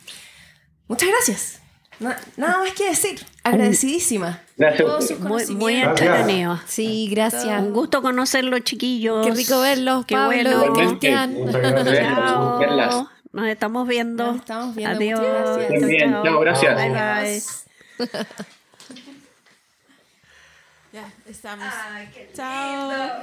Muchas 0.91 1.09
gracias. 1.09 1.61
Na- 2.01 2.19
nada 2.37 2.59
más 2.59 2.73
que 2.73 2.89
decir. 2.89 3.25
Agradecidísima. 3.45 4.41
Gracias. 4.57 4.83
Todos 4.83 5.07
sus 5.07 5.21
Muy, 5.21 5.47
muy 5.49 5.77
entretenido. 5.77 6.59
Sí, 6.67 7.07
gracias. 7.12 7.62
Un 7.62 7.73
gusto 7.73 8.03
conocerlos, 8.03 8.62
chiquillos. 8.65 9.25
Qué 9.25 9.33
rico 9.33 9.61
verlos, 9.61 10.05
Qué 10.05 10.17
Pablo, 10.17 10.59
bueno. 10.59 10.73
Cristian. 10.73 11.37
Chao. 11.53 13.09
Nos 13.33 13.47
estamos 13.47 13.87
viendo. 13.87 14.27
Nos 14.27 14.37
estamos 14.41 14.75
viendo. 14.75 14.97
Adiós. 14.97 15.21
Muchas 15.21 15.59
gracias. 15.69 15.89
Bien. 15.89 16.11
Chao, 16.25 16.41
gracias. 16.41 16.75
Bye, 16.75 16.89
bye. 16.91 16.99
Adiós. 16.99 17.65
Ya, 20.93 21.09
estamos. 21.29 21.73
Chao. 22.35 23.23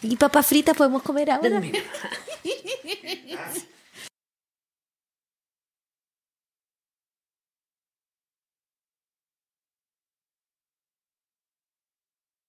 ¿Y 0.00 0.16
papas 0.16 0.46
fritas 0.46 0.74
podemos 0.74 1.02
comer 1.02 1.30
ahora? 1.30 1.60